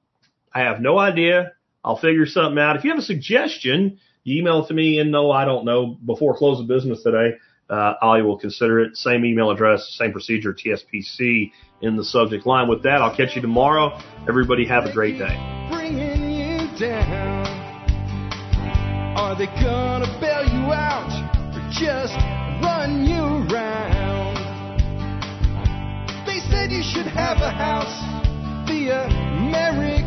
I 0.57 0.61
have 0.61 0.81
no 0.81 0.99
idea. 0.99 1.53
I'll 1.85 1.99
figure 1.99 2.25
something 2.25 2.59
out. 2.59 2.77
If 2.77 2.85
you 2.85 2.91
have 2.91 2.99
a 2.99 3.03
suggestion, 3.03 3.99
email 4.27 4.65
it 4.65 4.69
to 4.69 4.75
me 4.75 4.99
and 5.01 5.13
no, 5.13 5.31
I 5.31 5.45
don't 5.45 5.67
know 5.67 5.99
before 6.07 6.35
close 6.35 6.59
of 6.59 6.67
business 6.67 7.03
today. 7.03 7.37
Uh, 7.69 7.93
I 8.01 8.23
will 8.23 8.39
consider 8.39 8.81
it. 8.81 8.97
Same 8.97 9.27
email 9.27 9.51
address, 9.51 9.95
same 9.99 10.13
procedure, 10.13 10.55
TSPC 10.55 11.53
in 11.83 11.97
the 11.97 12.05
subject 12.05 12.47
line. 12.47 12.69
With 12.69 12.85
that, 12.85 13.03
I'll 13.03 13.15
catch 13.15 13.37
you 13.37 13.43
tomorrow. 13.43 14.01
Everybody 14.27 14.67
have 14.67 14.87
a 14.87 14.93
great 14.95 15.19
day. 15.19 15.37
bringing 15.69 16.31
you 16.33 16.79
down? 16.79 17.47
Are 19.19 19.37
they 19.37 19.47
gonna 19.61 20.09
bail 20.23 20.43
you 20.43 20.73
out 20.73 21.13
or 21.55 21.69
just 21.71 22.15
run 22.65 23.05
you 23.05 23.53
around? 23.53 24.37
They 26.25 26.39
said 26.49 26.73
you 26.73 26.83
should 26.83 27.13
have 27.13 27.43
a 27.43 27.51
house 27.51 28.17
the 28.67 28.91